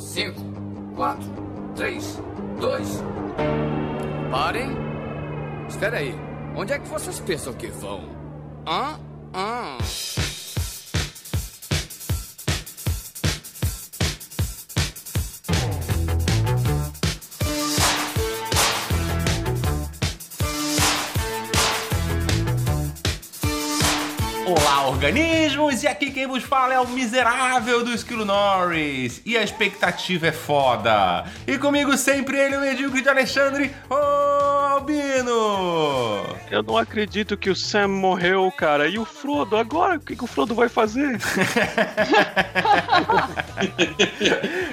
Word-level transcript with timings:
5, 0.00 0.40
4, 0.96 1.22
3, 1.76 2.18
2. 2.58 3.02
Parem! 4.30 4.70
Espera 5.68 5.98
aí. 5.98 6.14
Onde 6.56 6.72
é 6.72 6.78
que 6.78 6.88
vocês 6.88 7.20
pensam 7.20 7.52
que 7.52 7.66
vão? 7.68 8.08
Hã? 8.66 8.98
Olá, 9.32 9.78
organismos! 25.00 25.82
E 25.82 25.88
aqui 25.88 26.10
quem 26.10 26.26
vos 26.26 26.42
fala 26.42 26.74
é 26.74 26.78
o 26.78 26.86
miserável 26.86 27.82
do 27.82 27.90
Esquilo 27.90 28.26
Norris. 28.26 29.22
E 29.24 29.34
a 29.34 29.42
expectativa 29.42 30.26
é 30.26 30.32
foda. 30.32 31.24
E 31.46 31.56
comigo 31.56 31.96
sempre 31.96 32.38
ele, 32.38 32.58
o 32.58 32.60
medíocre 32.60 33.00
de 33.00 33.08
Alexandre, 33.08 33.74
o 33.88 33.94
Albino! 33.94 35.32
Eu 36.50 36.62
não 36.62 36.76
acredito 36.76 37.34
que 37.34 37.48
o 37.48 37.56
Sam 37.56 37.88
morreu, 37.88 38.52
cara. 38.52 38.88
E 38.88 38.98
o 38.98 39.06
Frodo? 39.06 39.56
Agora, 39.56 39.96
o 39.96 40.00
que, 40.00 40.14
que 40.14 40.24
o 40.24 40.26
Frodo 40.26 40.54
vai 40.54 40.68
fazer? 40.68 41.18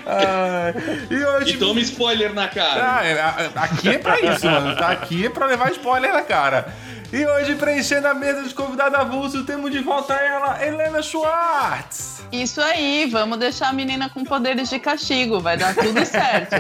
Ah, 0.10 0.72
e 1.12 1.22
hoje. 1.22 1.56
E 1.56 1.58
toma 1.58 1.82
spoiler 1.82 2.34
na 2.34 2.48
cara. 2.48 3.00
Ah, 3.00 3.06
é, 3.06 3.20
aqui 3.56 3.90
é 3.90 3.98
pra 3.98 4.18
isso, 4.22 4.46
mano. 4.46 4.74
Tá 4.78 4.92
aqui 4.92 5.26
é 5.26 5.30
pra 5.30 5.46
levar 5.46 5.70
spoiler 5.72 6.14
na 6.14 6.22
cara. 6.22 6.74
E 7.12 7.26
hoje, 7.26 7.56
preenchendo 7.56 8.06
a 8.08 8.14
mesa 8.14 8.44
de 8.44 8.54
convidado 8.54 8.98
avulso, 8.98 9.46
temos 9.46 9.72
de 9.72 9.80
volta 9.80 10.14
ela, 10.14 10.66
Helena 10.66 11.02
Schwartz. 11.02 12.18
Isso 12.30 12.60
aí, 12.60 13.08
vamos 13.10 13.40
deixar 13.40 13.70
a 13.70 13.74
menina 13.74 14.10
com 14.10 14.26
poderes 14.26 14.70
de 14.70 14.78
castigo, 14.78 15.40
vai 15.40 15.56
dar 15.56 15.74
tudo 15.74 16.06
certo. 16.06 16.58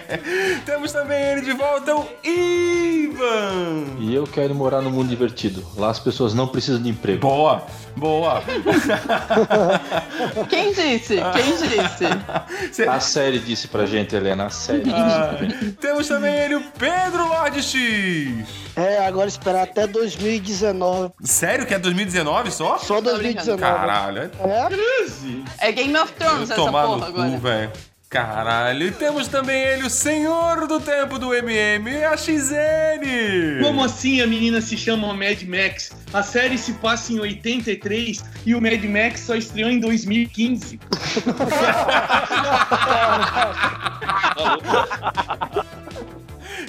Temos 0.66 0.92
também 0.92 1.18
ele 1.32 1.40
de 1.40 1.52
volta, 1.52 1.96
o 1.96 2.06
Ivan. 2.22 3.96
E 3.98 4.14
eu 4.14 4.24
quero 4.24 4.54
morar 4.54 4.82
no 4.82 4.90
mundo 4.90 5.08
divertido. 5.08 5.64
Lá 5.74 5.88
as 5.88 5.98
pessoas 5.98 6.34
não 6.34 6.46
precisam 6.46 6.82
de 6.82 6.90
emprego. 6.90 7.20
Boa, 7.20 7.66
boa. 7.98 8.42
Quem 10.48 10.72
disse? 10.72 11.16
Quem 11.32 11.56
disse? 11.56 12.04
Cê- 12.72 12.88
A 12.88 13.00
série 13.00 13.38
disse 13.38 13.68
pra 13.68 13.86
gente, 13.86 14.14
Helena, 14.14 14.46
a 14.46 14.50
série 14.50 14.82
disse 14.84 14.94
Ah, 14.96 15.34
pra 15.36 15.46
gente. 15.46 15.72
temos 15.72 16.08
também 16.08 16.34
ele, 16.34 16.56
o 16.56 16.60
Pedro 16.78 17.26
Lorde 17.28 17.62
X. 17.62 18.48
É, 18.76 19.06
agora 19.06 19.28
esperar 19.28 19.64
até 19.64 19.86
2019. 19.86 21.10
Sério 21.22 21.66
que 21.66 21.74
é 21.74 21.78
2019 21.78 22.50
só? 22.50 22.78
Só 22.78 23.00
2019. 23.00 23.60
Caralho, 23.60 24.30
É? 25.58 25.68
É 25.68 25.72
Game 25.72 25.96
of 25.96 26.12
Thrones 26.12 26.42
essa 26.50 26.54
tomar 26.54 26.86
no 26.86 26.94
porra 26.94 27.12
cu, 27.12 27.20
agora. 27.20 27.38
velho. 27.38 27.72
Caralho. 28.08 28.86
E 28.86 28.90
temos 28.90 29.28
também 29.28 29.60
ele, 29.60 29.84
o 29.86 29.90
senhor 29.90 30.66
do 30.66 30.80
tempo 30.80 31.18
do 31.18 31.34
MM, 31.34 32.04
a 32.04 32.16
XN. 32.16 33.60
Como 33.62 33.84
assim 33.84 34.22
a 34.22 34.26
menina 34.26 34.62
se 34.62 34.78
chama 34.78 35.12
Mad 35.12 35.42
Max? 35.42 35.92
A 36.12 36.22
série 36.22 36.56
se 36.56 36.72
passa 36.74 37.12
em 37.12 37.20
83 37.20 38.24
e 38.46 38.54
o 38.54 38.62
Mad 38.62 38.82
Max 38.84 39.20
só 39.20 39.34
estreou 39.34 39.70
em 39.70 39.78
2015. 39.78 40.80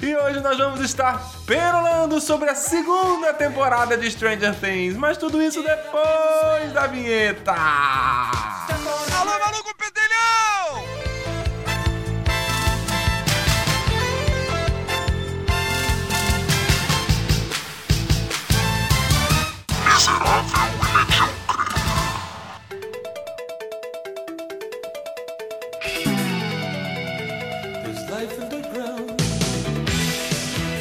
E 0.02 0.16
hoje 0.16 0.40
nós 0.40 0.56
vamos 0.56 0.80
estar 0.80 1.22
perolando 1.46 2.20
sobre 2.20 2.48
a 2.48 2.54
segunda 2.54 3.34
temporada 3.34 3.96
de 3.96 4.10
Stranger 4.10 4.54
Things, 4.54 4.96
mas 4.96 5.18
tudo 5.18 5.42
isso 5.42 5.62
depois 5.62 6.72
da 6.72 6.86
vinheta. 6.86 7.52
Alô, 7.52 9.38
maluco 9.38 9.74
pedelhão! 9.76 11.19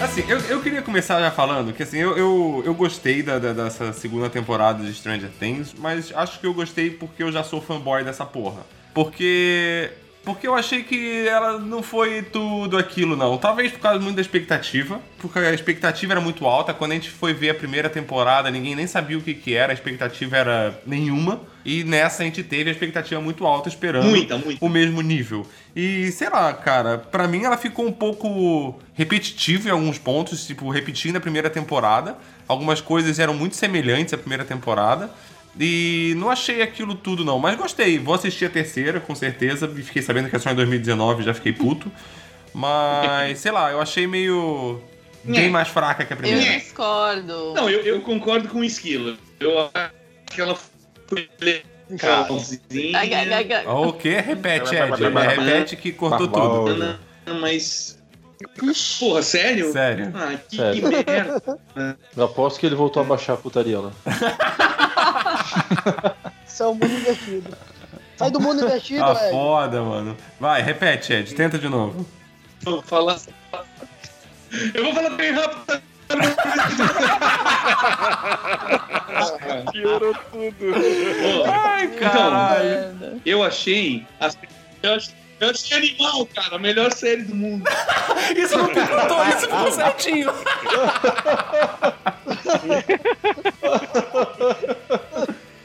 Assim, 0.01 0.23
eu, 0.29 0.37
eu 0.39 0.61
queria 0.61 0.81
começar 0.81 1.19
já 1.19 1.29
falando 1.29 1.73
que 1.73 1.83
assim, 1.83 1.97
eu, 1.97 2.17
eu, 2.17 2.63
eu 2.65 2.73
gostei 2.73 3.21
da, 3.21 3.37
da- 3.37 3.51
dessa 3.53 3.91
segunda 3.91 4.29
temporada 4.29 4.83
de 4.83 4.93
Stranger 4.93 5.29
Things, 5.39 5.73
mas 5.77 6.13
acho 6.15 6.39
que 6.39 6.47
eu 6.47 6.53
gostei 6.53 6.89
porque 6.89 7.21
eu 7.21 7.31
já 7.31 7.43
sou 7.43 7.61
fanboy 7.61 8.03
dessa 8.03 8.25
porra. 8.25 8.61
Porque. 8.93 9.91
Porque 10.23 10.45
eu 10.45 10.53
achei 10.53 10.83
que 10.83 11.27
ela 11.27 11.57
não 11.57 11.81
foi 11.81 12.21
tudo 12.21 12.77
aquilo, 12.77 13.15
não. 13.15 13.37
Talvez 13.37 13.71
por 13.71 13.79
causa 13.79 13.99
muito 13.99 14.17
da 14.17 14.21
expectativa. 14.21 15.01
Porque 15.17 15.39
a 15.39 15.53
expectativa 15.53 16.13
era 16.13 16.21
muito 16.21 16.45
alta. 16.45 16.73
Quando 16.73 16.91
a 16.91 16.95
gente 16.95 17.09
foi 17.09 17.33
ver 17.33 17.49
a 17.51 17.55
primeira 17.55 17.89
temporada, 17.89 18.51
ninguém 18.51 18.75
nem 18.75 18.85
sabia 18.85 19.17
o 19.17 19.21
que, 19.21 19.33
que 19.33 19.55
era, 19.55 19.71
a 19.71 19.73
expectativa 19.73 20.37
era 20.37 20.79
nenhuma. 20.85 21.41
E 21.65 21.83
nessa 21.83 22.21
a 22.21 22.25
gente 22.25 22.43
teve 22.43 22.69
a 22.69 22.73
expectativa 22.73 23.19
muito 23.21 23.45
alta, 23.45 23.69
esperando 23.69 24.05
Muita, 24.07 24.37
muita. 24.37 24.63
o 24.63 24.69
mesmo 24.69 25.01
nível. 25.01 25.47
E 25.75 26.11
sei 26.11 26.29
lá, 26.29 26.53
cara, 26.53 26.97
pra 26.97 27.27
mim 27.27 27.43
ela 27.43 27.57
ficou 27.57 27.87
um 27.87 27.91
pouco 27.91 28.79
repetitiva 28.93 29.69
em 29.69 29.71
alguns 29.71 29.97
pontos, 29.97 30.45
tipo, 30.45 30.69
repetindo 30.69 31.15
a 31.15 31.19
primeira 31.21 31.49
temporada. 31.49 32.17
Algumas 32.47 32.81
coisas 32.81 33.19
eram 33.19 33.33
muito 33.33 33.55
semelhantes 33.55 34.13
à 34.13 34.17
primeira 34.17 34.43
temporada. 34.45 35.09
E 35.59 36.13
não 36.15 36.29
achei 36.29 36.61
aquilo 36.61 36.95
tudo, 36.95 37.25
não. 37.25 37.37
Mas 37.37 37.57
gostei. 37.57 37.99
Vou 37.99 38.13
assistir 38.15 38.45
a 38.45 38.49
terceira, 38.49 38.99
com 39.01 39.13
certeza. 39.13 39.69
E 39.75 39.83
fiquei 39.83 40.01
sabendo 40.01 40.29
que 40.29 40.35
é 40.35 40.39
só 40.39 40.51
em 40.51 40.55
2019, 40.55 41.23
já 41.23 41.33
fiquei 41.33 41.51
puto. 41.51 41.91
Mas, 42.53 43.39
sei 43.39 43.51
lá, 43.51 43.69
eu 43.71 43.81
achei 43.81 44.07
meio. 44.07 44.81
bem 45.23 45.43
Nhé. 45.43 45.49
mais 45.49 45.67
fraca 45.67 46.05
que 46.05 46.13
a 46.13 46.15
Eu 46.15 46.19
primeira. 46.21 46.57
discordo. 46.59 47.53
Não, 47.53 47.69
eu, 47.69 47.81
eu 47.81 48.01
concordo 48.01 48.47
com 48.47 48.59
o 48.59 48.63
Esquilo. 48.63 49.17
Eu 49.39 49.69
acho 49.73 49.91
que 50.33 50.39
ela 50.41 50.57
foi 51.07 51.29
legalzinha. 51.89 52.97
O 53.67 53.93
quê? 53.93 54.19
Repete, 54.21 54.75
Ed. 54.75 54.91
Repete 55.35 55.75
que 55.75 55.91
cortou 55.91 56.27
tudo. 56.27 56.99
Não, 57.25 57.39
Mas. 57.39 57.99
Porra, 58.99 59.21
sério? 59.21 59.73
Sério. 59.73 60.13
Ah, 60.15 60.37
que, 60.49 60.55
Sério. 60.55 60.81
que 60.81 60.89
merda. 61.11 61.59
Eu 62.15 62.23
aposto 62.23 62.57
que 62.57 62.65
ele 62.65 62.75
voltou 62.75 63.01
a 63.03 63.05
baixar 63.05 63.33
a 63.33 63.37
putaria 63.37 63.79
lá. 63.79 63.91
Isso 66.47 66.63
é 66.63 66.67
o 66.67 66.73
mundo 66.73 66.85
invertido. 66.85 67.57
Sai 68.17 68.31
do 68.31 68.39
mundo 68.39 68.65
invertido, 68.65 69.03
Ah, 69.03 69.11
Ed. 69.13 69.31
foda, 69.31 69.81
mano. 69.81 70.17
Vai, 70.39 70.61
repete, 70.61 71.13
Ed. 71.13 71.33
Tenta 71.35 71.57
de 71.57 71.69
novo. 71.69 72.05
Vou 72.61 72.81
falar. 72.81 73.17
Eu 74.73 74.83
vou 74.83 74.93
falar 74.93 75.11
bem 75.11 75.31
rápido. 75.31 75.81
Piorou 79.71 80.13
tudo. 80.31 80.73
Ai, 81.47 81.85
Então, 81.85 83.21
eu 83.25 83.43
achei. 83.43 84.05
Eu 84.81 84.95
achei, 84.95 85.13
eu 85.39 85.49
achei 85.51 85.77
animal, 85.77 86.25
cara. 86.27 86.55
A 86.55 86.59
melhor 86.59 86.91
série 86.91 87.21
do 87.23 87.35
mundo. 87.35 87.63
Isso 88.35 88.57
não 88.57 88.67
picotou, 88.67 89.23
isso 89.27 89.41
ficou 89.41 89.71
certinho. 89.71 90.31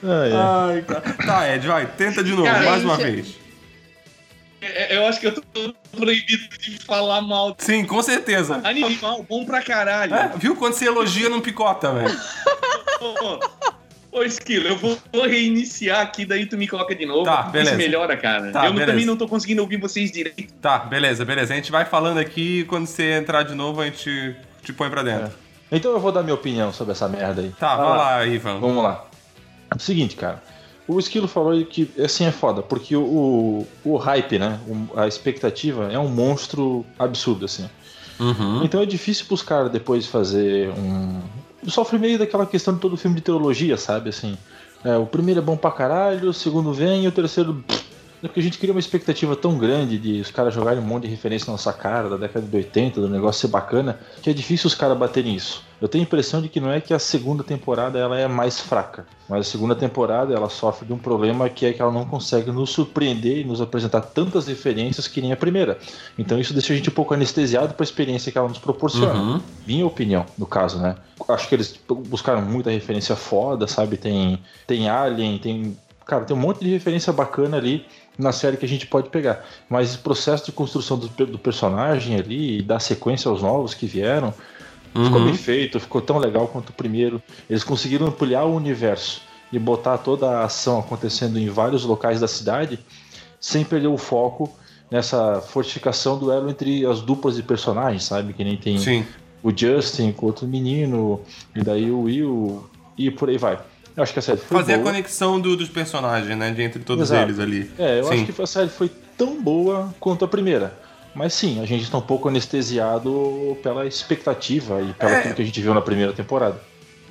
Ah, 0.05 0.27
é. 0.71 0.75
Ai, 0.77 0.83
cara. 0.83 1.01
Tá, 1.27 1.55
Ed, 1.55 1.67
vai, 1.67 1.87
tenta 1.87 2.23
de 2.23 2.31
novo, 2.33 2.45
Cara, 2.45 2.65
mais 2.71 2.85
uma 2.85 2.97
gente. 2.97 3.11
vez. 3.13 3.35
É, 4.61 4.97
Eu 4.97 5.07
acho 5.07 5.21
que 5.21 5.27
eu 5.27 5.35
tô 5.35 5.43
proibido 5.93 6.49
de 6.59 6.79
falar 6.85 7.21
mal. 7.23 7.55
Sim, 7.59 7.85
com 7.85 8.03
certeza. 8.03 8.61
Animal, 8.65 9.25
bom 9.29 9.45
pra 9.45 9.63
caralho. 9.63 10.15
É, 10.15 10.33
viu? 10.37 10.57
Quando 10.57 10.75
você 10.75 10.87
elogia, 10.87 11.29
não 11.29 11.41
picota, 11.41 11.93
velho. 11.93 12.19
Ô, 14.13 14.23
Esquilo, 14.23 14.69
eu 14.69 14.77
vou, 14.77 14.97
reiniciar 15.27 16.01
aqui, 16.01 16.25
daí 16.25 16.47
tu 16.47 16.57
me 16.57 16.69
coloca 16.69 16.95
de 16.95 17.05
novo. 17.05 17.25
Tá, 17.25 17.41
Isso 17.43 17.51
beleza. 17.51 17.77
melhora, 17.77 18.17
cara. 18.17 18.53
Tá, 18.53 18.67
eu 18.67 18.73
beleza. 18.73 18.93
também 18.93 19.05
não 19.05 19.17
tô 19.17 19.27
conseguindo 19.27 19.61
ouvir 19.61 19.77
vocês 19.77 20.13
direito. 20.13 20.55
Tá, 20.63 20.79
beleza, 20.79 21.25
beleza. 21.25 21.53
A 21.53 21.57
gente 21.57 21.73
vai 21.73 21.85
falando 21.85 22.19
aqui 22.19 22.61
e 22.61 22.65
quando 22.65 22.87
você 22.87 23.13
entrar 23.15 23.43
de 23.43 23.55
novo, 23.57 23.81
a 23.81 23.87
gente 23.87 24.37
te 24.63 24.73
põe 24.73 24.89
pra 24.89 25.03
dentro. 25.03 25.33
Então 25.73 25.91
eu 25.91 25.99
vou 25.99 26.13
dar 26.13 26.23
minha 26.23 26.35
opinião 26.35 26.73
sobre 26.73 26.93
essa 26.93 27.09
merda 27.09 27.43
aí. 27.43 27.51
Tá, 27.59 27.75
vai 27.75 27.89
lá, 27.99 28.25
Ivan. 28.27 28.61
Vamos 28.61 28.85
lá. 28.85 29.05
Seguinte, 29.79 30.17
cara. 30.17 30.43
O 30.87 30.99
Esquilo 30.99 31.27
falou 31.27 31.65
que 31.65 31.91
assim 32.03 32.25
é 32.27 32.31
foda, 32.31 32.63
porque 32.63 32.95
o, 32.95 33.67
o, 33.85 33.97
hype, 33.97 34.39
né? 34.39 34.61
a 34.95 35.07
expectativa 35.09 35.91
é 35.91 35.99
um 35.99 36.09
monstro 36.09 36.85
absurdo, 36.99 37.47
assim. 37.47 37.69
Uhum. 38.21 38.63
Então 38.63 38.81
é 38.81 38.87
difícil 38.87 39.27
pros 39.27 39.43
caras 39.43 39.73
depois 39.73 40.07
fazer 40.07 40.69
um. 40.71 41.23
Sofre 41.67 41.99
meio 41.99 42.19
daquela 42.19 42.45
questão 42.45 42.75
de 42.75 42.81
todo 42.81 42.97
filme 42.97 43.17
de 43.17 43.23
teologia, 43.23 43.79
sabe? 43.79 44.11
Assim. 44.11 44.37
é, 44.85 44.97
o 44.99 45.07
primeiro 45.07 45.41
é 45.41 45.43
bom 45.43 45.57
pra 45.57 45.71
caralho, 45.71 46.29
o 46.29 46.35
segundo 46.35 46.73
vem 46.73 47.05
e 47.05 47.09
o 47.09 47.13
terceiro. 47.13 47.65
pff, 47.67 47.94
É 48.25 48.27
porque 48.27 48.41
a 48.41 48.43
gente 48.43 48.57
cria 48.57 48.73
uma 48.73 48.81
expectativa 48.81 49.37
tão 49.37 49.59
grande 49.59 49.99
de 49.99 50.23
os 50.23 50.31
caras 50.31 50.55
jogarem 50.55 50.83
um 50.83 50.87
monte 50.87 51.03
de 51.03 51.11
referência 51.11 51.45
na 51.47 51.53
nossa 51.53 51.75
cara, 51.75 52.09
da 52.09 52.17
década 52.17 52.47
de 52.47 52.57
80, 52.57 52.99
do 52.99 53.07
negócio 53.07 53.43
ser 53.43 53.49
bacana, 53.49 54.01
que 54.23 54.31
é 54.31 54.33
difícil 54.33 54.67
os 54.67 54.75
caras 54.75 54.97
baterem 54.97 55.35
isso. 55.35 55.63
Eu 55.79 55.89
tenho 55.89 56.03
a 56.03 56.07
impressão 56.07 56.41
de 56.41 56.49
que 56.49 56.59
não 56.59 56.73
é 56.73 56.81
que 56.81 56.95
a 56.95 56.99
segunda 56.99 57.45
temporada 57.45 57.99
ela 57.99 58.19
é 58.19 58.27
mais 58.27 58.59
fraca, 58.59 59.05
mas 59.29 59.41
a 59.41 59.51
segunda 59.51 59.75
temporada 59.75 60.33
ela 60.33 60.49
sofre 60.49 60.87
de 60.87 60.95
um 60.95 60.97
problema 60.97 61.51
que 61.51 61.67
é 61.67 61.75
que 61.75 61.83
ela 61.83 61.93
não 61.93 62.07
consegue 62.07 62.51
nos 62.51 62.71
surpreender 62.71 63.41
e 63.41 63.45
nos 63.45 63.61
apresentar 63.61 64.01
tantas 64.01 64.47
referências 64.47 65.07
que 65.07 65.21
nem 65.21 65.31
a 65.31 65.37
primeira. 65.37 65.77
Então 66.17 66.39
isso 66.39 66.55
deixa 66.55 66.73
a 66.73 66.77
gente 66.77 66.89
um 66.89 66.95
pouco 66.95 67.13
anestesiado 67.13 67.75
para 67.75 67.83
a 67.83 67.85
experiência 67.85 68.33
que 68.33 68.39
ela 68.39 68.49
nos 68.49 68.59
proporciona. 68.59 69.21
Uhum. 69.21 69.41
Minha 69.67 69.85
opinião, 69.85 70.25
no 70.39 70.47
caso, 70.47 70.79
né? 70.79 70.97
Acho 71.29 71.47
que 71.47 71.55
eles 71.55 71.79
buscaram 72.09 72.41
muita 72.41 72.71
referência 72.71 73.15
foda, 73.15 73.67
sabe? 73.67 73.99
Tem, 73.99 74.39
tem 74.67 74.89
Alien, 74.89 75.37
tem. 75.37 75.77
Cara, 76.07 76.25
tem 76.25 76.37
um 76.37 76.41
monte 76.41 76.61
de 76.61 76.71
referência 76.71 77.13
bacana 77.13 77.57
ali 77.57 77.87
na 78.19 78.33
série 78.33 78.57
que 78.57 78.65
a 78.65 78.69
gente 78.69 78.87
pode 78.87 79.09
pegar. 79.11 79.45
Mas 79.69 79.95
o 79.95 79.99
processo 79.99 80.47
de 80.47 80.53
construção 80.53 80.99
do, 80.99 81.09
do 81.09 81.39
personagem 81.39 82.17
ali 82.17 82.59
e 82.59 82.63
dar 82.63 82.81
sequência 82.81 83.29
aos 83.29 83.43
novos 83.43 83.75
que 83.75 83.87
vieram 83.87 84.33
ficou 84.95 85.19
Uhum. 85.19 85.25
bem 85.25 85.35
feito, 85.35 85.81
ficou 85.81 86.01
tão 86.01 86.19
legal 86.19 86.47
quanto 86.47 86.71
o 86.71 86.73
primeiro. 86.73 87.21
Eles 87.51 87.65
conseguiram 87.65 88.07
ampliar 88.07 88.45
o 88.45 88.55
universo 88.55 89.21
e 89.53 89.59
botar 89.59 89.99
toda 89.99 90.29
a 90.31 90.45
ação 90.45 90.79
acontecendo 90.79 91.39
em 91.39 91.49
vários 91.49 91.85
locais 91.85 92.21
da 92.21 92.29
cidade 92.29 92.79
sem 93.41 93.65
perder 93.65 93.89
o 93.89 93.99
foco 93.99 94.51
nessa 94.91 95.41
fortificação 95.41 96.19
do 96.19 96.31
elo 96.31 96.49
entre 96.49 96.87
as 96.87 97.01
duplas 97.01 97.37
de 97.37 97.43
personagens, 97.43 98.05
sabe? 98.05 98.33
Que 98.33 98.45
nem 98.45 98.57
tem 98.57 98.79
Sim. 98.79 99.05
o 99.43 99.51
Justin 99.55 100.13
com 100.13 100.27
outro 100.27 100.47
menino, 100.47 101.21
e 101.55 101.63
daí 101.63 101.91
o 101.91 102.03
Will, 102.03 102.65
e 102.97 103.11
por 103.11 103.29
aí 103.29 103.37
vai. 103.37 103.59
Eu 103.97 104.03
acho 104.03 104.13
que 104.13 104.19
a 104.19 104.23
série 104.23 104.39
foi 104.39 104.59
Fazer 104.59 104.75
a 104.75 104.79
boa. 104.79 104.91
conexão 104.91 105.41
do- 105.41 105.57
dos 105.57 105.69
personagens, 105.69 106.37
né? 106.37 106.51
De 106.51 106.63
entre 106.63 106.83
todos 106.83 107.11
Exato. 107.11 107.23
eles 107.23 107.39
ali. 107.39 107.71
É, 107.79 108.01
eu 108.01 108.05
Sim. 108.05 108.15
acho 108.25 108.33
que 108.33 108.43
a 108.43 108.47
série 108.47 108.69
foi 108.69 108.91
tão 109.17 109.41
boa 109.41 109.95
quanto 110.01 110.25
a 110.25 110.29
primeira. 110.29 110.77
Mas 111.15 111.33
sim, 111.33 111.63
a 111.63 111.67
gente 111.67 111.85
está 111.85 111.99
um 111.99 112.03
pouco 112.03 112.29
anestesiado 112.29 113.57
pela 113.63 113.87
expectativa 113.87 114.83
e 114.83 114.93
pelo 114.95 115.13
É. 115.13 115.33
que 115.33 115.41
a 115.41 115.45
gente 115.45 115.61
viu 115.61 115.73
na 115.73 115.81
primeira 115.81 116.13
temporada. 116.13 116.61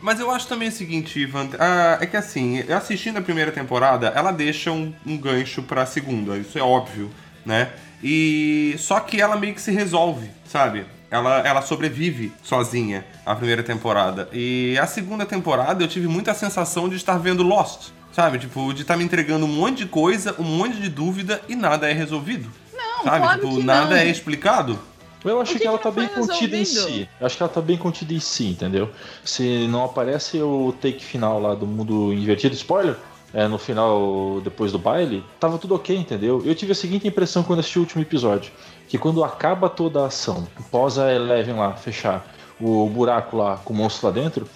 Mas 0.02 0.20
eu 0.20 0.30
acho 0.30 0.46
também 0.48 0.68
o 0.68 0.72
seguinte, 0.74 1.18
Ivan, 1.22 1.48
ah, 1.58 1.98
é 2.02 2.06
que 2.06 2.18
assim, 2.18 2.60
assistindo 2.70 3.18
a 3.18 3.22
primeira 3.22 3.50
temporada, 3.54 4.08
ela 4.14 4.32
deixa 4.34 4.70
um, 4.70 4.94
um 5.06 5.18
gancho 5.18 5.64
pra 5.64 5.86
segunda, 5.86 6.36
isso 6.38 6.58
é 6.58 6.62
óbvio, 6.62 7.10
né? 7.46 7.70
E 8.04 8.76
só 8.78 9.00
que 9.00 9.22
ela 9.22 9.38
meio 9.38 9.54
que 9.54 9.62
se 9.62 9.72
resolve, 9.72 10.30
sabe? 10.46 10.86
Ela, 11.13 11.48
ela 11.48 11.62
sobrevive 11.62 12.33
sozinha 12.42 13.06
a 13.24 13.36
primeira 13.36 13.62
temporada. 13.62 14.27
E 14.33 14.75
a 14.81 14.88
segunda 14.88 15.27
temporada 15.27 15.83
eu 15.83 15.88
tive 15.88 16.07
muita 16.07 16.33
sensação 16.33 16.89
de 16.89 16.95
estar 16.95 17.19
vendo 17.19 17.44
Lost, 17.44 17.92
sabe? 18.12 18.39
Tipo, 18.39 18.74
de 18.74 18.81
estar 18.81 18.98
me 18.98 19.04
entregando 19.04 19.45
um 19.45 19.50
monte 19.50 19.83
de 19.83 19.86
coisa, 19.86 20.36
um 20.39 20.44
monte 20.44 20.77
de 20.77 20.89
dúvida 20.89 21.39
e 21.48 21.56
nada 21.56 21.88
é 21.88 21.94
resolvido. 21.94 22.50
Não, 22.75 23.04
sabe? 23.04 23.19
claro 23.19 23.42
tipo, 23.42 23.57
que 23.57 23.63
nada 23.63 23.92
não. 23.92 23.98
é 23.98 24.07
explicado. 24.07 24.80
Eu 25.24 25.39
acho 25.39 25.54
que 25.54 25.60
que, 25.60 25.68
ela 25.68 25.77
que 25.77 25.83
tá 25.83 25.92
bem 25.92 26.07
contida 26.07 26.57
em 26.57 26.65
si. 26.65 27.07
Eu 27.19 27.27
acho 27.27 27.38
que 27.38 27.44
ela 27.44 27.51
tá 27.51 27.62
bem 27.62 27.77
contida 27.77 28.12
em 28.12 28.19
si, 28.19 28.48
entendeu? 28.48 28.89
Se 29.24 29.68
não 29.68 29.86
aparece 29.86 30.42
o 30.42 30.74
take 30.81 31.06
final 31.06 31.39
lá 31.39 31.54
do 31.54 31.68
mundo 31.68 32.12
invertido, 32.12 32.56
spoiler, 32.56 32.98
é, 33.34 33.48
no 33.48 33.58
final, 33.58 34.40
depois 34.44 34.72
do 34.72 34.78
baile, 34.78 35.24
tava 35.40 35.58
tudo 35.58 35.74
ok, 35.74 35.98
entendeu? 35.98 36.44
Eu 36.46 36.54
tive 36.54 36.72
a 36.72 36.76
seguinte 36.76 37.08
impressão 37.08 37.42
quando 37.42 37.60
assisti 37.60 37.80
o 37.80 37.82
último 37.82 38.02
episódio: 38.02 38.52
que 38.88 38.98
quando 38.98 39.24
acaba 39.24 39.68
toda 39.70 40.04
a 40.04 40.06
ação, 40.08 40.48
após 40.56 41.00
a 41.00 41.12
Eleven 41.12 41.56
lá 41.56 41.74
fechar 41.74 42.26
o 42.62 42.88
buraco 42.88 43.38
lá 43.38 43.58
com 43.58 43.74
o 43.74 43.76
monstro 43.76 44.08
lá 44.08 44.14
dentro. 44.14 44.48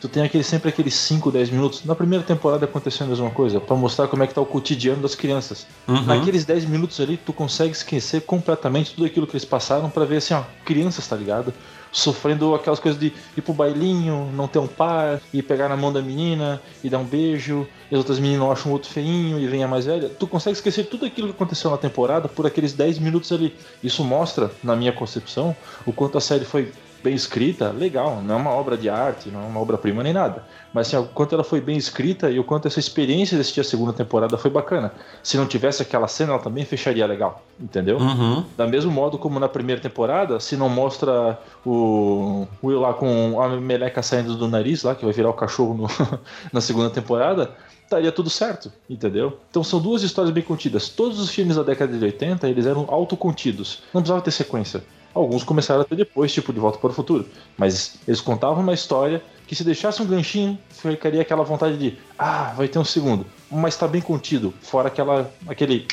Tu 0.00 0.08
tem 0.08 0.24
aquele, 0.24 0.42
sempre 0.42 0.68
aqueles 0.68 0.94
5, 0.94 1.30
10 1.30 1.50
minutos. 1.50 1.84
Na 1.84 1.94
primeira 1.94 2.24
temporada 2.24 2.64
aconteceu 2.64 3.06
a 3.06 3.08
mesma 3.08 3.30
coisa, 3.30 3.60
pra 3.60 3.76
mostrar 3.76 4.08
como 4.08 4.24
é 4.24 4.26
que 4.26 4.34
tá 4.34 4.40
o 4.40 4.46
cotidiano 4.46 5.00
das 5.00 5.14
crianças. 5.14 5.64
Uhum. 5.86 6.02
Naqueles 6.02 6.44
10 6.44 6.64
minutos 6.64 7.00
ali, 7.00 7.16
tu 7.16 7.32
consegue 7.32 7.70
esquecer 7.70 8.22
completamente 8.22 8.96
tudo 8.96 9.06
aquilo 9.06 9.28
que 9.28 9.34
eles 9.34 9.44
passaram 9.44 9.88
pra 9.88 10.04
ver 10.04 10.16
assim, 10.16 10.34
ó, 10.34 10.42
crianças, 10.64 11.06
tá 11.06 11.14
ligado? 11.14 11.54
Sofrendo 11.92 12.54
aquelas 12.54 12.80
coisas 12.80 12.98
de 12.98 13.12
ir 13.36 13.42
pro 13.42 13.52
bailinho, 13.52 14.30
não 14.34 14.48
ter 14.48 14.58
um 14.58 14.66
par, 14.66 15.20
e 15.32 15.42
pegar 15.42 15.68
na 15.68 15.76
mão 15.76 15.92
da 15.92 16.00
menina 16.00 16.60
e 16.82 16.88
dar 16.88 16.98
um 16.98 17.04
beijo, 17.04 17.68
e 17.90 17.94
as 17.94 17.98
outras 17.98 18.18
meninas 18.18 18.50
acham 18.50 18.72
outro 18.72 18.90
feinho 18.90 19.38
e 19.38 19.46
vem 19.46 19.62
a 19.62 19.68
mais 19.68 19.84
velha. 19.84 20.08
Tu 20.08 20.26
consegue 20.26 20.56
esquecer 20.56 20.84
tudo 20.84 21.04
aquilo 21.04 21.28
que 21.28 21.34
aconteceu 21.34 21.70
na 21.70 21.76
temporada 21.76 22.28
por 22.28 22.46
aqueles 22.46 22.72
10 22.72 22.98
minutos 22.98 23.30
ali. 23.30 23.54
Isso 23.82 24.02
mostra, 24.02 24.50
na 24.64 24.74
minha 24.74 24.92
concepção, 24.92 25.54
o 25.84 25.92
quanto 25.92 26.16
a 26.16 26.20
série 26.20 26.46
foi 26.46 26.72
bem 27.02 27.14
escrita, 27.14 27.70
legal, 27.70 28.22
não 28.22 28.34
é 28.34 28.38
uma 28.38 28.50
obra 28.50 28.76
de 28.76 28.88
arte, 28.88 29.28
não 29.30 29.42
é 29.42 29.46
uma 29.46 29.60
obra-prima 29.60 30.02
nem 30.02 30.12
nada. 30.12 30.44
Mas 30.72 30.86
assim, 30.88 30.96
o 30.96 31.04
quanto 31.08 31.34
ela 31.34 31.44
foi 31.44 31.60
bem 31.60 31.76
escrita 31.76 32.30
e 32.30 32.38
o 32.38 32.44
quanto 32.44 32.66
essa 32.68 32.78
experiência 32.80 33.36
de 33.36 33.40
assistir 33.40 33.60
a 33.60 33.64
segunda 33.64 33.92
temporada 33.92 34.38
foi 34.38 34.50
bacana. 34.50 34.92
Se 35.22 35.36
não 35.36 35.46
tivesse 35.46 35.82
aquela 35.82 36.08
cena, 36.08 36.32
ela 36.32 36.42
também 36.42 36.64
fecharia 36.64 37.04
legal, 37.06 37.42
entendeu? 37.60 37.98
Uhum. 37.98 38.44
Da 38.56 38.66
mesmo 38.66 38.90
modo 38.90 39.18
como 39.18 39.38
na 39.38 39.48
primeira 39.48 39.80
temporada, 39.80 40.40
se 40.40 40.56
não 40.56 40.68
mostra 40.68 41.38
o 41.66 42.46
Will 42.62 42.80
lá 42.80 42.94
com 42.94 43.40
a 43.40 43.48
meleca 43.48 44.02
saindo 44.02 44.34
do 44.36 44.48
nariz, 44.48 44.82
lá, 44.82 44.94
que 44.94 45.04
vai 45.04 45.12
virar 45.12 45.30
o 45.30 45.34
cachorro 45.34 45.74
no- 45.74 45.88
na 46.52 46.60
segunda 46.60 46.88
temporada, 46.90 47.50
estaria 47.84 48.10
tudo 48.12 48.30
certo, 48.30 48.72
entendeu? 48.88 49.38
Então 49.50 49.62
são 49.62 49.78
duas 49.80 50.02
histórias 50.02 50.32
bem 50.32 50.42
contidas. 50.42 50.88
Todos 50.88 51.20
os 51.20 51.30
filmes 51.30 51.56
da 51.56 51.62
década 51.62 51.96
de 51.96 52.02
80, 52.02 52.48
eles 52.48 52.64
eram 52.64 52.86
autocontidos. 52.88 53.82
Não 53.92 54.00
precisava 54.00 54.22
ter 54.22 54.30
sequência. 54.30 54.82
Alguns 55.14 55.44
começaram 55.44 55.82
até 55.82 55.94
depois, 55.94 56.32
tipo 56.32 56.52
De 56.52 56.60
Volta 56.60 56.78
para 56.78 56.90
o 56.90 56.94
Futuro. 56.94 57.28
Mas 57.56 57.96
eles 58.06 58.20
contavam 58.20 58.62
uma 58.62 58.74
história 58.74 59.22
que 59.46 59.54
se 59.54 59.64
deixasse 59.64 60.00
um 60.00 60.06
ganchinho, 60.06 60.58
ficaria 60.70 61.20
aquela 61.20 61.44
vontade 61.44 61.76
de 61.76 61.98
ah, 62.18 62.54
vai 62.56 62.68
ter 62.68 62.78
um 62.78 62.84
segundo. 62.84 63.26
Mas 63.50 63.76
tá 63.76 63.86
bem 63.86 64.00
contido, 64.00 64.54
fora 64.62 64.88
aquela, 64.88 65.30
aquele, 65.46 65.86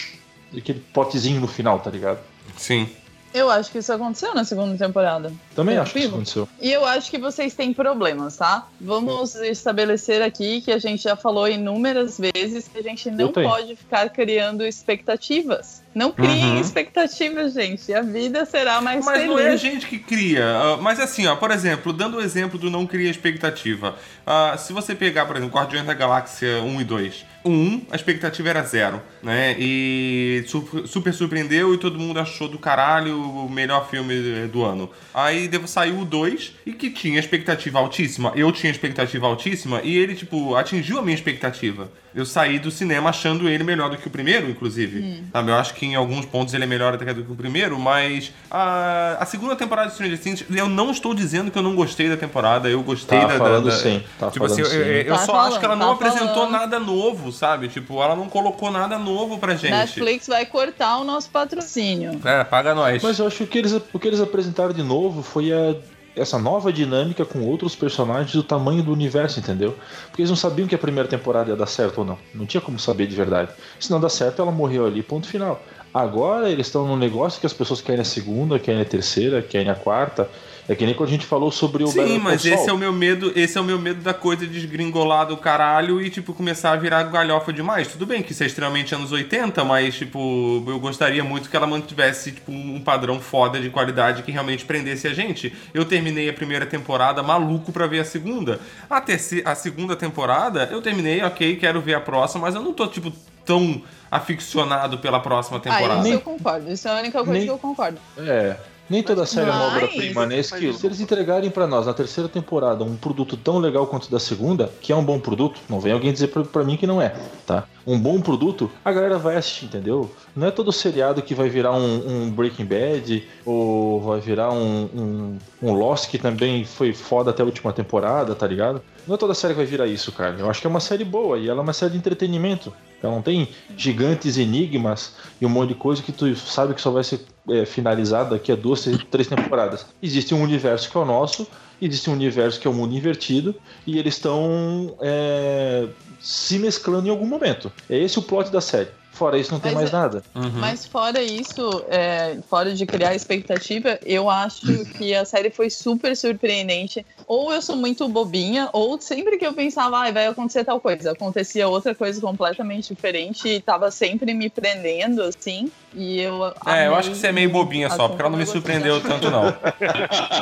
aquele 0.55 0.79
potezinho 0.93 1.41
no 1.41 1.47
final, 1.47 1.79
tá 1.79 1.89
ligado? 1.89 2.19
Sim. 2.55 2.89
Eu 3.33 3.49
acho 3.49 3.71
que 3.71 3.77
isso 3.77 3.93
aconteceu 3.93 4.33
na 4.33 4.43
segunda 4.43 4.75
temporada. 4.75 5.31
Também 5.53 5.77
acho 5.77 5.93
que 5.93 5.99
isso 5.99 6.07
aconteceu. 6.09 6.49
E 6.59 6.71
eu 6.71 6.83
acho 6.83 7.11
que 7.11 7.17
vocês 7.17 7.53
têm 7.53 7.73
problemas, 7.73 8.37
tá? 8.37 8.67
Vamos 8.81 9.35
estabelecer 9.35 10.21
aqui 10.21 10.61
que 10.61 10.71
a 10.71 10.79
gente 10.79 11.03
já 11.03 11.15
falou 11.15 11.47
inúmeras 11.47 12.17
vezes 12.17 12.67
que 12.67 12.79
a 12.79 12.81
gente 12.81 13.11
não 13.11 13.31
pode 13.31 13.75
ficar 13.75 14.09
criando 14.09 14.65
expectativas. 14.65 15.83
Não 15.93 16.11
criem 16.11 16.51
Uhum. 16.51 16.61
expectativas, 16.61 17.53
gente. 17.53 17.91
A 17.93 18.01
vida 18.01 18.45
será 18.45 18.79
mais 18.79 19.03
Mas 19.03 19.17
feliz. 19.21 19.29
não 19.29 19.39
é 19.39 19.49
a 19.49 19.55
gente 19.55 19.87
que 19.87 19.97
cria. 19.97 20.45
Ah, 20.45 20.77
mas 20.79 20.99
assim, 20.99 21.25
ó, 21.25 21.35
por 21.35 21.49
exemplo, 21.51 21.91
dando 21.91 22.17
o 22.17 22.21
exemplo 22.21 22.59
do 22.59 22.69
não 22.69 22.85
cria 22.85 23.09
expectativa. 23.09 23.95
Ah, 24.25 24.55
se 24.57 24.71
você 24.71 24.93
pegar, 24.93 25.25
por 25.25 25.35
exemplo, 25.35 25.55
Guardiões 25.57 25.85
da 25.87 25.93
Galáxia 25.95 26.61
1 26.61 26.79
e 26.81 26.83
2. 26.83 27.25
O 27.43 27.49
1, 27.49 27.87
a 27.89 27.95
expectativa 27.95 28.49
era 28.49 28.61
zero, 28.63 29.01
né? 29.23 29.55
E 29.57 30.43
su- 30.47 30.83
super 30.85 31.13
surpreendeu 31.13 31.73
e 31.73 31.77
todo 31.77 31.97
mundo 31.97 32.19
achou 32.19 32.47
do 32.47 32.59
caralho 32.59 33.17
o 33.19 33.49
melhor 33.49 33.89
filme 33.89 34.47
do 34.47 34.63
ano. 34.63 34.89
Aí 35.13 35.47
devo- 35.47 35.67
saiu 35.67 35.99
o 35.99 36.05
2 36.05 36.53
e 36.65 36.73
que 36.73 36.89
tinha 36.91 37.17
expectativa 37.19 37.79
altíssima. 37.79 38.31
Eu 38.35 38.51
tinha 38.51 38.69
expectativa 38.69 39.25
altíssima 39.25 39.81
e 39.83 39.97
ele, 39.97 40.15
tipo, 40.15 40.53
atingiu 40.55 40.99
a 40.99 41.01
minha 41.01 41.15
expectativa. 41.15 41.89
Eu 42.15 42.25
saí 42.25 42.57
do 42.59 42.71
cinema 42.71 43.09
achando 43.11 43.47
ele 43.47 43.63
melhor 43.63 43.89
do 43.89 43.97
que 43.97 44.07
o 44.07 44.09
primeiro, 44.09 44.49
inclusive. 44.49 45.23
Sabe? 45.31 45.51
Eu 45.51 45.55
acho 45.55 45.73
que 45.75 45.85
em 45.85 45.95
alguns 45.95 46.25
pontos 46.25 46.53
ele 46.53 46.63
é 46.63 46.67
melhor 46.67 46.93
até 46.95 47.13
do 47.13 47.23
que 47.23 47.31
o 47.31 47.35
primeiro, 47.35 47.77
mas 47.79 48.31
a, 48.49 49.17
a 49.19 49.25
segunda 49.25 49.55
temporada 49.55 49.87
de 49.89 49.93
Stranger 49.93 50.19
Things, 50.19 50.43
eu 50.49 50.67
não 50.67 50.89
estou 50.91 51.13
dizendo 51.13 51.51
que 51.51 51.57
eu 51.57 51.61
não 51.61 51.75
gostei 51.75 52.09
da 52.09 52.17
temporada, 52.17 52.67
eu 52.69 52.81
gostei 52.81 53.19
Tá 53.19 53.27
da. 53.27 53.37
falando 53.37 53.65
da, 53.65 53.71
da- 53.71 53.77
sim, 53.77 54.03
tá 54.19 54.31
tipo 54.31 54.45
assim, 54.45 54.63
falando 54.63 54.73
eu, 54.75 54.83
sim. 54.83 54.89
eu- 54.89 55.01
eu 55.03 55.13
Tá 55.15 55.19
só 55.19 55.31
falando, 55.33 55.47
acho 55.51 55.59
que 55.59 55.65
ela 55.65 55.75
não 55.75 55.87
tá 55.87 55.93
apresentou 55.93 56.27
falando. 56.35 56.51
nada 56.51 56.79
novo, 56.79 57.31
sabe? 57.31 57.67
Tipo, 57.67 58.01
ela 58.01 58.15
não 58.15 58.27
colocou 58.27 58.71
nada 58.71 58.97
novo 58.97 59.37
pra 59.37 59.55
gente. 59.55 59.71
Netflix 59.71 60.27
vai 60.27 60.45
cortar 60.45 60.97
o 60.97 61.03
nosso 61.03 61.29
patrocínio. 61.29 62.19
É, 62.25 62.43
paga 62.43 62.73
nós. 62.73 63.03
Mas 63.03 63.19
eu 63.19 63.27
acho 63.27 63.45
que 63.45 63.57
eles, 63.57 63.71
o 63.93 63.99
que 63.99 64.07
eles 64.07 64.19
apresentaram 64.21 64.73
de 64.73 64.81
novo 64.83 65.21
foi 65.21 65.51
a- 65.53 65.75
essa 66.19 66.37
nova 66.37 66.71
dinâmica 66.71 67.25
com 67.25 67.39
outros 67.41 67.75
personagens 67.75 68.33
do 68.33 68.43
tamanho 68.43 68.83
do 68.83 68.91
universo, 68.91 69.39
entendeu? 69.39 69.75
Porque 70.07 70.21
eles 70.21 70.29
não 70.29 70.37
sabiam 70.37 70.67
que 70.67 70.75
a 70.75 70.77
primeira 70.77 71.07
temporada 71.07 71.49
ia 71.49 71.55
dar 71.55 71.65
certo 71.65 71.99
ou 71.99 72.05
não. 72.05 72.17
Não 72.33 72.45
tinha 72.45 72.61
como 72.61 72.77
saber 72.79 73.07
de 73.07 73.15
verdade. 73.15 73.51
Se 73.79 73.89
não 73.89 73.99
dá 73.99 74.09
certo, 74.09 74.41
ela 74.41 74.51
morreu 74.51 74.85
ali, 74.85 75.01
ponto 75.01 75.27
final. 75.27 75.61
Agora 75.93 76.49
eles 76.49 76.67
estão 76.67 76.87
num 76.87 76.97
negócio 76.97 77.39
que 77.39 77.45
as 77.45 77.53
pessoas 77.53 77.81
querem 77.81 78.01
a 78.01 78.05
segunda, 78.05 78.59
querem 78.59 78.81
a 78.81 78.85
terceira, 78.85 79.41
querem 79.41 79.69
a 79.69 79.75
quarta. 79.75 80.29
É 80.69 80.75
que 80.75 80.85
nem 80.85 80.93
quando 80.93 81.09
a 81.09 81.11
gente 81.11 81.25
falou 81.25 81.51
sobre 81.51 81.83
o 81.83 81.87
Sim, 81.87 82.03
Better 82.03 82.21
mas 82.21 82.45
esse 82.45 82.69
é 82.69 82.71
o 82.71 82.77
meu 82.77 82.93
medo, 82.93 83.33
esse 83.35 83.57
é 83.57 83.61
o 83.61 83.63
meu 83.63 83.79
medo 83.79 84.01
da 84.03 84.13
coisa 84.13 84.45
desgringolar 84.45 85.25
do 85.25 85.35
caralho 85.35 85.99
e, 85.99 86.11
tipo, 86.11 86.31
começar 86.31 86.71
a 86.73 86.75
virar 86.75 87.01
galhofa 87.05 87.51
demais. 87.51 87.87
Tudo 87.87 88.05
bem 88.05 88.21
que 88.21 88.33
isso 88.33 88.43
é 88.43 88.45
extremamente 88.45 88.93
anos 88.93 89.11
80, 89.11 89.63
mas, 89.63 89.95
tipo, 89.97 90.63
eu 90.67 90.79
gostaria 90.79 91.23
muito 91.23 91.49
que 91.49 91.57
ela 91.57 91.65
mantivesse, 91.65 92.33
tipo, 92.33 92.51
um 92.51 92.79
padrão 92.79 93.19
foda 93.19 93.59
de 93.59 93.71
qualidade 93.71 94.21
que 94.21 94.31
realmente 94.31 94.63
prendesse 94.63 95.07
a 95.07 95.13
gente. 95.13 95.51
Eu 95.73 95.85
terminei 95.85 96.29
a 96.29 96.33
primeira 96.33 96.67
temporada 96.67 97.23
maluco 97.23 97.71
pra 97.71 97.87
ver 97.87 98.01
a 98.01 98.05
segunda. 98.05 98.59
A, 98.87 99.01
terceira, 99.01 99.49
a 99.49 99.55
segunda 99.55 99.95
temporada, 99.95 100.69
eu 100.71 100.83
terminei, 100.83 101.23
ok, 101.23 101.55
quero 101.55 101.81
ver 101.81 101.95
a 101.95 101.99
próxima, 101.99 102.41
mas 102.43 102.53
eu 102.53 102.61
não 102.61 102.73
tô, 102.73 102.85
tipo, 102.85 103.11
tão 103.43 103.81
aficionado 104.11 104.99
pela 104.99 105.19
próxima 105.19 105.57
Ah, 105.57 105.61
temporada. 105.61 106.01
isso 106.01 106.13
eu 106.17 106.21
concordo. 106.21 106.71
Isso 106.71 106.87
é 106.87 106.91
a 106.91 106.99
única 106.99 107.17
coisa 107.17 107.33
Nem- 107.33 107.43
que 107.45 107.49
eu 107.49 107.57
concordo. 107.57 107.97
É. 108.19 108.55
Nem 108.89 109.03
toda 109.03 109.25
série 109.25 109.49
é 109.49 109.53
uma 109.53 109.67
Mas- 109.67 109.75
obra-prima, 109.75 110.25
né? 110.25 110.37
Mas 110.37 110.47
Se 110.47 110.85
eles 110.87 110.99
entregarem 110.99 111.49
pra 111.49 111.67
nós 111.67 111.85
na 111.85 111.93
terceira 111.93 112.27
temporada 112.27 112.83
um 112.83 112.95
produto 112.95 113.37
tão 113.37 113.59
legal 113.59 113.85
quanto 113.85 114.05
o 114.05 114.11
da 114.11 114.19
segunda, 114.19 114.71
que 114.81 114.91
é 114.91 114.95
um 114.95 115.03
bom 115.03 115.19
produto, 115.19 115.59
não 115.69 115.79
vem 115.79 115.93
alguém 115.93 116.11
dizer 116.11 116.27
pra 116.29 116.63
mim 116.63 116.75
que 116.75 116.87
não 116.87 117.01
é, 117.01 117.13
tá? 117.45 117.65
Um 117.85 117.97
bom 117.99 118.21
produto, 118.21 118.69
a 118.83 118.91
galera 118.91 119.17
vai 119.17 119.35
assistir, 119.35 119.65
entendeu? 119.65 120.11
Não 120.35 120.47
é 120.47 120.51
todo 120.51 120.71
seriado 120.71 121.21
que 121.21 121.33
vai 121.33 121.49
virar 121.49 121.73
um, 121.73 122.25
um 122.25 122.31
Breaking 122.31 122.65
Bad 122.65 123.27
ou 123.45 124.01
vai 124.01 124.19
virar 124.19 124.51
um, 124.51 124.83
um, 124.93 125.37
um 125.61 125.73
Lost 125.73 126.09
que 126.09 126.17
também 126.17 126.65
foi 126.65 126.93
foda 126.93 127.31
até 127.31 127.41
a 127.41 127.45
última 127.45 127.73
temporada, 127.73 128.35
tá 128.35 128.45
ligado? 128.45 128.81
Não 129.07 129.15
é 129.15 129.17
toda 129.17 129.33
série 129.33 129.53
que 129.53 129.59
vai 129.59 129.65
virar 129.65 129.87
isso, 129.87 130.11
cara. 130.11 130.35
Eu 130.37 130.49
acho 130.49 130.61
que 130.61 130.67
é 130.67 130.69
uma 130.69 130.79
série 130.79 131.03
boa 131.03 131.37
e 131.37 131.49
ela 131.49 131.59
é 131.59 131.63
uma 131.63 131.73
série 131.73 131.93
de 131.93 131.97
entretenimento. 131.97 132.73
Ela 133.01 133.13
não 133.13 133.21
tem 133.21 133.47
gigantes 133.77 134.37
enigmas 134.37 135.15
e 135.39 135.45
um 135.45 135.49
monte 135.49 135.69
de 135.69 135.75
coisa 135.75 136.03
que 136.03 136.11
tu 136.11 136.35
sabe 136.35 136.73
que 136.73 136.81
só 136.81 136.91
vai 136.91 137.03
ser 137.03 137.21
é, 137.49 137.65
finalizado 137.65 138.31
daqui 138.31 138.51
a 138.51 138.55
duas, 138.55 138.85
três 139.09 139.27
temporadas. 139.27 139.85
Existe 140.01 140.35
um 140.35 140.43
universo 140.43 140.91
que 140.91 140.97
é 140.97 140.99
o 140.99 141.05
nosso, 141.05 141.47
existe 141.81 142.09
um 142.09 142.13
universo 142.13 142.59
que 142.59 142.67
é 142.67 142.69
o 142.69 142.73
mundo 142.73 142.95
invertido 142.95 143.55
e 143.85 143.97
eles 143.97 144.15
estão 144.15 144.95
é, 145.01 145.87
se 146.19 146.59
mesclando 146.59 147.07
em 147.07 147.11
algum 147.11 147.25
momento. 147.25 147.71
É 147.89 147.97
esse 147.97 148.19
o 148.19 148.21
plot 148.21 148.49
da 148.51 148.61
série. 148.61 148.89
Fora 149.11 149.37
isso, 149.37 149.51
não 149.51 149.59
tem 149.59 149.73
Mas 149.73 149.81
mais 149.81 149.93
é- 149.93 149.97
nada. 149.97 150.23
Mas 150.59 150.85
fora 150.85 151.21
isso, 151.21 151.83
é, 151.89 152.37
fora 152.49 152.73
de 152.73 152.85
criar 152.85 153.13
expectativa, 153.15 153.99
eu 154.05 154.29
acho 154.29 154.85
que 154.97 155.13
a 155.13 155.25
série 155.25 155.49
foi 155.49 155.69
super 155.69 156.15
surpreendente. 156.15 157.05
Ou 157.29 157.53
eu 157.53 157.61
sou 157.61 157.75
muito 157.75 158.09
bobinha, 158.09 158.69
ou 158.73 158.99
sempre 158.99 159.37
que 159.37 159.45
eu 159.45 159.53
pensava, 159.53 159.99
ah, 160.07 160.11
vai 160.11 160.25
acontecer 160.25 160.63
tal 160.63 160.79
coisa, 160.79 161.11
acontecia 161.11 161.67
outra 161.67 161.93
coisa 161.93 162.19
completamente 162.19 162.91
diferente 162.91 163.47
e 163.47 163.61
tava 163.61 163.91
sempre 163.91 164.33
me 164.33 164.49
prendendo, 164.49 165.21
assim. 165.21 165.71
E 165.93 166.21
eu. 166.21 166.51
É, 166.65 166.87
eu 166.87 166.95
acho 166.95 167.11
que 167.11 167.15
você 167.17 167.27
é 167.27 167.31
meio 167.31 167.51
bobinha 167.51 167.87
só, 167.91 168.07
porque 168.07 168.21
ela 168.21 168.31
não 168.31 168.37
me 168.37 168.47
surpreendeu 168.47 168.99
tanto, 169.01 169.29
não. 169.29 169.43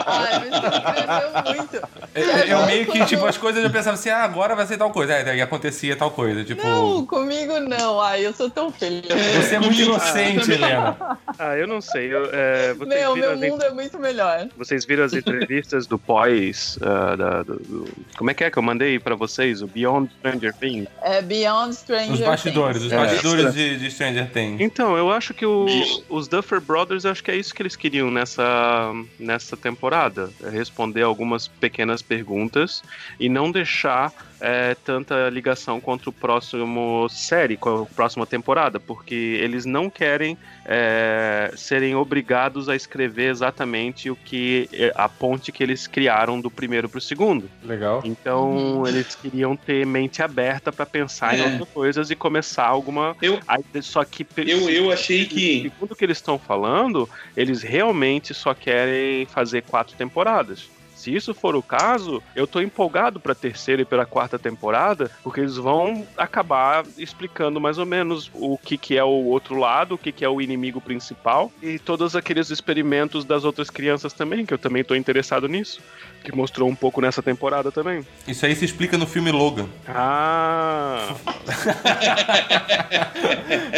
Ai, 0.06 0.40
me 0.40 0.52
surpreendeu 0.56 1.54
muito. 1.54 1.88
Eu, 2.16 2.58
eu 2.60 2.66
meio 2.66 2.86
que, 2.86 3.06
tipo, 3.06 3.26
as 3.26 3.38
coisas 3.38 3.64
eu 3.64 3.70
pensava 3.70 3.96
assim, 3.96 4.10
ah, 4.10 4.24
agora 4.24 4.56
vai 4.56 4.66
ser 4.66 4.78
tal 4.78 4.90
coisa. 4.92 5.14
Aí 5.16 5.24
daí 5.24 5.42
acontecia 5.42 5.96
tal 5.96 6.12
coisa. 6.12 6.44
Tipo, 6.44 6.66
Não, 6.66 7.06
comigo 7.06 7.60
não. 7.60 8.02
Ai, 8.02 8.26
eu 8.26 8.34
sou 8.34 8.50
tão 8.50 8.72
feliz. 8.72 9.08
você 9.08 9.56
é 9.56 9.60
muito 9.60 9.80
inocente, 9.80 10.52
Helena. 10.52 11.18
Ah, 11.38 11.56
eu 11.56 11.68
não 11.68 11.80
sei. 11.80 12.14
Eu, 12.14 12.30
é, 12.32 12.74
vocês, 12.74 13.00
Meu, 13.00 13.14
viram 13.14 13.36
meu 13.38 13.46
as, 13.46 13.52
mundo 13.52 13.64
é 13.64 13.72
muito 13.72 14.00
melhor. 14.00 14.48
vocês 14.58 14.86
viram 14.86 15.04
as 15.04 15.14
entrevistas 15.14 15.86
do 15.86 15.98
pós. 16.00 16.77
Ah, 16.82 17.16
da- 17.16 17.44
do- 17.44 17.56
do- 17.60 17.88
como 18.18 18.30
é 18.30 18.34
que 18.34 18.44
é 18.44 18.52
que 18.52 18.58
eu 18.58 18.64
mandei 18.64 19.00
pra 19.00 19.16
vocês? 19.16 19.62
O 19.62 19.68
Beyond 19.68 20.10
Stranger 20.20 20.54
Things? 20.54 20.88
É 21.02 21.22
Beyond 21.22 21.76
Stranger 21.76 22.14
Os 22.14 22.20
bastidores, 22.20 22.82
os 22.84 22.92
É. 22.92 22.96
bastidores 22.98 23.54
de, 23.54 23.78
de 23.78 23.92
Stranger 23.92 24.30
Things. 24.32 24.62
Então, 24.62 24.96
eu 24.98 25.12
acho 25.12 25.34
que 25.34 25.46
o- 25.46 25.66
os 26.10 26.28
Duffer 26.28 26.62
Brothers, 26.62 27.06
eu 27.06 27.12
acho 27.12 27.24
que 27.24 27.32
é 27.32 27.36
isso 27.36 27.54
que 27.54 27.62
eles 27.62 27.76
queriam 27.76 28.10
nessa, 28.12 28.92
nessa 29.20 29.56
temporada. 29.58 30.30
É 30.44 30.50
responder 30.50 31.02
algumas 31.04 31.48
pequenas 31.48 32.02
perguntas 32.02 32.84
e 33.20 33.30
não 33.30 33.52
deixar 33.52 34.12
é, 34.40 34.76
tanta 34.76 35.30
ligação 35.30 35.80
contra 35.82 36.10
o 36.10 36.14
próximo 36.14 37.08
série, 37.10 37.58
com 37.58 37.84
a 37.84 37.86
próxima 37.86 38.26
temporada, 38.26 38.80
porque 38.80 39.16
eles 39.42 39.66
não 39.66 39.90
querem 39.90 40.38
é, 40.66 41.52
serem 41.56 41.96
obrigados 41.96 42.68
a 42.70 42.76
escrever 42.76 43.30
exatamente 43.30 44.10
o 44.10 44.16
que 44.16 44.70
é, 44.74 44.92
a 44.96 45.08
ponte 45.08 45.52
que 45.52 45.64
eles 45.64 45.88
criaram 45.88 46.40
do 46.42 46.52
primeiro 46.52 46.90
pro 46.90 47.00
segundo. 47.02 47.50
Legal. 47.64 48.02
Então, 48.04 48.52
Uhum. 48.52 48.88
eles 48.88 49.16
queriam 49.16 49.56
ter 49.56 49.86
mente 49.86 50.22
aberta 50.22 50.72
pra 50.72 50.86
pensar 50.86 51.38
em 51.38 51.42
É. 51.42 51.46
outras 51.46 51.70
coisas 51.70 52.10
e 52.12 52.16
começar 52.16 52.66
alguma 52.66 53.16
Eu- 53.22 53.40
Aí, 53.48 53.64
só 53.82 54.04
que 54.04 54.26
Eu, 54.38 54.70
eu 54.70 54.92
achei 54.92 55.26
que. 55.26 55.62
segundo 55.64 55.92
o 55.92 55.96
que 55.96 56.04
eles 56.06 56.18
estão 56.18 56.38
falando, 56.38 57.10
eles 57.36 57.62
realmente 57.64 58.34
só 58.34 58.54
querem 58.54 59.26
fazer 59.26 59.64
quatro 59.64 59.96
temporadas. 59.96 60.70
Se 60.98 61.14
isso 61.14 61.32
for 61.32 61.56
o 61.56 61.62
caso, 61.62 62.24
eu 62.36 62.48
tô 62.48 62.60
empolgado 62.60 63.20
pra 63.20 63.36
terceira 63.36 63.84
e 63.84 63.86
pela 63.86 64.04
quarta 64.04 64.40
temporada, 64.40 65.12
porque 65.24 65.42
eles 65.42 65.56
vão 65.56 66.08
acabar 66.18 66.84
explicando 66.98 67.62
mais 67.62 67.78
ou 67.78 67.86
menos 67.86 68.32
o 68.34 68.58
que, 68.58 68.80
que 68.80 68.98
é 68.98 69.04
o 69.04 69.26
outro 69.26 69.56
lado, 69.56 69.94
o 69.94 69.98
que, 69.98 70.12
que 70.12 70.26
é 70.26 70.30
o 70.30 70.42
inimigo 70.42 70.82
principal 70.82 71.52
e 71.62 71.78
todos 71.78 72.16
aqueles 72.16 72.50
experimentos 72.50 73.24
das 73.24 73.44
outras 73.44 73.70
crianças 73.70 74.12
também, 74.12 74.44
que 74.44 74.54
eu 74.54 74.58
também 74.58 74.84
tô 74.84 74.96
interessado 74.96 75.48
nisso, 75.48 75.82
que 76.24 76.36
mostrou 76.36 76.70
um 76.70 76.76
pouco 76.76 77.02
nessa 77.02 77.22
temporada 77.22 77.72
também. 77.72 78.06
Isso 78.28 78.46
aí 78.46 78.56
se 78.56 78.66
explica 78.66 78.98
no 78.98 79.08
filme 79.08 79.32
Logan. 79.32 79.68
Ah, 79.88 81.16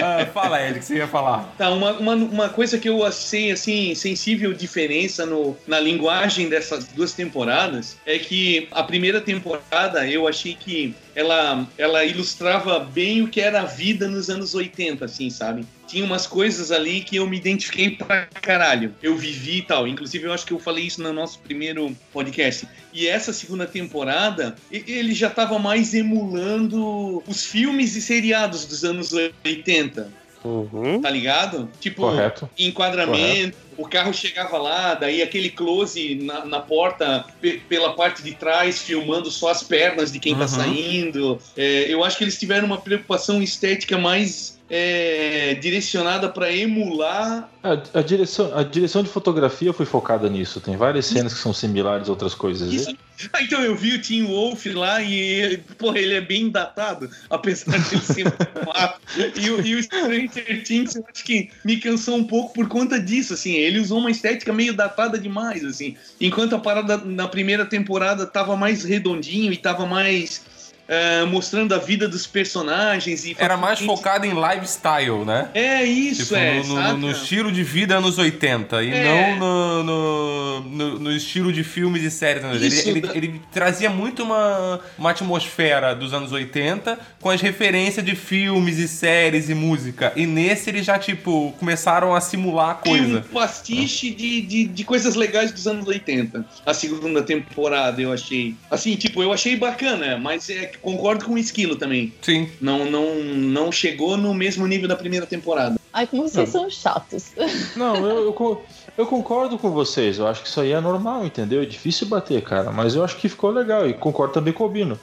Ah, 0.01 0.25
fala, 0.34 0.62
Ed, 0.62 0.77
o 0.77 0.79
que 0.79 0.86
você 0.86 0.96
ia 0.98 1.08
falar? 1.08 1.53
Tá, 1.58 1.69
uma, 1.72 1.93
uma, 1.93 2.15
uma 2.15 2.50
coisa 2.50 2.77
que 2.77 2.89
eu 2.89 3.05
achei, 3.05 3.51
assim, 3.51 3.93
sensível 3.96 4.53
diferença 4.53 5.25
no, 5.25 5.55
na 5.67 5.79
linguagem 5.79 6.50
dessas 6.50 6.86
duas 6.86 7.13
temporadas 7.13 7.98
é 8.05 8.17
que 8.17 8.67
a 8.72 8.84
primeira 8.84 9.22
temporada 9.22 10.08
eu 10.08 10.27
achei 10.27 10.55
que 10.55 10.96
ela, 11.20 11.68
ela 11.78 12.06
ilustrava 12.06 12.80
bem 12.80 13.22
o 13.22 13.28
que 13.28 13.42
era 13.42 13.62
a 13.62 13.66
vida 13.66 14.08
nos 14.08 14.30
anos 14.30 14.56
80, 14.56 15.04
assim, 15.04 15.30
sabe? 15.30 15.66
Tinha 15.86 16.06
umas 16.06 16.26
coisas 16.26 16.72
ali 16.72 17.02
que 17.02 17.18
eu 17.18 17.28
me 17.28 17.36
identifiquei 17.36 17.92
pra 17.92 18.26
caralho. 18.28 18.96
Eu 19.04 19.18
vivi 19.18 19.58
e 19.58 19.62
tal. 19.64 19.86
Inclusive, 19.86 20.26
eu 20.26 20.32
acho 20.32 20.46
que 20.46 20.54
eu 20.54 20.60
falei 20.60 20.86
isso 20.86 21.04
no 21.04 21.12
nosso 21.12 21.40
primeiro 21.40 21.94
podcast. 22.14 22.68
E 22.94 23.06
essa 23.06 23.34
segunda 23.34 23.66
temporada, 23.66 24.56
ele 24.72 25.14
já 25.14 25.30
tava 25.30 25.60
mais 25.60 25.94
emulando 25.94 27.22
os 27.28 27.46
filmes 27.46 27.96
e 27.98 28.02
seriados 28.02 28.66
dos 28.66 28.86
anos 28.86 29.12
80 29.12 30.20
uhum. 30.43 31.01
tá 31.01 31.10
ligado? 31.10 31.69
Tipo, 31.79 32.03
Correto. 32.03 32.50
enquadramento, 32.58 33.58
o 33.77 33.88
carro 33.88 34.13
chegava 34.13 34.58
lá, 34.58 34.93
daí 34.93 35.22
aquele 35.22 35.50
close 35.50 36.15
na, 36.15 36.46
na 36.46 36.60
porta 36.60 37.25
pe- 37.39 37.62
pela 37.69 37.93
parte 37.93 38.22
de 38.22 38.34
trás, 38.34 38.81
filmando 38.81 39.31
só 39.31 39.50
as 39.50 39.63
pernas 39.63 40.12
de 40.12 40.19
quem 40.19 40.34
tá 40.36 40.41
Uhum. 40.41 40.48
saindo. 40.48 41.39
É, 41.55 41.86
eu 41.93 42.03
acho 42.03 42.17
que 42.17 42.24
eles 42.24 42.38
tiveram 42.38 42.65
uma 42.67 42.79
preocupação 42.81 43.41
estética 43.41 43.98
mais 43.98 44.59
é, 44.70 45.56
direcionada 45.56 46.30
pra 46.30 46.52
emular. 46.54 47.50
A, 47.64 48.00
a 48.00 48.02
direção, 48.02 48.56
a 48.58 48.64
direção 48.64 49.04
de 49.04 49.10
fotografia 49.10 49.74
foi 49.74 49.86
focada 49.86 50.30
nisso. 50.30 50.62
Tem 50.62 50.78
várias 50.78 51.06
cenas 51.08 51.34
que 51.34 51.40
são 51.40 51.54
similares 51.54 52.08
a 52.08 52.12
outras 52.12 52.34
coisas. 52.34 52.72
Isso. 52.72 52.96
Ah, 53.34 53.42
então 53.44 53.62
eu 53.62 53.76
vi 53.76 53.96
o 53.96 54.02
Tim 54.02 54.24
Wolf 54.26 54.66
lá 54.68 55.02
e, 55.02 55.58
porra, 55.78 56.00
ele 56.00 56.14
é 56.14 56.22
bem 56.22 56.50
datado, 56.50 57.10
apesar 57.30 57.78
de 57.78 57.96
ele 57.96 58.02
ser 58.02 58.28
um 58.28 58.66
mato. 58.66 59.00
E, 59.36 59.50
o- 59.50 59.66
e 59.66 59.76
o 59.76 59.84
Stranger 59.84 60.64
Things, 60.64 60.96
eu 60.96 61.04
acho 61.14 61.24
que 61.26 61.50
me 61.66 61.78
cansou 61.78 62.16
um 62.16 62.24
pouco 62.24 62.54
por 62.54 62.68
conta 62.70 62.98
disso, 63.00 63.34
assim. 63.34 63.54
Ele 63.56 63.80
usou 63.80 64.00
uma 64.00 64.12
estética 64.12 64.54
meio 64.54 64.74
datada 64.74 65.18
demais, 65.18 65.66
assim. 65.66 65.98
Enquanto 66.22 66.56
a 66.56 66.60
parada 66.60 66.96
na 66.98 67.28
primeira 67.28 67.66
temporada 67.66 68.26
tava 68.26 68.56
mais 68.56 68.84
redondinho 68.86 69.52
e 69.52 69.58
tava 69.58 69.86
mais 69.86 70.44
eh, 70.89 71.24
mostrando 71.25 71.74
a 71.74 71.77
vida 71.77 72.08
dos 72.10 72.25
personagens. 72.27 73.24
e 73.25 73.36
Era 73.38 73.55
mais 73.55 73.79
focado 73.79 74.25
em 74.25 74.34
lifestyle, 74.34 75.24
né? 75.25 75.50
É 75.53 75.84
isso, 75.84 76.24
Tipo, 76.24 76.36
é. 76.36 76.63
no, 76.63 76.75
no- 76.75 76.98
no 76.98 77.12
estilo 77.12 77.51
de 77.51 77.63
vida 77.63 77.96
anos 77.98 78.17
80 78.17 78.84
e 78.84 78.89
É. 78.91 79.36
não 79.36 79.84
no, 79.84 80.60
no, 80.63 81.00
no- 81.00 81.12
estilo 81.12 81.53
de 81.53 81.63
filmes 81.63 82.03
e 82.03 82.10
séries. 82.12 82.43
anos 82.43 82.62
80. 82.62 82.75
Isso, 82.75 82.89
Ele, 82.89 83.00
ele, 83.00 83.10
ele 83.27 83.41
trazia 83.51 83.89
muito 83.89 84.24
uma, 84.24 84.79
uma 84.98 85.12
atmosfera 85.12 85.93
dos 85.96 86.13
anos 86.13 86.31
80 86.31 86.98
com 87.22 87.29
as 87.29 87.39
referências 87.41 88.03
de 88.05 88.15
filmes 88.15 88.77
e 88.79 88.88
séries 88.88 89.50
e 89.50 89.53
música. 89.53 90.12
E 90.15 90.25
nesse 90.25 90.69
eles 90.69 90.86
já, 90.86 90.98
tipo, 90.98 91.53
começaram 91.60 92.15
a 92.15 92.22
simular 92.22 92.72
a 92.72 92.74
Tem 92.75 92.93
um 92.93 92.98
coisa. 92.98 93.25
pastiche 93.31 94.10
de, 94.12 94.41
de, 94.41 94.65
de 94.65 94.84
coisas 94.84 95.15
legais 95.15 95.51
dos 95.51 95.67
anos 95.67 95.88
80. 95.88 96.46
A 96.65 96.74
segunda 96.74 97.22
temporada, 97.22 98.01
eu 98.01 98.12
achei. 98.12 98.55
Assim, 98.72 98.96
tipo, 98.96 99.22
eu 99.22 99.31
achei 99.31 99.55
bacana, 99.55 100.17
mas 100.17 100.50
é, 100.50 100.72
concordo 100.82 101.26
com 101.26 101.34
o 101.34 101.38
Esquilo 101.38 101.76
também. 101.76 102.14
Sim. 102.22 102.50
Não, 102.60 102.90
não, 102.90 103.16
não 103.16 103.72
chegou 103.72 104.18
no 104.18 104.34
mesmo 104.34 104.66
nível 104.68 104.88
da 104.88 104.96
primeira 104.96 105.26
temporada. 105.26 105.80
Ai, 105.92 106.06
como 106.06 106.28
vocês 106.28 106.50
são 106.50 106.70
chatos. 106.70 107.32
Não, 107.76 107.96
eu, 107.96 108.26
eu, 108.26 108.66
eu 108.96 109.06
concordo 109.08 109.58
com 109.58 109.72
vocês. 109.72 110.20
Eu 110.20 110.28
acho 110.28 110.44
que 110.44 110.48
isso 110.48 110.62
aí 110.62 110.72
é 110.72 110.80
normal, 110.80 111.26
entendeu? 111.26 111.64
É 111.64 111.66
difícil 111.66 112.08
bater, 112.08 112.44
cara. 112.44 112.72
Mas 112.72 112.94
eu 112.94 113.04
acho 113.04 113.18
que 113.18 113.28
ficou 113.28 113.50
legal 113.50 113.90
e 113.90 113.94
concordo 113.94 114.34
também 114.34 114.54
com 114.54 114.66
o 114.66 114.70
Bino. 114.70 115.00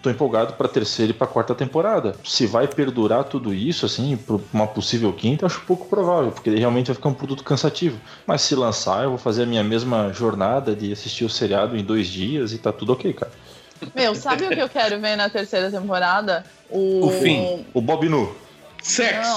Tô 0.00 0.08
empolgado 0.08 0.52
pra 0.52 0.68
terceira 0.68 1.10
e 1.10 1.14
pra 1.14 1.26
quarta 1.26 1.56
temporada. 1.56 2.14
Se 2.24 2.46
vai 2.46 2.68
perdurar 2.68 3.24
tudo 3.24 3.52
isso, 3.52 3.84
assim, 3.84 4.16
pra 4.16 4.38
uma 4.54 4.66
possível 4.66 5.12
quinta, 5.12 5.44
eu 5.44 5.46
acho 5.48 5.60
pouco 5.62 5.86
provável, 5.86 6.30
porque 6.30 6.50
realmente 6.50 6.86
vai 6.86 6.94
ficar 6.94 7.08
um 7.08 7.14
produto 7.14 7.42
cansativo. 7.42 7.98
Mas 8.24 8.42
se 8.42 8.54
lançar, 8.54 9.02
eu 9.02 9.10
vou 9.10 9.18
fazer 9.18 9.42
a 9.42 9.46
minha 9.46 9.64
mesma 9.64 10.12
jornada 10.12 10.74
de 10.74 10.92
assistir 10.92 11.24
o 11.24 11.28
seriado 11.28 11.76
em 11.76 11.82
dois 11.82 12.06
dias 12.06 12.52
e 12.52 12.58
tá 12.58 12.72
tudo 12.72 12.92
ok, 12.92 13.12
cara. 13.12 13.32
Meu, 13.94 14.14
sabe 14.14 14.44
o 14.44 14.48
que 14.50 14.60
eu 14.60 14.68
quero 14.68 14.98
ver 15.00 15.16
na 15.16 15.28
terceira 15.28 15.70
temporada? 15.70 16.44
O, 16.70 17.06
O 17.06 17.10
fim. 17.20 17.66
O 17.74 17.80
Bob 17.80 18.08
Nu. 18.08 18.34
Sexo! 18.80 19.28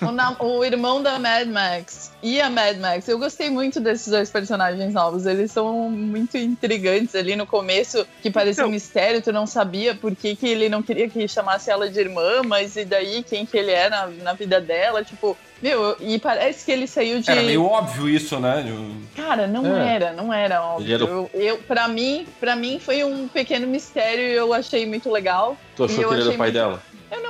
Não. 0.00 0.08
o, 0.08 0.12
na- 0.12 0.36
o 0.40 0.64
irmão 0.64 1.02
da 1.02 1.18
Mad 1.18 1.48
Max 1.48 2.12
e 2.22 2.40
a 2.40 2.48
Mad 2.48 2.78
Max. 2.78 3.08
Eu 3.08 3.18
gostei 3.18 3.50
muito 3.50 3.80
desses 3.80 4.06
dois 4.08 4.30
personagens 4.30 4.94
novos. 4.94 5.26
Eles 5.26 5.50
são 5.50 5.90
muito 5.90 6.36
intrigantes 6.38 7.14
ali 7.16 7.34
no 7.34 7.46
começo, 7.46 8.06
que 8.22 8.30
parecia 8.30 8.62
um 8.62 8.66
Então- 8.66 8.72
mistério. 8.72 9.20
Tu 9.20 9.32
não 9.32 9.44
sabia 9.46 9.94
por 9.94 10.14
que, 10.14 10.36
que 10.36 10.46
ele 10.48 10.68
não 10.68 10.82
queria 10.82 11.08
que 11.08 11.26
chamasse 11.26 11.68
ela 11.68 11.90
de 11.90 11.98
irmã, 11.98 12.42
mas 12.46 12.76
e 12.76 12.84
daí 12.84 13.24
quem 13.24 13.44
que 13.44 13.56
ele 13.56 13.72
é 13.72 13.90
na, 13.90 14.06
na 14.06 14.32
vida 14.34 14.60
dela? 14.60 15.02
Tipo, 15.02 15.36
meu, 15.64 15.96
e 15.98 16.18
parece 16.18 16.62
que 16.62 16.70
ele 16.70 16.86
saiu 16.86 17.20
de. 17.20 17.30
Era 17.30 17.42
meio 17.42 17.64
óbvio 17.64 18.06
isso, 18.06 18.38
né? 18.38 18.62
Cara, 19.16 19.46
não 19.46 19.64
É. 19.74 19.94
era, 19.94 20.12
não 20.12 20.30
era 20.30 20.62
óbvio. 20.62 20.94
Era 20.94 21.04
Eu, 21.04 21.30
eu, 21.32 21.56
pra, 21.58 21.88
mim, 21.88 22.26
pra 22.38 22.54
mim 22.54 22.78
foi 22.78 23.02
um 23.02 23.26
pequeno 23.26 23.66
mistério 23.66 24.20
e 24.22 24.34
eu 24.34 24.52
achei 24.52 24.84
muito 24.84 25.10
legal. 25.10 25.56
Tu 25.74 25.84
achou 25.84 26.02
eu 26.02 26.08
que 26.10 26.14
ele 26.16 26.22
era 26.22 26.30
o 26.32 26.36
pai 26.36 26.50
muito- 26.50 26.52
dela? 26.52 26.82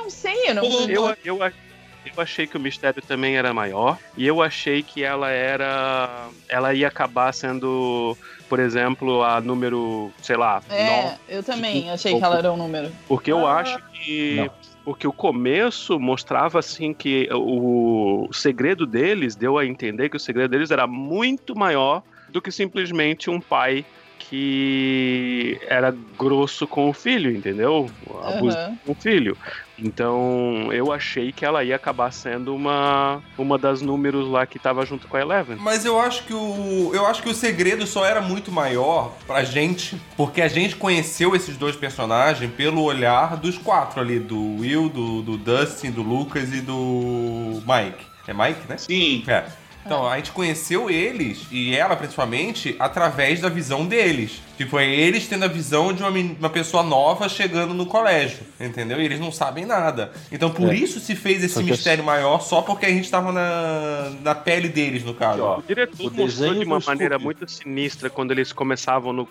Sim, 0.09 0.35
eu 0.47 0.55
não. 0.55 0.61
Pô, 0.63 0.81
Eu, 0.81 1.15
eu, 1.23 1.39
eu 1.39 2.21
achei 2.21 2.45
que 2.45 2.57
o 2.57 2.59
mistério 2.59 3.01
também 3.01 3.37
era 3.37 3.53
maior. 3.53 3.97
E 4.17 4.27
eu 4.27 4.41
achei 4.41 4.83
que 4.83 5.01
ela 5.03 5.29
era. 5.31 6.27
Ela 6.49 6.73
ia 6.73 6.87
acabar 6.89 7.33
sendo, 7.33 8.17
por 8.49 8.59
exemplo, 8.59 9.23
a 9.23 9.39
número, 9.39 10.11
sei 10.21 10.35
lá, 10.35 10.61
É, 10.69 10.85
nove. 11.03 11.15
eu 11.29 11.41
também 11.43 11.89
achei 11.89 12.17
que 12.17 12.23
ela 12.23 12.37
era 12.37 12.51
um 12.51 12.57
número. 12.57 12.91
Porque 13.07 13.31
eu 13.31 13.47
Ah, 13.47 13.59
acho 13.59 13.79
que. 13.93 14.35
não. 14.35 14.64
Porque 14.85 15.07
o 15.07 15.11
começo 15.11 15.99
mostrava 15.99 16.59
assim 16.59 16.93
que 16.93 17.27
o 17.33 18.29
segredo 18.31 18.85
deles 18.85 19.35
deu 19.35 19.57
a 19.57 19.65
entender 19.65 20.09
que 20.09 20.15
o 20.15 20.19
segredo 20.19 20.51
deles 20.51 20.69
era 20.69 20.85
muito 20.85 21.57
maior 21.57 22.03
do 22.29 22.39
que 22.39 22.51
simplesmente 22.51 23.27
um 23.27 23.41
pai 23.41 23.83
que 24.19 25.59
era 25.67 25.93
grosso 26.17 26.67
com 26.67 26.89
o 26.89 26.93
filho, 26.93 27.31
entendeu? 27.31 27.89
Abusivo 28.23 28.61
Aham. 28.61 28.77
com 28.85 28.91
o 28.91 28.95
filho. 28.95 29.35
Então 29.77 30.69
eu 30.71 30.91
achei 30.91 31.31
que 31.31 31.45
ela 31.45 31.63
ia 31.63 31.75
acabar 31.75 32.11
sendo 32.11 32.55
uma, 32.55 33.21
uma 33.37 33.57
das 33.57 33.81
números 33.81 34.27
lá 34.27 34.45
que 34.45 34.57
tava 34.57 34.85
junto 34.85 35.07
com 35.07 35.17
a 35.17 35.21
Eleven. 35.21 35.57
Mas 35.57 35.85
eu 35.85 35.99
acho 35.99 36.23
que 36.23 36.33
o. 36.33 36.91
Eu 36.93 37.05
acho 37.05 37.21
que 37.21 37.29
o 37.29 37.33
segredo 37.33 37.85
só 37.85 38.05
era 38.05 38.21
muito 38.21 38.51
maior 38.51 39.13
pra 39.27 39.43
gente, 39.43 39.99
porque 40.15 40.41
a 40.41 40.47
gente 40.47 40.75
conheceu 40.75 41.35
esses 41.35 41.57
dois 41.57 41.75
personagens 41.75 42.51
pelo 42.53 42.81
olhar 42.83 43.37
dos 43.37 43.57
quatro 43.57 43.99
ali, 43.99 44.19
do 44.19 44.57
Will, 44.59 44.89
do, 44.89 45.21
do 45.21 45.37
Dustin, 45.37 45.91
do 45.91 46.01
Lucas 46.01 46.53
e 46.53 46.61
do 46.61 47.61
Mike. 47.65 48.05
É 48.27 48.33
Mike, 48.33 48.67
né? 48.67 48.77
Sim. 48.77 49.23
É. 49.27 49.45
Então, 49.85 50.07
a 50.07 50.15
gente 50.15 50.31
conheceu 50.31 50.89
eles, 50.89 51.45
e 51.51 51.75
ela 51.75 51.95
principalmente, 51.95 52.75
através 52.79 53.39
da 53.39 53.49
visão 53.49 53.85
deles. 53.85 54.41
Tipo, 54.57 54.79
é 54.79 54.85
eles 54.89 55.27
tendo 55.27 55.43
a 55.43 55.47
visão 55.47 55.91
de 55.91 56.01
uma, 56.01 56.09
uma 56.09 56.49
pessoa 56.49 56.81
nova 56.81 57.27
chegando 57.27 57.73
no 57.73 57.85
colégio, 57.85 58.39
entendeu? 58.59 59.01
E 59.01 59.05
eles 59.05 59.19
não 59.19 59.31
sabem 59.31 59.65
nada. 59.65 60.13
Então, 60.31 60.49
por 60.49 60.71
É. 60.71 60.75
isso 60.75 60.99
se 60.99 61.13
fez 61.15 61.43
esse 61.43 61.61
mistério 61.61 62.03
maior, 62.03 62.39
só 62.41 62.61
porque 62.61 62.85
a 62.85 62.89
gente 62.89 63.09
tava 63.11 63.31
na, 63.33 64.11
na 64.21 64.33
pele 64.35 64.69
deles, 64.69 65.03
no 65.03 65.13
caso. 65.13 65.41
Ó. 65.41 65.59
O 65.59 65.61
diretor 65.61 65.99
O 65.99 66.03
mostrou 66.03 66.25
desenho 66.27 66.59
de 66.59 66.65
uma 66.65 66.79
maneira 66.79 67.19
muito 67.19 67.49
sinistra 67.51 68.09
quando 68.09 68.31
eles 68.31 68.53
começavam 68.53 69.11
no 69.11 69.27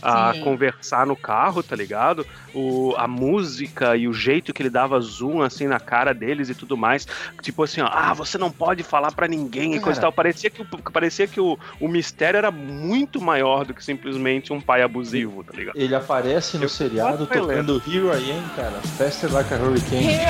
a 0.00 0.32
Sim. 0.32 0.40
conversar 0.40 1.06
no 1.06 1.14
carro, 1.16 1.62
tá 1.62 1.76
ligado? 1.76 2.26
O, 2.54 2.94
a 2.96 3.06
música 3.06 3.96
e 3.96 4.08
o 4.08 4.14
jeito 4.14 4.54
que 4.54 4.62
ele 4.62 4.70
dava 4.70 4.98
zoom 5.00 5.42
assim 5.42 5.66
na 5.66 5.78
cara 5.80 6.14
deles 6.14 6.48
e 6.48 6.54
tudo 6.54 6.76
mais. 6.76 7.06
Tipo 7.42 7.64
assim, 7.64 7.80
ó, 7.82 7.88
ah, 7.90 8.14
você 8.14 8.38
não 8.38 8.50
pode 8.50 8.82
falar 8.82 9.12
pra 9.12 9.28
ninguém 9.28 9.74
e 9.74 9.80
coisa 9.80 9.98
e 9.98 10.00
tal. 10.00 10.12
Parecia 10.12 10.48
que, 10.48 10.62
o, 10.62 10.64
parecia 10.90 11.26
que 11.26 11.40
o, 11.40 11.58
o 11.78 11.88
mistério 11.88 12.38
era 12.38 12.50
muito 12.50 13.20
maior 13.20 13.64
do 13.66 13.74
que 13.74 13.84
simplesmente 13.84 14.53
um 14.54 14.60
pai 14.60 14.82
abusivo, 14.82 15.44
tá 15.44 15.52
ligado? 15.56 15.76
Ele 15.76 15.94
aparece 15.94 16.56
no 16.56 16.64
Eu 16.64 16.68
seriado 16.68 17.26
tocando 17.26 17.82
Here 17.86 18.06
I 18.06 18.32
Am, 18.32 18.48
cara. 18.56 18.80
Faster 18.96 19.32
Like 19.32 19.52
a 19.52 19.56
Hurricane. 19.56 20.14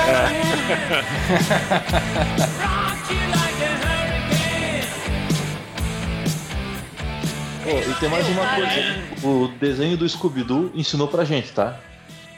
Oh, 7.66 7.90
e 7.90 7.94
tem 7.94 8.10
mais 8.10 8.28
uma 8.28 8.46
coisa. 8.46 9.26
O 9.26 9.48
desenho 9.58 9.96
do 9.96 10.06
Scooby-Doo 10.06 10.70
ensinou 10.74 11.08
pra 11.08 11.24
gente, 11.24 11.50
tá? 11.52 11.78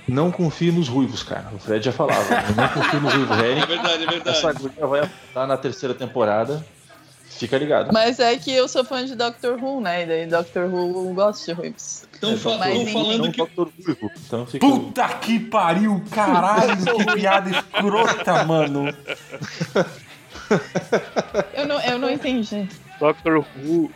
Não 0.07 0.31
confie 0.31 0.71
nos 0.71 0.87
ruivos, 0.89 1.25
cara. 1.25 1.49
O 1.53 1.59
Fred 1.59 1.85
já 1.85 1.91
falava. 1.91 2.23
Não 2.57 2.69
confie 2.69 3.01
nos 3.01 3.13
ruivos. 3.13 3.37
É 3.43 3.67
verdade, 3.67 4.05
é 4.05 4.07
verdade. 4.07 4.39
Essa 4.39 4.53
guria 4.53 4.87
vai 4.87 5.11
estar 5.29 5.47
na 5.49 5.57
terceira 5.57 5.93
temporada. 5.95 6.65
Fica 7.39 7.59
ligado. 7.59 7.91
Mas 7.93 8.19
é 8.19 8.37
que 8.37 8.51
eu 8.53 8.67
sou 8.69 8.85
fã 8.85 9.05
de 9.05 9.15
Doctor 9.15 9.63
Who, 9.63 9.81
né? 9.81 10.03
E 10.03 10.07
daí 10.07 10.27
Doctor 10.27 10.65
Who 10.73 11.13
gosta 11.15 11.45
de 11.55 11.61
ruivos. 11.61 12.05
Estão 12.13 12.37
fa 12.37 12.57
Mas 12.59 12.73
tão 12.73 12.83
enfim. 12.83 12.93
falando 12.93 13.25
Não, 13.25 13.33
que. 13.33 13.43
Dr. 13.45 13.69
Ruivo. 13.85 14.11
Então 14.27 14.47
fica. 14.47 14.67
Puta 14.67 15.09
que 15.19 15.39
pariu, 15.39 16.03
caralho, 16.11 16.77
que 16.97 17.15
piada 17.15 17.51
escrota, 17.51 18.45
mano. 18.45 18.87
Eu 21.55 21.67
não, 21.67 21.81
eu 21.83 21.99
não 21.99 22.11
entendi. 22.11 22.69
Doctor 22.99 23.45
Who. 23.65 23.91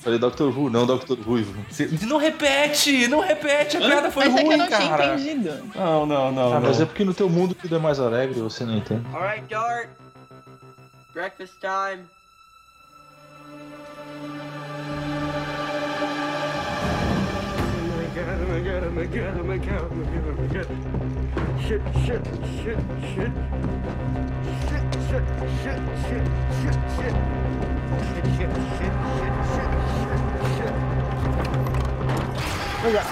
Falei 0.00 0.18
Dr. 0.18 0.44
Who, 0.44 0.70
não 0.70 0.86
Dr. 0.86 1.20
Ruivo. 1.20 1.54
Não 2.06 2.16
repete, 2.16 3.08
não 3.08 3.20
repete, 3.20 3.76
a 3.76 3.80
piada 3.80 4.10
foi 4.10 4.28
Mas 4.28 4.34
é 4.34 4.38
que 4.38 4.42
eu 4.42 4.46
ruim, 4.46 4.56
não 4.56 4.66
tinha 4.66 4.88
cara. 4.88 5.14
entendido. 5.14 5.70
Não, 5.74 6.06
não, 6.06 6.32
não. 6.32 6.52
Ah, 6.54 6.60
mas 6.60 6.76
não. 6.78 6.84
é 6.84 6.86
porque 6.86 7.04
no 7.04 7.12
teu 7.14 7.28
mundo 7.28 7.54
tudo 7.54 7.76
é 7.76 7.78
mais 7.78 7.98
alegre, 8.00 8.40
você 8.40 8.64
não 8.64 8.76
entende. 8.76 9.04
Alright, 9.12 9.44
Dart. 9.48 9.88
Breakfast 11.12 11.54
time. 11.60 12.04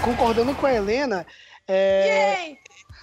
Concordando 0.07 0.55
com 0.55 0.67
a 0.67 0.73
Helena, 0.73 1.27
é, 1.67 2.57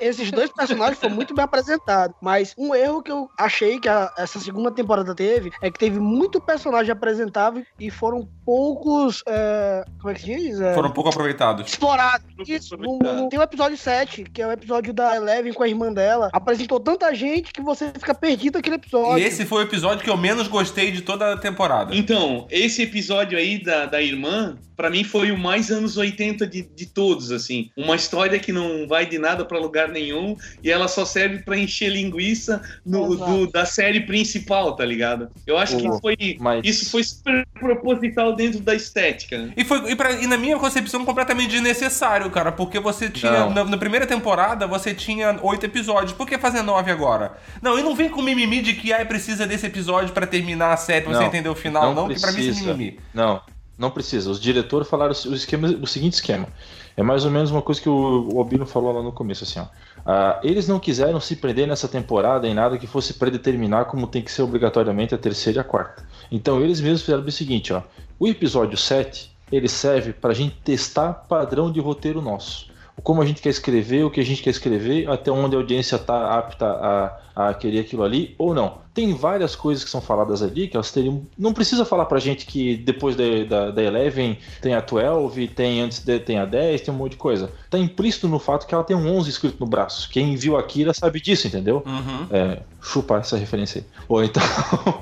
esses 0.03 0.31
dois 0.31 0.51
personagens 0.51 0.99
foram 0.99 1.15
muito 1.15 1.33
bem 1.33 1.43
apresentados. 1.43 2.15
Mas 2.21 2.53
um 2.57 2.73
erro 2.75 3.01
que 3.01 3.11
eu 3.11 3.29
achei 3.37 3.79
que 3.79 3.87
a- 3.89 4.11
essa 4.17 4.39
segunda 4.39 4.71
temporada 4.71 5.15
teve 5.15 5.51
é 5.61 5.71
que 5.71 5.79
teve 5.79 5.99
muito 5.99 6.41
personagem 6.41 6.91
apresentável 6.91 7.63
e 7.79 7.89
foram 7.89 8.27
poucos. 8.45 9.23
é, 9.27 9.85
como 9.99 10.11
é 10.11 10.13
que 10.13 10.21
se 10.21 10.25
diz? 10.27 10.59
É, 10.61 10.73
Foram 10.73 10.91
pouco 10.91 11.09
aproveitados. 11.09 11.69
Explorados. 11.69 12.25
Isso. 12.47 12.75
No- 12.77 12.99
no- 12.99 13.29
tem 13.29 13.39
o 13.39 13.43
episódio 13.43 13.77
7, 13.77 14.23
que 14.25 14.41
é 14.41 14.47
o 14.47 14.51
episódio 14.51 14.93
da 14.93 15.15
Eleven 15.15 15.53
com 15.53 15.63
a 15.63 15.67
irmã 15.67 15.91
dela. 15.91 16.29
Apresentou 16.33 16.79
tanta 16.79 17.13
gente 17.13 17.51
que 17.53 17.61
você 17.61 17.91
fica 17.91 18.13
perdido 18.13 18.55
naquele 18.55 18.75
episódio. 18.75 19.19
E 19.19 19.23
esse 19.23 19.45
foi 19.45 19.63
o 19.63 19.67
episódio 19.67 20.03
que 20.03 20.09
eu 20.09 20.17
menos 20.17 20.47
gostei 20.47 20.91
de 20.91 21.01
toda 21.01 21.33
a 21.33 21.37
temporada. 21.37 21.95
Então, 21.95 22.47
esse 22.49 22.81
episódio 22.81 23.37
aí 23.37 23.61
da, 23.63 23.85
da 23.85 24.01
irmã, 24.01 24.57
pra 24.75 24.89
mim 24.89 25.03
foi 25.03 25.31
o 25.31 25.37
mais 25.37 25.71
anos 25.71 25.95
80 25.97 26.45
de, 26.47 26.63
de 26.63 26.85
todos, 26.85 27.31
assim. 27.31 27.69
Uma 27.77 27.95
história 27.95 28.39
que 28.39 28.51
não 28.51 28.87
vai 28.87 29.05
de 29.05 29.17
nada 29.17 29.45
pra 29.45 29.59
lugar 29.59 29.87
nenhum 29.89 30.35
e 30.63 30.69
ela 30.69 30.87
só 30.87 31.05
serve 31.05 31.39
pra 31.43 31.57
encher 31.57 31.89
linguiça 31.89 32.61
no, 32.85 33.15
do- 33.15 33.47
da 33.51 33.65
série 33.65 34.01
principal, 34.01 34.75
tá 34.75 34.83
ligado? 34.85 35.29
Eu 35.47 35.57
acho 35.57 35.77
que 35.77 35.87
foi, 36.01 36.15
mas- 36.39 36.61
isso 36.65 36.89
foi 36.89 37.03
super 37.03 37.45
proposital 37.59 38.32
dentro 38.35 38.59
da 38.59 38.73
estética. 38.75 39.51
E, 39.55 39.63
foi, 39.63 39.91
e, 39.91 39.95
pra- 39.95 40.11
e 40.11 40.27
na 40.27 40.37
minha 40.37 40.57
concepção, 40.59 41.03
completamente 41.05 41.49
desnecessário, 41.51 42.29
cara. 42.31 42.51
Porque 42.51 42.79
você 42.79 43.09
tinha. 43.09 43.47
Na, 43.49 43.63
na 43.63 43.77
primeira 43.77 44.05
temporada, 44.05 44.67
você 44.67 44.93
tinha 44.93 45.37
oito 45.41 45.65
episódios. 45.65 46.13
Por 46.13 46.27
que 46.27 46.37
fazer 46.37 46.61
nove 46.61 46.91
agora? 46.91 47.33
Não, 47.61 47.77
e 47.77 47.83
não 47.83 47.95
vem 47.95 48.09
com 48.09 48.21
mimimi 48.21 48.61
de 48.61 48.73
que 48.73 48.91
ai, 48.93 49.05
precisa 49.05 49.45
desse 49.47 49.65
episódio 49.65 50.13
pra 50.13 50.25
terminar 50.27 50.73
a 50.73 50.77
série, 50.77 51.05
pra 51.05 51.13
você 51.17 51.23
entender 51.25 51.49
o 51.49 51.55
final, 51.55 51.93
não, 51.93 52.07
não 52.07 52.13
que 52.13 52.19
pra 52.19 52.31
mim 52.31 52.39
isso 52.39 52.49
é 52.49 52.51
precisa. 52.53 52.73
mimimi. 52.73 52.99
Não, 53.13 53.41
não 53.77 53.91
precisa. 53.91 54.29
Os 54.29 54.39
diretores 54.39 54.87
falaram 54.87 55.11
o, 55.13 55.33
esquema, 55.33 55.67
o 55.69 55.87
seguinte 55.87 56.13
esquema. 56.13 56.47
É 56.95 57.01
mais 57.01 57.25
ou 57.25 57.31
menos 57.31 57.49
uma 57.49 57.61
coisa 57.61 57.81
que 57.81 57.89
o, 57.89 58.29
o 58.33 58.37
Albino 58.39 58.67
falou 58.67 58.91
lá 58.93 59.01
no 59.01 59.11
começo, 59.11 59.43
assim, 59.43 59.59
ó. 59.59 59.65
Ah, 60.05 60.39
eles 60.43 60.67
não 60.67 60.79
quiseram 60.79 61.19
se 61.19 61.35
prender 61.35 61.65
nessa 61.67 61.87
temporada 61.87 62.47
em 62.47 62.53
nada 62.53 62.77
que 62.77 62.85
fosse 62.85 63.15
predeterminar 63.15 63.85
como 63.85 64.05
tem 64.05 64.21
que 64.21 64.31
ser 64.31 64.43
obrigatoriamente 64.43 65.15
a 65.15 65.17
terceira 65.17 65.57
e 65.59 65.61
a 65.61 65.63
quarta. 65.63 66.03
Então 66.31 66.61
eles 66.61 66.79
mesmos 66.81 67.01
fizeram 67.01 67.23
o 67.23 67.31
seguinte, 67.31 67.73
ó. 67.73 67.81
O 68.23 68.27
episódio 68.29 68.77
7, 68.77 69.29
ele 69.51 69.67
serve 69.67 70.13
pra 70.13 70.33
gente 70.33 70.55
testar 70.63 71.11
padrão 71.11 71.69
de 71.69 71.81
roteiro 71.81 72.21
nosso. 72.21 72.71
Como 73.03 73.21
a 73.21 73.25
gente 73.25 73.41
quer 73.41 73.49
escrever, 73.49 74.05
o 74.05 74.09
que 74.09 74.21
a 74.21 74.23
gente 74.23 74.41
quer 74.41 74.51
escrever, 74.51 75.09
até 75.11 75.29
onde 75.29 75.57
a 75.57 75.59
audiência 75.59 75.99
tá 75.99 76.33
apta 76.33 76.65
a, 76.65 77.49
a 77.49 77.53
querer 77.53 77.79
aquilo 77.79 78.01
ali 78.01 78.33
ou 78.37 78.53
não. 78.53 78.77
Tem 78.93 79.13
várias 79.13 79.55
coisas 79.55 79.83
que 79.83 79.89
são 79.89 80.01
faladas 80.01 80.41
ali 80.41 80.67
que 80.67 80.77
elas 80.77 80.91
teriam. 80.91 81.25
Não 81.37 81.53
precisa 81.53 81.83
falar 81.83 82.05
pra 82.05 82.19
gente 82.19 82.45
que 82.45 82.77
depois 82.77 83.15
da, 83.15 83.23
da, 83.47 83.71
da 83.71 83.83
Eleven 83.83 84.37
tem 84.61 84.73
a 84.73 84.81
12, 84.81 85.47
tem 85.47 85.81
antes 85.81 85.99
de, 85.99 86.19
tem 86.19 86.37
a 86.37 86.45
10, 86.45 86.81
tem 86.81 86.93
um 86.93 86.97
monte 86.97 87.11
de 87.11 87.17
coisa. 87.17 87.51
Tá 87.69 87.77
implícito 87.77 88.27
no 88.27 88.39
fato 88.39 88.67
que 88.67 88.73
ela 88.73 88.83
tem 88.83 88.95
um 88.95 89.15
11 89.17 89.29
escrito 89.29 89.59
no 89.59 89.65
braço. 89.65 90.09
Quem 90.09 90.35
viu 90.35 90.57
a 90.57 90.63
Kira 90.63 90.93
sabe 90.93 91.19
disso, 91.19 91.47
entendeu? 91.47 91.83
Uhum. 91.85 92.27
É, 92.29 92.59
chupar 92.81 93.21
essa 93.21 93.37
referência 93.37 93.79
aí. 93.79 93.85
Ou 94.07 94.23
então. 94.23 94.43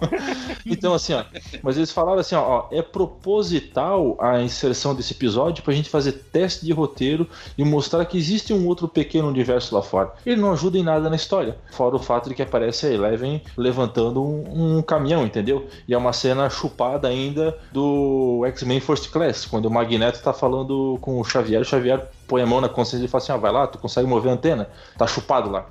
então, 0.66 0.94
assim, 0.94 1.14
ó. 1.14 1.24
Mas 1.62 1.78
eles 1.78 1.92
falaram 1.92 2.20
assim, 2.20 2.36
ó, 2.36 2.42
ó, 2.42 2.68
é 2.72 2.82
proposital 2.82 4.18
a 4.20 4.42
inserção 4.42 4.96
desse 4.96 5.14
episódio 5.14 5.64
pra 5.64 5.74
gente 5.74 5.90
fazer 5.90 6.14
teste 6.32 6.66
de 6.66 6.72
roteiro 6.72 7.28
e 7.58 7.64
mostrar 7.64 8.06
que 8.06 8.18
existe 8.18 8.54
um 8.54 8.68
outro 8.68 8.88
pequeno 8.88 9.28
universo 9.28 9.76
lá 9.76 9.82
fora. 9.82 10.14
Ele 10.26 10.40
não 10.40 10.52
ajuda 10.52 10.78
em 10.78 10.84
nada 10.84 11.10
na 11.10 11.16
história. 11.16 11.58
Fora 11.72 11.96
o 11.96 12.00
fato 12.00 12.30
de 12.30 12.36
que 12.36 12.42
aparece 12.42 12.86
a 12.86 12.90
Eleven 12.92 13.42
levantando 13.82 14.24
um, 14.24 14.78
um 14.78 14.82
caminhão, 14.82 15.26
entendeu? 15.26 15.68
E 15.88 15.94
é 15.94 15.98
uma 15.98 16.14
cena 16.14 16.50
chupada 16.50 17.08
ainda 17.08 17.58
do 17.72 18.44
X-Men 18.46 18.80
First 18.80 19.10
Class, 19.12 19.46
quando 19.46 19.66
o 19.66 19.72
Magneto 19.72 20.22
tá 20.22 20.34
falando 20.34 20.98
com 21.02 21.20
o 21.20 21.24
Xavier, 21.24 21.62
o 21.62 21.66
Xavier 21.66 22.08
põe 22.32 22.42
a 22.42 22.46
mão 22.46 22.62
na 22.62 22.70
consciência 22.70 23.04
e 23.06 23.10
fala 23.10 23.22
assim: 23.22 23.34
ah, 23.34 23.38
vai 23.38 23.52
lá, 23.52 23.68
tu 23.68 23.78
consegue 23.78 24.08
mover 24.08 24.32
a 24.32 24.36
antena, 24.36 24.70
tá 24.98 25.06
chupado 25.06 25.50
lá. 25.52 25.66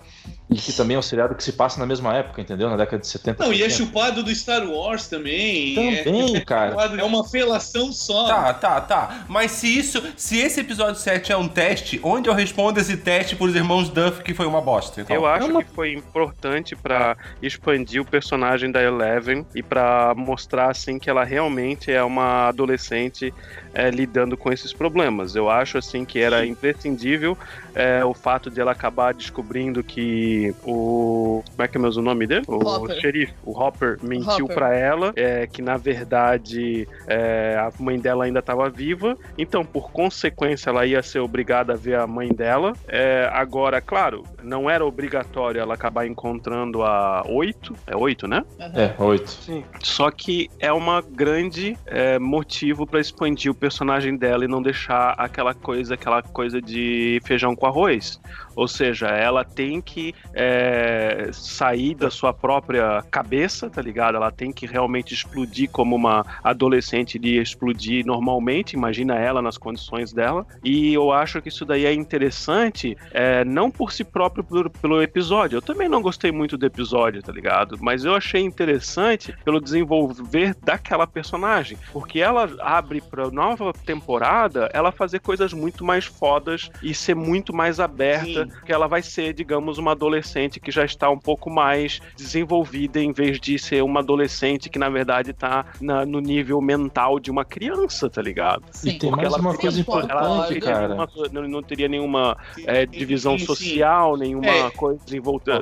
E 0.50 0.56
que 0.56 0.72
também 0.74 0.96
é 0.96 0.98
um 0.98 1.02
seriado 1.02 1.34
que 1.34 1.42
se 1.42 1.52
passa 1.52 1.78
na 1.80 1.86
mesma 1.86 2.12
época, 2.14 2.40
entendeu? 2.42 2.68
Na 2.68 2.76
década 2.76 2.98
de 2.98 3.06
70. 3.06 3.42
Não, 3.42 3.52
e 3.52 3.62
é 3.62 3.70
chupado 3.70 4.22
do 4.22 4.34
Star 4.34 4.68
Wars 4.68 5.06
também. 5.06 5.74
Também, 5.76 6.36
é, 6.36 6.40
cara. 6.40 6.74
É 6.98 7.04
uma 7.04 7.24
felação 7.24 7.92
só. 7.92 8.26
Tá, 8.26 8.52
tá, 8.52 8.80
tá. 8.80 9.24
Mas 9.28 9.52
se 9.52 9.68
isso, 9.78 10.02
se 10.16 10.38
esse 10.38 10.60
episódio 10.60 10.96
7 11.00 11.30
é 11.32 11.36
um 11.36 11.46
teste, 11.48 12.00
onde 12.02 12.28
eu 12.28 12.34
respondo 12.34 12.78
esse 12.80 12.96
teste 12.96 13.36
pros 13.36 13.54
irmãos 13.54 13.88
Duff 13.88 14.22
que 14.24 14.34
foi 14.34 14.44
uma 14.44 14.60
bosta? 14.60 15.00
Então? 15.00 15.14
Eu 15.16 15.24
acho 15.24 15.46
É 15.46 15.50
uma- 15.50 15.62
que 15.62 15.70
foi 15.70 15.94
importante 15.94 16.74
pra 16.74 17.16
expandir 17.40 18.02
o 18.02 18.04
personagem 18.04 18.70
da 18.72 18.82
Eleven 18.82 19.46
e 19.54 19.62
pra 19.62 20.12
mostrar 20.16 20.68
assim 20.70 20.98
que 20.98 21.08
ela 21.08 21.22
realmente 21.24 21.92
é 21.92 22.02
uma 22.02 22.48
adolescente 22.48 23.32
é, 23.72 23.90
lidando 23.90 24.36
com 24.36 24.52
esses 24.52 24.72
problemas. 24.72 25.34
Eu 25.36 25.48
acho 25.48 25.78
assim 25.78 26.04
que 26.04 26.18
era 26.18 26.44
imprescindível 26.46 27.36
é, 27.74 28.04
o 28.04 28.14
fato 28.14 28.50
de 28.50 28.60
ela 28.60 28.72
acabar 28.72 29.14
descobrindo 29.14 29.82
que 29.82 30.54
o 30.64 31.42
como 31.50 31.62
é 31.62 31.68
que 31.68 31.76
é 31.76 31.80
o 31.80 32.02
nome 32.02 32.26
dele? 32.26 32.44
O 32.48 32.56
Hopper. 32.56 33.00
xerife, 33.00 33.34
o 33.44 33.58
Hopper 33.58 33.98
mentiu 34.02 34.44
Hopper. 34.44 34.56
pra 34.56 34.74
ela, 34.74 35.12
é, 35.16 35.46
que 35.46 35.62
na 35.62 35.76
verdade 35.76 36.88
é, 37.06 37.56
a 37.58 37.70
mãe 37.82 37.98
dela 37.98 38.24
ainda 38.24 38.40
estava 38.40 38.68
viva. 38.68 39.16
Então, 39.36 39.64
por 39.64 39.90
consequência, 39.90 40.70
ela 40.70 40.86
ia 40.86 41.02
ser 41.02 41.20
obrigada 41.20 41.74
a 41.74 41.76
ver 41.76 41.96
a 41.96 42.06
mãe 42.06 42.28
dela. 42.28 42.72
É, 42.88 43.28
agora, 43.32 43.80
claro, 43.80 44.24
não 44.42 44.68
era 44.68 44.84
obrigatório 44.84 45.60
ela 45.60 45.74
acabar 45.74 46.06
encontrando 46.06 46.82
a 46.82 47.22
oito, 47.28 47.74
é 47.86 47.96
oito, 47.96 48.26
né? 48.26 48.44
É, 48.58 48.94
oito. 49.02 49.30
Sim. 49.30 49.64
Só 49.82 50.10
que 50.10 50.48
é 50.58 50.72
uma 50.72 51.02
grande 51.02 51.76
é, 51.86 52.18
motivo 52.18 52.86
pra 52.86 53.00
expandir 53.00 53.50
o 53.50 53.54
personagem 53.54 54.16
dela 54.16 54.44
e 54.44 54.48
não 54.48 54.62
deixar 54.62 55.14
aquela 55.18 55.54
coisa, 55.54 55.94
aquela 55.94 56.22
coisa 56.22 56.60
de 56.60 57.20
feijão 57.24 57.54
com 57.60 57.66
arroz. 57.66 58.18
Ou 58.60 58.68
seja, 58.68 59.06
ela 59.06 59.42
tem 59.42 59.80
que 59.80 60.14
é, 60.34 61.30
sair 61.32 61.94
da 61.94 62.10
sua 62.10 62.30
própria 62.30 63.02
cabeça, 63.10 63.70
tá 63.70 63.80
ligado? 63.80 64.16
Ela 64.16 64.30
tem 64.30 64.52
que 64.52 64.66
realmente 64.66 65.14
explodir 65.14 65.70
como 65.70 65.96
uma 65.96 66.26
adolescente 66.44 67.14
iria 67.14 67.40
explodir 67.40 68.04
normalmente. 68.04 68.76
Imagina 68.76 69.14
ela 69.18 69.40
nas 69.40 69.56
condições 69.56 70.12
dela. 70.12 70.46
E 70.62 70.92
eu 70.92 71.10
acho 71.10 71.40
que 71.40 71.48
isso 71.48 71.64
daí 71.64 71.86
é 71.86 71.94
interessante, 71.94 72.94
é, 73.12 73.46
não 73.46 73.70
por 73.70 73.92
si 73.92 74.04
próprio 74.04 74.44
pelo, 74.44 74.68
pelo 74.68 75.02
episódio. 75.02 75.56
Eu 75.56 75.62
também 75.62 75.88
não 75.88 76.02
gostei 76.02 76.30
muito 76.30 76.58
do 76.58 76.66
episódio, 76.66 77.22
tá 77.22 77.32
ligado? 77.32 77.78
Mas 77.80 78.04
eu 78.04 78.14
achei 78.14 78.42
interessante 78.42 79.34
pelo 79.42 79.58
desenvolver 79.58 80.54
daquela 80.62 81.06
personagem, 81.06 81.78
porque 81.94 82.20
ela 82.20 82.46
abre 82.60 83.00
pra 83.00 83.30
nova 83.30 83.72
temporada 83.86 84.68
ela 84.74 84.92
fazer 84.92 85.20
coisas 85.20 85.54
muito 85.54 85.82
mais 85.82 86.04
fodas 86.04 86.68
e 86.82 86.92
ser 86.92 87.16
muito 87.16 87.54
mais 87.54 87.80
aberta, 87.80 88.44
Sim. 88.44 88.49
Que 88.64 88.72
ela 88.72 88.86
vai 88.86 89.02
ser, 89.02 89.32
digamos, 89.34 89.78
uma 89.78 89.92
adolescente 89.92 90.60
que 90.60 90.70
já 90.70 90.84
está 90.84 91.08
um 91.10 91.18
pouco 91.18 91.50
mais 91.50 92.00
desenvolvida 92.16 93.00
em 93.00 93.12
vez 93.12 93.40
de 93.40 93.58
ser 93.58 93.82
uma 93.82 94.00
adolescente 94.00 94.68
que 94.68 94.78
na 94.78 94.88
verdade 94.88 95.32
tá 95.32 95.66
na- 95.80 96.04
no 96.06 96.20
nível 96.20 96.60
mental 96.60 97.18
de 97.18 97.30
uma 97.30 97.44
criança, 97.44 98.08
tá 98.08 98.22
ligado? 98.22 98.62
Sim. 98.72 98.88
E 98.90 98.98
tem 98.98 99.10
Porque 99.10 99.22
mais 99.24 99.34
ela 99.34 99.40
uma 99.42 99.54
coisa 99.56 99.78
um 99.78 99.84
Ela 99.92 100.00
não 100.22 100.34
importante, 100.36 100.48
teria 100.48 100.60
cara. 100.72 100.88
nenhuma, 100.88 101.08
não, 101.32 101.48
não 101.48 101.62
teria 101.62 101.88
nenhuma 101.88 102.36
é, 102.66 102.86
divisão 102.86 103.32
sim, 103.32 103.40
sim. 103.40 103.46
social, 103.46 104.16
nenhuma 104.16 104.46
É. 104.46 104.70
coisa, 104.70 105.00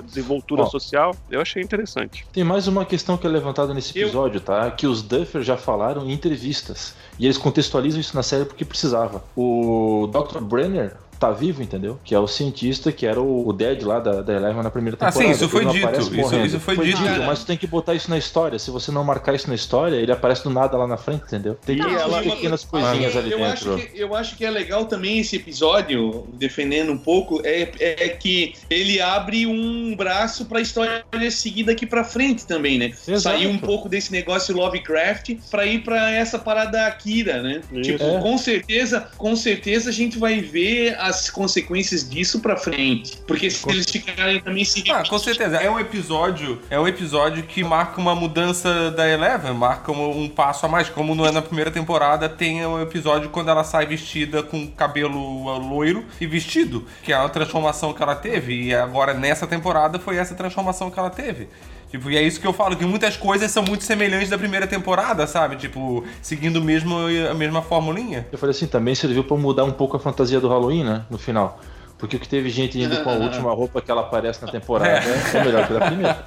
desenvoltura 0.03 0.67
social. 0.67 1.15
Eu 1.31 1.41
achei 1.41 1.63
interessante. 1.63 2.27
Tem 2.33 2.45
mais 2.45 2.67
uma 2.69 2.85
questão 2.85 3.17
que 3.17 3.27
é 3.27 3.31
levantada 3.31 3.73
nesse 3.75 3.99
Eu- 3.99 4.07
episódio, 4.09 4.41
tá? 4.41 4.71
Que 4.71 4.87
os 4.87 5.03
Duffer 5.03 5.43
já 5.43 5.57
falaram 5.57 6.07
em 6.07 6.13
entrevistas. 6.13 6.95
E 7.19 7.25
eles 7.27 7.39
contextualizam 7.39 8.01
isso 8.01 8.15
na 8.17 8.23
série 8.23 8.45
porque 8.45 8.65
precisava. 8.65 9.23
O 9.37 10.09
Dr. 10.13 10.41
Brenner 10.41 10.97
tá 11.19 11.31
vivo, 11.31 11.63
entendeu? 11.63 11.99
Que 12.05 12.15
é 12.15 12.19
o 12.19 12.27
cientista 12.27 12.93
que 12.93 13.07
era 13.07 13.21
o 13.21 13.39
o 13.49 13.53
Dead 13.53 13.83
lá 13.83 13.99
da, 14.01 14.21
da 14.21 14.35
Eleven 14.35 14.63
na 14.63 14.71
primeira 14.71 14.97
Ah, 15.01 15.07
temporada. 15.11 15.33
sim, 15.35 15.37
isso 15.45 15.49
foi 15.49 15.65
dito, 15.67 16.01
isso- 16.01 16.37
isso 16.47 16.61
foi 16.61 16.77
dito. 16.77 16.99
mas 17.27 17.39
tu 17.41 17.47
tem 17.47 17.57
que 17.57 17.67
botar 17.67 17.95
isso 17.95 18.11
na 18.11 18.19
história. 18.19 18.59
Se 18.59 18.71
você 18.71 18.91
não 18.93 19.03
marcar 19.05 19.35
isso 19.35 19.49
na 19.49 19.55
história, 19.55 19.97
ele 19.97 20.13
aparece 20.13 20.43
do 20.45 20.51
nada 20.51 20.77
lá 20.77 20.87
na 20.87 20.97
frente, 20.97 21.23
entendeu? 21.25 21.55
Tem 21.65 21.77
Não, 21.77 21.89
ela 21.89 22.23
e 22.23 22.27
uma- 22.27 22.35
pequenas 22.37 22.65
Ah, 22.65 22.69
coisinhas 22.69 23.17
ali 23.17 23.33
eu 23.33 23.39
dentro. 23.39 23.75
Acho 23.75 23.87
que, 23.87 23.99
eu 24.01 24.15
acho 24.15 24.37
que 24.37 24.45
é 24.45 24.51
legal 24.51 24.85
também 24.87 25.19
esse 25.21 25.37
episódio, 25.37 26.27
defendendo 26.35 26.93
um 26.93 26.99
pouco, 26.99 27.41
é, 27.45 27.71
é 27.81 28.09
que 28.09 28.55
ele 28.71 29.01
abre 29.01 29.47
um 29.47 29.95
braço 29.97 30.45
pra 30.47 30.61
história 30.61 31.05
seguir 31.31 31.65
daqui 31.65 31.87
pra 31.87 32.05
frente 32.05 32.47
também, 32.47 32.79
né? 32.79 32.87
Exato. 33.07 33.21
Sair 33.21 33.47
um 33.47 33.59
pouco 33.59 33.89
desse 33.89 34.13
negócio 34.13 34.55
Lovecraft 34.57 35.31
pra 35.51 35.67
ir 35.67 35.83
pra 35.83 36.11
essa 36.11 36.39
parada 36.39 36.87
Akira, 36.87 37.43
né? 37.43 37.61
Isso. 37.73 37.83
Tipo, 37.93 38.05
É. 38.05 38.21
com 38.21 38.39
certeza, 38.39 39.09
com 39.17 39.35
certeza 39.37 39.91
a 39.91 39.93
gente 39.93 40.19
vai 40.19 40.41
ver 40.41 40.97
as 41.09 41.31
consequências 41.31 42.09
disso 42.09 42.41
pra 42.41 42.57
frente. 42.57 43.17
Porque 43.27 43.51
se 43.51 43.69
eles 43.69 43.87
ficarem 43.91 44.41
também 44.41 44.65
se 44.65 44.85
Ah, 44.91 45.03
com 45.09 45.19
certeza. 45.19 45.57
É 45.57 45.71
um 45.71 45.79
episódio, 45.79 46.61
é 46.71 46.79
um 46.79 46.87
episódio 46.87 47.43
que 47.43 47.65
marca 47.65 48.01
uma 48.01 48.15
mudança 48.15 48.91
da 48.91 49.09
Eleven, 49.09 49.53
marca 49.55 49.91
um, 49.93 50.29
passo 50.29 50.67
a 50.67 50.69
mais. 50.69 50.89
Como 50.89 51.15
não 51.15 51.27
é 51.27 51.33
na 51.33 51.43
primeira 51.43 51.71
temporada, 51.71 52.29
tem 52.29 52.65
um 52.67 52.81
episódio 52.81 53.31
quando 53.31 53.51
ela 53.51 53.65
sai 53.65 53.87
vestida 53.87 54.43
com 54.43 54.67
cabelo 54.69 55.59
loiro 55.59 56.05
e 56.21 56.27
vestido, 56.27 56.87
que 57.03 57.13
é 57.13 57.19
uma 57.19 57.29
transformação 57.29 57.93
que 57.93 58.03
ela 58.03 58.15
teve. 58.15 58.65
E 58.65 58.75
agora 58.75 59.15
nessa 59.15 59.47
temporada 59.47 59.99
foi 59.99 60.17
essa 60.17 60.35
transformação 60.35 60.91
que 60.91 60.99
ela 60.99 61.11
teve. 61.11 61.49
Tipo, 61.91 62.11
e 62.11 62.17
é 62.17 62.23
isso 62.23 62.41
que 62.41 62.47
eu 62.47 62.53
falo, 62.53 62.77
que 62.77 62.85
muitas 62.85 63.17
coisas 63.17 63.51
são 63.51 63.63
muito 63.63 63.83
semelhantes 63.83 64.29
da 64.29 64.37
primeira 64.37 64.67
temporada, 64.67 65.27
sabe? 65.27 65.57
Tipo, 65.57 66.05
seguindo 66.21 66.63
mesmo 66.63 66.95
a 67.31 67.35
mesma 67.35 67.63
formulinha. 67.63 68.27
Eu 68.31 68.39
falei 68.39 68.55
assim, 68.55 68.67
também 68.67 68.95
serviu 68.95 69.25
pra 69.25 69.37
mudar 69.37 69.65
um 69.65 69.73
pouco 69.73 69.97
a 69.97 70.01
fantasia 70.01 70.39
do 70.39 70.49
Halloween, 70.49 70.85
né? 70.85 71.05
No 71.11 71.17
final. 71.19 71.59
Porque 71.99 72.17
o 72.17 72.21
que 72.21 72.29
teve 72.29 72.49
gente 72.49 72.79
indo 72.79 73.03
com 73.03 73.11
a 73.11 73.15
última 73.19 73.53
roupa 73.53 73.81
que 73.81 73.91
ela 73.91 74.03
aparece 74.03 74.45
na 74.45 74.51
temporada 74.51 75.01
é, 75.35 75.45
melhor 75.45 75.67
que 75.67 75.73
a 75.75 75.79
da 75.79 75.87
primeira. 75.87 76.25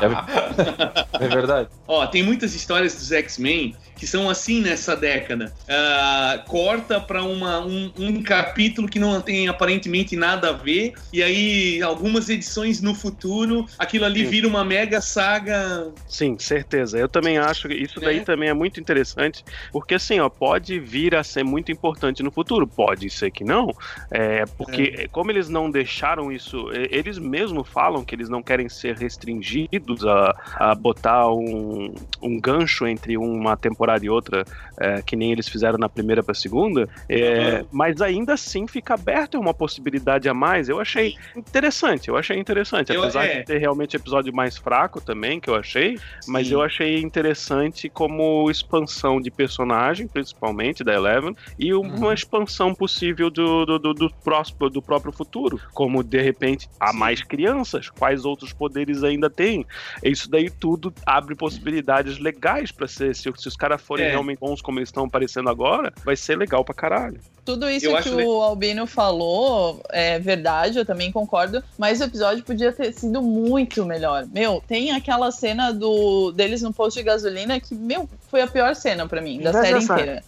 é, 1.20 1.24
é 1.24 1.28
verdade. 1.28 1.68
Ó, 1.86 2.06
tem 2.06 2.22
muitas 2.22 2.54
histórias 2.54 2.94
dos 2.94 3.12
X-Men 3.12 3.76
que 4.02 4.06
são 4.08 4.28
assim 4.28 4.60
nessa 4.60 4.96
década. 4.96 5.52
Ah, 5.68 6.42
corta 6.48 7.00
pra 7.00 7.22
uma, 7.22 7.64
um, 7.64 7.92
um 7.96 8.20
capítulo 8.20 8.88
que 8.88 8.98
não 8.98 9.20
tem 9.20 9.46
aparentemente 9.46 10.16
nada 10.16 10.48
a 10.48 10.52
ver, 10.52 10.92
e 11.12 11.22
aí 11.22 11.80
algumas 11.80 12.28
edições 12.28 12.82
no 12.82 12.96
futuro, 12.96 13.64
aquilo 13.78 14.04
ali 14.04 14.24
Sim. 14.24 14.30
vira 14.30 14.48
uma 14.48 14.64
mega 14.64 15.00
saga. 15.00 15.92
Sim, 16.08 16.36
certeza. 16.36 16.98
Eu 16.98 17.08
também 17.08 17.38
acho 17.38 17.68
que 17.68 17.74
isso 17.74 18.00
daí 18.00 18.16
Né? 18.16 18.24
também 18.24 18.48
é 18.48 18.54
muito 18.54 18.80
interessante, 18.80 19.44
porque 19.70 19.94
assim, 19.94 20.18
ó, 20.18 20.28
pode 20.28 20.80
vir 20.80 21.14
a 21.14 21.22
ser 21.22 21.44
muito 21.44 21.70
importante 21.70 22.24
no 22.24 22.32
futuro, 22.32 22.66
pode 22.66 23.08
ser 23.08 23.30
que 23.30 23.44
não, 23.44 23.72
é, 24.10 24.44
porque 24.58 25.08
como 25.12 25.30
eles 25.30 25.48
não 25.48 25.70
deixaram 25.70 26.32
isso, 26.32 26.72
é, 26.72 26.88
eles 26.90 27.20
mesmo 27.20 27.62
falam 27.62 28.04
que 28.04 28.16
eles 28.16 28.28
não 28.28 28.42
querem 28.42 28.68
ser 28.68 28.96
restringidos 28.96 30.04
a, 30.04 30.34
a 30.56 30.74
botar 30.74 31.28
um, 31.32 31.94
um 32.20 32.40
gancho 32.40 32.84
entre 32.84 33.16
uma 33.16 33.56
temporada 33.56 33.91
e 34.02 34.08
outra, 34.08 34.44
é, 34.80 35.02
que 35.02 35.16
nem 35.16 35.32
eles 35.32 35.48
fizeram 35.48 35.78
na 35.78 35.88
primeira 35.88 36.22
pra 36.22 36.34
segunda, 36.34 36.88
é, 37.08 37.60
Uhum. 37.60 37.68
mas 37.72 38.00
ainda 38.00 38.34
assim 38.34 38.66
fica 38.66 38.94
aberto, 38.94 39.38
uma 39.38 39.52
possibilidade 39.54 40.28
a 40.28 40.34
mais. 40.34 40.68
Eu 40.68 40.80
achei 40.80 41.14
interessante, 41.36 42.08
eu 42.08 42.16
achei 42.16 42.38
interessante, 42.38 42.92
Eu- 42.92 43.02
apesar 43.02 43.24
é. 43.24 43.38
de 43.40 43.44
ter 43.46 43.58
realmente 43.58 43.96
episódio 43.96 44.32
mais 44.34 44.56
fraco 44.56 45.00
também, 45.00 45.40
que 45.40 45.50
eu 45.50 45.54
achei, 45.54 45.98
mas 46.26 46.46
Sim. 46.46 46.54
eu 46.54 46.62
achei 46.62 47.00
interessante 47.00 47.88
como 47.90 48.50
expansão 48.50 49.20
de 49.20 49.30
personagem, 49.30 50.06
principalmente 50.06 50.84
da 50.84 50.94
Eleven, 50.94 51.34
e 51.58 51.74
uma 51.74 52.14
expansão 52.14 52.74
possível 52.74 53.30
do, 53.30 53.64
do, 53.66 53.78
do, 53.78 53.94
do 53.94 54.10
próximo, 54.22 54.70
do 54.70 54.80
próprio 54.82 55.12
futuro. 55.12 55.60
Como 55.74 56.02
de 56.02 56.20
repente 56.20 56.68
há 56.80 56.92
mais 56.92 57.22
crianças, 57.22 57.88
quais 57.90 58.24
outros 58.24 58.52
poderes 58.52 59.02
ainda 59.02 59.28
tem? 59.28 59.66
Isso 60.02 60.30
daí 60.30 60.48
tudo 60.50 60.92
abre 61.06 61.34
possibilidades 61.34 62.18
legais 62.18 62.70
pra 62.70 62.86
ser. 62.86 63.14
Se, 63.14 63.30
se 63.36 63.48
os 63.48 63.56
caras 63.56 63.81
forem 63.82 64.06
É. 64.06 64.10
realmente 64.10 64.38
bons 64.38 64.60
como 64.62 64.78
eles 64.78 64.88
estão 64.88 65.04
aparecendo 65.04 65.48
agora, 65.50 65.92
vai 66.04 66.16
ser 66.16 66.36
legal 66.38 66.64
pra 66.64 66.74
caralho. 66.74 67.20
Tudo 67.44 67.68
isso 67.68 67.86
Eu 67.86 67.92
que 67.92 67.96
acho 67.98 68.14
o 68.14 68.16
le- 68.16 68.24
Albino 68.24 68.86
falou 68.86 69.82
é 69.90 70.18
verdade, 70.18 70.78
eu 70.78 70.86
também 70.86 71.10
concordo, 71.10 71.62
mas 71.76 72.00
o 72.00 72.04
episódio 72.04 72.44
podia 72.44 72.72
ter 72.72 72.92
sido 72.92 73.20
muito 73.20 73.84
melhor. 73.84 74.26
Meu, 74.32 74.62
tem 74.66 74.92
aquela 74.92 75.30
cena 75.32 75.72
do 75.72 76.30
deles 76.32 76.62
no 76.62 76.72
posto 76.72 76.98
de 76.98 77.02
gasolina 77.02 77.58
que, 77.58 77.74
meu, 77.74 78.08
foi 78.28 78.42
a 78.42 78.46
pior 78.46 78.74
cena 78.76 79.08
pra 79.08 79.20
mim, 79.20 79.40
da 79.40 79.52
série 79.52 79.82
inteira. 79.82 80.22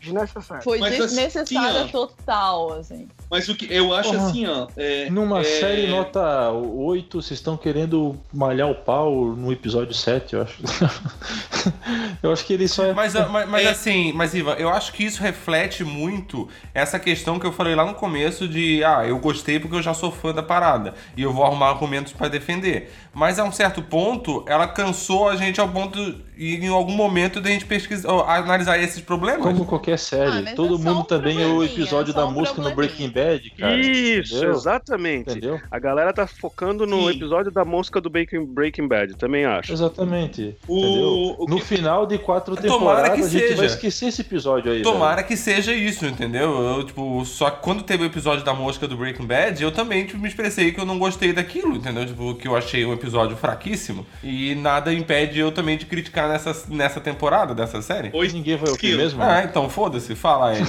Foi 0.63 0.79
Mas, 0.79 0.95
assim, 0.95 1.03
desnecessária 1.17 1.83
ó. 1.85 1.89
total, 1.89 2.73
assim. 2.81 3.09
Mas 3.35 3.49
o 3.49 3.55
que 3.57 3.67
eu 3.69 3.93
acho 3.93 4.13
Porra. 4.13 4.27
assim, 4.29 4.47
ó. 4.47 4.69
é- 4.77 5.11
Numa 5.11 5.41
é- 5.41 5.45
série 5.45 5.89
nota 5.89 6.53
8, 6.53 7.21
vocês 7.21 7.41
estão 7.41 7.57
querendo 7.57 8.15
malhar 8.33 8.71
o 8.71 8.77
pau 8.77 9.13
no 9.35 9.51
episódio 9.51 9.93
7, 9.93 10.35
eu 10.35 10.43
acho. 10.43 10.63
eu 12.23 12.33
acho 12.33 12.45
que 12.45 12.53
ele 12.53 12.69
só 12.69 12.85
é. 12.85 12.93
Mas, 12.93 13.13
mas, 13.15 13.49
mas 13.49 13.67
É. 13.67 13.71
assim, 13.71 14.13
mas 14.13 14.35
Ivan, 14.35 14.53
eu 14.53 14.69
acho 14.69 14.93
que 14.93 15.03
isso 15.03 15.21
reflete 15.21 15.83
muito 15.83 16.49
essa 16.73 16.97
questão 16.97 17.39
que 17.41 17.45
eu 17.47 17.51
falei 17.51 17.75
lá 17.75 17.85
no 17.85 17.95
começo 17.95 18.47
de, 18.47 18.85
ah, 18.85 19.05
eu 19.05 19.19
gostei 19.19 19.59
porque 19.59 19.75
eu 19.75 19.83
já 19.83 19.95
sou 19.95 20.13
fã 20.13 20.33
da 20.33 20.43
parada 20.43 20.95
e 21.17 21.23
eu 21.23 21.33
vou 21.33 21.45
arrumar 21.45 21.71
argumentos 21.71 22.13
pra 22.13 22.29
defender. 22.29 22.93
Mas 23.13 23.41
a 23.41 23.45
um 23.45 23.51
certo 23.51 23.83
ponto, 23.83 24.45
ela 24.47 24.69
cansou 24.69 25.29
a 25.29 25.35
gente 25.35 25.61
ao 25.61 25.69
ponto 25.69 25.99
e 26.37 26.57
em 26.57 26.69
algum 26.69 26.93
momento 26.95 27.41
da 27.41 27.51
gente 27.51 27.65
pesquisar, 27.65 28.11
analisar 28.27 28.79
esses 28.79 29.01
problemas. 29.01 29.43
Como 29.43 29.65
qualquer 29.65 29.99
série. 29.99 30.31
Ah, 30.39 30.43
mas 30.45 30.55
Todo 30.55 30.75
é 30.75 30.79
mundo 30.79 31.01
um 31.01 31.05
também 31.05 31.43
é 31.43 31.47
o 31.47 31.63
episódio 31.63 32.13
é 32.13 32.15
da 32.15 32.27
um 32.27 32.33
música 32.33 32.61
no. 32.63 32.75
Breaking 32.75 33.09
Bad, 33.11 33.51
cara. 33.59 33.77
Isso, 33.77 34.35
entendeu? 34.37 34.53
exatamente. 34.55 35.31
Entendeu? 35.31 35.61
A 35.71 35.79
galera 35.79 36.13
tá 36.13 36.27
focando 36.27 36.87
no 36.87 37.03
Sim. 37.11 37.17
episódio 37.17 37.53
da 37.53 37.65
mosca 37.65 38.01
do 38.01 38.11
Breaking, 38.11 38.45
Breaking 38.47 38.89
Bad, 38.89 39.15
também 39.17 39.45
acho. 39.45 39.73
Exatamente. 39.73 40.57
O- 40.67 40.79
entendeu? 40.79 41.37
o 41.39 41.47
No 41.49 41.57
que- 41.57 41.65
final 41.65 42.07
de 42.07 42.19
quatro 42.19 42.57
Tomara 42.57 43.05
temporadas, 43.05 43.15
que 43.15 43.21
a 43.25 43.29
gente 43.29 43.43
seja. 43.49 43.57
vai 43.57 43.67
esquecer 43.67 44.07
esse 44.09 44.21
episódio 44.23 44.73
aí. 44.73 44.83
Tomara 44.83 45.23
que 45.23 45.37
seja 45.37 45.73
isso, 45.75 46.05
entendeu? 46.07 46.51
Eu, 46.79 46.85
tipo, 46.85 47.25
só 47.25 47.51
que 47.51 47.63
quando 47.63 47.83
teve 47.83 48.03
o 48.03 48.07
episódio 48.07 48.45
da 48.45 48.53
mosca 48.55 48.87
do 48.89 48.97
Breaking 48.97 49.27
Bad, 49.27 49.63
eu 49.63 49.71
também 49.71 50.05
tipo, 50.07 50.19
me 50.19 50.29
expressei 50.29 50.73
que 50.73 50.81
eu 50.81 50.85
não 50.85 50.99
gostei 50.99 51.33
daquilo, 51.33 51.77
entendeu? 51.77 52.05
Tipo, 52.07 52.35
que 52.35 52.49
eu 52.49 52.57
achei 52.57 52.85
um 52.85 52.93
episódio 52.93 53.37
fraquíssimo. 53.37 54.05
E 54.23 54.55
nada 54.57 54.93
impede 54.93 55.39
eu 55.39 55.53
também 55.53 55.77
de 55.77 55.87
criticar 55.87 56.24
nessa, 56.29 56.57
nessa 56.69 57.01
temporada 57.01 57.55
dessa 57.55 57.81
série. 57.83 58.11
velho. 58.11 58.33
Ninguém 58.33 58.57
vai 58.57 58.69
ouvir 58.71 58.87
Esquilo. 58.87 58.99
mesmo? 58.99 59.23
Ah, 59.23 59.43
então 59.45 59.69
foda-se, 59.69 60.15
fala, 60.15 60.57
Ed. 60.57 60.69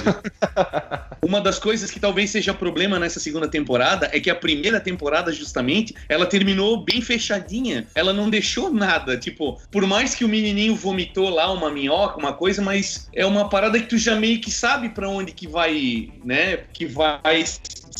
Uma 1.22 1.40
das 1.40 1.58
coisas 1.58 1.90
que 1.90 1.98
talvez 1.98 2.30
seja 2.30 2.54
problema 2.54 2.98
nessa 2.98 3.18
segunda 3.18 3.48
temporada 3.48 4.08
é 4.12 4.20
que 4.20 4.30
a 4.30 4.34
primeira 4.34 4.78
temporada, 4.78 5.32
justamente, 5.32 5.94
ela 6.08 6.24
terminou 6.24 6.84
bem 6.84 7.00
fechadinha. 7.00 7.86
Ela 7.94 8.12
não 8.12 8.30
deixou 8.30 8.72
nada. 8.72 9.16
Tipo, 9.16 9.60
por 9.70 9.84
mais 9.86 10.14
que 10.14 10.24
o 10.24 10.28
menininho 10.28 10.76
vomitou 10.76 11.28
lá 11.28 11.52
uma 11.52 11.70
minhoca, 11.70 12.18
uma 12.18 12.32
coisa, 12.32 12.62
mas 12.62 13.08
é 13.12 13.26
uma 13.26 13.48
parada 13.48 13.78
que 13.80 13.86
tu 13.86 13.98
já 13.98 14.14
meio 14.14 14.40
que 14.40 14.50
sabe 14.50 14.90
pra 14.90 15.08
onde 15.08 15.32
que 15.32 15.48
vai, 15.48 16.10
né? 16.24 16.58
Que 16.72 16.86
vai 16.86 17.44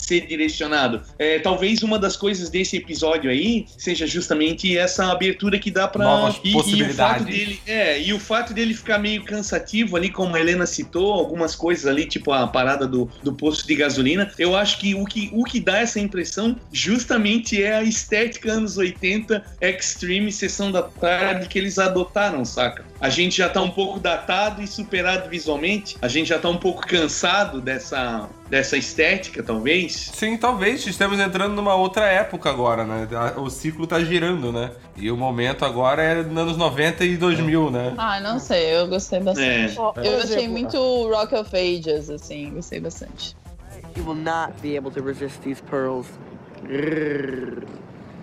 ser 0.01 0.27
direcionado. 0.27 1.03
É, 1.19 1.39
talvez 1.39 1.83
uma 1.83 1.99
das 1.99 2.17
coisas 2.17 2.49
desse 2.51 2.77
episódio 2.77 3.31
aí 3.31 3.67
seja 3.77 4.07
justamente 4.07 4.77
essa 4.77 5.11
abertura 5.11 5.59
que 5.59 5.71
dá 5.71 5.89
pra. 5.89 6.05
Novas 6.05 6.41
e, 6.45 6.51
e 6.51 6.83
o 6.83 6.95
fato 6.95 7.25
dele 7.25 7.61
é, 7.67 8.01
e 8.01 8.13
o 8.13 8.21
fato 8.21 8.55
dele 8.55 8.75
ficar 8.75 8.99
meio 8.99 9.25
cansativo 9.25 9.97
ali, 9.97 10.11
como 10.11 10.37
a 10.37 10.41
Helena 10.41 10.67
citou, 10.67 11.13
algumas 11.13 11.55
coisas 11.55 11.87
ali, 11.87 12.07
tipo 12.07 12.33
a 12.33 12.47
parada 12.47 12.87
do, 12.87 13.11
do 13.23 13.33
posto 13.33 13.67
de 13.67 13.75
gasolina, 13.75 14.31
eu 14.39 14.55
acho 14.57 14.79
que 14.79 14.95
o, 14.95 15.05
que 15.05 15.31
o 15.33 15.45
que 15.45 15.61
dá 15.61 15.79
essa 15.79 16.01
impressão 16.01 16.57
justamente 16.73 17.63
é 17.63 17.77
a 17.77 17.83
estética 17.83 18.53
anos 18.53 18.77
80 18.77 19.45
Extreme 19.61 20.33
Sessão 20.33 20.71
da 20.71 20.83
Tarde 20.83 21.49
que 21.49 21.59
eles 21.59 21.79
adotaram, 21.79 22.45
saca? 22.45 22.85
A 23.01 23.09
gente 23.11 23.37
já 23.37 23.49
tá 23.49 23.61
um 23.61 23.71
pouco 23.71 24.01
datado 24.01 24.63
e 24.63 24.67
superado 24.67 25.29
visualmente, 25.29 25.97
a 26.01 26.09
gente 26.09 26.29
já 26.29 26.39
tá 26.39 26.49
um 26.49 26.57
pouco 26.57 26.87
cansado 26.87 27.61
dessa, 27.61 28.29
dessa 28.49 28.77
estética, 28.77 29.43
talvez. 29.43 30.11
Sim, 30.15 30.37
talvez. 30.37 30.87
Estamos 30.87 31.19
entrando 31.19 31.55
numa 31.55 31.75
outra 31.75 32.07
época 32.07 32.49
agora, 32.51 32.85
né? 32.85 33.09
O 33.37 33.51
ciclo 33.51 33.87
tá 33.87 34.03
girando, 34.03 34.53
né? 34.53 34.71
E 34.97 35.11
o 35.11 35.17
momento 35.17 35.65
agora 35.65 36.03
é 36.03 36.23
nos 36.23 36.39
anos 36.39 36.57
90 36.57 37.05
e 37.05 37.17
2000, 37.17 37.71
né? 37.71 37.95
Ah, 37.99 38.21
não 38.21 38.39
sei, 38.39 38.77
eu 38.77 38.87
gostei 38.87 39.21
bastante. 39.21 39.75
Por 39.75 40.05
Eu 40.05 40.19
achei 40.19 40.49
muito 40.49 40.79
Rock 41.09 41.35
of 41.35 41.51
Ages, 41.57 42.09
assim, 42.11 42.51
gostei 42.51 42.81
bastante. 42.81 43.37
You 43.97 44.05
will 44.07 44.15
not 44.15 44.53
be 44.61 44.77
able 44.77 44.91
to 44.91 45.03
resist 45.03 45.41
these 45.41 45.63
pearls. 45.63 46.07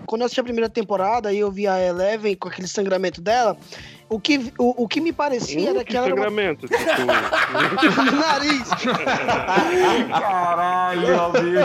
Quando 0.06 0.20
eu 0.22 0.26
assisti 0.26 0.40
a 0.40 0.44
primeira 0.44 0.68
temporada 0.68 1.32
e 1.32 1.38
eu 1.38 1.50
vi 1.50 1.66
a 1.66 1.80
Eleven 1.80 2.36
com 2.36 2.48
aquele 2.48 2.68
sangramento 2.68 3.20
dela, 3.20 3.56
o 4.08 4.20
que, 4.20 4.52
o, 4.58 4.84
o 4.84 4.88
que 4.88 5.00
me 5.00 5.12
parecia 5.12 5.70
era 5.70 5.80
Uh, 5.80 5.84
que 5.84 5.90
que 5.92 5.96
ela 5.96 6.06
era 6.06 6.14
uma... 6.14 6.24
sangramento. 6.24 6.68
Tipo, 6.68 8.02
no 8.04 8.12
nariz. 8.20 8.68
Caralho, 10.10 11.20
amigo. 11.22 11.58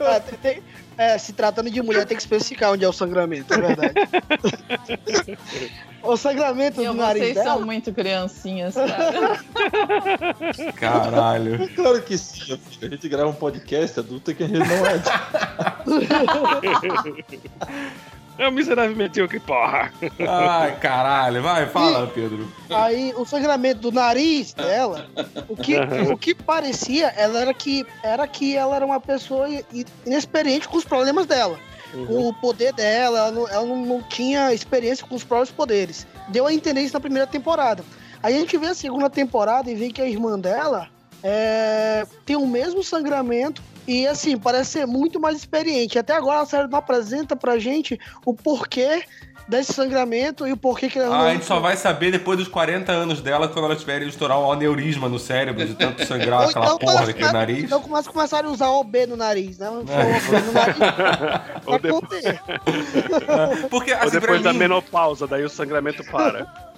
É, 0.00 0.20
tem- 0.20 0.38
tem- 0.38 0.62
é, 0.98 1.18
se 1.18 1.32
tratando 1.32 1.70
de 1.70 1.80
mulher, 1.82 2.04
tem 2.04 2.16
que 2.16 2.22
especificar 2.22 2.72
onde 2.72 2.84
é 2.84 2.88
o 2.88 2.92
sangramento, 2.92 3.52
é 3.54 3.58
verdade. 3.58 3.94
o 6.02 6.16
sangramento 6.16 6.80
Eu, 6.80 6.92
do 6.92 6.98
nariz 6.98 7.22
vocês 7.22 7.34
dela. 7.34 7.56
são 7.56 7.62
muito 7.64 7.92
criancinhas, 7.92 8.74
cara. 8.74 9.40
Caralho. 10.74 11.68
Claro 11.74 12.02
que 12.02 12.18
sim, 12.18 12.48
meu. 12.48 12.58
A 12.82 12.86
gente 12.88 13.08
grava 13.08 13.28
um 13.28 13.34
podcast 13.34 14.00
adulto 14.00 14.34
que 14.34 14.42
a 14.42 14.46
gente 14.48 14.58
não 14.58 14.86
é. 14.86 15.02
é 18.44 18.48
o 18.48 18.52
miserável 18.52 18.96
medíocre, 18.96 19.38
porra. 19.40 19.92
Ai, 20.28 20.76
caralho. 20.76 21.42
Vai, 21.42 21.66
fala, 21.66 22.06
Pedro. 22.06 22.50
Aí 22.70 23.12
o 23.16 23.24
sangramento 23.24 23.80
do 23.80 23.92
nariz 23.92 24.52
dela, 24.52 25.06
o 25.48 25.56
que, 25.56 25.76
o 26.12 26.16
que 26.16 26.34
parecia 26.34 27.08
ela 27.08 27.40
era 27.40 27.54
que 27.54 27.86
era 28.02 28.26
que 28.26 28.56
ela 28.56 28.76
era 28.76 28.86
uma 28.86 29.00
pessoa 29.00 29.46
inexperiente 30.04 30.68
com 30.68 30.76
os 30.76 30.84
problemas 30.84 31.26
dela. 31.26 31.58
Com 32.06 32.28
o 32.28 32.34
poder 32.34 32.72
dela, 32.72 33.18
ela, 33.18 33.30
não, 33.30 33.48
ela 33.48 33.66
não, 33.66 33.76
não 33.84 34.02
tinha 34.02 34.52
experiência 34.52 35.06
com 35.06 35.14
os 35.14 35.24
próprios 35.24 35.50
poderes. 35.50 36.06
Deu 36.28 36.46
a 36.46 36.52
entender 36.52 36.80
isso 36.80 36.94
na 36.94 37.00
primeira 37.00 37.26
temporada. 37.26 37.84
Aí 38.22 38.34
a 38.34 38.38
gente 38.38 38.56
vê 38.56 38.68
a 38.68 38.74
segunda 38.74 39.10
temporada 39.10 39.70
e 39.70 39.74
vê 39.74 39.90
que 39.90 40.00
a 40.00 40.08
irmã 40.08 40.38
dela 40.38 40.88
é, 41.22 42.06
tem 42.24 42.36
o 42.36 42.46
mesmo 42.46 42.82
sangramento 42.82 43.62
e 43.86 44.06
assim, 44.06 44.36
parece 44.38 44.70
ser 44.72 44.86
muito 44.86 45.18
mais 45.20 45.36
experiente. 45.36 45.98
Até 45.98 46.14
agora 46.14 46.40
a 46.40 46.46
série 46.46 46.68
não 46.68 46.78
apresenta 46.78 47.34
pra 47.36 47.58
gente 47.58 47.98
o 48.24 48.34
porquê 48.34 49.02
desse 49.48 49.72
sangramento 49.72 50.46
e 50.46 50.52
o 50.52 50.56
porquê 50.56 50.88
que 50.88 50.98
ela 51.00 51.14
Ah, 51.14 51.18
não 51.18 51.26
a 51.26 51.32
gente 51.32 51.44
só 51.44 51.58
vai 51.58 51.76
saber 51.76 52.12
depois 52.12 52.38
dos 52.38 52.46
40 52.46 52.92
anos 52.92 53.20
dela, 53.20 53.48
quando 53.48 53.64
ela 53.64 53.74
tiver 53.76 54.00
estourar 54.02 54.38
um 54.38 54.50
aneurisma 54.52 55.08
no 55.08 55.18
cérebro 55.18 55.66
de 55.66 55.74
tanto 55.74 56.06
sangrar 56.06 56.42
Ou 56.42 56.48
aquela 56.48 56.66
então, 56.66 56.78
porra 56.78 57.06
daquele 57.06 57.22
elas- 57.24 57.32
nariz. 57.32 57.64
Então 57.64 57.80
começa 57.82 58.08
a 58.08 58.12
começar 58.12 58.44
a 58.44 58.48
usar 58.48 58.68
OB 58.70 59.06
no 59.06 59.16
nariz, 59.16 59.58
né? 59.58 59.66
É. 59.66 59.70
OB 60.30 60.42
no 60.46 60.52
nariz 60.52 60.76
Ou, 61.66 62.02
pra. 62.02 63.66
Porque, 63.68 63.92
ou 63.92 63.98
assim, 63.98 64.10
pra 64.10 64.20
depois 64.20 64.42
da 64.42 64.52
mim, 64.52 64.60
menopausa, 64.60 65.26
daí 65.26 65.42
o 65.44 65.50
sangramento 65.50 66.04
para. 66.04 66.71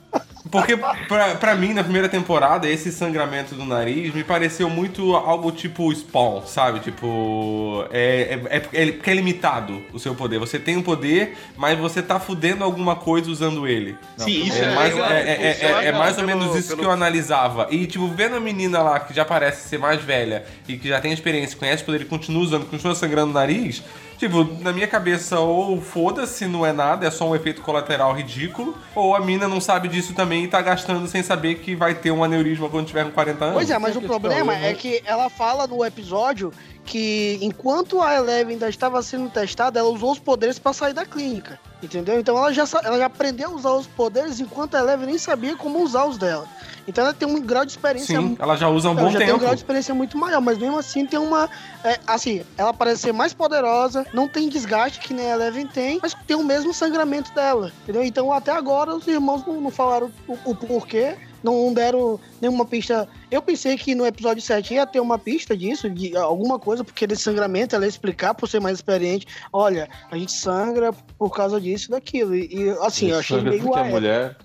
Porque 0.50 0.76
pra, 0.76 1.35
pra 1.37 1.54
mim, 1.54 1.72
na 1.72 1.83
primeira 1.83 2.09
temporada, 2.09 2.68
esse 2.68 2.92
sangramento 2.92 3.54
do 3.54 3.64
nariz 3.64 4.12
me 4.14 4.22
pareceu 4.22 4.68
muito 4.68 5.14
algo 5.16 5.50
tipo 5.50 5.92
Spawn, 5.94 6.42
sabe? 6.46 6.80
Tipo, 6.80 7.85
é, 7.90 8.38
é, 8.50 8.57
é 8.57 8.90
porque 8.90 9.11
é 9.11 9.12
é 9.12 9.16
limitado 9.16 9.83
o 9.92 9.98
seu 9.98 10.14
poder. 10.14 10.38
Você 10.38 10.59
tem 10.59 10.76
um 10.76 10.83
poder, 10.83 11.37
mas 11.57 11.78
você 11.78 12.02
tá 12.02 12.18
fudendo 12.20 12.62
alguma 12.64 12.94
coisa 12.96 13.30
usando 13.30 13.66
ele. 13.66 13.96
Sim, 14.16 14.42
isso 14.44 14.59
É, 14.59 14.64
é, 14.64 14.74
mais, 14.74 14.94
legal. 14.94 15.11
é, 15.12 15.20
é- 15.20 15.59
é- 15.61 15.85
é 15.87 15.92
mais 15.92 16.18
ou 16.18 16.24
pelo- 16.24 16.38
menos 16.38 16.57
isso 16.57 16.68
pelo- 16.68 16.80
que 16.80 16.87
eu 16.87 16.90
analisava. 16.90 17.68
E, 17.70 17.87
tipo, 17.87 18.07
vendo 18.09 18.37
a 18.37 18.40
menina 18.40 18.83
lá 18.83 19.00
que 19.00 19.14
já 19.14 19.24
parece 19.24 19.68
ser 19.68 19.78
mais 19.78 20.02
velha 20.02 20.44
e 20.68 20.76
que 20.76 20.88
já 20.88 21.00
tem 21.00 21.12
experiência, 21.12 21.57
conhece 21.57 21.83
o 21.83 21.87
poder 21.87 22.02
e 22.02 22.04
continua 22.04 22.42
usando, 22.42 22.66
continua 22.66 22.94
sangrando 22.94 23.30
o 23.30 23.35
nariz. 23.35 23.83
Tipo, 24.25 24.43
na 24.63 24.73
minha 24.73 24.87
cabeça, 24.89 25.39
ou 25.39 25.79
foda-se, 25.83 26.47
não 26.47 26.65
é 26.65 26.73
nada, 26.73 27.07
é 27.07 27.11
só 27.11 27.29
um 27.29 27.37
efeito 27.37 27.61
colateral 27.61 28.15
ridículo, 28.15 28.75
ou 28.95 29.15
a 29.15 29.21
mina 29.21 29.47
não 29.47 29.61
sabe 29.61 29.87
disso 29.87 30.15
também 30.15 30.45
e 30.45 30.49
tá 30.49 30.63
gastando 30.63 31.07
sem 31.07 31.23
saber 31.23 31.57
que 31.57 31.75
vai 31.77 31.95
ter 31.95 32.11
um 32.11 32.25
aneurisma 32.25 32.71
quando 32.71 32.87
tiver 32.87 33.05
com 33.05 33.11
40 33.11 33.45
anos. 33.45 33.55
Pois 33.57 33.71
é, 33.71 33.79
mas 33.79 33.95
o 33.95 34.01
questão, 34.01 34.19
problema 34.19 34.55
não- 34.57 34.65
é 34.65 34.73
que 34.73 35.03
ela 35.05 35.29
fala 35.29 35.67
no 35.67 35.85
episódio 35.85 36.51
que 36.85 37.38
enquanto 37.40 38.01
a 38.01 38.14
Eleven 38.14 38.55
ainda 38.55 38.68
estava 38.68 39.03
sendo 39.03 39.31
testada, 39.31 39.79
ela 39.81 39.88
usou 39.88 40.12
os 40.12 40.18
poderes 40.18 40.59
pra 40.59 40.73
sair 40.73 40.92
da 40.92 41.05
clínica. 41.05 41.59
Entendeu? 41.83 42.18
Então 42.18 42.37
ela 42.37 42.53
já, 42.53 42.64
ela 42.83 42.99
já 42.99 43.07
aprendeu 43.07 43.51
a 43.51 43.55
usar 43.55 43.73
os 43.73 43.87
poderes 43.87 44.40
enquanto 44.40 44.75
a 44.75 44.81
Eleven 44.81 45.07
nem 45.07 45.18
sabia 45.18 45.57
como 45.57 45.83
usar 45.83 46.05
os 46.05 46.16
dela. 46.16 46.47
Então 46.87 47.05
ela 47.05 47.14
tem 47.14 47.27
um 47.27 47.40
grau 47.40 47.64
de 47.64 47.73
experiência 47.73 48.20
Sim, 48.20 48.37
ela 48.38 48.57
já 48.57 48.68
usa 48.68 48.88
um 48.88 48.92
Ela 48.92 49.03
bom 49.03 49.11
já 49.11 49.18
tem 49.18 49.29
um 49.29 49.31
tempo. 49.33 49.40
grau 49.40 49.55
de 49.55 49.61
experiência 49.61 49.94
muito 49.94 50.18
maior, 50.18 50.40
mas 50.40 50.59
mesmo 50.59 50.79
assim 50.79 51.07
tem 51.07 51.18
uma. 51.18 51.49
é, 51.83 51.99
assim, 52.07 52.42
ela 52.59 52.73
parece 52.73 53.03
ser 53.03 53.12
mais 53.12 53.33
poderosa, 53.33 54.07
não 54.12 54.29
tem 54.29 54.49
desgaste 54.49 55.01
que 55.01 55.14
nem 55.14 55.31
a 55.31 55.35
Eleven 55.35 55.66
tem, 55.66 55.99
mas 56.03 56.14
tem 56.27 56.37
o 56.37 56.44
mesmo 56.44 56.73
sangramento 56.75 57.33
dela. 57.35 57.73
Entendeu? 57.83 58.05
Então 58.05 58.33
até 58.33 58.53
agora 58.53 58.94
os 58.94 59.07
irmãos 59.07 59.44
não, 59.47 59.61
não 59.61 59.70
falaram 59.70 60.11
o, 60.29 60.51
o 60.51 60.55
porquê, 60.55 61.16
não 61.42 61.73
deram 61.73 62.18
nenhuma 62.44 62.64
pista. 62.64 63.09
Eu 63.30 63.42
pensei 63.42 63.76
que 63.76 63.94
no 63.94 64.07
episódio 64.07 64.42
7 64.42 64.74
ia 64.74 64.87
ter 64.87 65.00
uma 65.00 65.18
pista 65.18 65.57
disso, 65.57 65.88
de 65.88 66.16
alguma 66.16 66.59
coisa, 66.59 66.85
porque 66.85 67.07
desse 67.07 67.22
sangramento 67.22 67.74
ela 67.74 67.85
ia 67.85 67.88
explicar 67.88 68.35
por 68.35 68.48
ser 68.48 68.61
mais 68.61 68.78
experiente. 68.78 69.26
Olha, 69.52 69.88
a 70.11 70.16
gente 70.16 70.33
sangra 70.33 70.92
por 71.18 71.30
causa 71.30 71.61
disso 71.61 71.87
e 71.88 71.90
daquilo. 71.90 72.35
E, 72.35 72.70
assim, 72.83 73.11
eu 73.11 73.18
achei 73.18 73.38
Sangra 73.38 73.50
meio. 73.50 73.62
porque 73.62 73.78
é 73.78 73.83
ué, 73.83 73.90
mulher. 73.90 74.37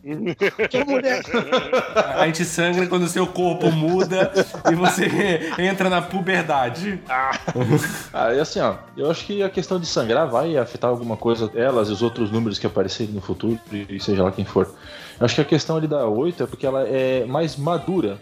porque 0.56 0.78
a 0.78 0.86
mulher. 0.86 1.22
A 2.16 2.26
gente 2.26 2.46
sangra 2.46 2.88
quando 2.88 3.04
o 3.04 3.08
seu 3.08 3.28
corpo 3.28 3.72
muda 3.72 4.32
e 4.72 4.76
você 4.76 5.52
entra 5.58 5.90
na 5.90 6.02
puberdade. 6.02 7.02
Ah, 7.10 8.34
e 8.34 8.40
assim, 8.40 8.60
ó, 8.60 8.76
eu 8.96 9.10
acho 9.10 9.26
que 9.26 9.44
a 9.44 9.50
questão 9.50 9.80
de 9.80 9.86
sangrar 9.86 10.30
vai 10.30 10.58
afetar 10.58 10.90
alguma 10.90 11.18
coisa, 11.18 11.52
elas 11.56 11.90
e 11.90 11.92
os 11.92 12.02
outros 12.02 12.32
números 12.32 12.58
que 12.58 12.66
aparecerem 12.68 13.14
no 13.14 13.22
futuro, 13.22 13.60
e 13.72 14.00
seja 14.00 14.24
lá 14.24 14.32
quem 14.32 14.46
for. 14.46 14.74
Eu 15.20 15.26
acho 15.26 15.36
que 15.36 15.42
a 15.42 15.46
questão 15.46 15.76
ali 15.76 15.88
da 15.88 16.08
8 16.08 16.44
é 16.44 16.48
porque 16.48 16.66
ela 16.66 16.88
é 16.88 17.26
mais 17.26 17.58
madura 17.58 17.89
em, 17.90 18.18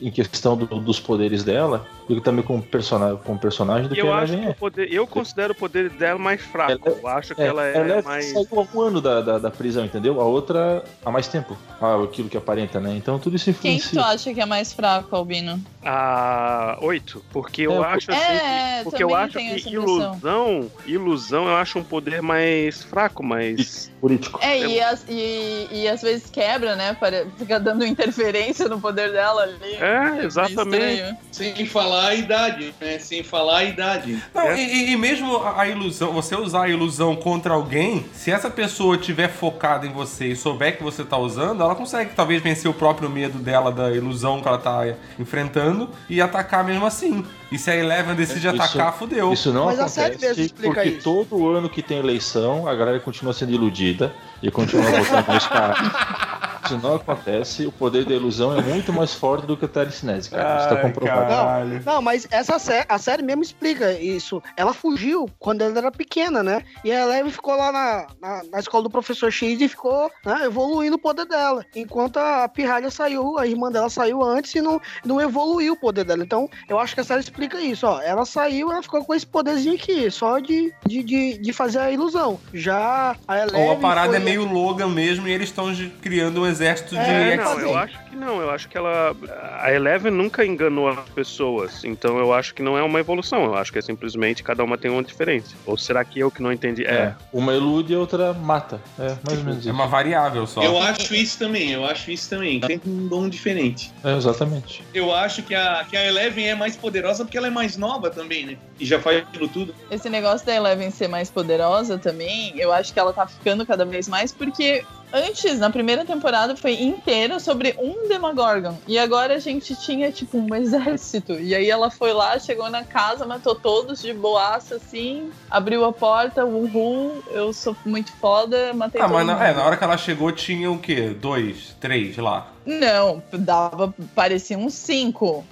em 0.00 0.10
questão 0.10 0.56
do- 0.56 0.66
dos 0.80 0.98
poderes 0.98 1.44
dela, 1.44 1.86
e 2.08 2.20
também 2.20 2.44
como 2.44 2.62
personagem, 2.62 3.18
como 3.24 3.38
personagem 3.38 3.86
do 3.88 3.94
E 3.94 3.96
que 3.96 4.02
eu 4.02 4.12
a 4.12 4.18
acho 4.20 4.34
é. 4.34 4.48
o 4.50 4.54
poder, 4.54 4.92
eu 4.92 5.06
considero 5.06 5.52
o 5.52 5.56
poder 5.56 5.90
dela 5.90 6.18
mais 6.18 6.40
fraco. 6.42 6.72
Ela- 6.72 6.96
eu 6.98 7.06
acho 7.08 7.34
que 7.34 7.40
É, 7.42 7.46
ela 7.46 7.66
é, 7.66 7.76
ela 7.76 8.02
mais. 8.02 8.26
saiu 8.32 8.46
há 8.52 8.76
um 8.76 8.80
ano 8.80 9.00
da, 9.00 9.20
da, 9.20 9.38
da 9.38 9.50
prisão, 9.50 9.84
entendeu? 9.84 10.20
A 10.20 10.24
outra 10.24 10.82
há 11.04 11.10
mais 11.10 11.28
tempo. 11.28 11.56
Ah, 11.80 12.02
aquilo 12.02 12.28
que 12.28 12.36
aparenta, 12.36 12.80
né? 12.80 12.94
Então 12.96 13.18
tudo 13.18 13.36
isso 13.36 13.46
Quem 13.46 13.76
que 13.78 13.82
tu 13.82 13.88
influencia. 13.88 14.02
acha 14.12 14.34
que 14.34 14.40
é 14.40 14.46
mais 14.46 14.72
fraco, 14.72 15.14
Albino? 15.14 15.60
A 15.82 16.76
8, 16.80 17.22
porque 17.32 17.62
eu 17.62 17.82
É, 17.84 17.86
acho 17.88 18.10
assim. 18.10 18.20
É, 18.20 18.78
que- 18.78 18.84
porque 18.84 19.02
eu 19.04 19.14
acho 19.14 19.38
que 19.38 19.70
ilusão, 19.70 20.70
ilusão 20.86 21.46
eu 21.48 21.56
acho 21.56 21.78
um 21.78 21.84
poder 21.84 22.20
mais 22.22 22.82
fraco, 22.82 23.22
mas. 23.22 23.90
Político. 24.00 24.38
É, 24.42 24.58
e, 24.58 24.80
as- 24.80 25.04
e, 25.08 25.68
e 25.72 25.88
às 25.88 26.00
vezes 26.02 26.28
quebra, 26.30 26.74
né? 26.74 26.94
Para, 26.94 27.26
fica 27.38 27.60
dando 27.60 27.84
interferência 27.86 28.68
no 28.68 28.80
poder 28.80 29.12
dela 29.12 29.42
ali. 29.42 29.69
É, 29.78 30.10
bem 30.10 30.24
exatamente. 30.26 31.16
Sem 31.32 31.66
falar 31.66 32.08
a 32.08 32.14
idade, 32.14 32.74
né? 32.80 32.98
Sem 32.98 33.22
falar 33.22 33.58
a 33.58 33.64
idade. 33.64 34.22
Não, 34.34 34.42
É. 34.42 34.58
e, 34.60 34.92
e- 34.92 34.96
mesmo 34.96 35.36
a 35.36 35.60
a 35.60 35.68
ilusão, 35.68 36.12
você 36.12 36.34
usar 36.34 36.64
a 36.64 36.68
ilusão 36.68 37.14
contra 37.14 37.52
alguém, 37.54 38.06
se 38.14 38.30
essa 38.30 38.48
pessoa 38.48 38.96
tiver 38.96 39.28
focada 39.28 39.86
em 39.86 39.92
você 39.92 40.28
e 40.28 40.36
souber 40.36 40.76
que 40.78 40.82
você 40.82 41.04
tá 41.04 41.18
usando, 41.18 41.62
ela 41.62 41.74
consegue 41.74 42.12
talvez 42.16 42.42
vencer 42.42 42.70
o 42.70 42.74
próprio 42.74 43.10
medo 43.10 43.38
dela 43.38 43.70
da 43.70 43.90
ilusão 43.90 44.40
que 44.40 44.48
ela 44.48 44.56
tá 44.58 44.82
enfrentando 45.18 45.90
e 46.08 46.20
atacar 46.20 46.64
mesmo 46.64 46.86
assim. 46.86 47.24
E 47.52 47.58
se 47.58 47.70
a 47.70 47.76
Eleven 47.76 48.14
decide 48.14 48.46
Isso- 48.46 48.56
atacar, 48.62 48.92
fudeu. 48.94 49.32
Isso 49.32 49.52
não 49.52 49.66
Mas 49.66 49.78
a 49.78 49.82
acontece 49.84 49.94
série 49.94 50.18
mesmo 50.18 50.44
explica 50.44 50.74
porque 50.74 50.88
isso. 50.88 51.02
todo 51.04 51.48
ano 51.48 51.68
que 51.68 51.82
tem 51.82 51.98
eleição, 51.98 52.66
a 52.66 52.74
galera 52.74 52.98
continua 53.00 53.32
sendo 53.32 53.52
iludida 53.52 54.14
e 54.42 54.50
continua 54.50 54.84
votando 54.90 55.28
mais 55.28 55.46
caras. 55.46 55.78
Isso 56.64 56.78
não 56.78 56.94
acontece, 56.96 57.66
o 57.66 57.72
poder 57.72 58.04
da 58.04 58.14
ilusão 58.14 58.56
é 58.56 58.62
muito 58.62 58.92
mais 58.92 59.14
forte 59.14 59.46
do 59.46 59.56
que 59.56 59.64
a 59.64 59.68
telecinese, 59.68 60.30
cara. 60.30 60.58
Isso 60.60 60.68
tá 60.68 60.74
Ai, 60.76 60.82
comprovado. 60.82 61.20
caralho. 61.28 61.82
Não, 61.84 62.02
mas 62.02 62.26
essa 62.30 62.58
sé 62.58 62.84
a 62.88 62.98
série 62.98 63.22
mesmo 63.22 63.42
explica 63.42 63.92
isso. 63.92 64.42
Ela 64.56 64.72
fugiu 64.74 65.28
quando 65.38 65.62
ela 65.62 65.76
era 65.78 65.90
pequena, 65.90 66.42
né? 66.42 66.62
E 66.84 66.92
a 66.92 67.00
Eleven 67.02 67.30
ficou 67.32 67.56
lá 67.56 67.72
na, 67.72 68.06
na, 68.20 68.42
na 68.52 68.58
escola 68.58 68.84
do 68.84 68.90
professor 68.90 69.30
X 69.30 69.60
e 69.60 69.68
ficou 69.68 70.10
né, 70.24 70.44
evoluindo 70.44 70.96
o 70.96 70.98
poder 70.98 71.26
dela. 71.26 71.64
Enquanto 71.74 72.18
a 72.18 72.48
Pirralha 72.48 72.90
saiu, 72.90 73.38
a 73.38 73.46
irmã 73.46 73.70
dela 73.70 73.88
saiu 73.88 74.22
antes 74.22 74.54
e 74.54 74.60
não, 74.60 74.80
não 75.04 75.20
evoluiu 75.20 75.72
o 75.74 75.80
poder 75.80 76.04
dela. 76.04 76.22
Então, 76.22 76.48
eu 76.68 76.78
acho 76.78 76.94
que 76.94 77.00
a 77.00 77.04
série 77.04 77.20
explica 77.20 77.60
isso, 77.60 77.86
ó. 77.86 78.00
Ela 78.02 78.24
saiu, 78.24 78.70
ela 78.70 78.82
ficou 78.82 79.04
com 79.04 79.14
esse 79.14 79.26
poderzinho 79.26 79.74
aqui, 79.74 80.10
só 80.10 80.38
de, 80.38 80.72
de, 80.86 81.02
de, 81.02 81.38
de 81.38 81.52
fazer 81.52 81.78
a 81.78 81.90
ilusão. 81.90 82.38
Já 82.52 83.16
a 83.26 83.38
Eleven. 83.38 83.64
Ou 83.64 83.72
a 83.72 83.76
parada 83.76 84.08
foi- 84.08 84.16
é 84.16 84.20
meio 84.20 84.44
Logan 84.44 84.88
mesmo 84.88 85.26
e 85.26 85.32
eles 85.32 85.48
estão 85.48 85.70
criando 86.02 86.42
um 86.42 86.46
exército 86.50 86.90
de 86.90 87.00
É, 87.00 87.36
não, 87.36 87.44
X-Men. 87.52 87.70
eu 87.70 87.76
acho 87.78 88.04
que 88.04 88.16
não. 88.16 88.40
Eu 88.40 88.50
acho 88.50 88.68
que 88.68 88.76
ela. 88.76 89.16
A 89.60 89.72
Eleven 89.72 90.12
nunca 90.12 90.44
enganou 90.44 90.88
as 90.88 91.08
pessoas. 91.10 91.84
Então 91.84 92.18
eu 92.18 92.32
acho 92.32 92.54
que 92.54 92.62
não 92.62 92.76
é 92.76 92.82
uma 92.82 93.00
evolução. 93.00 93.44
Eu 93.44 93.54
acho 93.54 93.72
que 93.72 93.78
é 93.78 93.82
simplesmente 93.82 94.42
cada 94.42 94.62
uma 94.64 94.76
tem 94.76 94.90
uma 94.90 95.02
diferença. 95.02 95.54
Ou 95.64 95.76
será 95.78 96.04
que 96.04 96.18
eu 96.18 96.30
que 96.30 96.42
não 96.42 96.52
entendi? 96.52 96.84
É. 96.84 96.90
É. 96.90 97.14
Uma 97.32 97.54
ilude 97.54 97.92
e 97.92 97.96
a 97.96 97.98
outra 97.98 98.32
mata. 98.32 98.80
É, 98.98 99.16
mais 99.26 99.38
ou 99.38 99.44
menos 99.44 99.66
É 99.66 99.72
uma 99.72 99.86
variável 99.86 100.46
só. 100.46 100.62
Eu 100.62 100.78
acho 100.78 101.14
isso 101.14 101.38
também, 101.38 101.70
eu 101.70 101.84
acho 101.84 102.10
isso 102.10 102.28
também. 102.28 102.60
Tem 102.60 102.80
um 102.86 103.06
dom 103.08 103.28
diferente. 103.28 103.92
É, 104.04 104.16
exatamente. 104.16 104.84
Eu 104.92 105.14
acho 105.14 105.42
que 105.42 105.54
a, 105.54 105.84
que 105.88 105.96
a 105.96 106.04
Eleven 106.06 106.48
é 106.48 106.54
mais 106.54 106.76
poderosa 106.76 107.24
porque 107.24 107.38
ela 107.38 107.46
é 107.46 107.50
mais 107.50 107.76
nova 107.76 108.10
também, 108.10 108.44
né? 108.46 108.56
E 108.78 108.84
já 108.84 108.98
faz 108.98 109.18
aquilo 109.18 109.48
tudo. 109.48 109.74
Esse 109.90 110.08
negócio 110.10 110.46
da 110.46 110.54
Eleven 110.54 110.90
ser 110.90 111.08
mais 111.08 111.30
poderosa 111.30 111.98
também, 111.98 112.52
eu 112.56 112.72
acho 112.72 112.92
que 112.92 112.98
ela 112.98 113.12
tá 113.12 113.26
ficando 113.26 113.64
cada 113.66 113.84
vez 113.84 114.08
mais, 114.08 114.32
porque 114.32 114.84
antes, 115.12 115.58
na 115.58 115.70
primeira 115.70 116.04
temporada, 116.04 116.56
foi 116.56 116.82
inteira 116.82 117.38
sobre 117.38 117.74
um 117.78 118.08
Demogorgon. 118.08 118.76
E 118.86 118.98
agora 118.98 119.34
a 119.34 119.38
gente 119.38 119.74
tinha, 119.76 120.10
tipo, 120.10 120.38
um 120.38 120.54
exército. 120.54 121.32
E 121.34 121.54
aí 121.54 121.68
ela 121.70 121.90
foi 121.90 122.12
lá, 122.12 122.38
chegou 122.38 122.70
na 122.70 122.84
casa, 122.84 123.26
matou 123.26 123.54
todos 123.54 124.00
de 124.00 124.12
boaça, 124.12 124.76
assim, 124.76 125.30
abriu 125.50 125.84
a 125.84 125.92
porta, 125.92 126.44
uhul, 126.44 127.22
eu 127.30 127.52
sou 127.52 127.76
muito 127.84 128.12
foda, 128.12 128.72
matei 128.74 129.00
Ah, 129.00 129.04
todo 129.04 129.14
mas 129.14 129.26
na, 129.26 129.46
é, 129.46 129.54
na 129.54 129.64
hora 129.64 129.76
que 129.76 129.84
ela 129.84 129.96
chegou 129.96 130.32
tinha 130.32 130.70
o 130.70 130.78
quê? 130.78 131.10
Dois, 131.10 131.76
três 131.80 132.16
lá. 132.16 132.48
Não, 132.64 133.22
dava, 133.32 133.94
parecia 134.14 134.58
uns 134.58 134.74
cinco. 134.74 135.44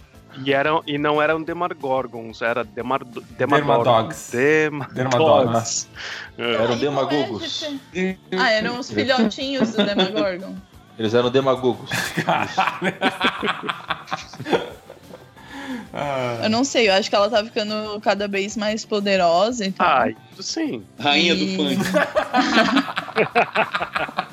E, 0.44 0.52
eram, 0.52 0.82
e 0.86 0.98
não 0.98 1.20
eram 1.20 1.42
Demargorgons, 1.42 2.42
era 2.42 2.64
Demar. 2.64 3.02
Demardogs. 3.04 4.30
Dermadogs. 4.92 5.88
É. 6.36 6.54
Eram 6.54 6.78
demagogos. 6.78 7.64
é 7.94 8.16
Ah, 8.38 8.50
eram 8.50 8.78
os 8.78 8.90
filhotinhos 8.90 9.72
do 9.72 9.84
Demogorgon. 9.84 10.54
Eles 10.98 11.14
eram 11.14 11.30
demagogos. 11.30 11.90
Ah, 12.26 12.46
Eu 16.44 16.50
não 16.50 16.64
sei, 16.64 16.88
eu 16.88 16.92
acho 16.94 17.08
que 17.08 17.14
ela 17.16 17.30
tá 17.30 17.42
ficando 17.44 18.00
cada 18.00 18.26
vez 18.28 18.56
mais 18.56 18.84
poderosa. 18.84 19.64
Então... 19.66 19.86
Ah, 19.86 20.08
isso 20.32 20.42
sim. 20.42 20.84
Rainha 20.98 21.34
E- 21.34 21.56
do 21.56 21.56
funk. 21.56 21.78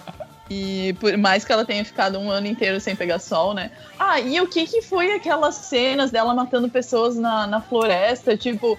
E 0.49 0.93
por 0.99 1.17
mais 1.17 1.43
que 1.43 1.51
ela 1.51 1.65
tenha 1.65 1.83
ficado 1.83 2.19
um 2.19 2.29
ano 2.29 2.47
inteiro 2.47 2.79
sem 2.79 2.95
pegar 2.95 3.19
sol, 3.19 3.53
né? 3.53 3.71
Ah, 3.97 4.19
e 4.19 4.39
o 4.39 4.47
que 4.47 4.65
que 4.67 4.81
foi 4.81 5.11
aquelas 5.13 5.55
cenas 5.55 6.11
dela 6.11 6.33
matando 6.33 6.69
pessoas 6.69 7.15
na, 7.15 7.47
na 7.47 7.61
floresta? 7.61 8.37
Tipo, 8.37 8.77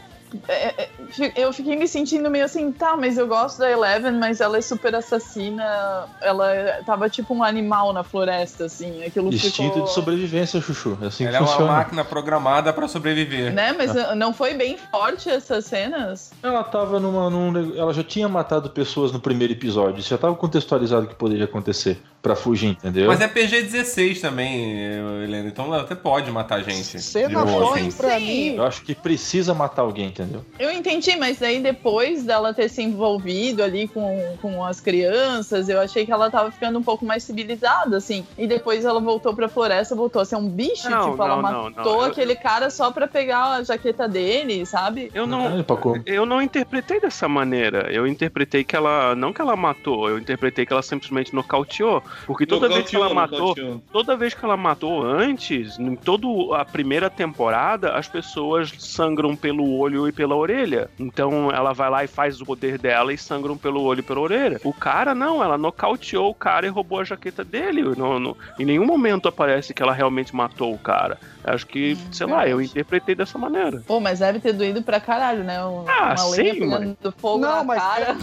eu 1.36 1.52
fiquei 1.52 1.76
me 1.76 1.86
sentindo 1.86 2.30
meio 2.30 2.44
assim, 2.44 2.72
tá, 2.72 2.96
mas 2.96 3.16
eu 3.16 3.26
gosto 3.26 3.58
da 3.58 3.70
Eleven, 3.70 4.12
mas 4.12 4.40
ela 4.40 4.58
é 4.58 4.60
super 4.60 4.94
assassina. 4.94 6.06
Ela 6.20 6.82
tava 6.84 7.08
tipo 7.08 7.34
um 7.34 7.42
animal 7.42 7.92
na 7.92 8.02
floresta, 8.02 8.64
assim. 8.64 9.04
Aquilo 9.04 9.32
Instinto 9.32 9.72
ficou... 9.72 9.84
de 9.84 9.92
sobrevivência, 9.92 10.60
Chuchu. 10.60 10.98
É 11.00 11.06
assim 11.06 11.24
ela 11.24 11.32
que 11.32 11.36
é 11.36 11.40
uma 11.40 11.48
funciona. 11.48 11.72
máquina 11.72 12.04
programada 12.04 12.72
pra 12.72 12.88
sobreviver. 12.88 13.52
Né? 13.52 13.72
Mas 13.72 13.94
não 14.16 14.32
foi 14.32 14.54
bem 14.54 14.76
forte 14.90 15.30
essas 15.30 15.64
cenas? 15.64 16.32
Ela 16.42 16.64
tava 16.64 16.98
numa. 16.98 17.30
Num, 17.30 17.76
ela 17.76 17.92
já 17.92 18.02
tinha 18.02 18.28
matado 18.28 18.70
pessoas 18.70 19.12
no 19.12 19.20
primeiro 19.20 19.52
episódio. 19.52 20.00
Isso 20.00 20.10
já 20.10 20.18
tava 20.18 20.34
contextualizado 20.34 21.06
o 21.06 21.08
que 21.08 21.14
poderia 21.14 21.44
acontecer 21.44 22.00
pra 22.26 22.34
fugir, 22.34 22.70
entendeu? 22.70 23.06
Mas 23.06 23.20
é 23.20 23.28
PG-16 23.28 24.20
também, 24.20 24.80
Helena. 25.22 25.48
Então 25.48 25.66
ela 25.66 25.82
até 25.82 25.94
pode 25.94 26.28
matar 26.32 26.60
gente. 26.64 27.00
Cena 27.00 27.44
assim. 27.44 27.92
pra 27.92 28.18
Sim. 28.18 28.26
mim. 28.26 28.54
Eu 28.56 28.64
acho 28.64 28.82
que 28.82 28.96
precisa 28.96 29.54
matar 29.54 29.82
alguém, 29.82 30.06
entendeu? 30.08 30.44
Eu 30.58 30.72
entendi, 30.72 31.14
mas 31.16 31.38
daí 31.38 31.60
depois 31.60 32.24
dela 32.24 32.52
ter 32.52 32.68
se 32.68 32.82
envolvido 32.82 33.62
ali 33.62 33.86
com, 33.86 34.36
com 34.42 34.64
as 34.64 34.80
crianças, 34.80 35.68
eu 35.68 35.78
achei 35.80 36.04
que 36.04 36.10
ela 36.10 36.28
tava 36.28 36.50
ficando 36.50 36.80
um 36.80 36.82
pouco 36.82 37.04
mais 37.04 37.22
civilizada, 37.22 37.96
assim. 37.96 38.26
E 38.36 38.48
depois 38.48 38.84
ela 38.84 38.98
voltou 39.00 39.32
pra 39.32 39.48
floresta, 39.48 39.94
voltou 39.94 40.20
a 40.20 40.24
ser 40.24 40.34
um 40.34 40.48
bicho, 40.48 40.90
Não, 40.90 41.10
tipo, 41.10 41.22
ela 41.22 41.36
não, 41.36 41.42
não, 41.42 41.62
matou 41.70 41.84
não. 41.84 42.00
Eu- 42.00 42.10
aquele 42.10 42.34
cara 42.34 42.70
só 42.70 42.90
pra 42.90 43.06
pegar 43.06 43.52
a 43.52 43.62
jaqueta 43.62 44.08
dele, 44.08 44.66
sabe? 44.66 45.12
Eu 45.14 45.28
não, 45.28 45.60
É, 45.60 45.64
eu 46.06 46.26
não 46.26 46.42
interpretei 46.42 47.00
dessa 47.00 47.28
maneira. 47.28 47.88
Eu 47.92 48.04
interpretei 48.04 48.64
que 48.64 48.74
ela. 48.74 49.14
Não 49.14 49.32
que 49.32 49.40
ela 49.40 49.54
matou, 49.54 50.08
eu 50.08 50.18
interpretei 50.18 50.66
que 50.66 50.72
ela 50.72 50.82
simplesmente 50.82 51.32
nocauteou. 51.32 52.02
Porque 52.26 52.46
toda 52.46 52.68
vez 52.68 52.88
que 52.88 52.96
ela 52.96 53.12
matou. 53.14 53.54
Toda 53.92 54.16
vez 54.16 54.34
que 54.34 54.44
ela 54.44 54.56
matou 54.56 55.02
antes, 55.02 55.78
em 55.78 55.94
toda 55.96 56.26
a 56.56 56.64
primeira 56.64 57.10
temporada, 57.10 57.92
as 57.92 58.08
pessoas 58.08 58.72
sangram 58.78 59.34
pelo 59.36 59.76
olho 59.78 60.08
e 60.08 60.12
pela 60.12 60.34
orelha. 60.34 60.88
Então 60.98 61.50
ela 61.50 61.72
vai 61.72 61.90
lá 61.90 62.04
e 62.04 62.08
faz 62.08 62.40
o 62.40 62.46
poder 62.46 62.78
dela 62.78 63.12
e 63.12 63.18
sangram 63.18 63.56
pelo 63.56 63.82
olho 63.82 64.00
e 64.00 64.02
pela 64.02 64.20
orelha. 64.20 64.60
O 64.64 64.72
cara 64.72 65.14
não, 65.14 65.42
ela 65.42 65.58
nocauteou 65.58 66.30
o 66.30 66.34
cara 66.34 66.66
e 66.66 66.70
roubou 66.70 67.00
a 67.00 67.04
jaqueta 67.04 67.44
dele. 67.44 67.82
Não, 67.96 68.18
não- 68.18 68.36
em 68.58 68.64
nenhum 68.64 68.86
momento 68.86 69.28
aparece 69.28 69.74
que 69.74 69.82
ela 69.82 69.92
realmente 69.92 70.34
matou 70.34 70.72
o 70.72 70.78
cara. 70.78 71.18
Acho 71.46 71.64
que, 71.66 71.94
Hum, 71.94 72.12
sei 72.12 72.26
lá, 72.26 72.48
eu 72.48 72.60
interpretei 72.60 73.14
dessa 73.14 73.38
maneira. 73.38 73.80
Pô, 73.86 74.00
mas 74.00 74.18
deve 74.18 74.40
ter 74.40 74.52
doído 74.52 74.82
pra 74.82 74.98
caralho, 75.00 75.44
né? 75.44 75.64
Um- 75.64 75.84
Ah, 75.88 76.14
uma 76.18 76.26
lenha 76.30 76.54
sim, 76.54 76.58
pegando 76.60 77.14
fogo 77.18 77.38
Não, 77.38 77.58
na 77.58 77.64
mas- 77.64 77.80
cara. 77.82 78.16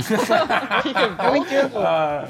Que 0.82 0.90
Eu 1.28 1.36
entendo. 1.38 1.78
Ah, 1.80 2.28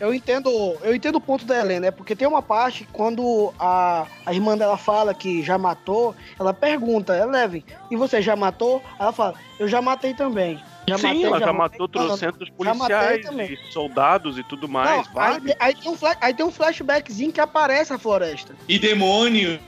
Eu 0.00 0.14
entendo, 0.14 0.48
eu 0.82 0.94
entendo 0.94 1.16
o 1.16 1.20
ponto 1.20 1.44
da 1.44 1.58
Helena, 1.58 1.86
é 1.86 1.90
porque 1.90 2.14
tem 2.14 2.28
uma 2.28 2.40
parte 2.40 2.86
quando 2.92 3.52
a, 3.58 4.06
a 4.24 4.32
irmã 4.32 4.56
dela 4.56 4.76
fala 4.76 5.12
que 5.12 5.42
já 5.42 5.58
matou, 5.58 6.14
ela 6.38 6.54
pergunta, 6.54 7.16
Eleven, 7.18 7.64
e 7.90 7.96
você 7.96 8.22
já 8.22 8.36
matou? 8.36 8.80
Ela 8.96 9.10
fala, 9.12 9.34
eu 9.58 9.66
já 9.66 9.82
matei 9.82 10.14
também. 10.14 10.62
Já 10.86 10.96
Sim, 10.98 11.06
matei, 11.08 11.24
ela 11.24 11.40
já, 11.40 11.52
matei. 11.52 11.80
matou 11.80 11.88
Não, 11.92 12.00
não, 12.02 12.08
trocentos 12.16 12.46
já 12.46 12.54
policiais 12.54 13.26
e 13.26 13.72
soldados 13.72 14.38
e 14.38 14.44
tudo 14.44 14.68
Não, 14.68 14.74
mais. 14.74 15.00
aí, 15.08 15.12
vale. 15.12 15.54
aí 15.58 15.74
tem 15.74 15.90
um 15.90 15.96
flash, 15.96 16.16
aí 16.20 16.32
tem 16.32 16.46
um 16.46 16.50
flashbackzinho 16.52 17.32
que 17.32 17.40
aparece 17.40 17.92
a 17.92 17.98
floresta. 17.98 18.54
E 18.68 18.78
demônios. 18.78 19.58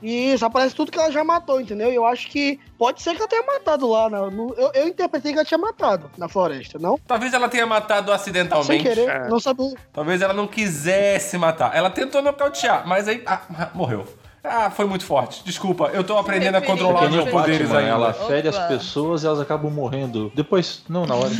E 0.00 0.32
isso, 0.32 0.46
aparece 0.46 0.74
tudo 0.74 0.92
que 0.92 0.98
ela 0.98 1.10
já 1.10 1.24
matou, 1.24 1.60
entendeu? 1.60 1.90
E 1.90 1.94
eu 1.96 2.04
acho 2.06 2.28
que 2.28 2.60
pode 2.78 3.02
ser 3.02 3.12
que 3.14 3.18
ela 3.18 3.28
tenha 3.28 3.42
matado 3.42 3.88
lá. 3.90 4.08
na- 4.08 4.30
no- 4.30 4.54
eu, 4.56 4.70
eu 4.74 4.88
interpretei 4.88 5.32
que 5.32 5.38
ela 5.38 5.44
tinha 5.44 5.58
matado 5.58 6.08
na 6.16 6.28
floresta, 6.28 6.78
não? 6.78 6.98
talvez 7.06 7.32
ela 7.34 7.48
tenha 7.48 7.66
matado 7.66 8.06
Sem 8.06 8.14
acidentalmente. 8.14 8.82
querer, 8.84 9.08
é. 9.08 9.28
não 9.28 9.40
sabia. 9.40 9.74
Talvez 9.92 10.22
ela 10.22 10.32
não 10.32 10.46
quisesse 10.46 11.36
matar. 11.36 11.74
Ela 11.76 11.90
tentou 11.90 12.22
nocautear, 12.22 12.86
mas 12.86 13.08
aí 13.08 13.22
ah, 13.26 13.40
morreu. 13.74 14.06
Ah, 14.42 14.70
foi 14.70 14.86
muito 14.86 15.04
forte. 15.04 15.42
Desculpa, 15.44 15.90
eu 15.92 16.02
tô 16.04 16.16
aprendendo 16.16 16.54
a 16.54 16.62
controlar 16.62 17.04
os 17.04 17.10
meus 17.10 17.26
o 17.26 17.30
poderes 17.30 17.70
ainda. 17.74 17.90
ela 17.90 18.12
fere 18.12 18.48
as 18.48 18.58
pessoas 18.68 19.22
e 19.22 19.26
elas 19.26 19.40
acabam 19.40 19.70
morrendo. 19.70 20.30
Depois, 20.34 20.82
não 20.88 21.04
na 21.06 21.14
hora. 21.16 21.30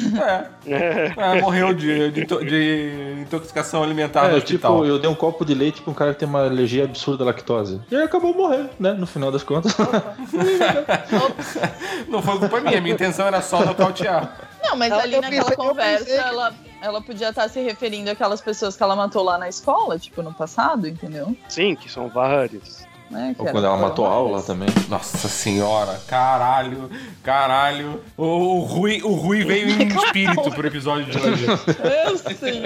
É. 0.67 1.13
É, 1.17 1.41
morreu 1.41 1.73
de, 1.73 2.11
de, 2.11 2.25
de 2.27 3.15
intoxicação 3.23 3.83
alimentar 3.83 4.25
no 4.29 4.35
É, 4.35 4.39
hospital. 4.39 4.75
tipo, 4.81 4.85
eu 4.87 4.99
dei 4.99 5.09
um 5.09 5.15
copo 5.15 5.45
de 5.45 5.55
leite 5.55 5.81
pra 5.81 5.91
um 5.91 5.95
cara 5.95 6.13
que 6.13 6.21
tem 6.21 6.29
uma 6.29 6.45
alergia 6.45 6.85
absurda 6.85 7.25
à 7.25 7.29
lactose. 7.29 7.81
E 7.91 7.97
aí 7.97 8.03
acabou 8.03 8.35
morrendo, 8.35 8.71
né? 8.79 8.93
No 8.93 9.07
final 9.07 9.31
das 9.31 9.43
contas. 9.43 9.75
Não 12.09 12.23
foi 12.23 12.39
culpa 12.39 12.61
minha, 12.61 12.81
minha 12.81 12.95
intenção 12.95 13.27
era 13.27 13.41
só 13.41 13.65
nocautear. 13.65 14.37
Não, 14.63 14.77
mas 14.77 14.93
ali 14.93 15.21
naquela 15.21 15.45
pensei- 15.45 15.57
conversa, 15.57 16.11
ela, 16.11 16.53
ela 16.81 17.01
podia 17.01 17.31
estar 17.31 17.49
se 17.49 17.61
referindo 17.61 18.11
àquelas 18.11 18.41
pessoas 18.41 18.77
que 18.77 18.83
ela 18.83 18.95
matou 18.95 19.23
lá 19.23 19.39
na 19.39 19.49
escola, 19.49 19.99
tipo, 19.99 20.23
no 20.23 20.33
passado, 20.33 20.87
entendeu? 20.87 21.37
Sim, 21.49 21.75
que 21.75 21.91
são 21.91 22.09
vários. 22.09 22.87
Né, 23.11 23.35
que 23.35 23.41
Ou 23.41 23.49
quando 23.49 23.65
ela 23.65 23.77
matou 23.79 24.05
a 24.07 24.11
aula 24.11 24.41
várias. 24.41 24.47
também. 24.47 24.69
Nossa 24.89 25.29
senhora, 25.29 25.99
caralho, 26.07 26.91
caralho. 27.23 28.03
O, 28.17 28.25
o, 28.25 28.61
Rui, 28.61 29.01
o 29.03 29.15
Rui 29.15 29.45
veio 29.45 29.71
em 29.71 29.89
espírito 29.97 30.51
pro 30.51 30.67
episódio 30.67 31.07
de 31.07 31.19
hoje. 31.19 31.47
Eu 31.47 32.19
sim. 32.19 32.63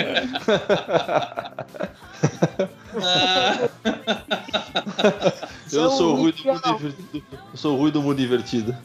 Eu 5.72 5.90
sou 5.90 6.14
o 6.14 6.16
Rui 6.16 6.32
do 6.32 6.42
mundo 6.44 6.62
divertido. 6.62 7.24
Eu 7.52 7.56
sou 7.56 7.74
o 7.74 7.78
Rui 7.78 7.90
do 7.90 8.02
mundo 8.02 8.16
divertido. 8.16 8.76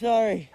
Sorry. 0.00 0.50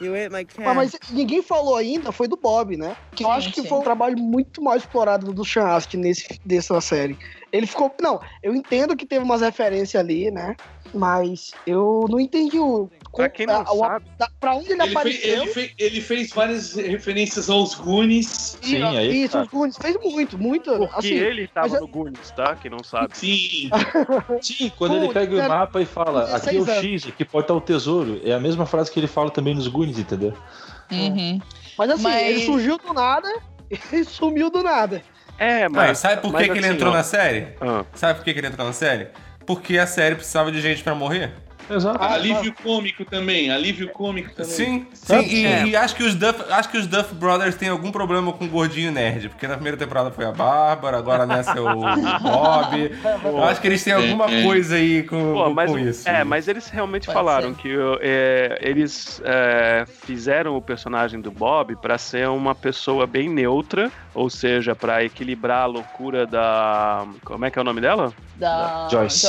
You 0.00 0.16
ate 0.16 0.30
my 0.32 0.44
cat. 0.44 0.68
Ah, 0.68 0.74
mas 0.74 0.98
ninguém 1.10 1.40
falou 1.40 1.76
ainda, 1.76 2.10
foi 2.10 2.26
do 2.26 2.36
Bob, 2.36 2.76
né? 2.76 2.96
Que 3.14 3.22
eu 3.22 3.28
Sim, 3.28 3.34
acho 3.34 3.52
que 3.52 3.62
sim. 3.62 3.68
foi 3.68 3.78
um 3.78 3.82
trabalho 3.82 4.18
muito 4.18 4.60
mal 4.60 4.76
explorado 4.76 5.32
do 5.32 5.44
Sean 5.44 5.68
Astin 5.68 5.98
nesse, 5.98 6.40
dessa 6.44 6.80
série. 6.80 7.16
Ele 7.52 7.66
ficou. 7.66 7.94
Não, 8.00 8.20
eu 8.42 8.52
entendo 8.54 8.96
que 8.96 9.06
teve 9.06 9.24
umas 9.24 9.42
referências 9.42 9.94
ali, 9.94 10.28
né? 10.30 10.56
Mas 10.92 11.54
eu 11.64 12.06
não 12.10 12.18
entendi 12.18 12.58
o. 12.58 12.90
Pra 13.14 13.28
quem 13.28 13.46
não 13.46 13.60
a- 13.60 13.66
sabe- 13.66 14.06
da- 14.18 14.28
pra 14.40 14.54
onde 14.54 14.72
ele, 14.72 14.74
Ele, 14.74 14.80
fez, 14.82 14.96
apareceu. 14.96 15.42
ele, 15.42 15.52
fez, 15.52 15.74
ele 15.78 16.00
fez 16.00 16.30
várias 16.32 16.74
referências 16.74 17.50
aos 17.50 17.74
Goonies. 17.74 18.58
e- 18.62 18.66
Sim, 18.68 18.82
aí 18.82 19.22
Isso, 19.24 19.32
tá. 19.32 19.42
os 19.42 19.48
Goonies 19.48 19.76
fez 19.76 19.96
muito, 20.02 20.38
muito. 20.38 20.70
Porque 20.78 20.94
assim, 20.96 21.14
ele 21.14 21.46
tava 21.46 21.68
mas 21.68 21.74
eu- 21.74 21.80
no 21.82 21.88
Goonies, 21.88 22.30
tá? 22.30 22.56
Quem 22.56 22.70
não 22.70 22.82
sabe. 22.82 23.16
Sim. 23.16 23.68
Sim, 24.40 24.72
quando 24.78 24.96
ele 24.96 25.06
Pô, 25.08 25.12
pega 25.12 25.34
o 25.44 25.48
mapa 25.48 25.80
e 25.82 25.84
fala, 25.86 26.34
aqui 26.36 26.56
é 26.56 26.60
o 26.60 26.64
16 26.64 27.02
X, 27.02 27.08
aqui 27.12 27.24
pode 27.24 27.44
estar 27.44 27.54
o 27.54 27.60
tesouro. 27.60 28.20
É 28.24 28.32
a 28.32 28.40
mesma 28.40 28.64
frase 28.66 28.90
que 28.90 28.98
ele 28.98 29.06
fala 29.06 29.30
também 29.30 29.54
nos 29.54 29.68
Goonies, 29.68 29.98
entendeu? 29.98 30.32
Uhum. 30.90 31.40
Mas 31.78 31.90
assim, 31.90 32.02
Mas- 32.02 32.22
ele 32.28 32.44
surgiu 32.46 32.78
do 32.78 32.92
nada 32.94 33.28
e 33.92 34.04
sumiu 34.04 34.50
do 34.50 34.62
nada. 34.62 35.02
É, 35.38 35.68
Mas 35.68 35.72
mas. 35.88 35.98
sabe 35.98 36.20
por 36.22 36.28
que, 36.30 36.36
mas 36.36 36.44
que 36.46 36.50
ele 36.52 36.66
assim, 36.66 36.74
entrou 36.76 36.92
ó, 36.92 36.94
na 36.96 37.02
série? 37.02 37.48
ah, 37.60 37.84
Sabe 37.94 38.18
por 38.18 38.24
que, 38.24 38.32
que 38.32 38.40
ele 38.40 38.46
entrou 38.46 38.66
na 38.66 38.72
série? 38.72 39.08
Porque 39.46 39.76
a 39.78 39.86
série 39.86 40.14
precisava 40.14 40.52
de 40.52 40.60
gente 40.60 40.82
pra 40.84 40.94
morrer. 40.94 41.32
Exato. 41.70 41.98
Ah, 42.00 42.14
alívio 42.14 42.52
cômico 42.62 43.04
também. 43.04 43.50
Alívio 43.50 43.88
cômico 43.90 44.30
também. 44.30 44.50
Sim, 44.52 44.86
sim. 44.92 45.20
E, 45.22 45.46
É. 45.46 45.66
e 45.66 45.76
acho, 45.76 45.94
que 45.94 46.02
os 46.02 46.14
Duff, 46.14 46.42
acho 46.50 46.68
que 46.70 46.76
os 46.78 46.86
Duff 46.86 47.14
Brothers 47.14 47.54
têm 47.56 47.68
algum 47.68 47.90
problema 47.90 48.32
com 48.32 48.44
o 48.44 48.48
gordinho 48.48 48.90
nerd. 48.92 49.28
Porque 49.28 49.46
na 49.46 49.54
primeira 49.54 49.76
temporada 49.76 50.10
foi 50.10 50.24
a 50.24 50.32
Bárbara, 50.32 50.98
agora 50.98 51.26
nessa 51.26 51.52
é 51.56 51.60
o 51.60 51.74
Bob. 52.20 52.92
Eu 53.24 53.44
acho 53.44 53.60
que 53.60 53.66
eles 53.66 53.82
têm 53.82 53.92
alguma 53.92 54.30
É, 54.30 54.40
é. 54.40 54.42
coisa 54.44 54.76
aí 54.76 55.02
com, 55.04 55.34
Pô, 55.34 55.44
com 55.44 55.54
mas, 55.54 55.70
isso. 55.74 56.08
É, 56.08 56.24
mas 56.24 56.48
eles 56.48 56.68
realmente 56.68 57.06
Pode 57.06 57.14
falaram 57.18 57.54
ser. 57.54 57.60
que 57.62 57.74
é, 58.00 58.58
eles 58.60 59.20
é, 59.24 59.84
fizeram 60.04 60.56
o 60.56 60.62
personagem 60.62 61.20
do 61.20 61.30
Bob 61.30 61.76
pra 61.76 61.98
ser 61.98 62.28
uma 62.28 62.54
pessoa 62.54 63.06
bem 63.06 63.28
neutra, 63.28 63.90
ou 64.14 64.28
seja, 64.30 64.74
pra 64.74 65.02
equilibrar 65.04 65.62
a 65.62 65.66
loucura 65.66 66.26
da. 66.26 67.06
Como 67.24 67.44
é 67.44 67.50
que 67.50 67.58
é 67.58 67.62
o 67.62 67.64
nome 67.64 67.80
dela? 67.80 68.12
Da 68.36 68.88
Joyce. 68.90 69.26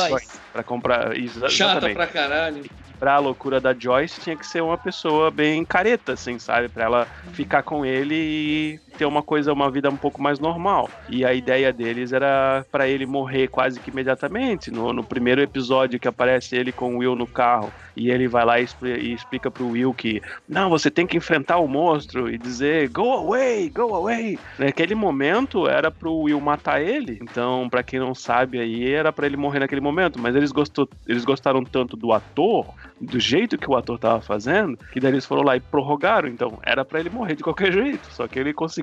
Pra 0.52 0.64
comprar. 0.64 1.18
exa- 1.18 1.50
Chata 1.50 1.72
exatamente. 1.90 1.96
pra 1.96 2.08
caralho. 2.08 2.64
pra 3.00 3.18
loucura 3.20 3.60
da 3.60 3.74
Joyce 3.74 4.22
tinha 4.22 4.36
que 4.38 4.46
ser 4.48 4.62
uma 4.62 4.78
pessoa 4.78 5.30
bem 5.30 5.66
careta, 5.66 6.14
assim, 6.14 6.40
sabe? 6.40 6.70
Pra 6.70 6.86
ela 6.86 7.08
ficar 7.34 7.62
com 7.64 7.86
ele 7.86 8.16
e 8.16 8.80
ter 8.94 9.06
uma 9.06 9.22
coisa, 9.22 9.52
uma 9.52 9.70
vida 9.70 9.90
um 9.90 9.98
pouco 9.98 10.22
mais 10.22 10.40
normal. 10.40 10.90
E 11.10 11.26
a 11.26 11.34
ideia 11.34 11.74
deles 11.74 12.14
era 12.14 12.66
pra 12.72 12.88
ele 12.88 13.06
morrer 13.06 13.48
quase 13.48 13.80
que 13.80 13.90
imediatamente. 13.90 14.72
No, 14.72 14.94
no 14.94 15.04
primeiro 15.04 15.42
episódio 15.42 16.00
que 16.00 16.08
aparece 16.08 16.56
ele 16.56 16.72
com 16.72 16.96
o 16.96 16.98
Will 17.00 17.16
no 17.16 17.28
carro 17.28 17.72
e 17.96 18.10
ele 18.10 18.28
vai 18.28 18.46
lá 18.46 18.60
e, 18.60 18.68
e 18.84 19.14
explica 19.14 19.52
pro 19.52 19.70
Will 19.70 19.94
que 19.94 20.22
não, 20.48 20.70
você 20.70 20.90
tem 20.90 21.06
que 21.06 21.18
enfrentar 21.18 21.58
o 21.58 21.68
monstro 21.68 22.30
e 22.30 22.38
dizer 22.38 22.90
go 22.90 23.12
away, 23.12 23.70
go 23.70 23.94
away. 23.96 24.38
Naquele 24.58 24.96
momento 24.96 25.68
era 25.68 25.92
pro 25.92 26.14
Will 26.14 26.40
matar 26.40 26.82
ele. 26.82 27.20
Então, 27.22 27.68
pra 27.70 27.84
quem 27.84 28.00
não 28.00 28.14
sabe 28.14 28.60
aí, 28.60 28.92
era 28.92 29.12
pra 29.12 29.26
ele 29.26 29.38
morrer 29.38 29.60
naquele 29.60 29.82
momento. 29.82 30.20
Mas 30.20 30.36
eles, 30.36 30.52
gostou, 30.52 30.88
eles 31.08 31.24
gostaram 31.24 31.64
tanto 31.64 31.96
do 31.96 32.12
ator, 32.12 32.74
do 33.00 33.20
jeito 33.20 33.58
que 33.58 33.70
o 33.70 33.76
ator 33.76 33.98
tava 34.00 34.22
fazendo, 34.22 34.78
que 34.92 35.00
daí 35.00 35.12
eles 35.12 35.26
foram 35.26 35.44
lá 35.44 35.56
e 35.56 35.60
prorrogaram. 35.60 36.28
Então, 36.28 36.60
era 36.64 36.84
pra 36.84 37.00
ele 37.00 37.10
morrer 37.10 37.36
de 37.36 37.44
qualquer 37.44 37.72
jeito. 37.72 38.08
Só 38.12 38.28
que 38.28 38.40
ele 38.40 38.54
conseguiu 38.54 38.83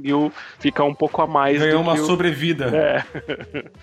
ficar 0.59 0.85
um 0.85 0.95
pouco 0.95 1.21
a 1.23 1.27
mais 1.27 1.59
Ganhou 1.59 1.79
do 1.79 1.83
uma 1.83 1.95
que 1.95 2.01
o... 2.01 2.07
sobrevida. 2.07 2.67
É, 2.67 3.05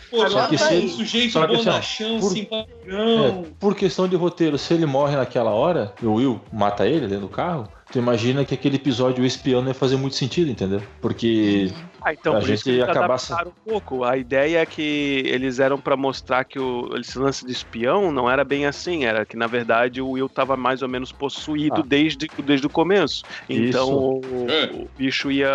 Pô, 0.09 0.28
só 0.30 0.43
que 0.47 0.57
que 0.57 0.57
se- 0.57 0.74
um 0.76 0.88
sujeito 0.89 1.32
só 1.34 1.45
que 1.47 1.55
assim, 1.55 1.61
ó, 1.70 1.72
bonachão, 1.72 2.20
por-. 2.20 2.38
É, 2.38 3.43
por 3.59 3.76
questão 3.76 4.07
de 4.07 4.15
roteiro, 4.15 4.57
se 4.57 4.74
ele 4.74 4.86
morre 4.86 5.15
naquela 5.15 5.51
hora, 5.51 5.93
o 6.01 6.13
Will 6.13 6.41
mata 6.51 6.88
ele 6.88 7.07
dentro 7.07 7.28
do 7.28 7.30
carro, 7.30 7.68
tu 7.92 8.00
imagina 8.00 8.44
que 8.44 8.54
aquele 8.54 8.76
episódio 8.76 9.24
o 9.24 9.28
espião 9.28 9.62
não 9.62 9.70
ia 9.70 9.74
fazer 9.74 9.96
muito 9.98 10.16
sentido, 10.16 10.50
entendeu? 10.52 10.82
Porque 11.02 11.72
Ah, 12.02 12.14
então 12.14 12.36
A 12.36 12.42
gente 12.42 12.70
ia 12.72 12.86
acabar 12.86 13.18
um 13.46 13.70
pouco. 13.70 14.04
A 14.04 14.18
ideia 14.18 14.60
é 14.60 14.66
que 14.66 15.24
eles 15.26 15.60
eram 15.60 15.78
pra 15.80 15.98
mostrar 15.98 16.44
que 16.46 16.60
o, 16.60 16.96
esse 16.98 17.18
lance 17.18 17.46
de 17.46 17.52
espião 17.52 18.12
não 18.12 18.30
era 18.30 18.44
bem 18.44 18.66
assim, 18.66 19.06
era 19.06 19.26
que 19.26 19.36
na 19.36 19.48
verdade 19.48 20.02
o 20.02 20.12
Will 20.12 20.30
tava 20.30 20.56
mais 20.56 20.82
ou 20.82 20.88
menos 20.88 21.12
possuído 21.12 21.82
Ah. 21.82 21.86
desde, 21.86 22.30
desde 22.44 22.66
o 22.66 22.70
começo. 22.70 23.24
Então 23.50 23.90
o, 23.90 24.20
o 24.20 24.90
bicho 24.98 25.32
ia 25.32 25.50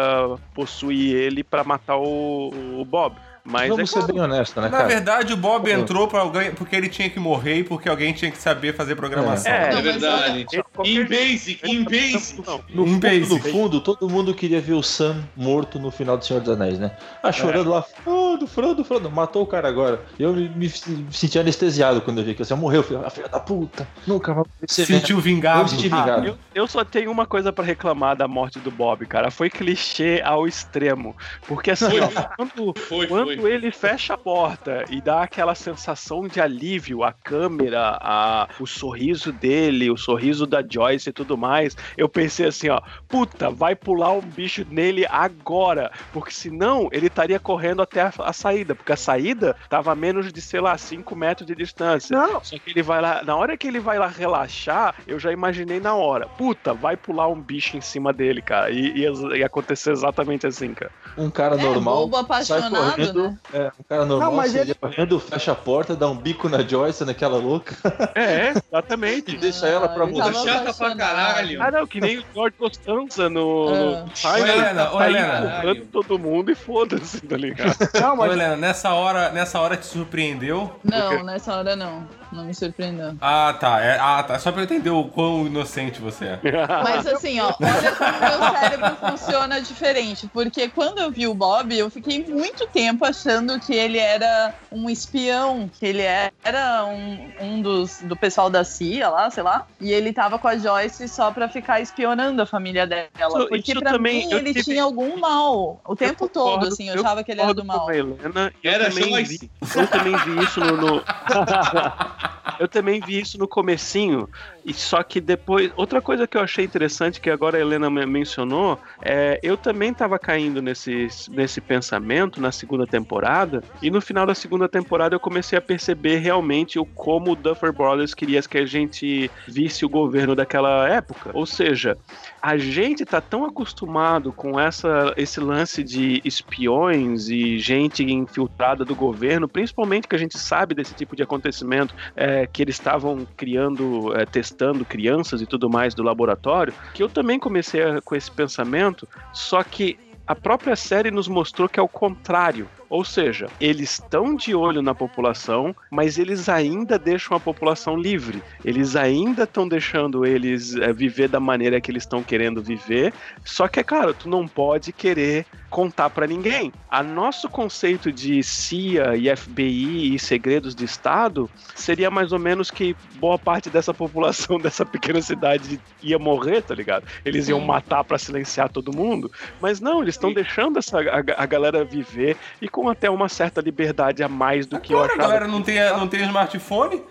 possuir 0.54 1.14
ele 1.14 1.42
pra 1.42 1.64
matar 1.64 1.96
o, 1.96 2.50
o 2.78 2.84
Bob. 2.84 3.16
Mas 3.44 3.68
vamos 3.68 3.82
é 3.82 3.86
ser 3.86 3.98
claro, 3.98 4.12
bem 4.12 4.22
honestos, 4.22 4.62
né, 4.62 4.68
Na 4.68 4.76
cara? 4.78 4.88
verdade, 4.88 5.32
o 5.32 5.36
Bob 5.36 5.68
entrou 5.70 6.06
pra 6.06 6.20
alguém 6.20 6.52
porque 6.52 6.76
ele 6.76 6.88
tinha 6.88 7.10
que 7.10 7.18
morrer 7.18 7.56
e 7.58 7.64
porque 7.64 7.88
alguém 7.88 8.12
tinha 8.12 8.30
que 8.30 8.38
saber 8.38 8.74
fazer 8.74 8.94
programação. 8.94 9.50
É. 9.50 9.70
É, 9.70 9.72
mas 9.74 9.84
verdade. 9.84 10.46
Em 10.84 11.04
basic, 11.04 11.60
em 11.66 11.82
basic. 11.84 12.42
Não, 12.46 12.60
No 12.70 12.84
Em 12.84 12.88
fundo, 12.94 13.00
basic. 13.00 13.28
no 13.30 13.38
fundo, 13.52 13.80
todo 13.80 14.08
mundo 14.08 14.32
queria 14.34 14.60
ver 14.60 14.74
o 14.74 14.82
Sam 14.82 15.24
morto 15.36 15.78
no 15.80 15.90
final 15.90 16.16
do 16.16 16.24
Senhor 16.24 16.40
dos 16.40 16.50
Anéis, 16.54 16.78
né? 16.78 16.96
Ah, 17.22 17.32
chorando 17.32 17.70
lá, 17.70 17.82
Frodo, 17.82 18.46
Frodo, 18.46 18.84
Frodo, 18.84 19.10
matou 19.10 19.42
o 19.42 19.46
cara 19.46 19.66
agora. 19.68 20.00
Eu 20.18 20.32
me, 20.32 20.48
me 20.48 20.68
senti 21.10 21.38
anestesiado 21.38 22.00
quando 22.00 22.18
eu 22.18 22.24
vi 22.24 22.34
que 22.34 22.44
você 22.44 22.54
morreu. 22.54 22.80
Eu 22.80 22.84
falei, 22.84 23.02
ah, 23.06 23.10
filha 23.10 23.28
da 23.28 23.40
puta, 23.40 23.86
nunca 24.06 24.32
vai 24.32 24.42
acontecer. 24.42 24.86
Se 24.86 24.92
sentiu 24.92 25.18
vingado. 25.20 25.62
Eu 25.62 25.68
senti 25.68 25.88
Ah, 25.92 26.00
vingado. 26.00 26.26
eu, 26.28 26.38
eu 26.54 26.66
só 26.68 26.84
tenho 26.84 27.10
uma 27.10 27.26
coisa 27.26 27.52
pra 27.52 27.64
reclamar 27.64 28.16
da 28.16 28.28
morte 28.28 28.58
do 28.60 28.70
Bob, 28.70 29.04
cara. 29.06 29.30
Foi 29.30 29.50
clichê 29.50 30.20
ao 30.24 30.46
extremo. 30.46 31.16
Porque 31.48 31.72
assim, 31.72 31.86
ó, 32.00 32.08
quando, 32.36 32.74
Foi, 32.88 33.06
quando 33.06 33.31
foi. 33.36 33.52
ele 33.52 33.70
fecha 33.70 34.14
a 34.14 34.18
porta 34.18 34.84
e 34.90 35.00
dá 35.00 35.22
aquela 35.22 35.54
sensação 35.54 36.26
de 36.26 36.40
alívio, 36.40 37.02
a 37.02 37.12
câmera, 37.12 37.98
a, 38.00 38.48
o 38.60 38.66
sorriso 38.66 39.32
dele, 39.32 39.90
o 39.90 39.96
sorriso 39.96 40.46
da 40.46 40.62
Joyce 40.62 41.10
e 41.10 41.12
tudo 41.12 41.36
mais, 41.36 41.76
eu 41.96 42.08
pensei 42.08 42.46
assim, 42.46 42.68
ó, 42.68 42.80
puta, 43.08 43.50
vai 43.50 43.74
pular 43.74 44.12
um 44.12 44.20
bicho 44.20 44.66
nele 44.70 45.06
agora, 45.08 45.90
porque 46.12 46.32
senão 46.32 46.88
ele 46.92 47.06
estaria 47.06 47.38
correndo 47.38 47.82
até 47.82 48.02
a, 48.02 48.12
a 48.18 48.32
saída, 48.32 48.74
porque 48.74 48.92
a 48.92 48.96
saída 48.96 49.56
tava 49.68 49.92
a 49.92 49.94
menos 49.94 50.32
de, 50.32 50.40
sei 50.40 50.60
lá, 50.60 50.76
5 50.76 51.14
metros 51.16 51.46
de 51.46 51.54
distância. 51.54 52.16
Não, 52.16 52.42
Só 52.44 52.58
que 52.58 52.70
ele 52.70 52.82
vai 52.82 53.00
lá, 53.00 53.22
na 53.22 53.36
hora 53.36 53.56
que 53.56 53.66
ele 53.66 53.80
vai 53.80 53.98
lá 53.98 54.06
relaxar, 54.06 54.94
eu 55.06 55.18
já 55.18 55.32
imaginei 55.32 55.80
na 55.80 55.94
hora, 55.94 56.26
puta, 56.26 56.74
vai 56.74 56.96
pular 56.96 57.28
um 57.28 57.40
bicho 57.40 57.76
em 57.76 57.80
cima 57.80 58.12
dele, 58.12 58.42
cara, 58.42 58.70
e 58.70 58.98
ia, 58.98 59.10
ia 59.36 59.46
acontecer 59.46 59.92
exatamente 59.92 60.46
assim, 60.46 60.74
cara. 60.74 60.90
Um 61.16 61.30
cara 61.30 61.56
É, 61.56 61.62
normal 61.62 62.02
bobo 62.08 62.16
sai 62.16 62.22
apaixonado, 62.22 62.94
correndo, 62.96 63.21
né? 63.22 63.38
é, 63.52 63.66
um 63.78 63.82
cara 63.88 64.04
normal 64.04 64.30
Não, 64.30 64.36
mas 64.36 64.52
sai 64.52 64.60
ele- 64.62 64.74
correndo, 64.74 65.18
fecha 65.20 65.52
a 65.52 65.54
porta, 65.54 65.94
dá 65.96 66.08
um 66.08 66.16
bico 66.16 66.48
na 66.48 66.62
Joyce, 66.62 67.04
naquela 67.04 67.36
louca, 67.38 67.74
É, 68.14 68.50
exatamente. 68.56 69.34
e 69.34 69.38
deixa 69.38 69.66
ela 69.66 69.88
pra 69.88 70.04
Ah, 70.04 70.12
tava 70.12 70.32
Chata 70.34 70.74
pra 70.74 70.96
caralho. 70.96 71.62
Ah, 71.62 71.70
não, 71.70 71.86
que 71.86 72.00
nem 72.00 72.18
o 72.18 72.24
George 72.34 72.56
Costanza 72.56 73.28
no, 73.28 73.68
Ah. 73.68 74.04
Ô, 74.04 74.16
Simon, 74.16 74.36
Helena, 74.46 74.90
ô, 74.92 74.98
tá 74.98 75.04
aí 75.04 75.14
Helena. 75.16 75.86
todo 75.92 76.18
mundo 76.18 76.50
e 76.50 76.54
foda-se, 76.54 77.20
tá 77.20 77.36
ligado? 77.36 77.76
não, 77.94 78.00
Não, 78.00 78.12
Ô, 78.14 78.16
mas 78.16 78.32
Helena, 78.32 78.56
nessa 78.56 78.92
hora, 78.92 79.30
nessa 79.30 79.60
hora 79.60 79.76
te 79.76 79.86
surpreendeu? 79.86 80.74
Não, 80.84 81.22
nessa 81.22 81.56
hora 81.56 81.74
não. 81.76 82.06
Não 82.32 82.44
me 82.44 82.54
surpreendeu. 82.54 83.14
Ah, 83.20 83.54
tá. 83.60 83.80
É, 83.80 83.98
ah, 84.00 84.22
tá. 84.22 84.38
Só 84.38 84.50
pra 84.50 84.62
eu 84.62 84.64
entender 84.64 84.90
o 84.90 85.04
quão 85.04 85.46
inocente 85.46 86.00
você 86.00 86.24
é. 86.26 86.40
Mas 86.82 87.06
assim, 87.06 87.38
ó, 87.40 87.48
olha 87.60 87.92
como 87.96 88.10
meu 88.20 88.58
cérebro 88.58 88.96
funciona 89.10 89.60
diferente. 89.60 90.26
Porque 90.32 90.68
quando 90.68 90.98
eu 90.98 91.10
vi 91.10 91.26
o 91.26 91.34
Bob, 91.34 91.76
eu 91.76 91.90
fiquei 91.90 92.24
muito 92.24 92.66
tempo 92.68 93.04
achando 93.04 93.60
que 93.60 93.74
ele 93.74 93.98
era 93.98 94.54
um 94.70 94.88
espião, 94.88 95.70
que 95.78 95.84
ele 95.84 96.02
era 96.02 96.84
um, 96.86 97.30
um 97.40 97.60
dos 97.62 98.00
do 98.02 98.16
pessoal 98.16 98.48
da 98.48 98.64
CIA 98.64 99.08
lá, 99.10 99.30
sei 99.30 99.42
lá. 99.42 99.66
E 99.80 99.92
ele 99.92 100.12
tava 100.12 100.38
com 100.38 100.48
a 100.48 100.56
Joyce 100.56 101.06
só 101.08 101.30
pra 101.30 101.48
ficar 101.48 101.80
espionando 101.80 102.40
a 102.40 102.46
família 102.46 102.86
dela. 102.86 103.08
Isso- 103.18 103.48
porque 103.48 103.72
isso 103.72 103.80
pra 103.80 103.92
também, 103.92 104.26
mim 104.26 104.32
eu 104.32 104.38
ele 104.38 104.52
tive- 104.54 104.64
tinha 104.64 104.82
algum 104.84 105.18
mal. 105.20 105.80
O 105.86 105.94
tempo 105.94 106.28
todo, 106.28 106.44
concordo, 106.54 106.68
assim, 106.68 106.88
eu 106.88 106.94
achava 107.00 107.22
que 107.22 107.30
ele 107.30 107.40
era 107.42 107.52
do 107.52 107.64
mal. 107.64 107.90
Helena. 107.92 108.52
Eu 108.62 108.72
Era 108.72 108.88
também 108.88 109.10
Joyce. 109.10 109.38
vi, 109.38 109.50
eu 109.76 109.86
também 109.86 110.16
vi 110.16 110.42
isso 110.44 110.60
no, 110.60 110.76
no- 110.76 111.02
eu 112.58 112.68
também 112.68 113.00
vi 113.00 113.20
isso 113.20 113.38
no 113.38 113.48
comecinho 113.48 114.28
e 114.64 114.72
só 114.74 115.02
que 115.02 115.20
depois 115.20 115.70
outra 115.76 116.00
coisa 116.02 116.26
que 116.26 116.36
eu 116.36 116.40
achei 116.40 116.64
interessante 116.64 117.20
que 117.20 117.30
agora 117.30 117.56
a 117.58 117.60
Helena 117.60 117.90
me- 117.90 118.06
mencionou 118.06 118.80
é 119.04 119.38
eu 119.42 119.56
também 119.56 119.90
estava 119.90 120.18
caindo 120.18 120.60
nesse, 120.62 121.06
nesse 121.30 121.60
pensamento 121.60 122.40
na 122.40 122.52
segunda 122.52 122.86
temporada 122.86 123.64
e 123.80 123.90
no 123.90 124.00
final 124.00 124.26
da 124.26 124.34
segunda 124.34 124.68
temporada 124.68 125.14
eu 125.14 125.20
comecei 125.20 125.58
a 125.58 125.62
perceber 125.62 126.18
realmente 126.18 126.78
o 126.78 126.86
como 126.86 127.32
o 127.32 127.36
Duffer 127.36 127.72
Brothers 127.72 128.14
queria 128.14 128.40
que 128.42 128.58
a 128.58 128.66
gente 128.66 129.30
visse 129.46 129.84
o 129.84 129.88
governo 129.88 130.34
daquela 130.34 130.88
época. 130.88 131.30
Ou 131.34 131.46
seja 131.46 131.96
a 132.40 132.56
gente 132.58 133.04
tá 133.06 133.20
tão 133.20 133.44
acostumado 133.44 134.32
com 134.32 134.58
essa, 134.58 135.12
esse 135.16 135.38
lance 135.40 135.82
de 135.84 136.20
espiões 136.24 137.28
e 137.28 137.58
gente 137.58 138.02
infiltrada 138.02 138.84
do 138.84 138.96
governo, 138.96 139.48
principalmente 139.48 140.08
que 140.08 140.16
a 140.16 140.18
gente 140.18 140.38
sabe 140.38 140.74
desse 140.74 140.94
tipo 140.94 141.14
de 141.14 141.22
acontecimento, 141.22 141.94
é, 142.16 142.46
que 142.46 142.62
eles 142.62 142.74
estavam 142.76 143.28
criando, 143.36 144.12
é, 144.16 144.26
testando 144.26 144.51
crianças 144.84 145.40
e 145.40 145.46
tudo 145.46 145.68
mais 145.68 145.94
do 145.94 146.02
laboratório, 146.02 146.74
que 146.94 147.02
eu 147.02 147.08
também 147.08 147.38
comecei 147.38 147.82
a- 147.82 148.00
com 148.00 148.14
esse 148.14 148.30
pensamento, 148.30 149.08
só 149.32 149.62
que 149.62 149.98
a 150.26 150.34
própria 150.34 150.76
série 150.76 151.10
nos 151.10 151.26
mostrou 151.26 151.68
que 151.68 151.80
é 151.80 151.82
o 151.82 151.88
contrário. 151.88 152.68
Ou 152.88 153.04
seja, 153.04 153.48
eles 153.58 153.94
estão 153.94 154.36
de 154.36 154.54
olho 154.54 154.82
na 154.82 154.94
população, 154.94 155.74
mas 155.90 156.18
eles 156.18 156.48
ainda 156.48 156.98
deixam 156.98 157.36
a 157.36 157.40
população 157.40 157.96
livre. 157.96 158.42
Eles 158.64 158.94
ainda 158.96 159.44
estão 159.44 159.66
deixando 159.66 160.24
eles 160.26 160.76
é, 160.76 160.92
viver 160.92 161.28
da 161.28 161.40
maneira 161.40 161.80
que 161.80 161.90
eles 161.90 162.02
estão 162.02 162.22
querendo 162.22 162.62
viver. 162.62 163.12
Só 163.44 163.66
que, 163.66 163.80
é 163.80 163.82
claro, 163.82 164.12
tu 164.14 164.28
não 164.28 164.46
pode 164.46 164.92
querer 164.92 165.46
contar 165.72 166.10
pra 166.10 166.26
ninguém. 166.26 166.70
A 166.88 167.02
nosso 167.02 167.48
conceito 167.48 168.12
de 168.12 168.42
CIA 168.42 169.16
e 169.16 169.34
FBI 169.34 170.14
e 170.14 170.18
segredos 170.18 170.74
de 170.74 170.84
Estado 170.84 171.50
seria 171.74 172.10
mais 172.10 172.30
ou 172.30 172.38
menos 172.38 172.70
que 172.70 172.94
boa 173.14 173.38
parte 173.38 173.70
dessa 173.70 173.94
população 173.94 174.58
dessa 174.60 174.84
pequena 174.84 175.22
cidade 175.22 175.80
ia 176.02 176.18
morrer, 176.18 176.60
tá 176.60 176.74
ligado? 176.74 177.06
Eles 177.24 177.48
iam 177.48 177.58
matar 177.58 178.04
pra 178.04 178.18
silenciar 178.18 178.68
todo 178.68 178.94
mundo. 178.94 179.32
Mas 179.62 179.80
não, 179.80 180.02
eles 180.02 180.14
estão 180.14 180.32
deixando 180.32 180.78
essa, 180.78 181.00
a, 181.00 181.42
a 181.42 181.46
galera 181.46 181.82
viver 181.84 182.36
e 182.60 182.68
com 182.68 182.90
até 182.90 183.08
uma 183.08 183.28
certa 183.28 183.62
liberdade 183.62 184.22
a 184.22 184.28
mais 184.28 184.66
do 184.66 184.78
que 184.78 184.92
eu 184.92 184.98
Agora 184.98 185.12
a 185.12 185.14
achava. 185.14 185.28
galera 185.28 185.48
não 185.48 185.62
tem, 185.62 185.78
não 185.96 186.06
tem 186.06 186.20
smartphone? 186.22 187.02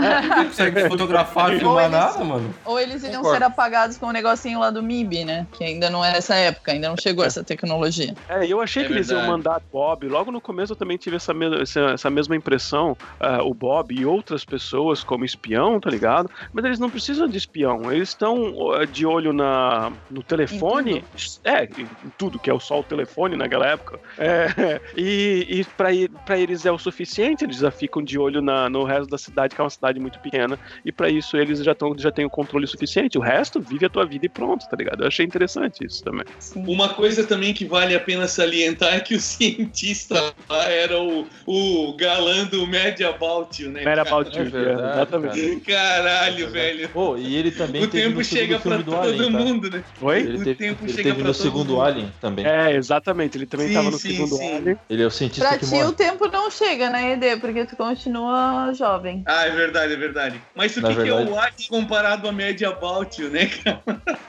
Não 0.00 0.44
consegue 0.46 0.88
fotografar, 0.88 1.52
Ou 1.52 1.58
filmar 1.58 1.84
eles- 1.84 1.96
nada, 1.98 2.24
mano. 2.24 2.54
Ou 2.64 2.78
eles 2.80 3.02
iriam 3.02 3.22
Concordo. 3.22 3.38
ser 3.38 3.44
apagados 3.44 3.96
com 3.98 4.06
o 4.06 4.12
negocinho 4.12 4.58
lá 4.60 4.70
do 4.70 4.82
MIB, 4.82 5.24
né? 5.24 5.46
Que 5.52 5.64
ainda 5.64 5.88
não 5.90 6.04
é 6.04 6.16
essa 6.16 6.34
época, 6.34 6.72
ainda 6.72 6.88
não 6.88 6.96
chegou 6.96 7.24
essa 7.24 7.42
tecnologia. 7.42 8.14
É, 8.28 8.46
eu 8.46 8.60
achei 8.60 8.82
É 8.84 8.86
que 8.86 8.92
eles 8.92 9.08
iam 9.08 9.20
verdade. 9.20 9.32
mandar 9.38 9.60
Bob. 9.72 10.08
Logo 10.08 10.30
no 10.30 10.40
começo 10.40 10.72
eu 10.72 10.76
também 10.76 10.96
tive 10.96 11.16
essa, 11.16 11.32
me- 11.34 11.60
essa, 11.62 11.80
essa 11.92 12.10
mesma 12.10 12.36
impressão. 12.36 12.96
ah, 13.20 13.42
o 13.42 13.52
Bob 13.54 13.94
e 13.94 14.04
outras 14.04 14.44
pessoas 14.44 15.02
como 15.02 15.24
espião, 15.24 15.78
tá 15.80 15.88
ligado? 15.90 16.30
Mas 16.52 16.64
eles 16.64 16.78
não 16.78 16.90
precisam 16.90 17.26
de 17.28 17.36
espião. 17.38 17.90
Eles 17.92 18.08
estão 18.10 18.72
ah, 18.72 18.84
de 18.84 19.06
olho 19.06 19.32
na, 19.32 19.92
no 20.10 20.22
telefone. 20.22 21.04
É, 21.44 21.64
em 21.64 21.86
tudo, 22.18 22.38
que 22.38 22.50
é 22.50 22.58
só 22.58 22.80
o 22.80 22.82
telefone 22.82 23.36
naquela 23.36 23.66
época. 23.66 23.98
É, 24.18 24.80
e 24.96 25.46
e 25.48 25.64
pra, 25.76 25.88
pra 26.24 26.38
eles 26.38 26.64
é 26.66 26.72
o 26.72 26.78
suficiente. 26.78 27.44
Eles 27.44 27.58
já 27.58 27.70
ficam 27.70 28.02
de 28.02 28.18
olho 28.18 28.40
na- 28.42 28.68
no 28.68 28.84
resto 28.84 29.08
da 29.10 29.18
cidade, 29.18 29.54
que 29.54 29.60
é 29.60 29.64
uma 29.64 29.70
cidade 29.70 29.85
muito 29.94 30.18
pequena. 30.20 30.58
E 30.84 30.92
pra 30.92 31.08
isso 31.08 31.36
eles 31.36 31.62
já, 31.62 31.74
tão, 31.74 31.96
já 31.98 32.10
têm 32.10 32.24
o 32.24 32.30
controle 32.30 32.66
suficiente. 32.66 33.16
O 33.18 33.20
resto, 33.20 33.60
vive 33.60 33.86
a 33.86 33.88
tua 33.90 34.04
vida 34.04 34.26
e 34.26 34.28
pronto, 34.28 34.66
tá 34.68 34.76
ligado? 34.76 35.02
Eu 35.02 35.08
achei 35.08 35.24
interessante 35.24 35.84
isso 35.84 36.02
também. 36.04 36.24
Sim. 36.38 36.64
Uma 36.66 36.88
coisa 36.90 37.24
também 37.24 37.52
que 37.54 37.64
vale 37.64 37.94
a 37.94 38.00
pena 38.00 38.26
salientar 38.28 38.94
é 38.94 39.00
que 39.00 39.14
o 39.14 39.20
cientista 39.20 40.34
lá 40.48 40.64
era 40.70 41.00
o, 41.00 41.26
o 41.46 41.96
galã 41.96 42.44
do 42.44 42.66
About 43.08 43.62
You, 43.62 43.70
né? 43.70 43.82
Era 43.82 44.04
cara? 44.04 44.16
about 44.16 44.36
you, 44.36 44.46
É 44.46 44.48
verdade, 44.48 44.92
exatamente. 44.96 45.60
Caralho, 45.60 46.50
velho. 46.50 46.88
Pô, 46.90 47.16
e 47.16 47.36
ele 47.36 47.50
também 47.50 47.82
O 47.82 47.88
tempo 47.88 48.22
chega 48.24 48.58
pra 48.58 48.78
todo 48.82 48.96
Alien, 48.96 49.32
tá? 49.32 49.38
mundo, 49.38 49.70
né? 49.70 49.82
Oi? 50.00 50.18
Ele 50.20 50.36
O 50.38 50.44
teve, 50.44 50.54
tempo 50.54 50.84
ele 50.84 50.92
chega 50.92 51.02
teve 51.10 51.18
no 51.18 51.24
todo 51.24 51.34
segundo 51.34 51.68
mundo. 51.70 51.80
Alien 51.82 52.12
também. 52.20 52.46
É, 52.46 52.74
exatamente. 52.74 53.36
Ele 53.38 53.46
também 53.46 53.68
Sim, 53.68 53.74
tava 53.74 53.90
no 53.90 53.98
sim, 53.98 54.10
segundo 54.10 54.36
sim. 54.36 54.54
Alien. 54.56 54.76
Ele 54.88 55.02
é 55.02 55.06
o 55.06 55.10
cientista 55.10 55.48
Pra 55.48 55.58
que 55.58 55.64
ti 55.66 55.70
morre. 55.72 55.84
o 55.84 55.92
tempo 55.92 56.28
não 56.28 56.50
chega, 56.50 56.90
né, 56.90 57.12
ED? 57.12 57.40
Porque 57.40 57.64
tu 57.66 57.76
continua 57.76 58.72
jovem. 58.74 59.22
Ah, 59.26 59.46
é 59.46 59.50
verdade, 59.50 59.75
é 59.84 59.96
verdade. 59.96 60.40
Mas 60.54 60.76
o 60.76 60.80
que, 60.82 60.86
que 60.86 60.92
é 61.00 61.04
verdade- 61.04 61.30
o 61.30 61.38
Alien 61.38 61.68
comparado 61.68 62.28
a 62.28 62.32
Mad 62.32 62.60
About 62.62 63.20
You, 63.22 63.30
né, 63.30 63.46
cara? 63.46 63.82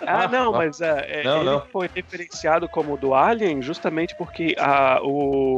Ah, 0.06 0.28
não, 0.28 0.52
mas 0.54 0.80
é, 0.80 1.22
é, 1.22 1.24
Não, 1.24 1.38
ele 1.42 1.46
não. 1.50 1.62
foi 1.72 1.90
referenciado 1.94 2.68
como 2.70 2.94
o 2.94 2.98
do 2.98 3.14
Alien 3.14 3.62
justamente 3.62 4.16
porque 4.18 4.56
a, 4.58 5.00
o 5.04 5.58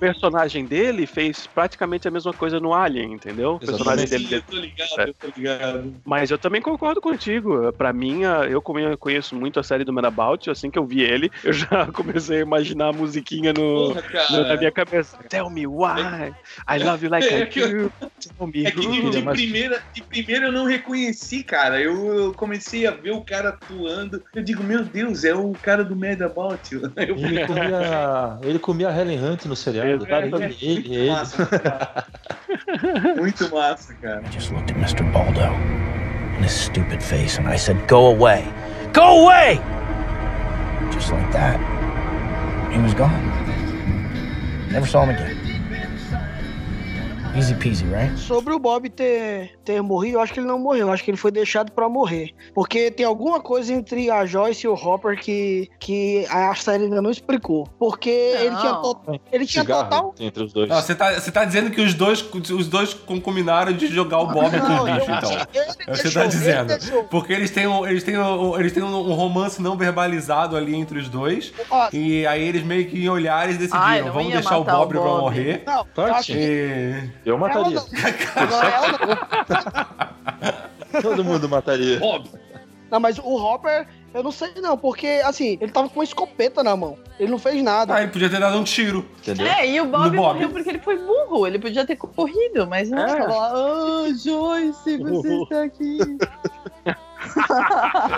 personagem 0.00 0.64
dele 0.66 1.06
fez 1.06 1.46
praticamente 1.46 2.08
a 2.08 2.10
mesma 2.10 2.32
coisa 2.32 2.58
no 2.58 2.72
Alien, 2.74 3.12
entendeu? 3.12 3.54
O 3.54 3.58
personagem 3.58 4.06
dele. 4.08 4.28
Eu 4.34 4.42
tô 4.42 4.56
ligado, 4.56 5.00
eu 5.08 5.14
tô 5.14 5.26
ligado. 5.36 5.94
Mas 6.04 6.30
eu 6.30 6.38
também 6.38 6.62
concordo 6.62 7.00
contigo. 7.00 7.72
Pra 7.74 7.92
mim, 7.92 8.22
eu 8.48 8.62
conheço 8.98 9.34
muito 9.36 9.60
a 9.60 9.62
série 9.62 9.84
do 9.84 9.92
Madabout. 9.92 10.48
Assim 10.50 10.70
que 10.70 10.78
eu 10.78 10.86
vi 10.86 11.02
ele, 11.02 11.30
eu 11.44 11.52
já 11.52 11.86
comecei 11.92 12.38
a 12.38 12.42
imaginar 12.42 12.88
a 12.88 12.92
musiquinha 12.92 13.52
no, 13.52 13.92
Porra, 13.94 14.02
no- 14.30 14.48
na 14.48 14.56
minha 14.56 14.72
cabeça. 14.72 15.16
Tell 15.28 15.50
me 15.50 15.66
why 15.66 16.32
I 16.68 16.78
love 16.82 17.04
you 17.04 17.10
like 17.10 17.26
É 17.28 17.42
I 17.42 17.46
que 17.46 17.60
do. 17.60 17.92
Tell 18.38 18.46
me 18.46 18.64
É 18.66 18.70
que 18.70 18.80
de, 19.16 19.22
é 19.22 19.24
mais- 19.24 19.40
primeira, 19.40 19.82
de 19.92 20.02
primeira 20.02 20.46
eu 20.46 20.52
não 20.52 20.64
reconheci, 20.66 21.42
cara. 21.42 21.80
Eu, 21.80 22.14
eu 22.14 22.32
comecei 22.34 22.86
a 22.86 22.90
ver 22.90 23.12
o 23.12 23.20
cara 23.22 23.50
atuando. 23.50 24.22
Eu 24.34 24.42
digo, 24.42 24.62
meu 24.62 24.84
Deus, 24.84 25.24
é 25.24 25.34
o 25.34 25.52
cara 25.62 25.84
do 25.84 25.94
Mad 25.96 26.20
About 26.20 26.74
You. 26.74 26.82
Eu 26.84 27.16
falei, 27.18 27.38
Ele 27.38 27.46
comia, 27.46 28.38
ele 28.42 28.58
comia 28.58 28.88
a 28.88 29.00
Helen 29.00 29.18
Hunt 29.24 29.44
no 29.46 29.56
seriado. 29.56 30.04
Exatamente. 30.06 30.30
Tá? 30.30 30.44
Ele, 30.44 30.56
ele, 30.60 30.74
muito 30.88 30.92
ele. 30.92 31.10
massa, 31.10 31.46
cara. 31.46 32.06
Muito 33.16 33.50
massa, 33.54 33.94
cara. 33.94 34.22
I 34.26 34.30
just 34.32 34.50
looked 34.52 34.70
at 34.72 34.76
Mr. 34.78 35.02
Baldo 35.12 35.40
and 35.40 36.44
his 36.44 36.52
stupid 36.52 37.02
face 37.02 37.38
and 37.38 37.48
I 37.48 37.56
said, 37.56 37.76
Go 37.88 38.06
away! 38.08 38.44
Go 38.92 39.24
away! 39.26 39.60
Just 40.92 41.10
like 41.12 41.30
that, 41.32 41.58
he 42.72 42.78
was 42.80 42.94
gone. 42.94 43.10
Never 44.70 44.86
saw 44.86 45.04
him 45.04 45.10
again. 45.10 45.36
Easy 47.36 47.52
peasy, 47.56 47.84
right? 47.86 48.16
Sobre 48.16 48.54
o 48.54 48.60
Bob 48.60 48.88
ter, 48.88 49.58
ter 49.64 49.82
morrido, 49.82 50.18
eu 50.18 50.20
acho 50.20 50.32
que 50.32 50.38
ele 50.38 50.46
não 50.46 50.56
morreu. 50.58 50.86
Eu 50.86 50.92
acho 50.92 51.02
que 51.02 51.10
ele 51.10 51.16
foi 51.18 51.32
deixado 51.32 51.72
pra 51.72 51.88
morrer. 51.88 52.30
Porque 52.54 52.92
tem 52.92 53.04
alguma 53.04 53.40
coisa 53.40 53.72
entre 53.72 54.08
a 54.08 54.24
Joyce 54.24 54.66
e 54.66 54.68
o 54.68 54.74
Hopper 54.74 55.18
que, 55.20 55.68
que 55.80 56.24
a 56.30 56.54
série 56.54 56.84
ainda 56.84 57.02
não 57.02 57.10
explicou. 57.10 57.66
Porque 57.76 58.08
ele 58.08 58.50
Não. 58.50 58.60
tinha, 58.60 58.72
to- 58.74 59.20
ele 59.32 59.46
tinha 59.46 59.62
Cigarro 59.64 59.84
total. 59.84 60.14
entre 60.20 60.44
os 60.44 60.52
dois. 60.52 60.68
Não, 60.68 60.76
você 60.80 60.94
tá, 60.94 61.12
você 61.12 61.32
tá 61.32 61.44
dizendo 61.44 61.70
que 61.72 61.80
os 61.80 61.92
dois, 61.92 62.24
os 62.32 62.68
dois 62.68 62.94
com- 62.94 63.20
combinaram 63.20 63.72
de 63.72 63.88
jogar 63.88 64.20
o 64.20 64.28
Bob 64.28 64.50
com 64.60 64.66
o 64.72 64.84
bicho, 64.84 65.10
então. 65.10 65.30
ele 65.32 65.40
É 65.40 65.90
o 65.90 65.94
que 65.96 65.96
você 66.02 66.10
tá 66.12 66.20
ele 66.20 66.28
dizendo. 66.28 66.66
deixou. 66.68 67.04
Porque 67.04 67.32
eles 67.32 67.50
têm, 67.50 67.66
um, 67.66 67.84
eles, 67.84 68.04
têm 68.04 68.16
um, 68.16 68.56
eles 68.60 68.72
têm 68.72 68.82
um 68.84 69.12
romance 69.12 69.60
não 69.60 69.76
verbalizado 69.76 70.56
ali 70.56 70.76
entre 70.76 71.00
os 71.00 71.08
dois. 71.08 71.52
Ó, 71.68 71.88
E 71.92 72.24
aí 72.28 72.44
eles 72.44 72.62
meio 72.62 72.86
que 72.88 73.04
em 73.04 73.08
olhares 73.08 73.58
decidiram, 73.58 73.82
Ai, 73.84 74.02
vamos 74.02 74.32
deixar 74.32 74.56
o 74.56 74.60
matar 74.60 74.76
o 74.76 74.78
Bob, 74.82 74.88
pra 74.92 75.00
Bob. 75.00 75.20
morrer. 75.20 75.62
Não, 75.66 75.78
eu 75.80 75.86
Claro 75.92 76.14
acho 76.14 76.26
que 76.26 76.32
que 76.34 77.23
E... 77.23 77.23
Eu 77.24 77.38
mataria. 77.38 77.78
ela 77.78 77.86
não. 77.86 78.42
Agora 78.42 78.68
ela 78.68 78.88
não. 80.92 81.02
Todo 81.02 81.24
mundo 81.24 81.48
mataria. 81.48 81.98
Óbvio. 82.02 82.38
Não, 82.90 83.00
mas 83.00 83.18
o 83.18 83.34
Hopper, 83.36 83.88
eu 84.12 84.22
não 84.22 84.30
sei 84.30 84.52
não, 84.62 84.76
porque 84.78 85.20
assim, 85.24 85.58
ele 85.60 85.72
tava 85.72 85.88
com 85.88 85.98
uma 85.98 86.04
escopeta 86.04 86.62
na 86.62 86.76
mão. 86.76 86.96
Ele 87.18 87.30
não 87.30 87.38
fez 87.38 87.60
nada. 87.62 87.94
Ah, 87.94 88.02
ele 88.02 88.12
podia 88.12 88.28
ter 88.30 88.38
dado 88.38 88.56
um 88.56 88.62
tiro. 88.62 89.04
Entendeu? 89.18 89.46
É, 89.46 89.66
e 89.68 89.80
o 89.80 89.86
Bob, 89.86 90.10
Bob. 90.10 90.16
morreu 90.16 90.50
porque 90.50 90.68
ele 90.68 90.78
foi 90.78 90.96
burro. 90.98 91.46
Ele 91.46 91.58
podia 91.58 91.84
ter 91.84 91.96
corrido, 91.96 92.66
mas 92.68 92.90
não 92.90 92.98
É. 92.98 93.06
tava 93.06 93.34
lá. 93.34 93.52
Ah, 93.52 94.04
Joyce, 94.22 94.96
você 94.98 95.34
está 95.42 95.62
aqui. 95.64 95.98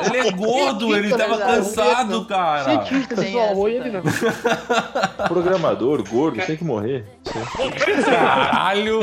Ele 0.07 0.29
é 0.29 0.31
gordo, 0.31 0.97
ele 0.97 1.09
Cientista, 1.09 1.19
tava 1.19 1.37
né, 1.37 1.57
cansado, 1.57 2.25
cara. 2.27 2.65
Cientista, 2.65 3.17
só 3.31 3.55
olho 3.55 3.75
ele 3.75 3.91
não. 3.91 4.03
Programador, 5.29 6.09
gordo, 6.09 6.41
tem 6.45 6.57
que 6.57 6.65
morrer. 6.65 7.05
Caralho, 8.05 9.01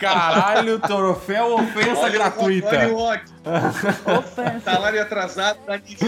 caralho, 0.00 0.78
troféu 0.78 1.54
ofensa 1.54 2.00
Olha, 2.02 2.10
gratuita. 2.10 2.68
Olha 2.68 2.92
o 2.92 2.98
ódio. 2.98 3.34
Ofensa. 4.18 4.60
Salário 4.60 5.02
atrasado, 5.02 5.58
tá 5.66 5.76
nisso. 5.78 6.04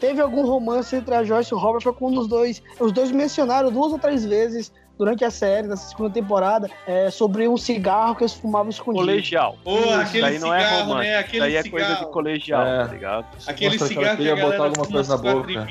teve 0.00 0.20
algum 0.20 0.46
romance 0.46 0.96
entre 0.96 1.14
a 1.14 1.22
Joyce 1.22 1.52
e 1.52 1.54
o 1.54 1.58
Robert, 1.58 1.82
foi 1.82 1.92
com 1.92 2.08
um 2.08 2.14
dos 2.14 2.26
dois. 2.26 2.62
Os 2.80 2.90
dois 2.90 3.10
mencionaram 3.12 3.70
duas 3.70 3.92
ou 3.92 3.98
três 3.98 4.24
vezes 4.24 4.72
durante 5.00 5.24
a 5.24 5.30
série, 5.30 5.66
nessa 5.66 5.88
segunda 5.88 6.10
temporada, 6.10 6.68
é, 6.86 7.10
sobre 7.10 7.48
um 7.48 7.56
cigarro 7.56 8.14
que 8.14 8.22
eles 8.22 8.34
fumavam 8.34 8.68
escondido. 8.68 9.06
Colegial. 9.06 9.56
Ô, 9.64 9.78
aquele 9.94 10.20
daí 10.22 10.38
não 10.38 10.52
é 10.54 10.60
cigarro, 10.62 10.84
romance. 10.84 11.08
né? 11.08 11.16
Aquele 11.16 11.40
daí 11.40 11.56
é 11.56 11.62
cigarro. 11.62 11.86
coisa 11.86 12.04
de 12.04 12.12
colegial, 12.12 12.66
É. 12.66 12.84
tá 12.84 12.92
ligado? 12.92 13.26
Aquele 13.46 13.76
ela 13.76 13.86
cigarro 13.88 14.10
que 14.10 14.16
queria 14.18 14.32
a 14.32 14.36
galera 14.36 14.50
botar 14.58 14.64
alguma 14.68 14.86
coisa 14.86 15.16
na 15.16 15.22
boca. 15.22 15.66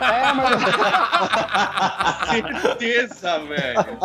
É, 0.00 0.32
mas 0.32 0.60
Certeza, 2.30 3.38
velho. 3.40 3.98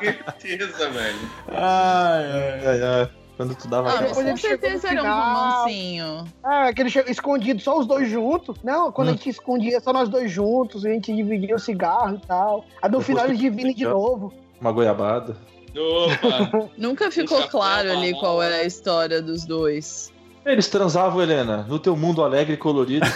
Certeza, 0.00 0.90
velho. 0.90 1.18
Ai, 1.52 2.60
ai, 2.66 2.82
ai. 2.82 3.08
Quando 3.38 3.54
tu 3.54 3.68
dava 3.68 3.88
Ah, 3.90 3.96
depois 4.02 4.28
com 4.28 4.36
certeza 4.36 4.88
era 4.88 5.00
um 5.00 5.06
romancinho. 5.06 6.24
é, 6.44 6.68
aquele 6.68 6.90
escondido, 7.08 7.62
só 7.62 7.78
os 7.78 7.86
dois 7.86 8.10
juntos. 8.10 8.56
Não, 8.64 8.90
quando 8.90 9.08
Hum. 9.08 9.10
a 9.12 9.14
gente 9.14 9.30
escondia 9.30 9.80
só 9.80 9.92
nós 9.92 10.08
dois 10.08 10.30
juntos, 10.30 10.84
a 10.84 10.88
gente 10.90 11.14
dividia 11.14 11.54
o 11.54 11.58
cigarro 11.58 12.16
e 12.22 12.26
tal. 12.26 12.64
Aí 12.82 12.90
no 12.90 12.98
Depois 12.98 13.06
final 13.06 13.24
eles 13.26 13.38
dividem 13.38 13.72
de 13.72 13.84
novo. 13.84 14.34
uma 14.60 14.72
goiabada. 14.72 15.36
Opa. 15.70 16.68
Nunca 16.76 17.10
ficou 17.12 17.40
claro 17.48 17.92
ali 17.92 18.12
qual 18.18 18.42
era 18.42 18.56
a 18.56 18.64
história 18.64 19.22
dos 19.22 19.44
dois. 19.46 20.12
Eles 20.50 20.66
transavam, 20.68 21.20
Helena, 21.22 21.66
no 21.68 21.78
teu 21.78 21.94
mundo 21.94 22.24
alegre 22.24 22.54
e 22.54 22.56
colorido. 22.56 23.06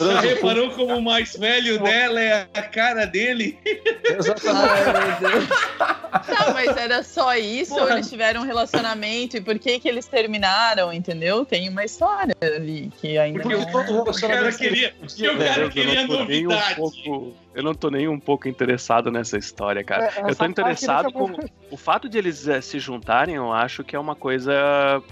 Já 0.00 0.20
reparou 0.20 0.70
como 0.70 0.96
o 0.96 1.02
mais 1.02 1.36
velho 1.36 1.78
dela 1.82 2.20
é 2.20 2.46
a 2.54 2.62
cara 2.62 3.04
dele? 3.06 3.58
Exatamente. 4.04 5.48
Tá, 6.26 6.52
mas 6.52 6.76
era 6.76 7.02
só 7.02 7.34
isso 7.36 7.72
ou 7.74 7.80
Porra. 7.80 7.92
eles 7.94 8.08
tiveram 8.08 8.42
um 8.42 8.44
relacionamento 8.44 9.36
e 9.36 9.40
por 9.40 9.58
que 9.58 9.78
que 9.78 9.88
eles 9.88 10.06
terminaram, 10.06 10.92
entendeu? 10.92 11.44
Tem 11.44 11.68
uma 11.68 11.84
história 11.84 12.34
ali 12.40 12.90
que 13.00 13.16
ainda 13.18 13.40
Porque 13.40 13.56
não... 13.56 13.64
o, 13.64 14.10
o 14.10 14.20
cara 14.20 14.52
queria, 14.52 14.94
porque 14.98 15.28
o 15.28 15.38
cara 15.38 15.62
Eu 15.62 15.70
queria 15.70 15.94
nem 15.94 16.04
um 16.04 16.18
novidade. 16.18 16.74
pouco, 16.76 17.34
eu 17.54 17.62
não 17.62 17.74
tô 17.74 17.90
nem 17.90 18.08
um 18.08 18.18
pouco 18.18 18.48
interessado 18.48 19.10
nessa 19.10 19.36
história, 19.36 19.84
cara. 19.84 20.06
É, 20.06 20.30
eu 20.30 20.34
tô 20.34 20.44
interessado 20.44 21.12
com 21.12 21.30
o 21.70 21.76
fato 21.76 22.08
de 22.08 22.18
eles 22.18 22.48
eh, 22.48 22.60
se 22.60 22.78
juntarem. 22.78 23.34
Eu 23.34 23.52
acho 23.52 23.84
que 23.84 23.94
é 23.94 23.98
uma 23.98 24.14
coisa 24.14 24.52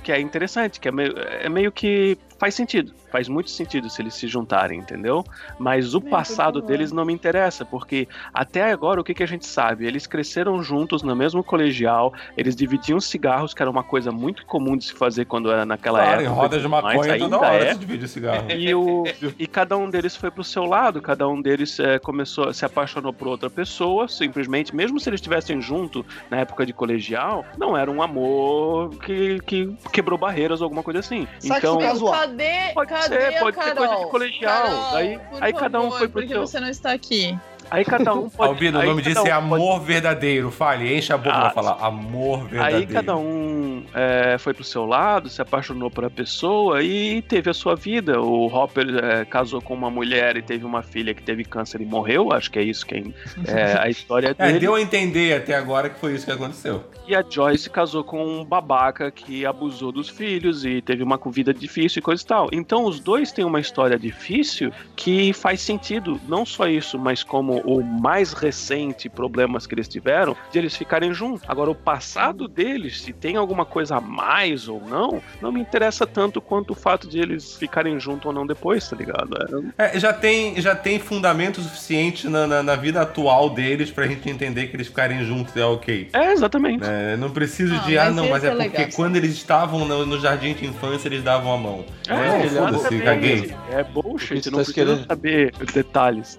que 0.03 0.11
é 0.11 0.21
interessante, 0.21 0.81
que 0.81 0.89
é 0.89 0.93
meio, 0.93 1.15
é 1.19 1.49
meio 1.49 1.71
que 1.71 2.19
faz 2.41 2.55
sentido. 2.55 2.93
Faz 3.13 3.29
muito 3.29 3.51
sentido 3.51 3.91
se 3.91 4.01
eles 4.01 4.15
se 4.15 4.27
juntarem, 4.27 4.79
entendeu? 4.79 5.23
Mas 5.59 5.95
o 5.95 6.01
por 6.01 6.11
passado 6.11 6.55
favor. 6.61 6.67
deles 6.67 6.91
não 6.91 7.05
me 7.05 7.13
interessa, 7.13 7.67
porque 7.67 8.09
até 8.33 8.73
agora 8.73 8.99
o 9.01 9.05
que, 9.05 9.13
que 9.13 9.23
a 9.23 9.27
gente 9.27 9.47
sabe? 9.47 9.87
Eles 9.87 10.07
cresceram 10.07 10.63
juntos 10.63 11.03
no 11.03 11.15
mesmo 11.15 11.45
colegial, 11.45 12.15
eles 12.37 12.57
dividiam 12.57 12.99
cigarros, 12.99 13.53
que 13.53 13.61
era 13.61 13.71
uma 13.71 13.85
coisa 13.85 14.11
muito 14.11 14.47
comum 14.47 14.75
de 14.77 14.87
se 14.87 14.95
fazer 14.95 15.27
quando 15.27 15.53
era 15.53 15.67
naquela 15.67 16.01
Claro, 16.01 16.23
em 16.23 16.25
época. 16.25 16.41
rodas 16.41 16.63
de 16.63 16.69
mas 16.69 16.83
maconha 16.83 17.19
toda 17.19 17.25
ainda 17.25 17.39
hora 17.39 17.65
é. 17.65 17.73
se 17.75 17.79
divide 17.79 18.05
o 18.07 18.09
cigarro. 18.09 18.51
E, 18.51 18.75
o, 18.75 19.05
e 19.39 19.47
cada 19.47 19.77
um 19.77 19.91
deles 19.91 20.17
foi 20.17 20.31
pro 20.31 20.43
seu 20.43 20.65
lado, 20.65 21.03
cada 21.03 21.29
um 21.29 21.43
deles 21.43 21.79
eh, 21.79 21.99
começou, 21.99 22.55
se 22.55 22.65
apaixonou 22.65 23.13
por 23.13 23.29
outra 23.29 23.51
pessoa, 23.51 24.09
simplesmente, 24.09 24.75
mesmo 24.75 24.99
se 24.99 25.11
eles 25.11 25.19
estivessem 25.19 25.61
junto 25.61 26.07
na 26.31 26.39
época 26.39 26.65
de 26.65 26.73
colegial, 26.73 27.45
não 27.59 27.77
era 27.77 27.91
um 27.91 28.03
amor 28.03 28.97
que, 29.05 29.41
que 29.41 29.77
quebrou 29.93 30.19
barreiras 30.19 30.63
ou 30.63 30.65
alguma 30.65 30.83
coisa 30.83 31.01
assim. 31.01 31.29
Sexo 31.39 31.59
então, 31.59 31.79
casual. 31.79 32.30
Cadê, 32.31 32.73
Pode 32.75 32.89
cadê 32.89 33.03
ser, 33.33 33.39
pode 33.41 33.57
ser 33.57 33.63
Carol? 33.75 33.77
coisa 33.87 34.05
de 34.05 34.11
colegial. 34.11 34.63
Carol, 34.63 34.97
Aí- 34.97 35.21
aí 35.41 35.53
cada 35.53 35.81
um 35.81 35.85
favor, 35.85 35.99
foi 35.99 36.09
pro 36.09 36.21
Por 36.23 36.27
que 36.29 36.33
seu- 36.33 36.41
você 36.47 36.61
não 36.61 36.69
está 36.69 36.93
aqui? 36.93 37.37
Aí 37.71 37.85
cada 37.85 38.15
um 38.15 38.29
pode. 38.29 38.51
Albino, 38.51 38.79
o 38.81 38.83
nome 38.85 39.03
disso 39.03 39.19
é 39.19 39.23
um 39.23 39.25
pode- 39.25 39.31
amor 39.55 39.81
verdadeiro. 39.81 40.51
Fale, 40.51 40.97
enche 40.97 41.13
a 41.13 41.17
boca 41.19 41.31
Ah, 41.37 41.41
pra 41.43 41.51
falar 41.51 41.77
amor 41.87 42.47
verdadeiro. 42.49 42.77
Aí 42.79 42.87
cada 42.87 43.17
um 43.17 43.85
é, 43.95 44.37
foi 44.39 44.53
pro 44.55 44.65
seu 44.65 44.85
lado, 44.87 45.29
se 45.29 45.41
apaixonou 45.41 45.91
por 45.91 46.05
a 46.05 46.11
pessoa 46.11 46.83
e 46.83 47.23
teve 47.23 47.51
a 47.51 47.55
sua 47.55 47.75
vida. 47.77 48.21
O 48.21 48.47
Hopper 48.47 48.87
é, 49.03 49.25
casou 49.25 49.61
com 49.63 49.75
uma 49.75 49.91
mulher 49.91 50.37
e 50.37 50.43
teve 50.43 50.65
uma 50.65 50.83
filha 50.83 51.15
que 51.15 51.23
teve 51.23 51.45
câncer 51.45 51.81
e 51.81 51.85
morreu. 51.87 52.33
Acho 52.33 52.51
que 52.51 52.59
é 52.59 52.63
isso 52.63 52.85
que 52.87 52.95
é, 52.95 53.05
é 53.53 53.79
a 53.81 53.89
história 53.89 54.35
É, 54.39 54.47
dele. 54.47 54.59
deu 54.61 54.75
a 54.75 54.81
entender 54.81 55.35
até 55.37 55.55
agora 55.55 55.89
que 55.91 55.99
foi 56.01 56.15
isso 56.15 56.25
que 56.27 56.33
aconteceu. 56.33 56.85
E 57.07 57.15
a 57.15 57.25
Joyce 57.29 57.69
casou 57.69 58.05
com 58.05 58.25
um 58.25 58.45
babaca 58.45 59.11
que 59.11 59.45
abusou 59.45 59.91
dos 59.91 60.09
filhos 60.09 60.65
e 60.65 60.81
teve 60.81 61.03
uma 61.03 61.19
vida 61.27 61.53
difícil 61.53 61.99
e 61.99 62.03
coisa 62.03 62.23
e 62.23 62.27
tal. 62.27 62.49
Então 62.53 62.85
os 62.85 63.01
dois 63.01 63.33
têm 63.33 63.45
uma 63.45 63.59
história 63.61 63.99
difícil 63.99 64.73
que 64.95 65.33
faz 65.33 65.61
sentido, 65.61 66.21
não 66.29 66.47
só 66.47 66.69
isso, 66.69 66.99
mas 66.99 67.23
como 67.25 67.60
o 67.65 67.83
mais 67.83 68.33
recente 68.33 69.09
problemas 69.09 69.67
que 69.67 69.75
eles 69.75 69.89
tiveram, 69.89 70.37
de 70.53 70.59
eles 70.59 70.77
ficarem 70.77 71.13
juntos. 71.13 71.43
Agora, 71.49 71.71
o 71.71 71.75
passado 71.75 72.47
deles, 72.49 73.01
se 73.03 73.13
tem 73.13 73.37
alguma 73.37 73.65
coisa 73.65 73.97
a 73.97 74.01
mais 74.01 74.69
ou 74.69 74.81
não, 74.81 75.23
não 75.41 75.53
me 75.53 75.61
interessa 75.61 76.07
tanto 76.07 76.41
quanto 76.41 76.71
o 76.73 76.75
fato 76.75 77.09
de 77.09 77.19
eles 77.19 77.57
ficarem 77.57 77.99
juntos 78.01 78.27
ou 78.27 78.33
não 78.33 78.47
depois, 78.47 78.89
tá 78.89 78.97
ligado? 78.97 79.37
É, 79.79 79.97
É, 79.97 79.99
já, 79.99 80.13
tem, 80.13 80.61
já 80.61 80.75
tem 80.75 80.99
fundamento 80.99 81.61
suficiente 81.61 82.29
na, 82.29 82.47
na, 82.47 82.63
na 82.63 82.77
vida 82.77 83.01
atual 83.03 83.51
deles 83.51 83.91
pra 83.91 84.07
gente 84.07 84.29
entender 84.29 84.69
que 84.69 84.77
eles 84.77 84.87
ficarem 84.89 85.25
juntos 85.25 85.57
é 85.57 85.65
ok. 85.65 86.09
é 86.13 86.33
exatamente. 86.33 86.85
É, 86.85 87.17
não 87.17 87.31
preciso 87.31 87.75
Ah, 87.75 87.79
de, 87.79 87.99
ah, 87.99 88.05
mas 88.07 88.15
não, 88.17 88.29
mas 88.29 88.45
é 88.45 88.49
é 88.49 88.51
porque 88.51 88.63
legal, 88.69 88.89
quando 88.95 89.17
eles 89.17 89.33
estavam 89.33 89.85
no, 89.87 90.07
no 90.07 90.19
jardim 90.21 90.55
de 90.55 90.67
infância, 90.67 91.09
eles 91.09 91.23
davam 91.23 91.53
a 91.53 91.57
mão. 91.59 91.85
É, 92.09 92.15
É, 92.15 92.49
foda-se, 92.49 92.95
exatamente. 92.95 93.05
caguei. 93.05 93.55
É 93.71 93.85
O 93.85 93.85
bullshit, 93.85 94.51
não 94.51 94.59
tá 94.59 94.65
precisa 94.65 94.73
querendo? 94.75 95.07
saber 95.07 95.53
detalhes. 95.73 96.39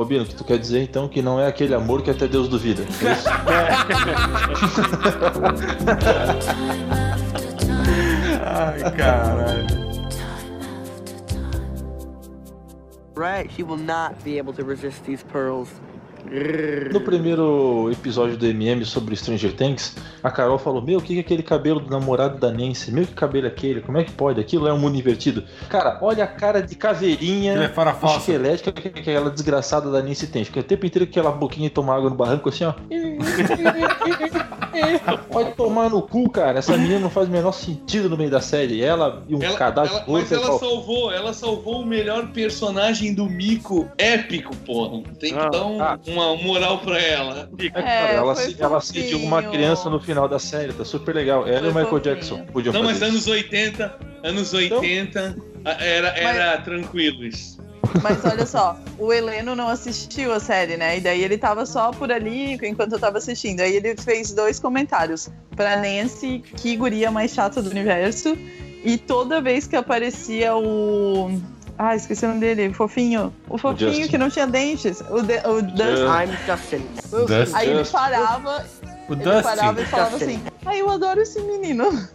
Ô, 0.00 0.04
Bino, 0.06 0.24
que 0.24 0.34
tu 0.34 0.44
quer 0.44 0.58
dizer 0.58 0.82
então 0.82 1.06
que 1.06 1.20
não 1.20 1.38
é 1.38 1.46
aquele 1.46 1.74
amor 1.74 2.00
que 2.00 2.10
até 2.10 2.26
Deus 2.26 2.48
duvida. 2.48 2.82
É 2.82 3.12
isso? 3.12 3.28
Ai, 8.42 8.80
caralho. 8.96 9.66
Right, 13.14 13.52
she 13.52 13.62
will 13.62 13.76
not 13.76 14.24
be 14.24 14.38
able 14.38 14.54
to 14.54 14.64
resist 14.64 15.04
these 15.04 15.22
pearls. 15.22 15.68
No 16.92 17.00
primeiro 17.00 17.88
episódio 17.90 18.36
do 18.36 18.46
MM 18.46 18.84
sobre 18.84 19.16
Stranger 19.16 19.52
Things, 19.54 19.96
a 20.22 20.30
Carol 20.30 20.58
falou: 20.58 20.82
Meu, 20.82 20.98
o 20.98 21.02
que 21.02 21.16
é 21.16 21.20
aquele 21.20 21.42
cabelo 21.42 21.80
do 21.80 21.90
namorado 21.90 22.38
da 22.38 22.50
Nancy? 22.50 22.92
Meu, 22.92 23.06
que 23.06 23.14
cabelo 23.14 23.46
é 23.46 23.48
aquele? 23.48 23.80
Como 23.80 23.98
é 23.98 24.04
que 24.04 24.12
pode? 24.12 24.40
Aquilo 24.40 24.68
é 24.68 24.72
um 24.72 24.78
mundo 24.78 24.96
invertido. 24.98 25.44
Cara, 25.68 25.98
olha 26.02 26.24
a 26.24 26.26
cara 26.26 26.60
de 26.62 26.74
caveirinha 26.74 27.54
é 27.54 27.70
esquelética 28.16 28.72
que 28.72 28.90
que 28.90 29.00
aquela 29.00 29.30
desgraçada 29.30 29.90
da 29.90 30.02
Nancy 30.02 30.26
tem. 30.26 30.44
Fica 30.44 30.60
o 30.60 30.64
tempo 30.64 30.84
inteiro 30.86 31.06
com 31.06 31.10
aquela 31.10 31.30
boquinha 31.32 31.66
e 31.66 31.70
tomar 31.70 31.96
água 31.96 32.10
no 32.10 32.16
barranco 32.16 32.48
assim, 32.48 32.64
ó. 32.64 32.74
Pode 35.30 35.52
tomar 35.52 35.90
no 35.90 36.02
cu, 36.02 36.28
cara. 36.30 36.58
Essa 36.58 36.76
menina 36.76 36.98
não 37.00 37.10
faz 37.10 37.28
o 37.28 37.30
menor 37.30 37.52
sentido 37.52 38.08
no 38.08 38.16
meio 38.16 38.30
da 38.30 38.40
série. 38.40 38.82
Ela 38.82 39.22
e 39.28 39.34
um 39.34 39.42
Ela, 39.42 39.56
cadáver 39.56 39.90
ela- 39.92 40.04
mas 40.08 40.32
ela 40.32 40.46
pau. 40.48 40.58
salvou, 40.58 41.12
ela 41.12 41.32
salvou 41.32 41.82
o 41.82 41.86
melhor 41.86 42.28
personagem 42.28 43.14
do 43.14 43.26
Mico 43.26 43.88
épico, 43.98 44.54
porra. 44.56 45.02
Tem 45.18 45.32
que 45.34 45.38
Ah, 45.38 45.48
dar 45.48 45.66
um- 45.66 45.82
ah. 45.82 45.98
Uma 46.12 46.36
moral 46.36 46.78
pra 46.78 46.98
ela. 47.00 47.48
É, 47.74 48.14
ela, 48.14 48.34
foi 48.34 48.44
se- 48.52 48.56
ela 48.62 48.78
assistiu 48.78 49.18
uma 49.20 49.42
criança 49.42 49.88
no 49.90 50.00
final 50.00 50.28
da 50.28 50.38
série, 50.38 50.72
tá 50.72 50.84
super 50.84 51.14
legal. 51.14 51.46
Ela 51.46 51.66
e 51.66 51.70
o 51.70 51.72
Foi 51.72 51.82
Michael 51.82 51.88
fofinho. 51.88 52.14
Jackson 52.14 52.46
podiam 52.52 52.72
Não, 52.72 52.82
mas 52.82 53.02
anos 53.02 53.22
isso. 53.22 53.30
80, 53.30 53.94
anos 54.24 54.52
80, 54.52 55.36
a- 55.64 55.70
era, 55.84 56.08
era 56.18 56.58
tranquilo 56.62 57.24
isso. 57.24 57.58
Mas 58.02 58.24
olha 58.24 58.46
só, 58.46 58.78
o 58.98 59.12
Heleno 59.12 59.56
não 59.56 59.66
assistiu 59.68 60.32
a 60.32 60.38
série, 60.38 60.76
né? 60.76 60.98
E 60.98 61.00
daí 61.00 61.24
ele 61.24 61.36
tava 61.36 61.66
só 61.66 61.90
por 61.90 62.12
ali 62.12 62.52
enquanto 62.62 62.92
eu 62.92 62.98
tava 63.00 63.18
assistindo. 63.18 63.60
Aí 63.60 63.74
ele 63.76 63.96
fez 63.96 64.32
dois 64.32 64.60
comentários. 64.60 65.28
Pra 65.56 65.76
Nancy, 65.76 66.42
que 66.56 66.76
guria 66.76 67.10
mais 67.10 67.32
chata 67.32 67.60
do 67.60 67.68
universo. 67.70 68.36
E 68.84 68.96
toda 68.96 69.40
vez 69.40 69.66
que 69.66 69.74
aparecia 69.76 70.54
o. 70.56 71.30
Ah, 71.82 71.96
esqueci 71.96 72.26
o 72.26 72.28
nome 72.28 72.40
dele, 72.40 72.68
o 72.68 72.74
fofinho. 72.74 73.32
O 73.48 73.56
fofinho 73.56 74.06
que 74.06 74.18
não 74.18 74.28
tinha 74.28 74.46
dentes. 74.46 75.00
O, 75.08 75.22
de, 75.22 75.38
o 75.48 75.62
Dustin. 75.62 76.04
I'm 76.04 76.36
Justin. 76.46 76.86
Dustin. 77.10 77.56
Aí 77.56 77.70
ele 77.70 77.84
parava, 77.86 78.66
O 79.08 79.12
ele 79.14 79.22
Dustin. 79.24 79.42
parava 79.42 79.80
e 79.80 79.86
falava 79.86 80.16
assim: 80.16 80.42
Ai, 80.66 80.82
eu 80.82 80.90
adoro 80.90 81.22
esse 81.22 81.40
menino. 81.40 82.06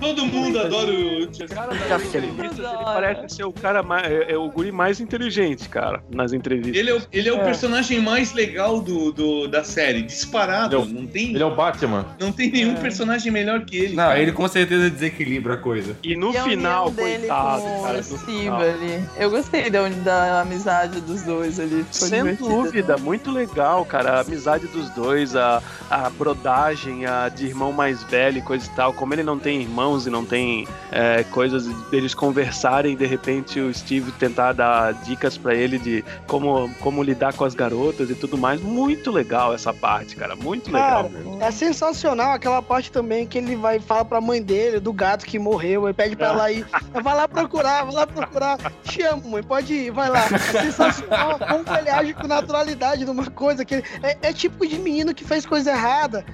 Todo 0.00 0.26
mundo 0.26 0.58
adora 0.60 0.90
o. 0.90 1.24
O 1.24 1.48
cara 1.48 1.68
das 1.74 2.02
Justin. 2.02 2.18
entrevistas, 2.18 2.58
ele 2.58 2.84
parece 2.84 3.34
ser 3.36 3.44
o 3.44 3.52
cara 3.52 3.82
mais, 3.82 4.04
é, 4.10 4.32
é 4.32 4.36
o 4.36 4.48
guri 4.50 4.70
mais 4.72 5.00
inteligente, 5.00 5.68
cara, 5.68 6.02
nas 6.10 6.32
entrevistas. 6.32 6.76
Ele 6.76 6.90
é, 6.90 6.94
o- 6.94 7.02
ele 7.12 7.28
é 7.28 7.32
o 7.32 7.40
É. 7.40 7.44
personagem 7.44 8.00
mais 8.00 8.32
legal 8.32 8.80
do, 8.80 9.12
do- 9.12 9.48
da 9.48 9.64
série, 9.64 10.02
disparado. 10.02 10.76
Ele 10.76 10.82
é 10.82 10.84
o- 10.84 10.88
Não 10.96 11.06
tem, 11.06 11.30
Ele 11.34 11.42
é 11.42 11.46
o 11.46 11.54
Batman. 11.54 12.06
não 12.20 12.32
tem 12.32 12.50
nenhum 12.50 12.72
É. 12.72 12.80
personagem 12.80 13.30
melhor 13.32 13.64
que 13.64 13.76
ele. 13.76 13.94
Não, 13.96 14.04
cara. 14.04 14.18
ele 14.20 14.32
com 14.32 14.46
certeza 14.48 14.88
desequilibra 14.90 15.54
a 15.54 15.56
coisa. 15.56 15.96
E 16.02 16.16
no 16.16 16.32
e 16.32 16.36
a 16.36 16.44
final, 16.44 16.92
coitado, 16.92 17.62
com 17.62 17.82
cara, 17.82 18.02
final. 18.02 18.60
ali. 18.60 19.02
Eu 19.18 19.30
gostei 19.30 19.68
da, 19.70 19.88
da 19.88 20.40
amizade 20.42 21.00
dos 21.00 21.22
dois 21.22 21.58
ali. 21.60 21.84
Ficou 21.90 22.08
Sem 22.08 22.34
dúvida, 22.34 22.96
muito 22.96 23.30
legal, 23.30 23.84
cara. 23.84 24.12
A 24.14 24.20
amizade 24.20 24.66
dos 24.68 24.88
dois, 24.90 25.34
a, 25.36 25.62
a 25.90 26.08
brodagem, 26.10 27.06
a 27.06 27.28
de 27.28 27.46
irmão 27.46 27.72
mais 27.72 28.02
velho 28.04 28.38
e 28.38 28.42
coisa 28.42 28.66
e 28.66 28.70
tal. 28.74 28.92
Como 28.92 29.12
ele 29.14 29.22
não 29.22 29.35
não 29.36 29.40
tem 29.40 29.60
irmãos 29.60 30.06
e 30.06 30.10
não 30.10 30.24
tem 30.24 30.66
é, 30.90 31.22
coisas 31.24 31.66
deles 31.90 32.14
conversarem 32.14 32.94
e 32.94 32.96
de 32.96 33.06
repente 33.06 33.60
o 33.60 33.72
Steve 33.72 34.10
tentar 34.12 34.52
dar 34.54 34.94
dicas 35.04 35.36
pra 35.36 35.54
ele 35.54 35.78
de 35.78 36.04
como, 36.26 36.72
como 36.80 37.02
lidar 37.02 37.34
com 37.34 37.44
as 37.44 37.54
garotas 37.54 38.08
e 38.08 38.14
tudo 38.14 38.38
mais. 38.38 38.60
Muito 38.60 39.10
legal 39.10 39.54
essa 39.54 39.74
parte, 39.74 40.16
cara. 40.16 40.34
Muito 40.34 40.72
legal. 40.72 41.10
Cara, 41.10 41.44
é 41.44 41.50
sensacional 41.50 42.32
aquela 42.32 42.62
parte 42.62 42.90
também 42.90 43.26
que 43.26 43.36
ele 43.36 43.56
vai 43.56 43.78
falar 43.78 44.06
pra 44.06 44.20
mãe 44.20 44.42
dele, 44.42 44.80
do 44.80 44.92
gato 44.92 45.26
que 45.26 45.38
morreu, 45.38 45.86
ele 45.86 45.94
pede 45.94 46.16
pra 46.16 46.28
ela 46.28 46.50
ir. 46.50 46.66
Vai 47.02 47.14
lá 47.14 47.28
procurar, 47.28 47.84
vai 47.84 47.94
lá 47.94 48.06
procurar. 48.06 48.58
Te 48.84 49.02
amo, 49.02 49.28
mãe, 49.28 49.42
pode 49.42 49.74
ir, 49.74 49.90
vai 49.90 50.08
lá. 50.08 50.24
É 50.24 50.62
sensacional 50.62 51.38
como 51.38 51.76
ele 51.76 51.90
age 51.90 52.14
com 52.14 52.26
naturalidade 52.26 53.04
numa 53.04 53.30
coisa 53.30 53.64
que 53.64 53.74
ele, 53.74 53.84
é, 54.02 54.16
é 54.22 54.32
tipo 54.32 54.66
de 54.66 54.78
menino 54.78 55.14
que 55.14 55.24
fez 55.24 55.44
coisa 55.44 55.70
errada. 55.72 56.24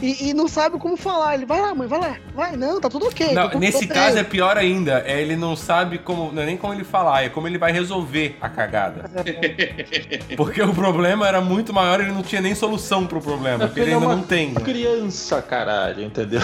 E, 0.00 0.28
e 0.28 0.34
não 0.34 0.46
sabe 0.46 0.78
como 0.78 0.96
falar. 0.96 1.34
Ele 1.34 1.46
vai 1.46 1.60
lá, 1.60 1.74
mãe, 1.74 1.88
vai 1.88 1.98
lá. 1.98 2.16
Vai, 2.34 2.56
não, 2.56 2.80
tá 2.80 2.88
tudo 2.88 3.06
ok. 3.06 3.32
Não, 3.32 3.48
nesse 3.58 3.86
bem. 3.86 3.88
caso 3.88 4.18
é 4.18 4.24
pior 4.24 4.56
ainda. 4.56 5.02
É 5.06 5.20
ele 5.20 5.36
não 5.36 5.56
sabe 5.56 5.98
como. 5.98 6.32
Não 6.32 6.42
é 6.42 6.46
nem 6.46 6.56
como 6.56 6.74
ele 6.74 6.84
falar, 6.84 7.24
é 7.24 7.28
como 7.28 7.48
ele 7.48 7.58
vai 7.58 7.72
resolver 7.72 8.36
a 8.40 8.48
cagada. 8.48 9.10
Porque 10.36 10.60
o 10.62 10.74
problema 10.74 11.26
era 11.26 11.40
muito 11.40 11.72
maior, 11.72 12.00
ele 12.00 12.12
não 12.12 12.22
tinha 12.22 12.40
nem 12.40 12.54
solução 12.54 13.06
pro 13.06 13.20
problema, 13.20 13.66
porque 13.66 13.80
ele 13.80 13.90
é 13.90 13.94
ainda 13.94 14.06
uma 14.06 14.16
não 14.16 14.22
tem. 14.22 14.54
criança, 14.54 15.40
caralho, 15.40 16.02
entendeu? 16.02 16.40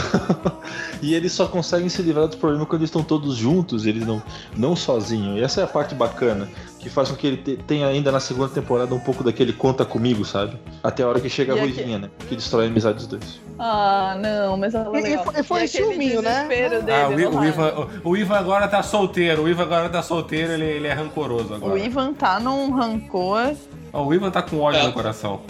e 1.03 1.15
eles 1.15 1.33
só 1.33 1.47
conseguem 1.47 1.89
se 1.89 2.01
livrar 2.03 2.27
dos 2.27 2.37
problemas 2.37 2.67
quando 2.69 2.81
eles 2.81 2.89
estão 2.89 3.03
todos 3.03 3.37
juntos, 3.37 3.87
eles 3.87 4.07
não, 4.07 4.23
não 4.57 4.75
sozinhos. 4.75 5.39
E 5.39 5.43
essa 5.43 5.61
é 5.61 5.65
a 5.65 5.67
parte 5.67 5.95
bacana, 5.95 6.49
que 6.83 6.91
faz 6.91 7.09
com 7.09 7.17
que 7.17 7.27
ele 7.27 7.37
te- 7.37 7.57
tenha 7.57 7.87
ainda 7.87 8.11
na 8.11 8.19
segunda 8.19 8.49
temporada 8.49 8.93
um 8.95 8.99
pouco 8.99 9.23
daquele 9.23 9.53
conta 9.53 9.85
comigo, 9.85 10.25
sabe? 10.25 10.57
Até 10.83 11.05
a 11.05 11.09
hora 11.09 11.21
que 11.21 11.29
chega 11.29 11.53
a 11.53 11.57
E 11.57 11.61
aqui- 11.61 11.73
Ruivinha, 11.75 11.99
né? 11.99 12.11
Que 12.29 12.35
destrói 12.35 12.67
a 12.67 12.69
amizade 12.69 12.97
dos 12.99 13.07
dois. 13.07 13.41
Ah, 13.59 14.17
não, 14.21 14.57
mas 14.57 14.75
ela 14.75 14.95
E- 14.97 15.01
e 15.01 15.03
legal. 15.05 15.25
foi- 15.25 15.43
foi 15.45 15.61
E 15.61 15.65
aquele 15.65 15.85
ciúminho, 15.87 16.21
né? 16.23 16.47
desespero 16.49 16.83
Dele, 16.83 17.25
Ah, 17.25 17.31
o, 17.31 17.39
o. 17.39 17.45
Ivan, 17.45 17.89
o, 18.05 18.11
o 18.11 18.17
Ivan 18.17 18.37
agora 18.37 18.67
tá 18.69 18.83
solteiro. 18.83 19.43
O 19.45 19.49
Ivan 19.49 19.63
agora 19.63 19.89
tá 19.89 20.03
solteiro, 20.03 20.53
ele, 20.53 20.65
ele 20.65 20.87
é 20.89 20.93
rancoroso 20.93 21.55
agora. 21.55 21.73
O 21.75 21.79
Ivan 21.79 22.13
tá 22.13 22.41
num 22.41 22.71
rancor. 22.73 23.55
Ó, 23.93 24.05
o 24.05 24.13
Ivan 24.13 24.31
tá 24.31 24.43
com 24.43 24.59
ódio 24.59 24.81
É. 24.81 24.85
no 24.87 24.93
coração. 24.93 25.41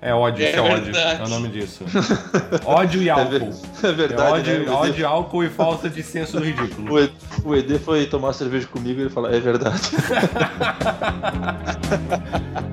É 0.00 0.14
ódio, 0.14 0.44
É 0.44 0.50
isso 0.50 0.58
é 0.58 0.62
ódio. 0.62 0.96
É 0.96 1.22
o 1.24 1.28
nome 1.28 1.48
disso. 1.48 1.84
ódio 2.64 3.02
e 3.02 3.08
É, 3.08 3.12
álcool. 3.12 3.50
é 3.82 3.86
É 3.88 3.92
verdade, 3.92 4.32
ódio, 4.32 4.64
né? 4.64 4.70
ódio, 4.70 5.08
álcool 5.08 5.44
e 5.44 5.48
falta 5.48 5.90
de 5.90 6.02
senso 6.02 6.38
do 6.38 6.44
ridículo. 6.44 6.94
O 6.94 6.98
Ed, 7.00 7.12
o 7.44 7.54
ED 7.54 7.78
foi 7.80 8.06
tomar 8.06 8.32
cerveja 8.32 8.66
comigo 8.68 9.00
e 9.00 9.02
ele 9.04 9.10
fala, 9.10 9.34
é 9.34 9.40
verdade. 9.40 9.80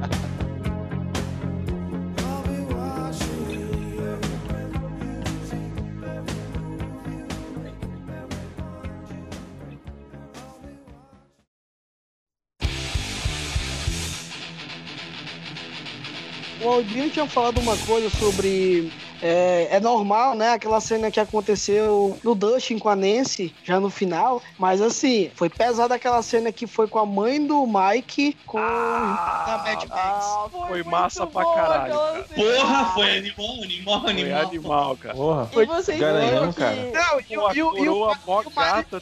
O 16.66 16.70
Aldrinho 16.70 17.10
tinha 17.12 17.28
falado 17.28 17.60
uma 17.60 17.78
coisa 17.78 18.10
sobre. 18.10 18.92
É, 19.22 19.68
é 19.72 19.80
normal, 19.80 20.36
né? 20.36 20.50
Aquela 20.54 20.80
cena 20.82 21.10
que 21.12 21.20
aconteceu 21.20 22.18
no 22.24 22.34
Dustin 22.36 22.80
com 22.80 22.90
a 22.90 22.96
Nancy, 22.96 23.54
já 23.64 23.80
no 23.80 23.90
final. 23.90 24.42
Mas 24.58 24.82
assim, 24.82 25.32
foi 25.36 25.48
pesada 25.50 25.94
aquela 25.96 26.22
cena 26.22 26.52
que 26.52 26.66
foi 26.68 26.88
com 26.88 27.00
a 27.00 27.06
mãe 27.06 27.46
do 27.46 27.66
Mike 27.68 28.36
com 28.46 28.58
a 28.58 29.62
Mad 29.64 29.84
Max. 29.88 29.92
Ah, 29.92 30.48
Foi 30.52 30.84
muito 30.84 30.90
massa 30.90 31.28
pra 31.28 31.44
boa 31.44 31.56
caralho, 31.56 31.94
cara. 31.94 32.26
Porra, 32.36 32.86
foi 32.94 33.18
animal, 33.18 33.48
animal, 33.64 34.02
Foi 34.02 34.10
animal. 34.12 34.42
animal, 34.42 34.98
cara. 34.98 35.16
Porra. 35.16 35.50
E 35.54 35.66
vocês 35.66 36.00
Garanhão, 36.00 36.30
viram 36.30 36.54
que... 36.54 36.60
cara. 36.60 36.92
Não, 36.94 37.20
e, 37.20 37.38
o- 37.38 37.54
e 37.54 37.58
e 37.58 37.64
o- 37.90 38.12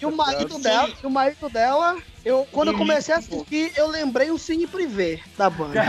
e 0.01 0.05
marido, 0.11 0.59
dela, 0.59 0.89
e 1.01 1.05
o 1.05 1.09
marido 1.09 1.49
dela, 1.49 1.97
eu, 2.25 2.47
quando 2.51 2.69
eu 2.69 2.77
comecei 2.77 3.13
a 3.13 3.17
assistir, 3.17 3.71
eu 3.75 3.87
lembrei 3.87 4.31
o 4.31 4.37
Cine 4.37 4.65
Privé 4.65 5.19
da 5.37 5.49
banda. 5.49 5.83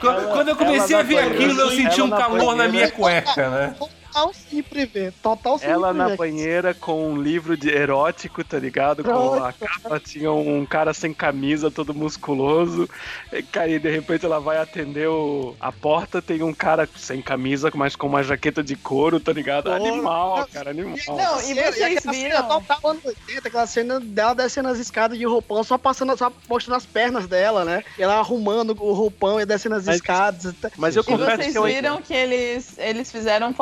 Quando, 0.00 0.28
quando 0.32 0.48
eu 0.48 0.56
comecei 0.56 0.96
a 0.96 1.02
ver 1.02 1.18
aquilo, 1.18 1.60
eu 1.60 1.70
senti 1.70 2.00
um 2.00 2.10
calor 2.10 2.54
na 2.54 2.68
minha 2.68 2.90
cueca, 2.90 3.50
né? 3.50 3.76
Total 4.12 4.32
Cine 4.34 4.62
Privé, 4.62 5.12
total 5.22 5.58
Cine 5.58 5.70
Ela 5.72 5.92
na 5.94 6.14
banheira 6.16 6.74
com 6.74 7.10
um 7.12 7.20
livro 7.20 7.56
de 7.56 7.70
erótico, 7.70 8.44
tá 8.44 8.58
ligado? 8.58 9.02
Com 9.02 9.34
a 9.42 9.52
capa 9.52 9.98
tinha 9.98 10.30
um 10.30 10.66
cara 10.66 10.92
sem 10.92 11.14
camisa, 11.14 11.70
todo 11.70 11.94
musculoso. 11.94 12.88
E, 13.32 13.42
cara, 13.42 13.68
e 13.70 13.78
de 13.78 13.90
repente 13.90 14.26
ela 14.26 14.38
vai 14.38 14.58
atender 14.58 15.08
o- 15.08 15.54
a 15.58 15.72
porta, 15.72 16.20
tem 16.20 16.42
um 16.42 16.52
cara 16.52 16.88
sem 16.96 17.22
camisa, 17.22 17.70
mas 17.74 17.96
com 17.96 18.06
uma 18.06 18.22
jaqueta 18.22 18.62
de 18.62 18.76
couro, 18.76 19.18
tá 19.18 19.32
ligado? 19.32 19.64
Porra. 19.64 19.76
Animal, 19.76 20.46
cara, 20.52 20.70
animal. 20.70 20.94
Não, 21.08 21.40
e 21.40 21.54
vocês 21.54 22.02
viram? 22.04 22.12
Cena 22.12 22.42
total 22.42 22.78
anos 22.90 23.04
80, 23.04 23.48
aquela 23.48 23.66
cena 23.66 23.98
dela 24.00 24.34
descendo 24.34 24.68
as 24.68 24.78
escadas 24.78 25.16
de 25.18 25.24
roupão, 25.24 25.64
só 25.64 25.78
passando, 25.78 26.16
só 26.18 26.30
mostrando 26.48 26.76
as 26.76 26.86
pernas 26.86 27.26
dela, 27.26 27.64
né? 27.64 27.82
E 27.98 28.02
ela 28.02 28.16
arrumando 28.18 28.70
o 28.78 28.92
roupão 28.92 29.40
e 29.40 29.46
descendo 29.46 29.76
as 29.76 29.86
Mas- 29.86 29.96
escadas. 29.96 30.54
Mas 30.76 30.96
eu 30.96 31.02
E 31.02 31.06
confesso 31.06 31.36
vocês 31.36 31.52
que 31.52 31.58
eu 31.58 31.64
viram 31.64 32.02
que 32.02 32.12
eles, 32.12 32.78
eles 32.78 33.10
fizeram 33.10 33.48
um 33.48 33.52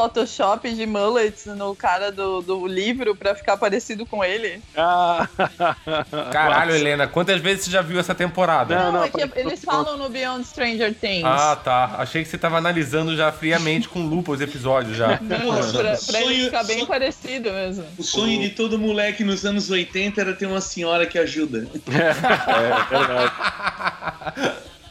Photoshop 0.41 0.71
de 0.75 0.87
mullets 0.87 1.47
no 1.47 1.75
cara 1.77 2.11
do, 2.11 2.41
do 2.41 2.67
livro 2.67 3.15
pra 3.15 3.35
ficar 3.35 3.57
parecido 3.59 4.07
com 4.07 4.25
ele? 4.25 4.63
Ah, 4.77 5.29
Caralho, 6.33 6.75
Helena, 6.75 7.07
quantas 7.07 7.41
vezes 7.41 7.65
você 7.65 7.71
já 7.71 7.83
viu 7.83 8.01
essa 8.01 8.15
temporada? 8.15 8.75
Não, 8.75 8.93
não, 8.93 9.05
é 9.05 9.09
que 9.11 9.21
eles 9.39 9.63
falam 9.63 9.99
no 9.99 10.09
Beyond 10.09 10.45
Stranger 10.47 10.95
Things. 10.95 11.25
Ah, 11.25 11.57
tá. 11.63 11.97
Achei 11.99 12.23
que 12.23 12.29
você 12.29 12.39
tava 12.39 12.57
analisando 12.57 13.15
já 13.17 13.31
friamente 13.31 13.89
com 13.89 14.01
lupa 14.01 14.33
os 14.33 14.41
episódios 14.41 14.97
já. 14.97 15.19
Nossa, 15.21 15.79
pra, 15.79 15.95
o 15.95 16.07
pra 16.07 16.21
ele 16.23 16.35
sonho, 16.35 16.45
ficar 16.47 16.65
bem 16.65 16.77
sonho- 16.77 16.87
parecido 16.87 17.53
mesmo. 17.53 17.85
o 17.99 18.03
sonho 18.03 18.41
de 18.41 18.51
todo 18.51 18.79
moleque 18.79 19.23
nos 19.23 19.45
anos 19.45 19.71
80 19.71 20.21
era 20.21 20.33
ter 20.33 20.47
uma 20.47 20.61
senhora 20.61 21.07
que 21.07 21.19
ajuda. 21.19 21.67
é 21.87 22.99
verdade. 22.99 23.33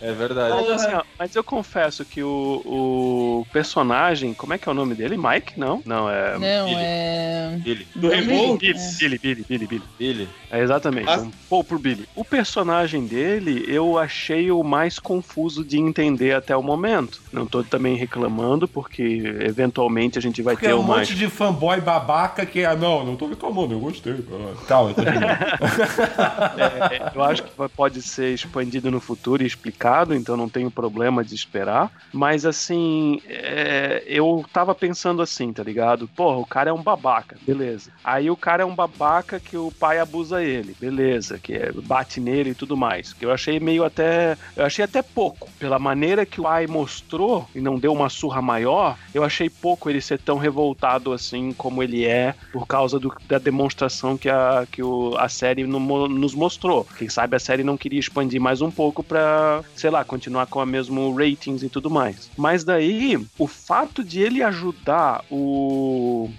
É 0.01 0.11
verdade. 0.13 0.53
Mas, 0.55 0.69
assim, 0.69 0.93
ó, 0.93 1.03
mas 1.17 1.35
eu 1.35 1.43
confesso 1.43 2.05
que 2.05 2.23
o, 2.23 2.61
o 2.65 3.47
personagem, 3.51 4.33
como 4.33 4.53
é 4.53 4.57
que 4.57 4.69
é 4.69 4.71
o 4.71 4.75
nome 4.75 4.95
dele? 4.95 5.17
Mike? 5.17 5.59
Não? 5.59 5.81
Não, 5.85 6.09
é. 6.09 6.33
Não, 6.33 6.39
Billy. 6.65 6.75
é. 6.77 7.57
Billy. 7.61 7.87
Do 7.95 8.07
Revolt? 8.09 8.59
Billy, 8.61 8.73
Billy, 8.99 9.17
Billy, 9.19 9.45
Billy, 9.47 9.67
Billy. 9.67 9.83
Billy. 9.97 10.29
É 10.51 10.59
exatamente, 10.61 11.09
Ah. 11.09 11.19
um 11.19 11.31
Paul 11.49 11.63
por 11.63 11.79
Billy. 11.79 12.07
O 12.15 12.23
personagem 12.23 13.05
dele 13.05 13.65
eu 13.67 13.97
achei 13.97 14.49
o 14.51 14.63
mais 14.63 14.99
confuso 14.99 15.63
de 15.65 15.77
entender 15.77 16.33
até 16.33 16.55
o 16.55 16.63
momento. 16.63 17.21
Não 17.31 17.45
tô 17.45 17.63
também 17.63 17.95
reclamando, 17.95 18.67
porque 18.67 19.21
eventualmente 19.41 20.17
a 20.17 20.21
gente 20.21 20.41
vai 20.41 20.53
Porque 20.55 20.65
ter 20.67 20.71
é 20.71 20.75
um 20.75 20.79
uma. 20.79 20.97
monte 20.97 21.13
de 21.15 21.27
fanboy 21.29 21.81
babaca 21.81 22.45
que 22.45 22.61
é. 22.61 22.75
Não, 22.75 23.05
não 23.05 23.15
tô 23.15 23.27
reclamando, 23.27 23.73
eu 23.73 23.79
gostei. 23.79 24.15
Tal, 24.67 24.89
eu 24.89 24.95
tô 24.95 25.01
É, 26.57 27.11
eu 27.15 27.23
acho 27.23 27.43
que 27.43 27.49
pode 27.75 28.01
ser 28.01 28.33
expandido 28.33 28.89
no 28.91 28.99
futuro 28.99 29.43
e 29.43 29.45
explicado, 29.45 29.88
então 30.15 30.35
não 30.37 30.49
tenho 30.49 30.69
problema 30.71 31.23
de 31.23 31.33
esperar. 31.35 31.91
Mas 32.13 32.45
assim, 32.45 33.21
é, 33.25 34.03
eu 34.05 34.43
tava 34.51 34.73
pensando 34.75 35.21
assim, 35.21 35.51
tá 35.53 35.63
ligado? 35.63 36.07
Porra, 36.15 36.37
o 36.37 36.45
cara 36.45 36.69
é 36.69 36.73
um 36.73 36.81
babaca, 36.81 37.37
beleza. 37.45 37.91
Aí 38.03 38.29
o 38.29 38.35
cara 38.35 38.63
é 38.63 38.65
um 38.65 38.75
babaca 38.75 39.39
que 39.39 39.57
o 39.57 39.71
pai 39.71 39.99
abusa 39.99 40.43
ele, 40.43 40.75
beleza, 40.79 41.39
que 41.39 41.53
é, 41.53 41.71
bate 41.71 42.19
nele 42.19 42.51
e 42.51 42.55
tudo 42.55 42.75
mais. 42.77 43.13
Que 43.13 43.25
eu 43.25 43.31
achei 43.31 43.59
meio 43.59 43.83
até. 43.83 44.37
Eu 44.55 44.65
achei 44.65 44.83
até 44.85 45.01
pouco. 45.01 45.49
Pela 45.59 45.79
maneira 45.79 46.25
que 46.25 46.39
o 46.39 46.43
pai 46.43 46.67
mostrou 46.67 47.47
e 47.53 47.61
não 47.61 47.77
deu 47.77 47.91
uma 47.93 48.09
surra 48.09 48.41
maior, 48.41 48.97
eu 49.13 49.23
achei 49.23 49.49
pouco 49.49 49.89
ele 49.89 50.01
ser 50.01 50.19
tão 50.19 50.37
revoltado 50.37 51.11
assim 51.13 51.53
como 51.53 51.83
ele 51.83 52.05
é, 52.05 52.33
por 52.51 52.65
causa 52.67 52.99
do- 52.99 53.13
da 53.27 53.37
demonstração 53.37 54.17
que 54.17 54.29
a, 54.29 54.65
que 54.71 54.81
o, 54.83 55.15
a 55.17 55.27
série 55.29 55.65
no- 55.65 56.07
nos 56.07 56.33
mostrou. 56.35 56.85
Quem 56.97 57.09
sabe 57.09 57.35
a 57.35 57.39
série 57.39 57.63
não 57.63 57.77
queria 57.77 57.99
expandir 57.99 58.39
mais 58.41 58.61
um 58.61 58.71
pouco 58.71 59.03
pra, 59.03 59.63
sei 59.80 59.89
lá, 59.89 60.03
continuar 60.03 60.47
com 60.47 60.59
a 60.59 60.65
mesmo 60.65 61.15
ratings 61.15 61.63
e 61.63 61.69
tudo 61.69 61.89
mais. 61.89 62.30
Mas 62.38 62.63
daí, 62.63 63.17
o 63.38 63.47
fato 63.47 64.03
de 64.03 64.21
ele 64.21 64.43
ajudar 64.43 65.23
o, 65.32 66.30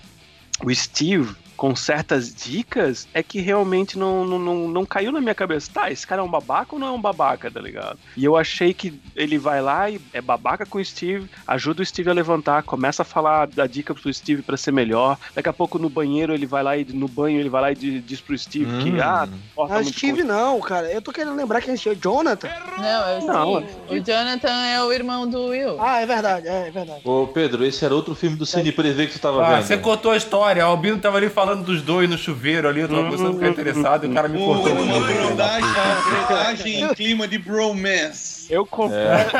o 0.62 0.74
Steve 0.74 1.34
com 1.60 1.76
certas 1.76 2.34
dicas 2.34 3.06
é 3.12 3.22
que 3.22 3.38
realmente 3.38 3.98
não, 3.98 4.24
não, 4.24 4.38
não, 4.38 4.66
não 4.66 4.86
caiu 4.86 5.12
na 5.12 5.20
minha 5.20 5.34
cabeça. 5.34 5.70
Tá, 5.74 5.90
esse 5.90 6.06
cara 6.06 6.22
é 6.22 6.24
um 6.24 6.30
babaca 6.30 6.74
ou 6.74 6.78
não 6.78 6.86
é 6.86 6.90
um 6.90 7.00
babaca, 7.00 7.50
tá 7.50 7.60
ligado? 7.60 7.98
E 8.16 8.24
eu 8.24 8.34
achei 8.34 8.72
que 8.72 8.98
ele 9.14 9.36
vai 9.36 9.60
lá 9.60 9.90
e 9.90 10.00
é 10.14 10.22
babaca 10.22 10.64
com 10.64 10.78
o 10.78 10.84
Steve, 10.84 11.28
ajuda 11.46 11.82
o 11.82 11.84
Steve 11.84 12.08
a 12.08 12.14
levantar, 12.14 12.62
começa 12.62 13.02
a 13.02 13.04
falar 13.04 13.46
da 13.46 13.66
dica 13.66 13.94
pro 13.94 14.10
Steve 14.14 14.40
pra 14.40 14.56
ser 14.56 14.72
melhor. 14.72 15.18
Daqui 15.34 15.50
a 15.50 15.52
pouco 15.52 15.78
no 15.78 15.90
banheiro 15.90 16.32
ele 16.32 16.46
vai 16.46 16.62
lá 16.62 16.78
e 16.78 16.84
no 16.94 17.06
banho 17.06 17.38
ele 17.38 17.50
vai 17.50 17.60
lá 17.60 17.72
e 17.72 17.74
di- 17.74 18.00
diz 18.00 18.22
pro 18.22 18.38
Steve 18.38 18.82
que, 18.82 18.92
Hum. 18.92 19.02
ah, 19.02 19.28
porta 19.54 19.74
Não, 19.74 19.82
muito 19.82 19.98
Steve 19.98 20.22
não, 20.24 20.58
cara. 20.60 20.90
Eu 20.90 21.02
tô 21.02 21.12
querendo 21.12 21.36
lembrar 21.36 21.60
quem 21.60 21.74
é 21.74 21.88
o 21.90 21.94
Jonathan. 21.94 22.48
Não, 22.78 22.84
é 23.06 23.18
o 23.18 23.26
Não, 23.26 23.60
Steve. 23.60 24.00
O 24.00 24.02
Jonathan 24.02 24.48
é 24.66 24.82
o 24.82 24.90
irmão 24.94 25.28
do 25.28 25.48
Will. 25.48 25.76
Ah, 25.78 26.00
é 26.00 26.06
verdade, 26.06 26.48
é, 26.48 26.68
é 26.68 26.70
verdade. 26.70 27.02
Ô, 27.04 27.26
Pedro, 27.26 27.66
esse 27.66 27.84
era 27.84 27.94
outro 27.94 28.14
filme 28.14 28.36
do 28.36 28.46
Cine 28.46 28.72
Prevê 28.72 29.06
que 29.06 29.12
tu 29.12 29.18
tava 29.18 29.44
Ah, 29.46 29.56
vendo. 29.56 29.66
você 29.66 29.76
contou 29.76 30.12
a 30.12 30.16
história. 30.16 30.64
O 30.66 30.70
Albino 30.70 30.98
tava 30.98 31.18
ali 31.18 31.28
falando 31.28 31.49
dos 31.56 31.82
dois 31.82 32.08
no 32.08 32.18
chuveiro 32.18 32.68
ali. 32.68 32.80
Eu 32.80 32.88
tava 32.88 33.04
começando 33.04 33.30
a 33.30 33.34
ficar 33.34 33.48
interessado 33.48 34.06
e 34.06 34.10
o 34.10 34.14
cara 34.14 34.28
me 34.28 34.38
cortou. 34.38 34.74
Brodagem 34.74 36.82
em 36.82 36.94
clima 36.94 37.28
de 37.28 37.38
bromance. 37.38 38.39
Eu 38.50 38.66
confesso, 38.66 39.36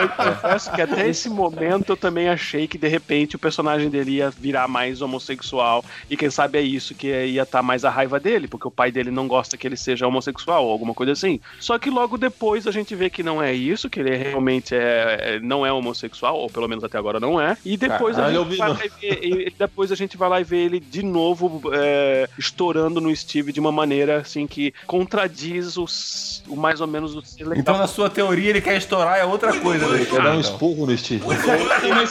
eu 0.00 0.08
confesso 0.08 0.72
que 0.72 0.82
até 0.82 1.08
esse 1.08 1.28
momento 1.28 1.90
eu 1.90 1.96
também 1.96 2.28
achei 2.28 2.66
que 2.68 2.76
de 2.78 2.88
repente 2.88 3.36
o 3.36 3.38
personagem 3.38 3.88
dele 3.88 4.12
ia 4.16 4.30
virar 4.30 4.68
mais 4.68 5.00
homossexual 5.02 5.84
e 6.08 6.16
quem 6.16 6.30
sabe 6.30 6.58
é 6.58 6.62
isso 6.62 6.94
que 6.94 7.06
ia 7.08 7.42
estar 7.42 7.62
mais 7.62 7.84
a 7.84 7.90
raiva 7.90 8.20
dele, 8.20 8.46
porque 8.46 8.68
o 8.68 8.70
pai 8.70 8.92
dele 8.92 9.10
não 9.10 9.26
gosta 9.26 9.56
que 9.56 9.66
ele 9.66 9.76
seja 9.76 10.06
homossexual 10.06 10.64
ou 10.66 10.72
alguma 10.72 10.94
coisa 10.94 11.12
assim. 11.12 11.40
Só 11.58 11.78
que 11.78 11.90
logo 11.90 12.18
depois 12.18 12.66
a 12.66 12.70
gente 12.70 12.94
vê 12.94 13.08
que 13.08 13.22
não 13.22 13.42
é 13.42 13.52
isso, 13.52 13.88
que 13.88 14.00
ele 14.00 14.14
realmente 14.16 14.74
é, 14.74 15.36
é- 15.36 15.40
não 15.40 15.64
é 15.64 15.72
homossexual, 15.72 16.36
ou 16.36 16.50
pelo 16.50 16.68
menos 16.68 16.84
até 16.84 16.98
agora 16.98 17.18
não 17.18 17.40
é. 17.40 17.56
E 17.64 17.76
depois, 17.76 18.16
a, 18.18 18.22
Caralho, 18.22 18.44
gente 18.44 18.60
eu 18.60 18.68
vi, 18.68 18.74
vai 18.74 18.88
ver, 19.00 19.54
depois 19.58 19.90
a 19.92 19.94
gente 19.94 20.16
vai 20.16 20.28
lá 20.28 20.40
e 20.40 20.44
vê 20.44 20.58
ele 20.58 20.80
de 20.80 21.02
novo 21.02 21.62
é, 21.72 22.28
estourando 22.38 23.00
no 23.00 23.14
Steve 23.14 23.52
de 23.52 23.60
uma 23.60 23.72
maneira 23.72 24.18
assim 24.18 24.46
que 24.46 24.72
contradiz 24.86 25.76
os, 25.76 26.42
o 26.48 26.56
mais 26.56 26.80
ou 26.80 26.86
menos 26.86 27.14
o. 27.16 27.22
Então, 27.56 27.76
na 27.76 27.86
sua 27.86 28.10
teoria, 28.10 28.49
ele 28.50 28.60
quer 28.60 28.76
estourar 28.76 29.18
é 29.18 29.24
outra 29.24 29.52
coisa, 29.58 29.86
né? 29.88 30.04
Quer 30.04 30.16
dar 30.22 30.30
um 30.32 30.38
Então. 30.38 30.40
esporro 30.40 30.86
no 30.86 30.96
Steve. 30.98 31.24
mas, 31.26 32.10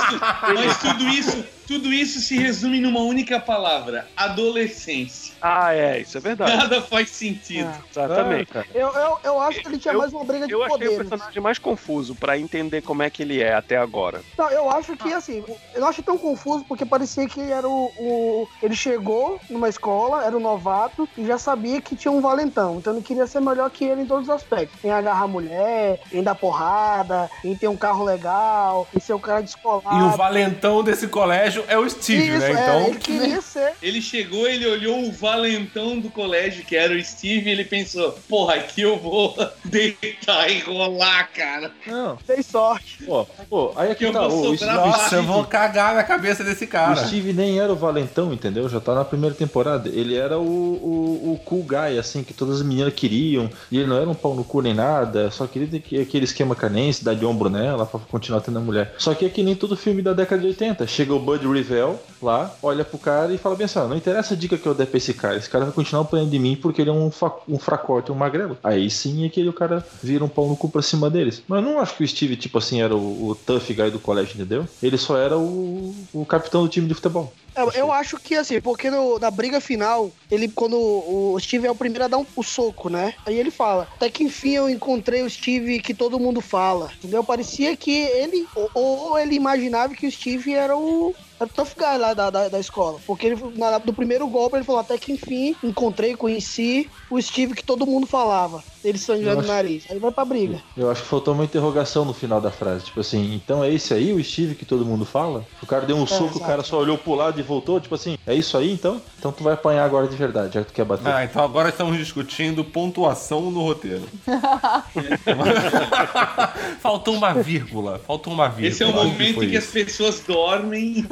mas 0.55 0.77
tudo 0.79 1.03
isso, 1.07 1.43
tudo 1.69 1.93
isso 1.93 2.19
se 2.19 2.35
resume 2.35 2.79
numa 2.79 3.01
única 3.01 3.39
palavra: 3.39 4.07
adolescência. 4.17 5.35
Ah, 5.39 5.73
é, 5.73 5.99
isso 5.99 6.17
é 6.17 6.19
verdade. 6.21 6.57
Nada 6.57 6.81
faz 6.81 7.09
sentido. 7.11 7.69
Exatamente. 7.91 8.51
Eu, 8.73 8.87
eu, 8.89 9.17
eu 9.23 9.39
acho 9.39 9.61
que 9.61 9.67
ele 9.67 9.77
tinha 9.77 9.93
Eu- 9.93 9.99
mais 9.99 10.11
uma 10.11 10.23
briga 10.25 10.47
de 10.47 10.51
Eu 10.53 10.63
achei 10.63 10.75
o 10.75 10.79
poderes. 10.79 11.09
personagem 11.09 11.41
mais 11.41 11.59
confuso 11.59 12.15
pra 12.15 12.37
entender 12.37 12.81
como 12.81 13.03
é 13.03 13.09
que 13.09 13.21
ele 13.21 13.41
é 13.41 13.53
até 13.53 13.77
agora. 13.77 14.21
Não, 14.37 14.49
eu 14.49 14.69
acho 14.69 14.97
que 14.97 15.13
assim, 15.13 15.43
eu 15.75 15.79
não 15.81 15.87
achei 15.87 16.03
tão 16.03 16.17
confuso 16.17 16.65
porque 16.67 16.85
parecia 16.85 17.27
que 17.29 17.39
era 17.39 17.67
o, 17.69 17.85
o- 17.99 18.47
Ele 18.63 18.75
chegou 18.75 19.39
numa 19.49 19.69
escola, 19.69 20.25
era 20.25 20.35
um 20.35 20.39
novato 20.39 21.07
e 21.15 21.23
já 21.25 21.37
sabia 21.37 21.79
que 21.79 21.95
tinha 21.95 22.11
um 22.11 22.19
valentão. 22.19 22.77
Então 22.77 22.93
ele 22.93 23.03
queria 23.03 23.27
ser 23.27 23.39
melhor 23.41 23.69
que 23.69 23.85
ele 23.85 24.01
em 24.01 24.05
todos 24.07 24.27
os 24.27 24.33
aspectos. 24.33 24.83
Em 24.83 24.89
agarrar 24.91 25.27
mulher, 25.27 25.99
em 26.11 26.23
dar 26.23 26.33
porrada, 26.35 27.29
em 27.45 27.55
ter 27.55 27.67
um 27.67 27.77
carro 27.77 28.03
legal, 28.03 28.87
em 28.95 28.99
ser 28.99 29.13
um 29.13 29.19
cara 29.19 29.41
descolado. 29.41 29.95
E 29.99 30.01
o 30.01 30.17
valentão 30.17 30.83
desse 30.83 31.07
colégio 31.07 31.58
é 31.67 31.77
o 31.77 31.89
Steve, 31.89 32.27
Isso, 32.29 32.39
né? 32.39 32.47
é, 32.49 32.51
Então. 32.51 32.87
ele 32.87 32.95
queria 32.99 33.41
ser. 33.41 33.73
Ele 33.81 34.01
chegou, 34.01 34.47
ele 34.47 34.65
olhou 34.67 35.03
o 35.05 35.11
valentão 35.11 35.99
do 35.99 36.09
colégio, 36.09 36.63
que 36.65 36.75
era 36.75 36.93
o 36.93 37.03
Steve, 37.03 37.49
e 37.49 37.53
ele 37.53 37.63
pensou: 37.65 38.11
porra, 38.27 38.55
aqui 38.55 38.81
eu 38.81 38.97
vou 38.97 39.35
deitar 39.65 40.49
e 40.49 40.59
rolar, 40.59 41.29
cara. 41.33 41.71
Não, 41.87 42.15
Tem 42.17 42.41
sorte. 42.41 43.03
pô, 43.05 43.25
pô, 43.49 43.71
aí 43.75 43.91
aqui 43.91 44.03
Eu 44.05 44.13
tá. 44.13 44.27
vou 44.27 44.51
O, 44.51 44.55
Steve- 44.57 44.71
Nossa, 44.71 45.15
eu 45.15 45.23
vou 45.23 45.43
cagar 45.45 45.95
na 45.95 46.03
cabeça 46.03 46.43
desse 46.43 46.65
o 46.65 46.67
cara. 46.67 47.05
Steve 47.07 47.33
nem 47.33 47.59
era 47.59 47.71
o 47.71 47.75
valentão, 47.75 48.33
entendeu? 48.33 48.67
Já 48.69 48.79
tá 48.79 48.93
na 48.95 49.05
primeira 49.05 49.35
temporada. 49.35 49.89
Ele 49.89 50.15
era 50.15 50.37
o, 50.37 50.41
o, 50.43 51.33
o 51.33 51.39
cool 51.45 51.63
guy, 51.63 51.97
assim, 51.97 52.23
que 52.23 52.33
todas 52.33 52.57
as 52.57 52.65
meninas 52.65 52.93
queriam. 52.93 53.49
E 53.71 53.77
ele 53.77 53.87
não 53.87 53.97
era 53.97 54.09
um 54.09 54.13
pau 54.15 54.33
no 54.35 54.43
cu 54.43 54.61
nem 54.61 54.73
nada. 54.73 55.31
Só 55.31 55.47
queria 55.47 55.67
ter 55.67 55.79
que- 55.79 55.99
aquele 55.99 56.25
esquema 56.25 56.55
canense, 56.55 57.03
dar 57.03 57.15
de 57.15 57.25
ombro 57.25 57.49
nela 57.49 57.85
pra 57.85 57.99
continuar 57.99 58.41
tendo 58.41 58.57
a 58.59 58.61
mulher. 58.61 58.93
Só 58.97 59.13
que 59.13 59.25
é 59.25 59.29
que 59.29 59.43
nem 59.43 59.55
todo 59.55 59.75
filme 59.77 60.01
da 60.01 60.13
década 60.13 60.41
de 60.41 60.47
80. 60.47 60.87
Chega 60.87 61.13
o 61.13 61.19
Bud 61.19 61.45
Revell 61.53 61.99
lá, 62.21 62.55
olha 62.61 62.83
pro 62.83 62.97
cara 62.97 63.33
e 63.33 63.37
fala 63.37 63.55
bem 63.55 63.65
assim: 63.65 63.79
ó, 63.79 63.87
não 63.87 63.97
interessa 63.97 64.33
a 64.33 64.37
dica 64.37 64.57
que 64.57 64.67
eu 64.67 64.73
der 64.73 64.87
pra 64.87 64.97
esse 64.97 65.13
cara. 65.13 65.37
Esse 65.37 65.49
cara 65.49 65.65
vai 65.65 65.73
continuar 65.73 66.03
apanhando 66.03 66.31
de 66.31 66.39
mim 66.39 66.55
porque 66.55 66.81
ele 66.81 66.89
é 66.89 66.93
um, 66.93 67.09
um 67.47 67.59
fracote, 67.59 68.11
um 68.11 68.15
magrelo. 68.15 68.57
Aí 68.63 68.89
sim 68.89 69.25
é 69.25 69.29
que 69.29 69.47
o 69.47 69.53
cara 69.53 69.85
vira 70.01 70.23
um 70.23 70.29
pau 70.29 70.47
no 70.47 70.55
cu 70.55 70.69
pra 70.69 70.81
cima 70.81 71.09
deles. 71.09 71.43
Mas 71.47 71.63
eu 71.63 71.69
não 71.69 71.79
acho 71.79 71.95
que 71.95 72.03
o 72.03 72.07
Steve, 72.07 72.35
tipo 72.35 72.57
assim, 72.57 72.81
era 72.81 72.95
o, 72.95 73.29
o 73.29 73.35
tough 73.35 73.67
guy 73.67 73.91
do 73.91 73.99
colégio, 73.99 74.35
entendeu? 74.35 74.67
Ele 74.81 74.97
só 74.97 75.17
era 75.17 75.37
o, 75.37 75.95
o 76.13 76.25
capitão 76.25 76.63
do 76.63 76.69
time 76.69 76.87
de 76.87 76.93
futebol. 76.93 77.33
É, 77.73 77.79
eu 77.81 77.91
acho 77.91 78.17
que 78.17 78.35
assim, 78.35 78.59
porque 78.61 78.89
no- 78.89 79.19
na 79.19 79.29
briga 79.31 79.59
final, 79.59 80.11
ele, 80.29 80.47
quando 80.47 80.77
o 80.77 81.39
Steve 81.39 81.67
é 81.67 81.71
o 81.71 81.75
primeiro 81.75 82.05
a 82.05 82.07
dar 82.07 82.17
um, 82.17 82.25
o 82.35 82.43
soco, 82.43 82.89
né? 82.89 83.13
Aí 83.25 83.37
ele 83.37 83.51
fala: 83.51 83.87
Até 83.95 84.09
que 84.09 84.23
enfim 84.23 84.51
eu 84.51 84.69
encontrei 84.69 85.21
o 85.21 85.29
Steve 85.29 85.79
que 85.79 85.93
todo 85.93 86.19
mundo 86.19 86.41
fala. 86.41 86.91
Entendeu? 86.97 87.23
Parecia 87.23 87.75
que 87.75 87.91
ele, 87.91 88.47
ou, 88.55 88.69
ou 88.73 89.19
ele 89.19 89.35
imaginava 89.35 89.93
que 89.95 90.07
o 90.07 90.11
Steve 90.11 90.53
era 90.53 90.75
o. 90.77 91.13
Era 91.39 91.47
o 91.47 91.53
tough 91.53 91.69
guy 91.77 91.97
lá 91.97 92.13
da, 92.13 92.29
da, 92.29 92.49
da 92.49 92.59
escola. 92.59 92.99
Porque 93.07 93.27
ele, 93.27 93.37
na, 93.55 93.79
no 93.79 93.93
primeiro 93.93 94.27
golpe 94.27 94.57
ele 94.57 94.65
falou: 94.65 94.81
Até 94.81 94.97
que 94.97 95.13
enfim 95.13 95.55
encontrei, 95.63 96.13
conheci 96.15 96.89
o 97.09 97.21
Steve 97.21 97.53
que 97.55 97.63
todo 97.63 97.87
mundo 97.87 98.05
falava. 98.05 98.61
Ele 98.83 98.97
sangrando 98.97 99.31
Eu 99.31 99.37
o 99.37 99.39
acho- 99.41 99.47
nariz. 99.49 99.83
Aí 99.89 99.99
vai 99.99 100.11
pra 100.11 100.23
briga. 100.23 100.59
Eu 100.77 100.89
acho 100.89 101.01
que 101.01 101.07
faltou 101.07 101.33
uma 101.33 101.43
interrogação 101.43 102.05
no 102.05 102.13
final 102.13 102.39
da 102.39 102.49
frase. 102.49 102.85
Tipo 102.85 103.01
assim, 103.01 103.33
então 103.35 103.61
é 103.63 103.73
esse 103.73 103.93
aí 103.93 104.13
o 104.13 104.23
Steve 104.23 104.55
que 104.55 104.65
todo 104.65 104.85
mundo 104.85 105.03
fala? 105.05 105.45
O 105.61 105.65
cara 105.65 105.85
deu 105.85 105.97
um 105.97 106.07
soco, 106.07 106.37
o 106.37 106.41
cara 106.41 106.63
só 106.63 106.79
olhou 106.79 106.97
pro 106.97 107.13
lado 107.13 107.37
e 107.39 107.43
voltou. 107.43 107.79
Tipo 107.79 107.95
assim, 107.95 108.17
é 108.25 108.33
isso 108.33 108.57
aí 108.57 108.71
então? 108.71 109.01
Então 109.17 109.31
tu 109.33 109.43
vai 109.43 109.53
apanhar 109.53 109.83
agora 109.83 110.07
de 110.07 110.15
verdade, 110.15 110.53
já 110.53 110.61
que 110.61 110.67
tu 110.67 110.73
quer 110.73 110.85
bater. 110.85 111.11
Ah, 111.11 111.23
então 111.25 111.43
agora 111.43 111.67
estamos 111.69 111.97
discutindo 111.97 112.63
pontuação 112.63 113.51
no 113.51 113.61
roteiro. 113.63 114.03
Faltou 116.79 117.15
uma 117.15 117.33
vírgula. 117.33 117.99
Faltou 118.05 118.31
uma 118.33 118.47
vírgula. 118.47 118.67
Esse 118.69 118.83
é 118.83 118.87
o 118.87 118.93
momento 118.93 119.43
em 119.43 119.49
que 119.49 119.57
as 119.57 119.65
isso. 119.65 119.73
pessoas 119.73 120.21
dormem 120.25 121.05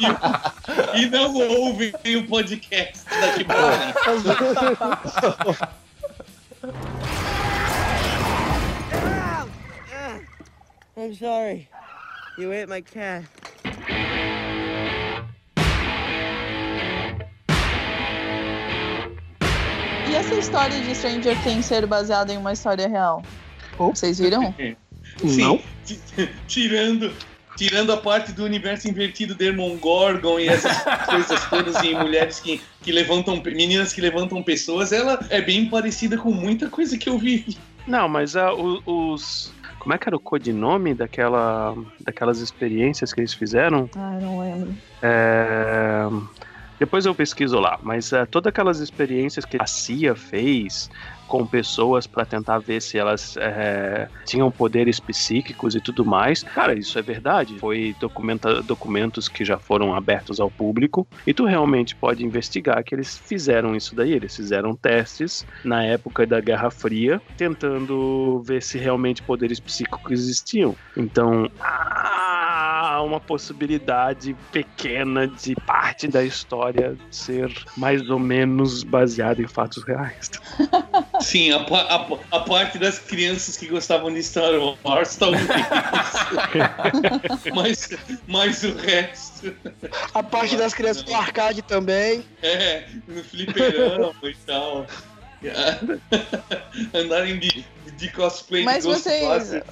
e, 0.00 0.06
e 1.02 1.10
não 1.10 1.34
ouvem 1.34 1.92
o 2.16 2.26
podcast 2.26 3.04
daqui 3.20 3.44
pra 3.44 3.58
I'm 10.96 11.14
sorry. 11.14 11.68
You 12.38 12.52
ate 12.52 12.68
my 12.68 12.80
cat. 12.80 13.24
E 20.10 20.14
essa 20.14 20.34
história 20.34 20.80
de 20.80 20.94
Stranger 20.94 21.36
Things 21.42 21.66
ser 21.66 21.86
baseada 21.86 22.32
em 22.32 22.36
uma 22.38 22.52
história 22.52 22.88
real? 22.88 23.22
Vocês 23.76 24.18
viram? 24.18 24.54
Sim, 25.18 25.60
ti- 25.84 26.00
tirando, 26.46 27.12
tirando 27.58 27.92
a 27.92 27.96
parte 27.96 28.30
do 28.32 28.44
universo 28.44 28.88
invertido 28.88 29.34
Gorgon 29.76 30.38
e 30.38 30.48
essas 30.48 30.78
coisas 31.04 31.44
todas 31.50 31.82
em 31.82 31.92
mulheres 31.94 32.38
que, 32.38 32.60
que 32.80 32.92
levantam, 32.92 33.42
meninas 33.44 33.92
que 33.92 34.00
levantam 34.00 34.40
pessoas, 34.42 34.92
ela 34.92 35.18
é 35.28 35.42
bem 35.42 35.68
parecida 35.68 36.16
com 36.16 36.30
muita 36.30 36.70
coisa 36.70 36.96
que 36.96 37.08
eu 37.10 37.18
vi. 37.18 37.58
Não, 37.86 38.08
mas 38.08 38.36
ah, 38.36 38.54
o- 38.54 38.80
os. 39.12 39.52
Como 39.80 39.94
é 39.94 39.98
que 39.98 40.08
era 40.08 40.16
o 40.16 40.20
codinome 40.20 40.94
daquela, 40.94 41.74
daquelas 42.00 42.38
experiências 42.40 43.12
que 43.12 43.20
eles 43.20 43.32
fizeram? 43.34 43.88
Ai, 43.96 44.20
não 44.20 44.38
lembro. 44.40 44.74
É, 45.02 46.06
Depois 46.78 47.06
eu 47.06 47.14
pesquiso 47.14 47.58
lá, 47.58 47.78
mas 47.82 48.12
é, 48.12 48.24
todas 48.24 48.50
aquelas 48.50 48.80
experiências 48.80 49.44
que 49.44 49.56
a 49.60 49.66
CIA 49.66 50.14
fez 50.14 50.90
com 51.28 51.46
pessoas 51.46 52.06
para 52.06 52.24
tentar 52.24 52.58
ver 52.58 52.80
se 52.80 52.96
elas 52.98 53.36
é, 53.36 54.08
tinham 54.24 54.50
poderes 54.50 54.98
psíquicos 54.98 55.74
e 55.74 55.80
tudo 55.80 56.04
mais, 56.04 56.42
cara, 56.42 56.74
isso 56.74 56.98
é 56.98 57.02
verdade. 57.02 57.58
Foi 57.58 57.94
documenta, 58.00 58.62
documentos 58.62 59.28
que 59.28 59.44
já 59.44 59.58
foram 59.58 59.94
abertos 59.94 60.40
ao 60.40 60.50
público 60.50 61.06
e 61.26 61.34
tu 61.34 61.44
realmente 61.44 61.94
pode 61.94 62.24
investigar 62.24 62.82
que 62.82 62.94
eles 62.94 63.18
fizeram 63.18 63.76
isso 63.76 63.94
daí. 63.94 64.12
Eles 64.12 64.34
fizeram 64.34 64.74
testes 64.74 65.46
na 65.62 65.84
época 65.84 66.26
da 66.26 66.40
Guerra 66.40 66.70
Fria, 66.70 67.20
tentando 67.36 68.42
ver 68.44 68.62
se 68.62 68.78
realmente 68.78 69.22
poderes 69.22 69.60
psíquicos 69.60 70.12
existiam. 70.12 70.74
Então, 70.96 71.50
há 72.98 73.02
uma 73.02 73.20
possibilidade 73.20 74.36
pequena 74.52 75.26
de 75.26 75.54
parte 75.54 76.08
da 76.08 76.24
história 76.24 76.96
ser 77.10 77.52
mais 77.76 78.08
ou 78.10 78.18
menos 78.18 78.82
baseada 78.82 79.40
em 79.40 79.46
fatos 79.46 79.82
reais. 79.84 80.30
Sim, 81.20 81.52
a, 81.52 81.58
a 81.58 82.18
a 82.30 82.40
parte 82.40 82.78
das 82.78 82.98
crianças 82.98 83.56
que 83.56 83.66
gostavam 83.66 84.12
de 84.12 84.22
Star 84.22 84.52
Wars, 84.84 85.16
talvez. 85.16 85.46
mas, 87.54 87.88
mas 88.26 88.62
o 88.64 88.74
resto. 88.76 89.54
A 90.14 90.22
parte 90.22 90.56
das 90.56 90.74
crianças 90.74 91.02
do 91.02 91.14
arcade 91.14 91.62
também. 91.62 92.24
É, 92.42 92.84
no 93.06 93.22
fliperama 93.22 94.14
e 94.22 94.34
tal. 94.46 94.86
Andarem 96.92 97.38
de, 97.38 97.64
de 97.96 98.10
cosplay 98.10 98.64
Mas 98.64 98.84
de 98.84 98.90
vocês. 98.90 99.62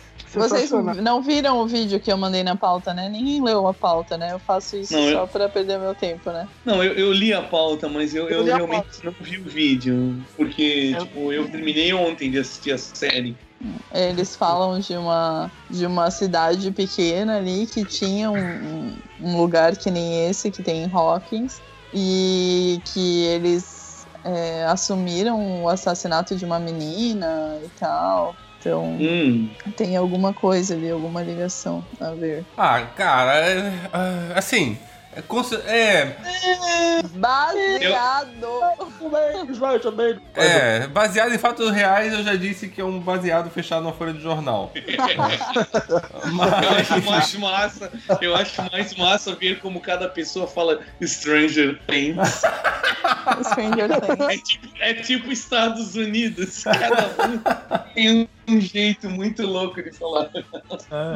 Vocês 0.40 0.70
não 1.02 1.22
viram 1.22 1.58
o 1.60 1.66
vídeo 1.66 1.98
que 2.00 2.10
eu 2.12 2.16
mandei 2.16 2.42
na 2.42 2.56
pauta, 2.56 2.92
né? 2.94 3.08
Ninguém 3.08 3.42
leu 3.42 3.66
a 3.66 3.74
pauta, 3.74 4.16
né? 4.18 4.32
Eu 4.32 4.38
faço 4.38 4.76
isso 4.76 4.92
Não, 4.92 5.00
eu- 5.08 5.18
só 5.18 5.26
pra 5.26 5.48
perder 5.48 5.78
meu 5.78 5.94
tempo, 5.94 6.30
né? 6.30 6.48
Não, 6.64 6.82
eu, 6.82 6.92
eu 6.94 7.12
li 7.12 7.32
a 7.32 7.42
pauta, 7.42 7.88
mas 7.88 8.14
eu, 8.14 8.28
eu 8.28 8.38
Eu 8.40 8.44
realmente 8.44 8.86
não 9.04 9.14
vi 9.20 9.38
o 9.38 9.44
vídeo. 9.44 10.16
Porque, 10.36 10.94
tipo, 10.98 11.32
eu 11.32 11.48
terminei 11.50 11.92
ontem 11.92 12.30
de 12.30 12.38
assistir 12.38 12.72
a 12.72 12.78
série. 12.78 13.36
Eles 13.92 14.36
falam 14.36 14.78
de 14.78 14.94
uma, 14.96 15.50
de 15.70 15.86
uma 15.86 16.10
cidade 16.10 16.70
pequena 16.70 17.38
ali 17.38 17.66
que 17.66 17.84
tinha 17.84 18.30
um, 18.30 18.36
um- 18.38 18.96
um 19.22 19.36
lugar 19.38 19.74
que 19.76 19.90
nem 19.90 20.28
esse 20.28 20.50
que 20.50 20.62
tem 20.62 20.84
em 20.84 20.90
Hawkins 20.92 21.60
e 21.94 22.80
que 22.92 23.22
eles 23.24 24.06
é, 24.22 24.64
assumiram 24.66 25.62
o 25.62 25.68
assassinato 25.68 26.36
de 26.36 26.44
uma 26.44 26.58
menina 26.58 27.58
e 27.64 27.68
tal. 27.78 28.36
Então 28.66 28.96
Hum, 29.00 29.48
tem 29.76 29.96
alguma 29.96 30.32
coisa 30.32 30.74
ali, 30.74 30.90
alguma 30.90 31.22
ligação 31.22 31.84
a 32.00 32.10
ver. 32.10 32.44
Ah, 32.56 32.82
cara, 32.96 33.32
é, 33.36 33.72
ah, 33.92 34.32
assim, 34.34 34.76
É, 35.16 35.20
é, 35.72 36.12
Baseado. 37.14 38.46
É, 40.34 40.86
baseado 40.88 41.32
em 41.34 41.38
fatos 41.38 41.70
reais, 41.70 42.12
eu 42.12 42.22
já 42.22 42.34
disse 42.36 42.68
que 42.68 42.82
é 42.82 42.84
um 42.84 43.00
baseado 43.00 43.48
fechado 43.50 43.82
na 43.82 43.92
folha 43.92 44.12
de 44.12 44.20
jornal. 44.20 44.72
Eu 44.76 46.42
acho 46.76 47.02
mais 47.10 47.34
massa, 47.36 47.92
eu 48.20 48.34
acho 48.34 48.62
mais 48.70 48.94
massa 48.94 49.34
ver 49.34 49.58
como 49.60 49.80
cada 49.80 50.08
pessoa 50.08 50.46
fala 50.46 50.80
Stranger 51.02 51.80
Things. 51.86 52.42
Stranger 53.52 53.88
Things. 54.00 54.28
É 54.28 54.36
tipo, 54.38 54.68
é 54.80 54.94
tipo 54.94 55.32
Estados 55.32 55.94
Unidos. 55.94 56.64
Cada 56.64 57.06
um 57.26 57.38
tem 57.94 58.28
um 58.56 58.60
jeito 58.60 59.08
muito 59.10 59.42
louco 59.46 59.82
de 59.82 59.92
falar. 59.92 60.30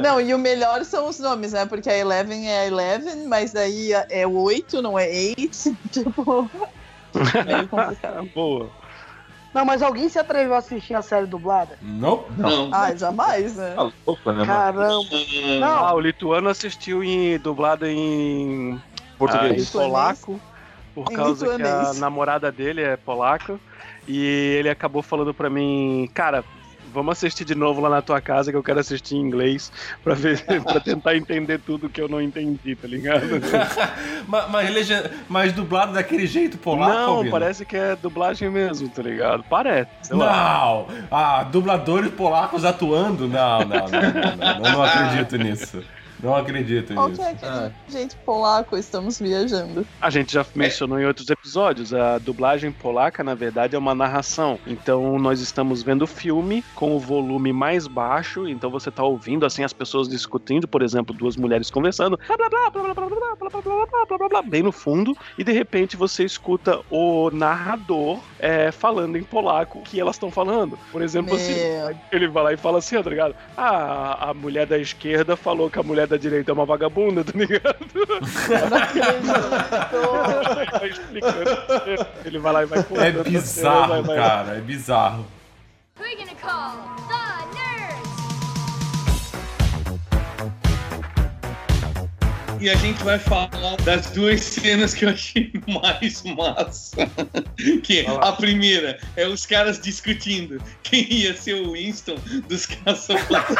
Não, 0.02 0.20
e 0.20 0.32
o 0.34 0.38
melhor 0.38 0.84
são 0.84 1.08
os 1.08 1.18
nomes, 1.18 1.52
né? 1.52 1.64
Porque 1.66 1.88
a 1.88 1.96
Eleven 1.96 2.48
é 2.48 2.60
a 2.60 2.66
Eleven, 2.66 3.26
mas 3.26 3.52
daí 3.52 3.92
é 3.92 4.26
8, 4.26 4.82
não 4.82 4.98
é 4.98 5.06
8. 5.38 5.76
Tipo. 5.90 6.50
Meio 7.46 7.68
complicado. 7.68 8.28
Boa. 8.34 8.70
Não, 9.52 9.64
mas 9.64 9.82
alguém 9.82 10.08
se 10.08 10.16
atreveu 10.18 10.54
a 10.54 10.58
assistir 10.58 10.94
a 10.94 11.02
série 11.02 11.26
dublada? 11.26 11.76
Nope. 11.82 12.30
Não. 12.38 12.70
Ah, 12.72 12.94
jamais, 12.94 13.56
né? 13.56 13.72
Tá 13.74 13.82
louco, 14.06 14.30
né, 14.30 14.44
mano? 14.44 14.46
Caramba. 14.46 15.08
Ah, 15.12 15.58
Não, 15.58 15.94
o 15.96 16.00
lituano 16.00 16.48
assistiu 16.48 17.02
em 17.02 17.36
dublada 17.38 17.90
em 17.90 18.80
Português. 19.18 19.52
ah, 19.52 19.56
em 19.60 19.66
polaco, 19.66 20.40
por 20.94 21.10
Em 21.10 21.16
causa 21.16 21.46
que 21.46 21.52
a 21.52 21.56
lituanês. 21.56 21.98
namorada 21.98 22.52
dele 22.52 22.80
é 22.82 22.96
polaca. 22.96 23.58
E 24.06 24.24
ele 24.58 24.68
acabou 24.70 25.02
falando 25.02 25.34
pra 25.34 25.50
mim, 25.50 26.08
cara, 26.14 26.44
vamos 26.92 27.12
assistir 27.16 27.44
de 27.44 27.54
novo 27.54 27.80
lá 27.80 27.88
na 27.88 28.02
tua 28.02 28.20
casa 28.20 28.50
que 28.50 28.56
eu 28.56 28.62
quero 28.62 28.80
assistir 28.80 29.16
em 29.16 29.20
inglês 29.20 29.70
pra 30.02 30.14
ver, 30.14 30.42
para 30.64 30.80
tentar 30.80 31.16
entender 31.16 31.58
tudo 31.60 31.88
que 31.88 32.00
eu 32.00 32.08
não 32.08 32.20
entendi, 32.20 32.74
tá 32.76 32.86
ligado? 32.88 33.22
mas, 34.26 34.50
mas, 34.50 34.70
legenda- 34.74 35.10
mas 35.28 35.52
dublado 35.52 35.92
daquele 35.92 36.26
jeito 36.26 36.58
polaco, 36.58 36.92
não, 36.92 37.14
Albino? 37.16 37.30
parece 37.30 37.64
que 37.64 37.76
é 37.76 37.96
dublagem 37.96 38.50
mesmo, 38.50 38.88
tá 38.88 39.02
ligado? 39.02 39.44
Parece. 39.48 39.88
Não! 40.10 40.86
Ah, 41.10 41.44
dubladores 41.44 42.10
polacos 42.12 42.64
atuando? 42.64 43.26
Não, 43.28 43.60
não, 43.60 43.66
não, 43.66 43.88
não, 43.88 44.36
não, 44.36 44.66
eu 44.66 44.72
não 44.72 44.82
acredito 44.82 45.36
nisso. 45.36 45.82
Não 46.22 46.34
acredito 46.34 46.94
Qual 46.94 47.08
nisso. 47.08 47.22
que 47.22 47.44
é 47.44 47.72
jeito 47.88 48.16
polaco? 48.24 48.76
Estamos 48.76 49.18
viajando. 49.18 49.86
A 50.00 50.10
gente 50.10 50.32
já 50.32 50.44
mencionou 50.54 50.98
em 51.00 51.06
outros 51.06 51.28
episódios, 51.30 51.92
a 51.94 52.18
dublagem 52.18 52.72
polaca, 52.72 53.22
na 53.24 53.34
verdade, 53.34 53.74
é 53.74 53.78
uma 53.78 53.94
narração. 53.94 54.58
Então 54.66 55.18
nós 55.18 55.40
estamos 55.40 55.82
vendo 55.82 56.02
o 56.02 56.06
filme 56.06 56.64
com 56.74 56.94
o 56.94 56.98
volume 56.98 57.52
mais 57.52 57.86
baixo, 57.86 58.48
então 58.48 58.70
você 58.70 58.90
tá 58.90 59.02
ouvindo 59.02 59.46
assim 59.46 59.64
as 59.64 59.72
pessoas 59.72 60.08
discutindo, 60.08 60.68
por 60.68 60.82
exemplo, 60.82 61.14
duas 61.14 61.36
mulheres 61.36 61.70
conversando, 61.70 62.18
blá 62.26 62.36
blá 62.36 62.48
blá 62.48 62.70
blá 62.70 62.82
blá 62.82 62.94
blá 62.94 63.06
blá 63.08 63.36
blá 63.36 63.36
blá 63.36 63.60
blá 63.60 63.86
blá 63.86 64.06
blá 64.06 64.18
blá 64.18 64.28
blá, 64.28 64.42
bem 64.42 64.62
no 64.62 64.72
fundo, 64.72 65.16
e 65.38 65.44
de 65.44 65.52
repente 65.52 65.96
você 65.96 66.24
escuta 66.24 66.80
o 66.90 67.30
narrador 67.30 68.18
é, 68.38 68.70
falando 68.70 69.16
em 69.16 69.22
polaco 69.22 69.78
o 69.78 69.82
que 69.82 70.00
elas 70.00 70.16
estão 70.16 70.30
falando. 70.30 70.78
Por 70.92 71.02
exemplo, 71.02 71.34
assim, 71.34 71.54
Meu. 71.54 71.96
ele 72.12 72.28
vai 72.28 72.44
lá 72.44 72.52
e 72.52 72.56
fala 72.56 72.78
assim, 72.78 72.96
ó, 72.96 73.02
tá 73.02 73.10
ligado? 73.10 73.34
Ah, 73.56 74.30
a 74.30 74.34
mulher 74.34 74.66
da 74.66 74.78
esquerda 74.78 75.36
falou 75.36 75.70
que 75.70 75.78
a 75.78 75.82
mulher 75.82 76.06
da 76.10 76.16
direita 76.16 76.50
é 76.50 76.54
uma 76.54 76.66
vagabunda, 76.66 77.24
tá 77.24 77.32
ligado? 77.34 77.76
Explicando. 80.90 82.06
Ele 82.24 82.38
vai 82.38 82.52
lá 82.52 82.62
e 82.62 82.66
vai 82.66 82.78
É 82.80 82.82
contando, 82.82 83.24
bizarro, 83.24 83.88
vai- 83.88 84.02
vai- 84.02 84.16
cara, 84.16 84.56
é 84.56 84.60
bizarro. 84.60 85.26
E 92.60 92.68
a 92.68 92.74
gente 92.74 93.02
vai 93.02 93.18
falar 93.18 93.76
das 93.84 94.10
duas 94.10 94.42
cenas 94.42 94.92
que 94.92 95.06
eu 95.06 95.08
achei 95.08 95.50
mais 95.66 96.22
massa. 96.22 96.96
Que 97.82 98.06
a 98.06 98.32
primeira 98.32 98.98
é 99.16 99.26
os 99.26 99.44
caras 99.44 99.78
discutindo 99.78 100.62
quem 100.82 101.10
ia 101.12 101.34
ser 101.34 101.54
o 101.54 101.72
Winston 101.72 102.16
dos 102.48 102.66
caça-fantasmas. 102.66 103.58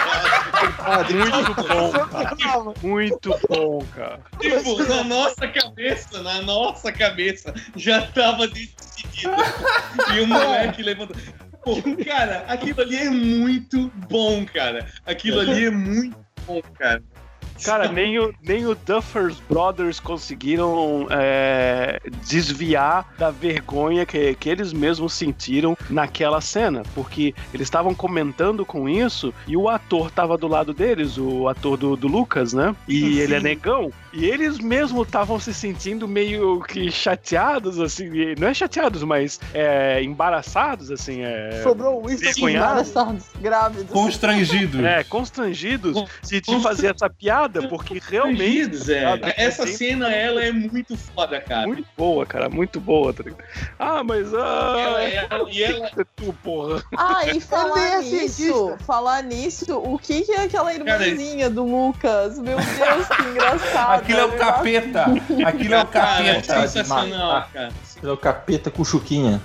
Muito 1.12 1.55
bom, 1.55 1.92
cara. 1.92 2.74
Muito 2.82 3.40
bom, 3.48 3.84
cara. 3.94 4.20
Tipo, 4.38 4.82
na 4.84 5.05
nossa 5.05 5.48
cabeça, 5.48 6.22
na 6.22 6.42
nossa 6.42 6.92
cabeça, 6.92 7.55
já 7.76 8.07
tava 8.07 8.46
decidido. 8.48 9.34
E 10.14 10.20
o 10.20 10.26
moleque 10.26 10.82
levantou. 10.82 11.16
Pô, 11.62 11.76
cara, 12.05 12.44
aquilo 12.48 12.80
ali 12.80 12.96
é 12.96 13.11
muito 13.11 13.90
bom, 14.09 14.46
cara. 14.46 14.86
Aquilo 15.05 15.40
ali 15.40 15.66
é 15.66 15.70
muito 15.70 16.16
bom, 16.46 16.62
cara. 16.78 17.03
Cara, 17.65 17.91
nem 17.91 18.19
o, 18.19 18.33
nem 18.43 18.67
o 18.67 18.75
Duffers 18.75 19.41
Brothers 19.49 20.01
conseguiram 20.01 21.07
é, 21.11 22.01
desviar 22.27 23.15
da 23.19 23.31
vergonha 23.31 24.07
que, 24.07 24.35
que 24.35 24.49
eles 24.49 24.73
mesmos 24.73 25.13
sentiram 25.13 25.77
naquela 25.89 26.41
cena, 26.41 26.83
porque 26.95 27.35
eles 27.53 27.67
estavam 27.67 27.95
comentando 27.95 28.65
com 28.65 28.89
isso 28.89 29.33
e 29.47 29.57
o 29.57 29.69
ator 29.69 30.11
tava 30.11 30.37
do 30.37 30.49
lado 30.49 30.73
deles, 30.73 31.19
o 31.19 31.49
ator 31.49 31.77
do, 31.77 31.97
do 31.97 32.09
Lucas, 32.09 32.53
né? 32.53 32.75
E 32.89 33.19
ele 33.21 33.35
é 33.35 33.41
negão. 33.41 33.93
E 34.13 34.25
eles 34.25 34.59
mesmos 34.59 35.07
estavam 35.07 35.39
se 35.39 35.55
sentindo 35.55 36.09
meio 36.09 36.61
que 36.63 36.91
chateados, 36.91 37.79
assim, 37.79 38.11
não 38.39 38.49
é 38.49 38.55
chateados, 38.55 39.05
mas 39.05 39.39
é, 39.55 40.03
embaraçados, 40.03 40.91
assim, 40.91 41.23
é. 41.23 41.61
sobrou 41.63 42.03
o 42.03 42.09
Winston. 42.09 42.49
Embaraçados, 42.49 43.25
grávidos. 43.41 43.91
Constrangido. 43.93 44.85
É, 44.85 45.05
constrangidos 45.05 46.05
de, 46.25 46.41
de 46.41 46.61
fazer 46.61 46.93
essa 46.95 47.09
piada, 47.09 47.69
porque 47.69 48.01
realmente. 48.05 48.93
É. 48.93 49.01
Cara, 49.19 49.35
Essa 49.37 49.65
tem- 49.65 49.77
cena, 49.77 50.11
ela 50.13 50.43
é 50.43 50.51
muito 50.51 50.97
foda, 50.97 51.41
cara. 51.41 51.67
Muito 51.69 51.87
boa, 51.97 52.27
cara, 52.27 52.49
muito 52.49 52.81
boa, 52.81 53.13
tá 53.13 53.23
ligado? 53.23 53.45
Ah, 53.79 54.03
mas. 54.03 54.35
Ah, 54.35 54.75
Ela- 54.79 55.03
ela- 55.03 55.51
e 55.51 55.63
ela- 55.63 55.87
é 55.87 56.05
tu, 56.17 56.33
porra. 56.43 56.83
Ah, 56.97 57.27
e 57.27 57.41
falar 57.41 58.01
é 58.01 58.03
nisso, 58.03 58.75
falar 58.87 59.23
nisso, 59.23 59.79
o 59.79 59.99
que, 59.99 60.23
que 60.23 60.33
é 60.33 60.43
aquela 60.45 60.75
irmãzinha 60.75 61.49
do 61.49 61.65
Lucas? 61.65 62.39
Meu 62.39 62.57
Deus, 62.57 63.09
que 63.09 63.23
engraçado. 63.31 63.99
Aquilo 64.01 64.20
é 64.20 64.24
o 64.24 64.32
capeta. 64.32 65.05
Aquilo 65.46 65.74
é 65.74 65.82
o 65.82 65.86
Cara, 65.86 66.24
é 66.24 66.40
capeta. 66.40 66.68
sensacional, 66.68 67.48
cara. 67.53 67.72
É 68.03 68.09
o 68.11 68.16
capeta 68.16 68.70
com 68.70 68.84
chuquinha. 68.84 69.40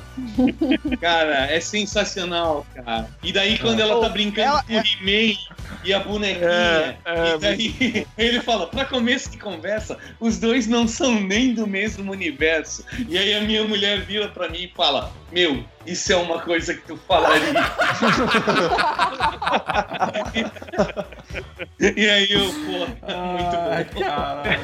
Cara, 0.99 1.47
é 1.51 1.59
sensacional, 1.59 2.65
cara. 2.75 3.07
E 3.23 3.31
daí 3.33 3.57
quando 3.59 3.79
ela 3.79 3.99
tá 4.01 4.09
brincando 4.09 4.47
Ela- 4.49 4.63
com 4.63 4.73
o 4.73 4.77
He-Man 4.77 5.37
e 5.83 5.93
a 5.93 5.99
bonequinha, 5.99 6.47
É, 6.47 6.97
é, 7.05 7.35
e 7.35 7.37
daí 7.37 8.07
ele 8.17 8.41
fala, 8.41 8.67
pra 8.67 8.85
começo 8.85 9.29
de 9.31 9.37
conversa, 9.37 9.97
os 10.19 10.37
dois 10.39 10.67
não 10.67 10.87
são 10.87 11.19
nem 11.19 11.53
do 11.53 11.67
mesmo 11.67 12.11
universo. 12.11 12.83
E 13.07 13.17
aí 13.17 13.33
a 13.33 13.41
minha 13.41 13.63
mulher 13.63 14.01
vira 14.01 14.27
pra 14.29 14.49
mim 14.49 14.63
e 14.63 14.71
fala, 14.75 15.11
meu, 15.31 15.63
isso 15.85 16.11
é 16.11 16.15
uma 16.15 16.39
coisa 16.41 16.73
que 16.73 16.81
tu 16.81 16.97
falaria. 17.07 17.53
e 21.79 22.09
aí 22.09 22.31
eu, 22.31 22.45
pô, 22.45 22.79
muito 22.79 23.93
bom. 23.93 23.99
caralho. 24.01 24.59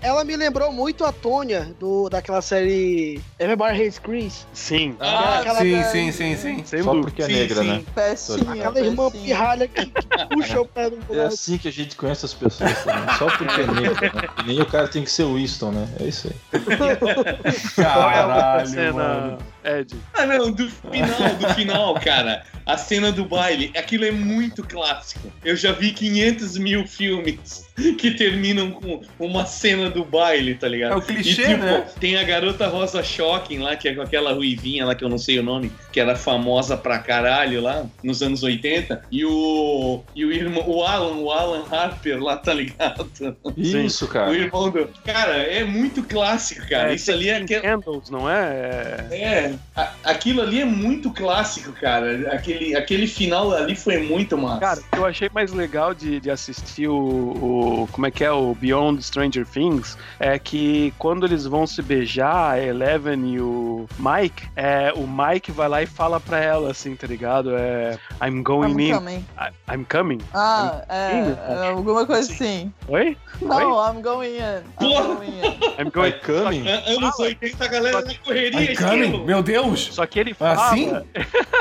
Ela 0.00 0.24
me 0.24 0.36
lembrou 0.36 0.72
muito 0.72 1.04
a 1.04 1.12
Tônia 1.12 1.74
do, 1.78 2.08
daquela 2.08 2.40
série 2.40 3.20
Everybody 3.38 3.82
Hates 3.82 3.98
Chris. 3.98 4.46
Sim, 4.58 4.96
Ah, 4.98 5.38
aquela 5.38 5.60
Sim, 5.60 5.82
sim, 5.84 6.12
sim, 6.12 6.36
sim. 6.36 6.64
sem 6.64 6.82
Só 6.82 6.90
porque 6.90 7.22
é 7.22 7.26
Sim, 7.26 7.32
negra, 7.32 7.62
sim. 7.62 7.68
né? 7.68 7.82
Pestinha, 7.94 8.52
Aquela 8.52 8.80
irmã 8.80 9.10
pirralha 9.10 9.68
que 9.68 9.86
puxa 10.28 10.60
o 10.60 10.66
pé 10.66 10.90
do 10.90 10.98
É 11.16 11.26
assim 11.26 11.56
que 11.56 11.68
a 11.68 11.72
gente 11.72 11.94
conhece 11.94 12.26
as 12.26 12.34
pessoas, 12.34 12.84
né? 12.84 13.06
só 13.16 13.26
porque 13.30 13.60
é 13.60 13.66
negra, 13.68 14.12
né? 14.12 14.28
E 14.42 14.48
nem 14.48 14.60
o 14.60 14.66
cara 14.66 14.88
tem 14.88 15.04
que 15.04 15.10
ser 15.12 15.24
Winston, 15.26 15.70
né? 15.70 15.88
É 16.00 16.04
isso 16.04 16.28
aí. 16.28 16.60
Caralho, 17.76 18.94
mano. 18.94 19.38
Ed? 19.68 19.94
Ah, 20.14 20.26
não, 20.26 20.50
do 20.50 20.68
final, 20.70 21.34
do 21.38 21.48
final, 21.54 21.94
cara. 21.94 22.42
A 22.66 22.76
cena 22.76 23.10
do 23.10 23.24
baile, 23.24 23.72
aquilo 23.76 24.04
é 24.04 24.10
muito 24.10 24.62
clássico. 24.62 25.32
Eu 25.42 25.56
já 25.56 25.72
vi 25.72 25.90
500 25.92 26.58
mil 26.58 26.86
filmes 26.86 27.66
que 27.98 28.10
terminam 28.10 28.70
com 28.72 29.00
uma 29.18 29.46
cena 29.46 29.88
do 29.88 30.04
baile, 30.04 30.54
tá 30.54 30.68
ligado? 30.68 30.92
É 30.92 30.96
o 30.96 31.00
clichê, 31.00 31.42
e, 31.42 31.46
tipo, 31.46 31.62
né? 31.64 31.86
Tem 31.98 32.18
a 32.18 32.24
garota 32.24 32.66
Rosa 32.66 33.02
Shocking 33.02 33.58
lá, 33.60 33.74
que 33.74 33.88
é 33.88 33.94
com 33.94 34.02
aquela 34.02 34.32
ruivinha 34.34 34.84
lá, 34.84 34.94
que 34.94 35.02
eu 35.02 35.08
não 35.08 35.16
sei 35.16 35.38
o 35.38 35.42
nome, 35.42 35.72
que 35.90 35.98
era 35.98 36.14
famosa 36.14 36.76
pra 36.76 36.98
caralho 36.98 37.62
lá, 37.62 37.86
nos 38.02 38.22
anos 38.22 38.42
80. 38.42 39.02
E 39.10 39.24
o. 39.24 40.02
E 40.14 40.24
o 40.26 40.30
irmão, 40.32 40.64
o 40.68 40.82
Alan, 40.84 41.16
o 41.16 41.30
Alan 41.32 41.64
Harper 41.70 42.22
lá, 42.22 42.36
tá 42.36 42.52
ligado? 42.52 43.10
Isso, 43.56 44.04
O 44.04 44.08
cara. 44.08 44.34
irmão 44.34 44.70
do. 44.70 44.88
Cara, 45.06 45.36
é 45.38 45.64
muito 45.64 46.02
clássico, 46.02 46.68
cara. 46.68 46.92
Isso 46.92 47.10
ali 47.10 47.30
é. 47.30 47.36
Aquele- 47.38 47.60
Candles, 47.62 48.10
não 48.10 48.28
é? 48.28 49.06
É, 49.10 49.16
É, 49.18 49.54
A- 49.76 49.92
Aquilo 50.04 50.40
ali 50.42 50.60
é 50.60 50.64
muito 50.64 51.10
clássico, 51.12 51.72
cara. 51.72 52.32
Aquele, 52.32 52.74
aquele 52.76 53.06
final 53.06 53.52
ali 53.52 53.74
foi 53.76 53.98
muito 53.98 54.36
massa. 54.38 54.60
Cara, 54.60 54.80
o 54.80 54.84
que 54.84 54.98
eu 54.98 55.06
achei 55.06 55.30
mais 55.34 55.52
legal 55.52 55.94
de, 55.94 56.18
de 56.20 56.30
assistir 56.30 56.88
o, 56.88 56.96
o- 56.96 57.88
Como 57.92 58.06
é 58.06 58.10
que 58.10 58.24
é? 58.24 58.30
O 58.32 58.54
Beyond 58.54 59.02
Stranger 59.02 59.46
Things 59.46 59.96
é 60.18 60.38
que 60.38 60.92
quando 60.98 61.26
eles 61.26 61.44
vão 61.46 61.66
se 61.66 61.80
beijar, 61.82 62.52
a 62.54 62.60
Eleven 62.62 63.34
e 63.34 63.40
o 63.40 63.86
Mike, 63.98 64.48
é, 64.56 64.92
o 64.94 65.06
Mike 65.06 65.52
vai 65.52 65.68
lá 65.68 65.82
e 65.82 65.86
fala 65.86 66.18
pra 66.18 66.40
ela 66.40 66.70
assim, 66.70 66.96
tá 66.96 67.06
ligado? 67.06 67.54
É. 67.56 67.98
I'm 68.22 68.42
going 68.42 68.72
I'm 68.72 68.80
in. 68.80 68.92
coming. 68.94 69.24
I- 69.38 69.74
I'm 69.74 69.84
coming. 69.84 70.18
Ah, 70.34 70.82
é, 70.88 71.10
Sim, 71.10 71.36
é, 71.48 71.68
alguma 71.70 72.06
coisa 72.06 72.32
assim. 72.32 72.72
Oi? 72.88 73.16
Não, 73.42 73.78
I'm 73.92 74.02
going 74.02 74.36
in. 74.36 74.58
I'm 74.58 74.62
Porra. 74.78 75.14
going 75.14 75.28
in. 75.28 75.80
I'm 75.80 75.90
going 75.92 76.12
coming? 76.24 76.66
An- 76.68 76.82
Anos 76.96 77.18
80, 77.20 77.64
a 77.64 77.68
galera 77.68 78.00
na 78.02 78.14
correria, 78.24 78.72
I'm 78.72 78.76
coming? 78.76 79.24
Meu 79.24 79.42
Deus! 79.48 79.88
Só 79.92 80.06
que 80.06 80.20
ele 80.20 80.34
fala. 80.34 80.68
Assim? 80.68 80.90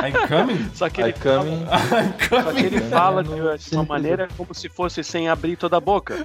I'm 0.04 0.28
coming? 0.28 0.70
Só 0.76 0.90
que 0.90 1.02
I 1.02 1.06
ele 1.06 1.14
fala, 1.14 1.44
coming. 1.44 1.64
I'm 1.64 2.44
só 2.44 2.54
que 2.54 2.60
ele 2.60 2.80
coming? 2.80 2.90
fala 2.90 3.24
de, 3.24 3.70
de 3.70 3.76
uma 3.76 3.84
maneira 3.84 4.28
como 4.36 4.54
se 4.54 4.70
fosse 4.70 5.04
sem 5.04 5.30
abrir 5.30 5.56
toda 5.56 5.78
a 5.78 5.80
boca. 5.80 6.18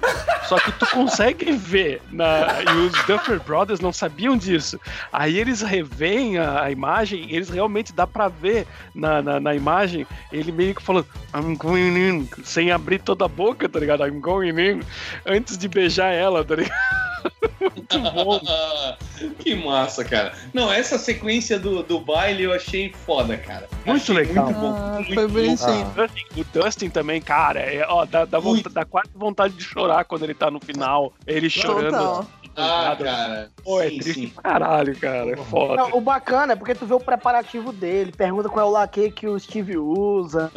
Só 0.47 0.59
que 0.59 0.71
tu 0.73 0.85
consegue 0.87 1.51
ver, 1.53 2.01
na, 2.11 2.61
e 2.61 2.77
os 2.85 2.91
Duffer 3.05 3.39
Brothers 3.39 3.79
não 3.79 3.93
sabiam 3.93 4.37
disso. 4.37 4.79
Aí 5.11 5.39
eles 5.39 5.61
revêem 5.61 6.37
a, 6.37 6.63
a 6.63 6.71
imagem, 6.71 7.25
e 7.29 7.35
eles 7.35 7.49
realmente 7.49 7.93
dá 7.93 8.05
pra 8.05 8.27
ver 8.27 8.67
na, 8.93 9.21
na, 9.21 9.39
na 9.39 9.55
imagem 9.55 10.05
ele 10.31 10.51
meio 10.51 10.75
que 10.75 10.83
falando 10.83 11.07
I'm 11.33 11.55
going 11.55 11.97
in, 11.97 12.29
sem 12.43 12.71
abrir 12.71 12.99
toda 12.99 13.25
a 13.25 13.27
boca, 13.29 13.69
tá 13.69 13.79
ligado? 13.79 14.05
I'm 14.05 14.19
going 14.19 14.59
in, 14.59 14.81
antes 15.25 15.57
de 15.57 15.67
beijar 15.67 16.13
ela, 16.13 16.43
tá 16.43 16.55
ligado? 16.55 17.12
Muito 17.61 17.99
bom. 17.99 18.39
que 19.39 19.55
massa, 19.55 20.03
cara. 20.03 20.33
Não, 20.53 20.71
essa 20.71 20.97
sequência 20.97 21.59
do, 21.59 21.83
do 21.83 21.99
baile 21.99 22.43
eu 22.43 22.53
achei 22.53 22.91
foda, 22.91 23.37
cara. 23.37 23.67
Muito 23.85 24.11
Achei 24.11 24.15
legal. 24.15 24.45
Muito 24.45 24.59
bom. 24.59 24.75
Ah, 24.75 24.93
muito 24.95 25.13
foi 25.13 25.27
bom. 25.27 25.33
bonitinho. 25.33 25.85
Dustin- 25.95 26.25
o 26.37 26.43
Dustin 26.43 26.89
também, 26.89 27.21
cara, 27.21 27.59
é, 27.59 27.85
ó, 27.87 28.05
dá, 28.05 28.25
dá, 28.25 28.39
vontade, 28.39 28.73
dá 28.75 28.85
quase 28.85 29.09
vontade 29.15 29.53
de 29.55 29.63
chorar 29.63 30.05
quando 30.05 30.23
ele 30.23 30.33
tá 30.33 30.49
no 30.51 30.59
final. 30.59 31.13
Ele 31.25 31.49
chorando. 31.49 31.91
Total. 31.91 32.27
Ah, 32.55 32.95
cara. 33.01 33.49
Pô, 33.63 33.81
é 33.81 33.89
sim, 33.89 33.97
triste 33.99 34.13
sim. 34.27 34.33
caralho, 34.43 34.95
cara. 34.99 35.31
É 35.31 35.35
foda. 35.37 35.75
Não, 35.75 35.97
o 35.97 36.01
bacana 36.01 36.53
é 36.53 36.55
porque 36.55 36.75
tu 36.75 36.85
vê 36.85 36.93
o 36.93 36.99
preparativo 36.99 37.71
dele, 37.73 38.11
pergunta 38.11 38.49
qual 38.49 38.65
é 38.65 38.69
o 38.69 38.71
laque 38.71 39.09
que 39.11 39.27
o 39.27 39.39
Steve 39.39 39.77
usa. 39.77 40.51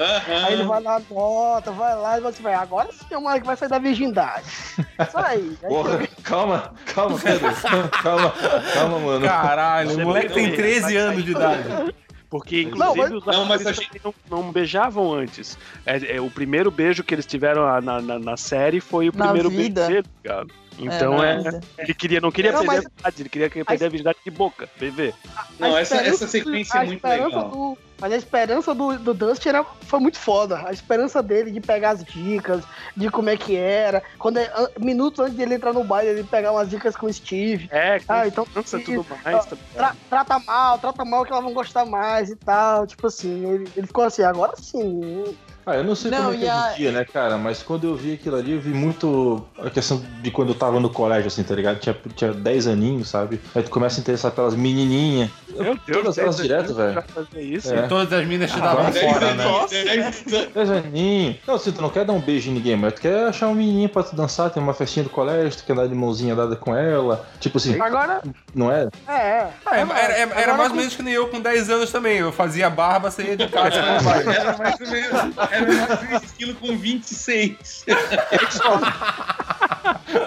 Aí 0.46 0.52
ele 0.54 0.64
vai 0.64 0.82
lá, 0.82 1.00
nota, 1.10 1.70
vai 1.72 1.96
lá 1.96 2.18
e 2.18 2.20
você 2.20 2.42
vai, 2.42 2.54
agora 2.54 2.90
sim 2.92 3.06
é 3.10 3.16
o 3.18 3.22
moleque 3.22 3.46
vai 3.46 3.56
sair 3.56 3.68
da 3.68 3.78
virgindade. 3.78 4.44
Isso 4.46 5.16
aí. 5.18 5.56
Aí 5.62 5.68
Porra, 5.68 6.06
calma, 6.22 6.74
calma, 6.94 7.18
Pedro. 7.18 7.54
Calma, 8.02 8.32
calma, 8.74 8.98
mano. 8.98 9.26
Caralho, 9.26 9.96
o 9.96 10.00
moleque 10.04 10.34
tem 10.34 10.46
ele, 10.46 10.56
13 10.56 10.80
vai 10.82 10.96
anos 10.96 11.24
de 11.24 11.30
idade. 11.30 11.94
Porque, 12.28 12.64
Não, 12.64 12.70
inclusive, 12.94 13.00
mas- 13.00 13.12
os 13.12 13.24
Não, 13.26 13.44
mas 13.46 13.62
gente- 13.62 14.00
não, 14.04 14.14
não 14.28 14.52
beijavam 14.52 15.14
antes. 15.14 15.56
É, 15.86 16.16
é, 16.16 16.20
o 16.20 16.28
primeiro 16.28 16.70
beijo 16.72 17.04
que 17.04 17.14
eles 17.14 17.24
tiveram 17.24 17.80
na, 17.80 18.00
na, 18.02 18.18
na 18.18 18.36
série 18.36 18.80
foi 18.80 19.08
o 19.08 19.12
Na 19.16 19.26
primeiro 19.26 19.48
vida. 19.48 19.86
beijo 19.86 20.02
dele, 20.02 20.14
cara. 20.24 20.46
Então 20.78 21.22
é, 21.22 21.36
vida. 21.38 21.60
ele 21.78 21.94
queria, 21.94 22.20
não 22.20 22.30
queria 22.30 22.52
Não, 22.52 22.58
perder 22.60 22.74
mas- 22.76 22.84
a 22.86 22.88
virgindade, 22.88 23.22
ele 23.22 23.28
queria 23.28 23.50
perder 23.64 23.84
a 23.86 23.88
virgindade 23.88 24.18
de 24.24 24.30
boca, 24.30 24.68
bebê. 24.78 25.14
Não, 25.58 25.76
essa, 25.76 25.96
essa 25.96 26.26
sequência 26.28 26.78
é 26.78 26.84
muito 26.84 27.04
legal. 27.06 27.48
do- 27.48 27.78
mas 27.98 28.12
a 28.12 28.16
esperança 28.16 28.74
do, 28.74 28.98
do 28.98 29.14
Dustin 29.14 29.48
era, 29.48 29.64
foi 29.64 29.98
muito 30.00 30.18
foda. 30.18 30.62
A 30.68 30.70
esperança 30.70 31.22
dele 31.22 31.50
de 31.50 31.62
pegar 31.62 31.92
as 31.92 32.04
dicas, 32.04 32.62
de 32.94 33.10
como 33.10 33.30
é 33.30 33.38
que 33.38 33.56
era. 33.56 34.02
Quando 34.18 34.36
é- 34.36 34.50
minutos 34.78 35.18
antes 35.20 35.34
de 35.34 35.40
ele 35.42 35.54
entrar 35.54 35.72
no 35.72 35.82
baile, 35.82 36.10
ele 36.10 36.24
pegar 36.24 36.52
umas 36.52 36.68
dicas 36.68 36.94
com 36.94 37.06
o 37.06 37.12
Steve. 37.12 37.68
É, 37.72 37.98
Ah, 38.06 38.26
então- 38.28 38.44
criança 38.44 38.78
e 38.78 38.84
tudo 38.84 39.06
mais. 39.24 39.46
tá- 39.46 39.56
Tra- 39.74 39.96
trata 40.10 40.38
mal, 40.40 40.78
trata 40.78 41.04
mal 41.06 41.24
que 41.24 41.32
elas 41.32 41.42
vão 41.42 41.54
gostar 41.54 41.86
mais 41.86 42.28
e 42.28 42.36
tal. 42.36 42.86
Tipo 42.86 43.06
assim, 43.06 43.50
ele, 43.50 43.68
ele 43.74 43.86
ficou 43.86 44.04
assim, 44.04 44.22
agora 44.22 44.52
sim. 44.58 45.34
Ah, 45.68 45.74
eu 45.74 45.82
não 45.82 45.96
sei 45.96 46.12
Não, 46.12 46.18
como 46.18 46.34
é 46.34 46.36
que 46.36 46.44
e 46.44 46.46
é 46.46 46.50
a- 46.50 46.72
dia, 46.76 46.92
né, 46.92 47.04
cara? 47.04 47.36
Mas 47.36 47.60
quando 47.60 47.88
eu 47.88 47.96
vi 47.96 48.12
aquilo 48.14 48.36
ali, 48.36 48.52
eu 48.52 48.60
vi 48.60 48.68
muito 48.70 49.44
a 49.58 49.68
questão 49.68 50.00
de 50.22 50.30
quando 50.30 50.50
eu 50.50 50.54
tava 50.54 50.78
no 50.78 50.88
colégio, 50.88 51.26
assim, 51.26 51.42
tá 51.42 51.56
ligado? 51.56 51.80
Tinha, 51.80 51.96
tinha 52.14 52.32
10 52.32 52.68
aninhos, 52.68 53.08
sabe? 53.08 53.40
Aí 53.52 53.64
tu 53.64 53.70
começa 53.70 53.98
a 53.98 54.00
interessar 54.00 54.30
pelas 54.30 54.54
menininhas. 54.54 55.28
Meu 55.50 55.74
Deus, 55.86 55.98
Todas 56.02 56.18
elas 56.18 56.36
direto, 56.36 56.72
velho. 56.72 56.92
pra 56.92 57.02
fazer 57.02 57.40
isso. 57.42 57.74
É. 57.74 57.82
Todas 57.88 58.12
as 58.12 58.24
minas 58.26 58.48
te 58.52 58.58
Ah, 58.58 58.62
davam 58.62 58.92
vai. 58.92 58.92
fora, 58.92 59.34
né? 59.34 59.44
Dez 59.68 59.88
aninhos, 59.88 60.22
dez- 60.24 60.48
10 60.52 60.70
aninhos. 60.70 61.36
Não, 61.48 61.54
assim, 61.56 61.72
tu 61.72 61.82
não 61.82 61.90
quer 61.90 62.04
dar 62.04 62.12
um 62.12 62.20
beijo 62.20 62.48
em 62.48 62.54
ninguém, 62.54 62.76
mas 62.76 62.92
tu 62.94 63.00
quer 63.00 63.26
achar 63.26 63.48
um 63.48 63.54
menininho 63.54 63.88
pra 63.88 64.04
tu 64.04 64.14
dançar, 64.14 64.50
tem 64.50 64.62
uma 64.62 64.72
festinha 64.74 65.02
do 65.02 65.10
colégio, 65.10 65.58
tu 65.58 65.64
quer 65.64 65.74
dar 65.74 65.88
de 65.88 65.94
mãozinha 65.96 66.36
dada 66.36 66.54
com 66.54 66.76
ela. 66.76 67.26
Tipo 67.40 67.58
assim, 67.58 67.80
Agora, 67.80 68.22
não 68.54 68.70
é? 68.70 68.88
é, 69.08 69.12
é. 69.14 69.48
Ah, 69.66 69.76
era, 69.78 69.92
era- 69.98 70.12
era 70.12 70.32
Agora 70.32 70.46
mais 70.58 70.62
ou 70.68 70.68
com- 70.70 70.76
menos 70.76 70.94
que 70.94 71.02
nem 71.02 71.14
eu 71.14 71.26
com 71.28 71.40
10 71.40 71.68
anos 71.70 71.90
também. 71.90 72.18
Eu 72.18 72.30
fazia 72.30 72.70
barba, 72.70 73.10
saía 73.10 73.36
de 73.36 73.48
casa. 73.48 73.74
Era 73.78 74.56
mais 74.58 74.80
ou 74.80 74.86
menos, 74.86 75.55
era 75.56 76.24
estilo 76.24 76.54
com 76.54 76.76
26. 76.76 77.84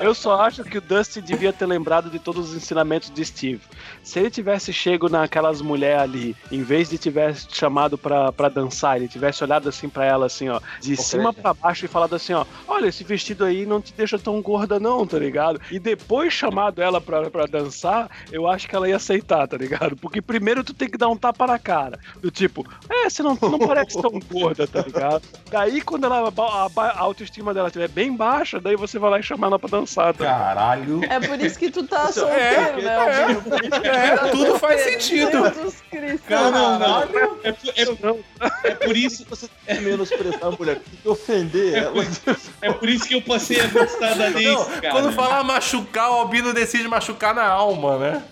Eu 0.01 0.13
só 0.13 0.41
acho 0.41 0.63
que 0.63 0.77
o 0.77 0.81
Dusty 0.81 1.21
devia 1.21 1.51
ter 1.51 1.65
lembrado 1.65 2.09
de 2.09 2.19
todos 2.19 2.49
os 2.49 2.55
ensinamentos 2.55 3.09
de 3.09 3.25
Steve. 3.25 3.61
Se 4.03 4.19
ele 4.19 4.29
tivesse 4.29 4.71
chego 4.71 5.09
naquelas 5.09 5.61
mulheres 5.61 6.01
ali, 6.01 6.35
em 6.51 6.63
vez 6.63 6.89
de 6.89 6.97
tivesse 6.97 7.47
chamado 7.51 7.97
pra, 7.97 8.31
pra 8.31 8.49
dançar, 8.49 8.97
ele 8.97 9.07
tivesse 9.07 9.43
olhado 9.43 9.67
assim 9.67 9.89
pra 9.89 10.05
ela, 10.05 10.25
assim, 10.25 10.49
ó, 10.49 10.59
de 10.79 10.95
cima 10.95 11.33
pra 11.33 11.53
baixo 11.53 11.85
e 11.85 11.87
falado 11.87 12.15
assim, 12.15 12.33
ó, 12.33 12.45
olha, 12.67 12.87
esse 12.87 13.03
vestido 13.03 13.43
aí 13.43 13.65
não 13.65 13.81
te 13.81 13.93
deixa 13.93 14.17
tão 14.17 14.41
gorda 14.41 14.79
não, 14.79 15.05
tá 15.05 15.17
ligado? 15.17 15.59
E 15.71 15.79
depois 15.79 16.33
chamado 16.33 16.81
ela 16.81 17.01
pra, 17.01 17.29
pra 17.29 17.45
dançar, 17.45 18.09
eu 18.31 18.47
acho 18.47 18.67
que 18.67 18.75
ela 18.75 18.87
ia 18.87 18.95
aceitar, 18.95 19.47
tá 19.47 19.57
ligado? 19.57 19.95
Porque 19.97 20.21
primeiro 20.21 20.63
tu 20.63 20.73
tem 20.73 20.89
que 20.89 20.97
dar 20.97 21.09
um 21.09 21.17
tapa 21.17 21.47
na 21.47 21.59
cara, 21.59 21.99
do 22.21 22.31
tipo, 22.31 22.65
é, 22.89 23.09
você 23.09 23.23
não, 23.23 23.37
não 23.41 23.59
parece 23.59 24.01
tão 24.01 24.11
gorda, 24.31 24.67
tá 24.67 24.81
ligado? 24.81 25.18
Daí 25.51 25.81
quando 25.81 26.05
ela, 26.05 26.31
a, 26.37 26.81
a- 26.81 26.99
autoestima 26.99 27.53
dela 27.55 27.69
estiver 27.69 27.87
bem 27.87 28.15
baixa, 28.15 28.59
daí 28.59 28.75
você 28.75 28.99
vai 28.99 29.09
lá 29.09 29.19
e 29.19 29.23
chama 29.23 29.47
ela 29.47 29.57
pra 29.57 29.67
dançar, 29.69 30.13
tá? 30.13 30.23
Caralho. 30.25 31.01
É 31.09 31.19
por 31.19 31.39
isso 31.41 31.57
que 31.57 31.71
tu 31.71 31.87
tá 31.87 32.03
Isso- 32.05 32.19
solteiro, 32.19 32.79
é, 32.79 32.81
né? 32.83 33.25
é, 33.31 33.79
que 33.81 33.87
é, 33.87 34.15
tá 34.17 34.27
tudo 34.27 34.59
faz 34.59 34.81
sentido. 34.81 35.31
Jesus 35.49 35.81
Cristo. 35.89 36.23
Não, 36.29 36.51
não, 36.51 36.79
não. 36.79 37.01
Caralho. 37.07 37.39
É, 37.43 37.51
por- 37.51 37.69
é- 37.75 38.69
é 38.69 38.75
por 38.75 38.95
isso, 38.95 39.25
Você 39.29 39.47
tem 39.65 39.77
que 39.77 39.81
menosprezar 39.83 40.39
a 40.45 40.51
mulher, 40.51 40.75
tem 40.75 40.99
que 41.01 41.09
ofender 41.09 41.73
ela. 41.83 42.03
é 42.61 42.71
por 42.71 42.87
isso 42.87 43.07
que 43.07 43.15
eu 43.15 43.21
passei 43.23 43.59
a 43.59 43.65
gostar 43.67 44.13
da 44.15 44.29
Não, 44.29 44.65
cara. 44.65 44.91
quando 44.91 45.11
falar 45.13 45.43
machucar, 45.43 46.11
o 46.11 46.13
Albino 46.19 46.53
decide 46.53 46.87
machucar 46.87 47.33
na 47.33 47.45
alma, 47.47 47.97
né? 47.97 48.23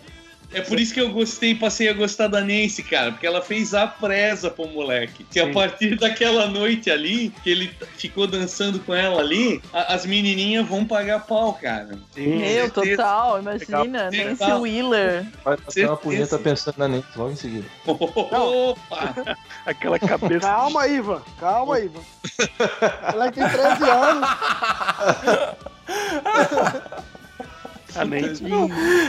É 0.53 0.61
por 0.61 0.79
isso 0.79 0.93
que 0.93 1.01
eu 1.01 1.09
gostei, 1.11 1.53
passei 1.53 1.89
a 1.89 1.93
gostar 1.93 2.27
da 2.29 2.39
Nancy, 2.39 2.81
cara, 2.81 3.11
porque 3.11 3.27
ela 3.27 3.41
fez 3.41 3.73
a 3.73 3.85
presa 3.85 4.49
pro 4.49 4.65
moleque. 4.67 5.25
Que 5.25 5.41
a 5.41 5.45
Sim. 5.45 5.53
partir 5.53 5.95
daquela 5.97 6.47
noite 6.47 6.89
ali, 6.89 7.33
que 7.43 7.49
ele 7.49 7.69
ficou 7.97 8.25
dançando 8.25 8.79
com 8.79 8.93
ela 8.95 9.19
ali, 9.21 9.61
a- 9.73 9.93
as 9.93 10.05
menininhas 10.05 10.65
vão 10.65 10.85
pagar 10.85 11.19
pau, 11.25 11.53
cara. 11.53 11.99
Meu, 12.15 12.71
total, 12.71 13.39
imagina. 13.41 14.09
Nancy 14.09 14.51
Wheeler. 14.53 15.25
Vai 15.43 15.57
fazer 15.57 15.85
uma 15.85 15.97
punheta 15.97 16.39
pensando 16.39 16.75
na 16.77 16.87
Nancy 16.87 17.07
logo 17.17 17.31
em 17.31 17.35
seguida. 17.35 17.65
Opa! 17.85 19.37
Aquela 19.65 19.99
cabeça. 19.99 20.47
Calma, 20.47 20.87
Ivan. 20.87 21.21
Calma, 21.41 21.79
Ivan. 21.79 22.01
Ela 23.13 23.31
tem 23.31 23.43
13 23.49 23.83
anos. 23.89 24.29
a 27.97 28.05
Nancy. 28.05 28.43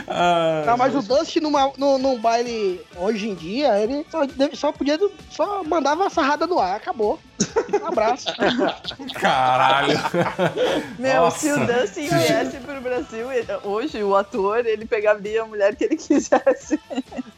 Ah, 0.07 0.64
Não, 0.66 0.76
mas 0.76 0.95
o 0.95 1.03
Dusty 1.03 1.41
numa, 1.41 1.72
num, 1.76 1.99
num 1.99 2.18
baile 2.18 2.80
hoje 2.97 3.28
em 3.28 3.34
dia, 3.34 3.78
ele 3.80 4.05
só, 4.11 4.20
só 4.55 4.72
podia. 4.72 4.99
Só 5.30 5.62
mandava 5.64 6.03
uma 6.03 6.11
sarrada 6.11 6.47
no 6.47 6.59
ar, 6.59 6.76
acabou. 6.76 7.18
Um 7.80 7.86
abraço. 7.86 8.26
Caralho. 9.14 9.99
Meu, 10.99 11.22
Nossa. 11.22 11.39
se 11.39 11.53
o 11.53 11.66
Dustin 11.66 12.09
viesse 12.09 12.57
pro 12.59 12.80
Brasil, 12.80 13.30
ele- 13.30 13.47
hoje 13.62 14.03
o 14.03 14.16
ator, 14.16 14.66
ele 14.66 14.84
pegaria 14.86 15.43
a 15.43 15.47
mulher 15.47 15.74
que 15.76 15.84
ele 15.84 15.97
quisesse. 15.97 16.78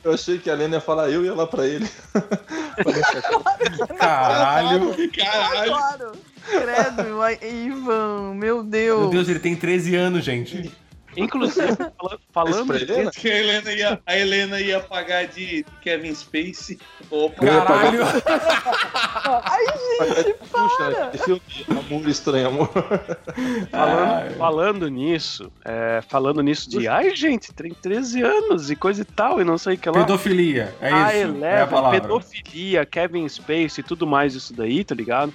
Eu 0.03 0.15
achei 0.15 0.39
que 0.39 0.49
a 0.51 0.55
Lena 0.55 0.77
ia 0.77 0.81
falar 0.81 1.11
eu 1.11 1.25
e 1.25 1.29
ela 1.29 1.47
pra 1.47 1.67
ele. 1.67 1.87
Caralho. 3.99 4.95
Caralho! 5.13 5.71
Claro. 5.73 6.13
Credo, 6.47 7.47
Ivan, 7.47 8.35
meu 8.35 8.63
Deus. 8.63 9.01
Meu 9.01 9.11
Deus, 9.11 9.29
ele 9.29 9.39
tem 9.39 9.55
13 9.55 9.95
anos, 9.95 10.25
gente. 10.25 10.73
Inclusive, 11.17 11.77
fala- 11.99 12.19
falando 12.33 12.67
pra 12.67 12.77
Helena? 12.81 13.11
Que 13.11 13.31
a 13.31 13.39
Helena 13.39 13.73
ia, 13.73 14.01
a 14.07 14.17
Helena 14.17 14.61
ia 14.61 14.81
pagar 14.81 15.27
de 15.27 15.65
Kevin 15.83 16.15
Spacey. 16.15 16.79
Opa! 17.11 17.45
Caralho. 17.45 18.01
Ai, 19.45 19.65
gente, 19.67 20.35
Puxa, 20.51 21.11
esse 21.15 21.25
filme 21.25 21.41
Amor 21.79 22.09
Estranho, 22.09 22.49
amor. 22.49 22.71
Falando, 23.71 24.37
falando 24.39 24.89
nisso, 24.89 25.53
é, 25.65 26.01
falando 26.09 26.43
nisso 26.43 26.69
de 26.71 26.89
ai, 26.89 27.15
gente, 27.15 27.53
tem 27.53 27.73
13 27.73 28.23
anos 28.23 28.71
e 28.71 28.77
coisa 28.77 29.03
e 29.03 29.05
tal, 29.05 29.41
e 29.41 29.45
não 29.45 29.59
sei 29.59 29.75
o 29.75 29.79
que 29.79 29.89
lá. 29.89 30.01
Pedofilia. 30.01 30.75
É 30.81 30.93
a 30.93 31.09
isso. 31.09 31.17
Eleven, 31.29 31.45
é 31.45 31.61
a 31.63 31.67
palavra. 31.67 32.01
pedofilia, 32.01 32.87
Kevin 32.87 33.29
Spacey 33.29 33.81
e 33.81 33.83
tudo 33.83 34.07
mais 34.07 34.35
isso 34.35 34.53
daí, 34.55 34.83
tá 34.85 34.95
ligado? 34.95 35.33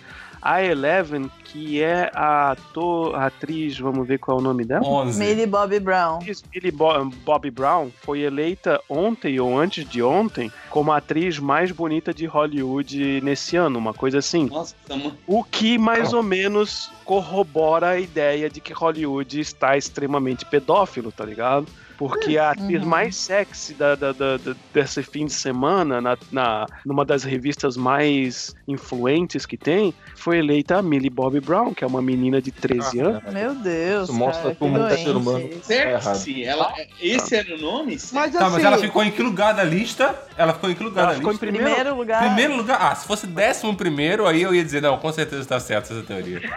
A 0.48 0.64
Eleven, 0.64 1.30
que 1.44 1.82
é 1.82 2.12
a 2.14 2.52
ator, 2.52 3.16
a 3.16 3.26
atriz, 3.26 3.80
vamos 3.80 4.08
ver 4.08 4.20
qual 4.20 4.38
é 4.38 4.40
o 4.40 4.44
nome 4.44 4.64
dela? 4.64 4.86
11. 4.88 5.20
Millie 5.20 5.46
Bobby 5.48 5.66
Bobby 5.66 5.80
Brown. 5.80 6.20
Millie 6.54 6.72
Bo- 6.72 7.06
Bobby 7.26 7.50
Brown 7.50 7.90
foi 8.04 8.20
eleita 8.20 8.80
ontem 8.88 9.40
ou 9.40 9.58
antes 9.60 9.90
de 9.90 10.04
ontem 10.04 10.52
como 10.70 10.92
a 10.92 10.98
atriz 10.98 11.40
mais 11.40 11.72
bonita 11.72 12.14
de 12.14 12.28
Hollywood 12.28 13.22
nesse 13.22 13.56
ano, 13.58 13.80
uma 13.80 13.94
coisa 13.94 14.20
assim. 14.20 14.46
Nossa, 14.46 14.76
mano. 14.90 15.18
O 15.26 15.44
que 15.44 15.80
mais 15.80 16.14
ou 16.14 16.22
menos 16.22 16.92
corrobora 17.04 17.90
a 17.90 18.00
ideia 18.00 18.48
de 18.48 18.62
que 18.62 18.72
Hollywood 18.72 19.40
está 19.40 19.76
extremamente 19.76 20.46
pedófilo, 20.46 21.12
tá 21.12 21.26
ligado? 21.26 21.66
Porque 21.98 22.38
a 22.38 22.52
atriz 22.52 22.82
Uhum. 22.82 22.88
mais 22.90 23.16
sexy 23.16 23.74
da, 23.74 23.96
da- 23.96 24.12
da- 24.12 24.38
da- 24.38 24.56
desse 24.74 25.02
fim 25.02 25.26
de 25.26 25.34
semana, 25.34 26.02
na, 26.02 26.18
na, 26.32 26.66
numa 26.86 27.06
das 27.06 27.24
revistas 27.24 27.78
mais 27.78 28.54
influentes 28.68 29.46
que 29.46 29.56
tem, 29.58 29.94
foi 30.16 30.40
eleita 30.40 30.78
a 30.78 30.82
Millie 30.82 31.10
Bobby 31.10 31.40
Brown, 31.40 31.74
que 31.74 31.84
é 31.84 31.88
uma 31.88 32.02
menina 32.02 32.42
de 32.42 32.52
13 32.52 33.00
anos. 33.00 33.24
Meu 33.32 33.56
Deus. 33.56 34.10
Isso 34.10 34.14
mostra 34.18 34.44
cara, 34.44 34.56
como 34.56 34.78
um 34.78 34.90
ser 34.90 35.10
humano. 35.16 35.40
doente. 35.40 35.66
Sexy. 35.66 36.44
Ela, 36.44 36.74
esse 37.02 37.36
era 37.36 37.56
o 37.56 37.58
nome? 37.60 37.94
Mas 38.12 38.12
Tá, 38.12 38.46
assim, 38.46 38.56
mas 38.56 38.64
ela 38.64 38.78
ficou 38.78 39.04
em 39.04 39.12
que 39.12 39.22
lugar 39.24 39.54
da 39.54 39.64
lista? 39.64 40.14
Ela 40.38 40.54
ficou 40.54 40.70
em 40.70 40.76
que 40.76 40.84
lugar 40.84 41.02
Ela 41.04 41.12
da 41.12 41.16
ficou 41.18 41.32
em 41.32 41.34
lista? 41.34 41.46
primeiro. 41.46 41.68
Primeiro 41.74 41.96
lugar. 41.96 42.24
Primeiro 42.26 42.56
lugar? 42.58 42.78
Ah, 42.82 42.96
se 42.96 43.08
fosse 43.08 43.26
décimo 43.26 43.76
primeiro, 43.76 44.28
aí 44.28 44.42
eu 44.42 44.54
ia 44.54 44.64
dizer, 44.64 44.82
não, 44.82 44.98
com 44.98 45.12
certeza 45.14 45.46
tá 45.48 45.60
certo 45.60 45.94
essa 45.94 46.02
teoria. 46.04 46.42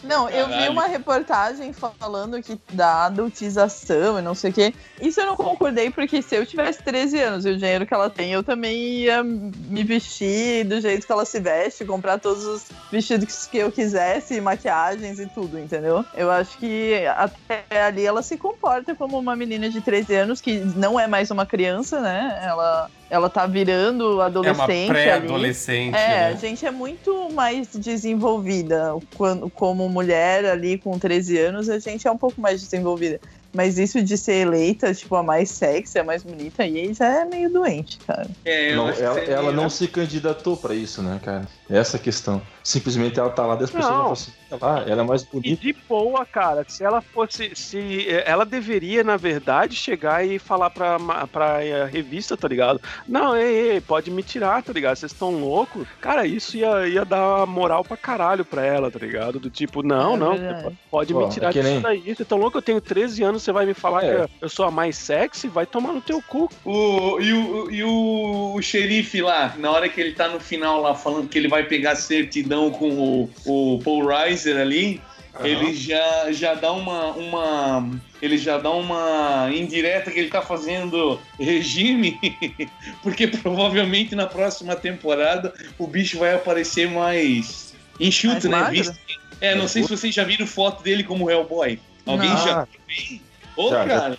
Não, 0.03 0.29
eu 0.29 0.49
vi 0.49 0.69
uma 0.69 0.87
reportagem 0.87 1.73
falando 1.73 2.43
que 2.43 2.61
da 2.73 3.07
adultização 3.07 4.19
e 4.19 4.23
não 4.23 4.35
sei 4.35 4.51
o 4.51 4.55
quê. 4.55 4.75
Isso 5.01 5.21
eu 5.21 5.27
não 5.27 5.37
concordei, 5.37 5.91
porque 5.91 6.21
se 6.21 6.35
eu 6.35 6.45
tivesse 6.45 6.83
13 6.83 7.21
anos 7.21 7.47
e 7.47 7.51
o 7.51 7.57
dinheiro 7.57 7.87
que 7.87 7.95
ela 7.95 8.11
tem, 8.11 8.33
eu 8.33 8.43
também 8.43 8.77
ia 8.77 9.23
me 9.23 9.85
vestir 9.85 10.65
do 10.65 10.81
jeito 10.81 11.07
que 11.07 11.13
ela 11.13 11.25
se 11.25 11.39
veste, 11.41 11.85
comprar 11.85 12.19
todos 12.19 12.45
os 12.45 12.67
vestidos 12.91 13.47
que 13.47 13.59
eu 13.59 13.71
quisesse, 13.71 14.41
maquiagens 14.41 15.21
e 15.21 15.27
tudo, 15.27 15.59
entendeu? 15.59 16.05
Eu 16.15 16.31
acho 16.31 16.59
que 16.59 17.05
até 17.17 17.65
ali 17.83 18.05
ela 18.05 18.23
se 18.23 18.37
comporta 18.37 18.95
como 18.95 19.19
uma 19.19 19.37
menina 19.37 19.69
de 19.69 19.81
13 19.81 20.15
anos, 20.15 20.41
que 20.41 20.59
não 20.77 20.99
é 20.99 21.07
mais 21.07 21.31
uma 21.31 21.47
criança, 21.47 22.01
né? 22.01 22.41
Ela, 22.43 22.91
ela 23.13 23.29
tá 23.29 23.47
virando 23.47 24.05
É 24.05 24.15
uma 24.15 24.25
adolescente 24.25 24.89
pré-adolescente, 24.89 25.95
É, 25.95 26.29
a 26.29 26.31
né? 26.31 26.37
gente 26.41 26.65
é 26.65 26.71
muito 26.71 27.29
mais 27.31 27.69
desenvolvida. 28.17 28.95
Quando, 29.17 29.51
como 29.51 29.87
mulher 29.89 30.47
ali 30.47 30.79
com 30.79 30.99
13 30.99 31.37
anos, 31.39 31.69
a 31.69 31.79
gente 31.79 32.09
é 32.09 32.11
um 32.11 32.17
pouco 32.17 32.41
mais 32.41 32.63
desenvolvida. 32.63 33.21
Mas 33.55 33.79
isso 33.79 34.03
de 34.03 34.17
ser 34.17 34.37
eleita, 34.47 34.95
tipo, 34.95 35.15
a 35.15 35.23
mais 35.23 35.51
sexy, 35.51 35.99
a 35.99 36.05
mais 36.05 36.23
bonita, 36.23 36.63
aí 36.63 36.95
já 36.95 37.21
é 37.21 37.25
meio 37.27 37.51
doente, 37.53 37.99
cara. 38.07 38.27
É, 38.47 38.73
eu 38.73 38.77
Não, 38.77 38.89
acho 38.89 38.97
que 38.99 39.05
ela, 39.05 39.15
seria- 39.15 39.35
ela 39.35 39.53
não 39.53 39.69
se 39.69 39.87
candidatou 39.89 40.57
pra 40.57 40.75
isso, 40.75 41.03
né, 41.03 41.21
cara? 41.23 41.47
Essa 41.71 41.97
é 41.97 42.01
a 42.01 42.03
questão. 42.03 42.43
Simplesmente 42.63 43.19
ela 43.19 43.31
tá 43.31 43.45
lá, 43.47 43.55
10 43.57 43.71
pessoas 43.71 43.93
Não. 43.93 44.13
assim, 44.13 44.33
"Olha 44.51 44.59
lá, 44.63 44.81
ela 44.87 45.03
é 45.03 45.05
mais 45.05 45.23
E 45.23 45.27
bonita. 45.27 45.63
de 45.63 45.73
boa, 45.89 46.25
cara, 46.27 46.65
se 46.69 46.85
ela 46.85 47.01
fosse. 47.01 47.53
Se 47.55 48.07
ela 48.27 48.45
deveria, 48.45 49.03
na 49.03 49.17
verdade, 49.17 49.75
chegar 49.75 50.25
e 50.27 50.39
falar 50.39 50.71
pra, 50.71 50.99
pra 51.33 51.65
eh, 51.65 51.85
revista, 51.87 52.37
tá 52.37 52.47
ligado? 52.47 52.81
Não, 53.09 53.35
ei, 53.37 53.73
ei, 53.73 53.81
pode 53.81 54.11
me 54.11 54.23
tirar, 54.23 54.63
tá 54.63 54.73
ligado? 54.73 54.97
Vocês 54.97 55.13
estão 55.13 55.31
loucos? 55.33 55.87
Cara, 56.01 56.27
isso 56.27 56.57
ia, 56.57 56.87
ia 56.89 57.05
dar 57.05 57.47
moral 57.47 57.83
pra 57.85 57.97
caralho 57.97 58.45
pra 58.45 58.65
ela, 58.65 58.91
tá 58.91 58.99
ligado? 58.99 59.41
Do 59.41 59.49
tipo, 59.51 59.83
não, 59.83 60.15
É 60.15 60.17
não, 60.63 60.73
pode 60.91 61.15
Ó, 61.15 61.21
me 61.27 61.33
tirar 61.33 61.49
é 61.49 61.53
disso 61.53 61.65
nem- 61.69 61.81
daí. 61.81 62.01
Vocês 62.03 62.21
estão 62.21 62.39
loucos? 62.39 62.57
Eu 62.57 62.63
tenho 62.63 62.81
13 62.81 63.23
anos, 63.25 63.43
você 63.43 63.51
vai 63.53 63.65
me 63.67 63.75
falar 63.75 64.05
É. 64.05 64.27
que 64.29 64.45
eu 64.45 64.49
sou 64.49 64.67
a 64.67 64.71
mais 64.71 64.97
sexy? 64.99 65.49
Vai 65.49 65.65
tomar 65.67 65.93
no 65.93 66.01
teu 66.01 66.21
cu. 66.23 66.49
O, 66.65 67.19
e 67.21 67.33
o, 67.33 67.71
e 67.71 67.83
o, 67.83 68.55
o 68.57 68.63
xerife 68.63 69.21
lá, 69.23 69.55
na 69.59 69.71
hora 69.71 69.89
que 69.89 70.01
ele 70.01 70.13
tá 70.13 70.29
no 70.29 70.39
final 70.39 70.81
lá 70.81 70.95
falando 70.95 71.29
que 71.29 71.39
ele 71.39 71.49
vai 71.49 71.62
pegar 71.63 71.97
certidão 71.97 72.71
com 72.71 72.91
o, 72.91 73.31
o 73.45 73.79
Paul 73.83 74.07
Reiser 74.07 74.57
ali, 74.57 75.01
ele 75.41 75.75
já, 75.75 76.31
já 76.31 76.55
dá 76.55 76.73
uma, 76.73 77.13
uma. 77.13 77.91
Ele 78.21 78.37
já 78.37 78.59
dá 78.59 78.71
uma 78.71 79.49
indireta 79.53 80.11
que 80.11 80.19
ele 80.19 80.29
tá 80.29 80.43
fazendo 80.43 81.19
regime, 81.39 82.19
porque 83.03 83.27
provavelmente 83.27 84.15
na 84.15 84.27
próxima 84.27 84.77
temporada 84.77 85.53
o 85.79 85.87
bicho 85.87 86.19
vai 86.19 86.35
aparecer 86.35 86.89
mais 86.91 87.75
enxuto, 87.99 88.49
Mais 88.49 88.65
né? 88.65 88.71
Visto 88.71 88.97
É, 89.41 89.55
não 89.55 89.67
sei 89.67 89.83
se 89.83 89.89
vocês 89.89 90.15
já 90.15 90.23
viram 90.23 90.47
foto 90.47 90.83
dele 90.83 91.03
como 91.03 91.31
Hellboy. 91.31 91.81
Alguém 92.05 92.29
Não. 92.29 92.45
já 92.45 92.67
viu? 92.87 93.21
Ô, 93.57 93.71
Já, 93.71 93.87
já. 93.87 94.01
cara. 94.01 94.19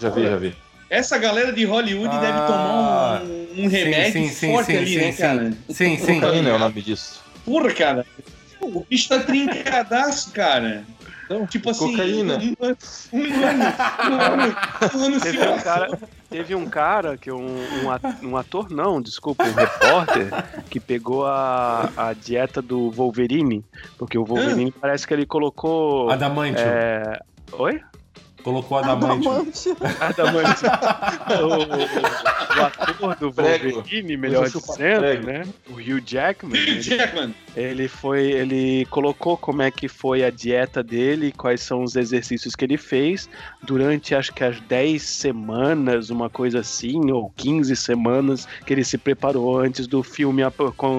Já 0.00 0.08
vi, 0.10 0.22
já 0.22 0.36
vi. 0.36 0.54
Essa 0.88 1.18
galera 1.18 1.52
de 1.52 1.64
Hollywood 1.64 2.14
Ah, 2.14 2.20
deve 2.20 2.38
tomar 2.46 3.22
um, 3.22 3.64
um 3.64 3.68
remédio 3.68 4.12
sim, 4.12 4.28
sim, 4.28 4.52
forte 4.52 4.72
sim, 4.72 4.76
ali, 4.78 4.86
sim, 4.86 4.96
né, 4.98 5.12
sim. 5.12 5.22
cara? 5.22 5.52
Sim, 5.68 5.98
sim. 5.98 6.20
Cocaína 6.20 6.48
é 6.50 6.52
o 6.52 6.58
nome 6.58 6.82
disso. 6.82 7.20
Porra, 7.44 7.72
cara. 7.74 8.06
O 8.60 8.84
bicho 8.88 9.08
tá 9.08 9.20
trincadaço, 9.20 10.32
cara. 10.32 10.84
Não, 11.28 11.44
Tipo 11.44 11.70
assim. 11.70 11.90
cocaína. 11.90 12.34
Um, 12.38 12.54
ano- 12.60 12.76
um 13.12 13.44
ano. 13.44 13.64
Um 14.10 14.20
ano. 14.20 14.56
Um 15.16 15.20
Teve 15.20 15.40
um 15.48 15.58
cara, 15.58 15.98
teve 16.30 16.54
um 16.54 16.66
cara 16.68 17.16
que 17.16 17.32
um, 17.32 17.56
um 17.82 17.90
at- 17.90 18.22
um 18.22 18.36
ator, 18.36 18.70
não, 18.70 19.02
desculpa, 19.02 19.42
um 19.44 19.52
repórter, 19.52 20.28
que 20.70 20.78
pegou 20.78 21.26
a, 21.26 21.90
a 21.96 22.12
dieta 22.12 22.62
do 22.62 22.90
Wolverine, 22.92 23.64
porque 23.98 24.16
o 24.16 24.24
Wolverine 24.24 24.70
parece 24.70 25.04
que 25.06 25.12
ele 25.14 25.26
colocou. 25.26 26.10
Adamantio. 26.10 26.64
É... 26.64 27.18
Oi? 27.52 27.80
Colocou 28.46 28.78
Adamantio. 28.78 29.28
Adamantio. 29.32 29.76
Adamantio. 30.00 30.68
o, 31.42 32.60
o 32.60 32.64
ator 32.64 33.16
do 33.16 33.32
Prego. 33.32 33.70
Wolverine, 33.74 34.16
melhor 34.16 34.48
dizendo, 34.48 35.26
né? 35.26 35.42
O 35.68 35.72
Hugh 35.72 36.00
Jackman. 36.06 36.56
ele- 36.56 36.80
Jackman. 36.80 37.34
Ele 37.56 37.88
foi, 37.88 38.32
ele 38.32 38.86
colocou 38.86 39.36
como 39.36 39.62
é 39.62 39.70
que 39.70 39.88
foi 39.88 40.22
a 40.22 40.30
dieta 40.30 40.82
dele, 40.82 41.32
quais 41.32 41.62
são 41.62 41.82
os 41.82 41.96
exercícios 41.96 42.54
que 42.54 42.64
ele 42.64 42.76
fez 42.76 43.28
durante 43.62 44.14
acho 44.14 44.32
que 44.32 44.44
as 44.44 44.60
10 44.60 45.02
semanas, 45.02 46.10
uma 46.10 46.30
coisa 46.30 46.60
assim, 46.60 47.10
ou 47.10 47.32
15 47.36 47.74
semanas 47.76 48.46
que 48.64 48.72
ele 48.72 48.84
se 48.84 48.96
preparou 48.96 49.58
antes 49.58 49.86
do 49.86 50.02
filme 50.02 50.42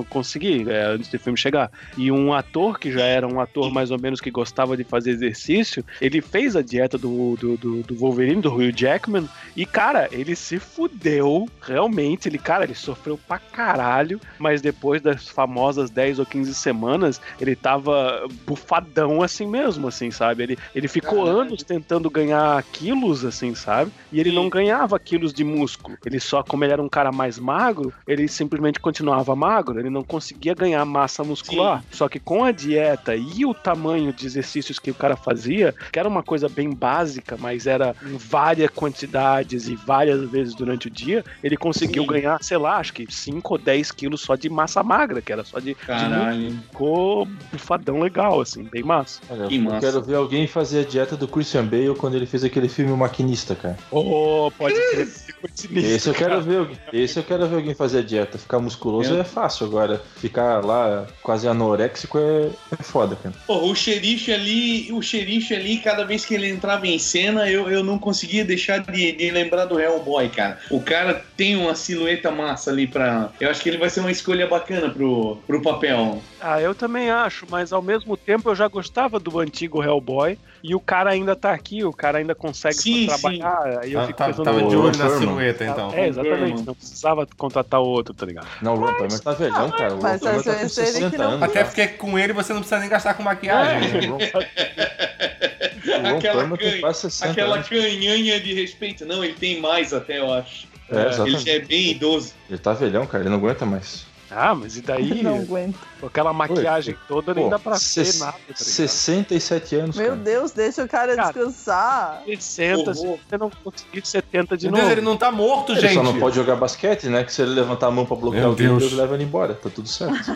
conseguir, 0.10 0.70
é, 0.70 0.86
antes 0.86 1.10
do 1.10 1.20
filme 1.20 1.38
chegar. 1.38 1.72
E 1.98 2.12
um 2.12 2.34
ator 2.34 2.80
que 2.80 2.92
já 2.92 3.06
era 3.06 3.28
um 3.28 3.40
ator 3.40 3.72
mais 3.72 3.92
ou 3.92 4.00
menos 4.00 4.20
que 4.20 4.30
gostava 4.30 4.76
de 4.76 4.84
fazer 4.84 5.12
exercício, 5.12 5.84
ele 6.02 6.22
fez 6.22 6.56
a 6.56 6.62
dieta 6.62 6.98
do, 6.98 7.36
do, 7.38 7.58
do, 7.58 7.84
do 7.84 7.96
Wolverine, 7.96 8.42
do 8.42 8.54
Hugh 8.54 8.72
Jackman, 8.76 9.30
e 9.56 9.66
cara, 9.66 10.10
ele 10.12 10.36
se 10.36 10.60
fudeu, 10.60 11.48
realmente, 11.62 12.28
ele, 12.28 12.38
cara, 12.38 12.64
ele 12.64 12.76
sofreu 12.76 13.18
pra 13.28 13.40
caralho, 13.40 14.20
mas 14.38 14.62
depois 14.62 15.02
das 15.02 15.28
famosas 15.28 15.90
10 15.90 16.20
ou 16.20 16.26
15 16.26 16.47
semanas, 16.56 17.19
ele 17.40 17.56
tava 17.56 18.28
bufadão 18.45 19.22
assim 19.22 19.48
mesmo, 19.48 19.88
assim, 19.88 20.11
sabe? 20.11 20.44
Ele, 20.44 20.57
ele 20.74 20.88
ficou 20.88 21.26
Caralho. 21.26 21.41
anos 21.41 21.64
tentando 21.64 22.10
ganhar 22.10 22.64
quilos, 22.72 23.26
assim, 23.26 23.53
sabe? 23.53 23.91
E 24.11 24.19
ele 24.19 24.32
não 24.32 24.49
ganhava 24.49 24.98
quilos 24.99 25.34
de 25.34 25.44
músculo. 25.44 25.98
Ele 26.06 26.19
só, 26.19 26.44
como 26.44 26.64
ele 26.64 26.74
era 26.74 26.82
um 26.82 26.90
cara 26.90 27.11
mais 27.11 27.38
magro, 27.38 27.94
ele 28.07 28.28
simplesmente 28.28 28.80
continuava 28.80 29.36
magro, 29.36 29.80
ele 29.80 29.90
não 29.90 30.03
conseguia 30.03 30.53
ganhar 30.53 30.84
massa 30.86 31.24
muscular. 31.24 31.84
Só 31.91 32.07
que 32.07 32.19
com 32.19 32.44
a 32.44 32.52
dieta 32.52 33.15
e 33.15 33.45
o 33.45 33.53
tamanho 33.53 34.14
de 34.14 34.26
exercícios 34.26 34.80
que 34.80 34.91
o 34.91 34.95
cara 34.95 35.15
fazia, 35.15 35.74
que 35.91 35.99
era 35.99 36.07
uma 36.07 36.24
coisa 36.24 36.48
bem 36.48 36.74
básica, 36.74 37.38
mas 37.38 37.68
era 37.68 37.95
em 38.03 38.18
várias 38.18 38.69
quantidades 38.69 39.68
e 39.68 39.76
várias 39.76 40.22
vezes 40.30 40.53
durante 40.56 40.88
o 40.88 40.91
dia, 40.91 41.24
ele 41.44 41.57
conseguiu 41.57 42.03
Sim. 42.03 42.10
ganhar, 42.10 42.38
sei 42.41 42.57
lá, 42.57 42.78
acho 42.78 42.94
que 42.94 43.06
5 43.10 43.53
ou 43.53 43.57
10 43.57 43.91
quilos 43.91 44.22
só 44.22 44.36
de 44.36 44.49
massa 44.49 44.84
magra, 44.84 45.22
que 45.22 45.32
era 45.32 45.44
só 45.44 45.60
de, 45.60 45.76
de 45.76 46.06
Caralho. 46.38 46.59
ficou 46.72 47.27
bufadão 47.51 47.99
legal, 47.99 48.41
assim, 48.41 48.64
bem 48.64 48.84
massa. 48.84 49.19
Olha, 49.30 49.47
Que 49.47 49.55
eu 49.57 49.61
massa. 49.61 49.80
quero 49.80 50.01
ver 50.03 50.15
alguém 50.15 50.47
fazer 50.47 50.81
a 50.81 50.84
dieta 50.84 51.15
do 51.18 51.27
Christian 51.27 51.65
Bale 51.65 51.95
quando 51.95 52.15
ele 52.15 52.26
fez 52.26 52.43
aquele 52.43 52.69
filme 52.69 52.91
O 52.91 52.97
Maquinista, 52.97 53.55
cara. 53.55 53.77
Oh, 53.91 54.51
pode 54.57 54.76
crer. 54.91 55.07
sinistro, 55.53 55.77
Esse 55.91 56.07
eu 56.09 56.14
quero 56.14 56.30
cara. 56.31 56.41
ver, 56.41 56.57
alguém- 56.57 56.77
esse 56.93 57.18
eu 57.19 57.23
quero 57.23 57.47
ver 57.47 57.55
alguém 57.57 57.73
fazer 57.76 57.99
a 57.99 58.01
dieta. 58.01 58.38
Ficar 58.38 58.59
musculoso 58.59 59.15
É. 59.15 59.19
é, 59.19 59.23
fácil 59.23 59.65
agora. 59.68 60.01
Ficar 60.18 60.64
lá 60.65 61.07
quase 61.22 61.47
anoréxico 61.47 62.18
é, 62.18 62.49
é 62.72 62.84
foda, 62.84 63.15
cara. 63.15 63.34
Porra, 63.45 63.65
o 63.65 63.76
xerife 63.76 64.31
ali, 64.31 64.91
o 64.91 65.01
xerife 65.01 65.53
ali, 65.53 65.77
cada 65.77 66.03
vez 66.05 66.26
que 66.26 66.34
ele 66.34 66.49
entrava 66.49 66.88
em 66.88 66.97
cena, 66.99 67.49
eu, 67.49 67.69
eu 67.69 67.84
não 67.84 67.97
conseguia 67.99 68.43
deixar 68.45 68.80
de, 68.80 69.11
de 69.11 69.31
lembrar 69.31 69.65
do 69.65 69.80
Hellboy, 69.80 70.30
cara. 70.30 70.57
O 70.72 70.81
cara 70.81 71.23
tem 71.35 71.55
uma 71.55 71.76
silhueta 71.76 72.31
massa 72.31 72.72
ali 72.72 72.88
pra. 72.88 73.30
Eu 73.39 73.49
acho 73.49 73.61
que 73.61 73.69
ele 73.69 73.77
vai 73.77 73.89
ser 73.89 73.99
uma 74.01 74.11
escolha 74.11 74.47
bacana 74.47 74.89
pro, 74.89 75.38
pro 75.47 75.61
papel. 75.61 76.22
Ah, 76.40 76.62
eu 76.62 76.76
também 76.76 77.10
acho, 77.10 77.48
mas 77.49 77.74
ao 77.74 77.82
mesmo 77.82 78.16
tempo 78.16 78.49
eu 78.49 78.56
já 78.56 78.68
gostava 78.68 79.20
do 79.20 79.40
antigo 79.40 79.84
Hellboy 79.84 80.38
e 80.64 80.76
o 80.76 80.80
cara 80.80 81.10
ainda 81.10 81.36
tá 81.36 81.52
aqui, 81.52 81.84
o 81.84 81.91
cara 81.91 82.20
ainda 82.20 82.36
consegue 82.36 82.76
Sim, 82.76 83.08
trabalhar. 83.08 83.80
Aí 83.82 83.94
eu 83.94 83.99
Tá- 84.02 84.06
fico 84.08 84.18
tá- 84.20 84.26
pensando, 84.28 84.45
tava 84.45 84.60
de 84.64 84.76
o 84.76 84.82
olho 84.84 84.98
na 84.98 85.10
silhueta, 85.18 85.66
então. 85.66 85.91
É, 85.94 86.08
exatamente, 86.08 86.62
não 86.64 86.76
precisava 86.76 87.28
contratar 87.38 87.80
outro, 87.80 88.14
tá 88.14 88.26
ligado? 88.26 88.48
Não, 88.62 88.76
o 88.76 88.78
Ron 88.80 88.94
Palmer 88.94 89.20
tá 89.20 89.32
velhão, 89.34 89.72
cara. 89.72 89.95
O 89.95 90.02
Mas 90.04 90.22
tá 90.22 90.30
com 90.34 90.40
vezes 90.41 90.48
ele 90.78 90.86
que 90.86 90.91
60 90.91 91.18
não- 91.18 91.28
anos. 91.32 91.44
Até 91.44 91.64
porque 91.64 91.88
com 91.88 92.20
ele 92.20 92.34
você 92.34 92.54
não 92.54 92.60
precisa 92.62 92.80
nem 92.82 92.90
gastar 92.90 93.16
com 93.16 93.24
maquiagem. 93.24 94.02
né? 94.02 94.08
O 94.08 94.12
Ron, 94.12 94.18
o 94.18 96.10
Ron 96.12 96.18
Aquela 96.18 96.41
Palmer 96.41 96.58
tem 96.60 96.70
canha- 96.70 96.82
quase 96.82 96.99
60 97.02 97.32
Aquela 97.32 97.56
anos. 97.56 97.68
canhanha 97.70 98.40
de 98.40 98.54
respeito. 98.54 99.06
Não, 99.06 99.24
ele 99.24 99.34
tem 99.34 99.60
mais 99.60 99.94
até, 99.94 100.20
eu 100.20 100.32
acho. 100.32 100.68
É, 100.90 100.95
Ele 100.95 101.08
exatamente. 101.10 101.45
já 101.45 101.52
é 101.54 101.60
bem 101.60 101.91
idoso. 101.91 102.34
Ele 102.49 102.60
tá 102.60 102.74
velhão, 102.74 103.06
cara. 103.08 103.24
Ele 103.24 103.30
não 103.30 103.38
aguenta 103.38 103.66
mais. 103.66 104.06
Ah, 104.30 104.54
mas 104.54 104.76
e 104.78 104.82
daí? 104.82 105.20
Não 105.24 105.38
aguento. 105.40 105.80
Com 106.02 106.08
aquela 106.08 106.34
maquiagem 106.34 106.95
toda, 107.08 107.34
nem 107.34 107.45
Pô, 107.45 107.49
dá 107.49 107.58
pra 107.60 107.76
ver 107.78 108.14
nada, 108.20 108.32
tá 108.34 108.38
ligado? 108.48 108.58
67 108.58 109.76
anos, 109.78 109.95
Meu 109.95 110.10
cara. 110.10 110.20
Deus, 110.22 110.52
deixa 110.52 110.84
o 110.84 110.88
cara, 110.88 111.16
Cara, 111.16 111.32
descansar. 111.34 112.22
60, 112.26 112.94
se 112.94 113.06
Horror. 113.06 113.20
você 113.30 113.38
não 113.38 113.49
conseguir 113.64 114.06
70 114.06 114.58
de 114.58 114.66
Meu 114.66 114.72
novo. 114.74 114.84
Deus, 114.84 114.91
ele 114.98 115.06
não 115.06 115.16
tá 115.18 115.32
morto, 115.32 115.72
Ele 115.72 115.82
gente. 115.82 115.94
só 115.94 116.04
não 116.04 116.20
pode 116.20 116.36
jogar 116.36 116.56
basquete, 116.58 117.08
né? 117.08 117.24
Que 117.24 117.32
se 117.34 117.41
ele 117.41 117.52
levantar 117.52 117.88
a 117.88 117.91
mão 117.91 118.06
pra 118.06 118.18
bloquear 118.18 118.44
Meu 118.44 118.52
o 118.52 118.56
dedo, 118.56 118.70
Deus. 118.78 118.82
Deus 118.84 118.94
leva 118.94 119.14
ele 119.16 119.24
embora. 119.24 119.54
Tá 119.54 119.70
tudo 119.70 119.88
certo. 119.88 120.14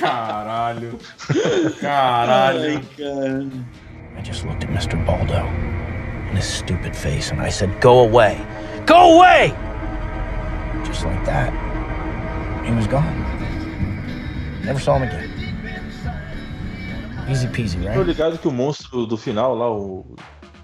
Caralho. 0.00 0.98
Caralho. 1.80 2.76
Ai, 2.76 2.82
cara. 2.96 3.46
I 4.18 4.22
just 4.24 4.44
looked 4.44 4.64
at 4.64 4.70
Mr. 4.70 4.96
Baldo 5.04 5.34
and 5.34 6.36
his 6.36 6.44
stupid 6.46 6.96
face 6.96 7.30
and 7.32 7.40
I 7.40 7.50
said, 7.50 7.70
Go 7.80 8.00
away! 8.00 8.36
Go 8.86 9.16
away! 9.18 9.54
Just 10.84 11.04
like 11.04 11.24
that, 11.26 11.52
he 12.64 12.72
was 12.72 12.86
gone. 12.86 13.04
Never 14.64 14.80
saw 14.80 14.96
him 14.96 15.02
again. 15.04 15.28
Easy 17.28 17.46
peasy, 17.48 17.78
Tô 17.78 17.88
right? 17.88 18.04
ligado 18.04 18.38
que 18.38 18.48
o 18.48 18.50
monstro 18.50 19.06
do 19.06 19.16
final 19.16 19.54
lá, 19.54 19.70
o. 19.70 20.06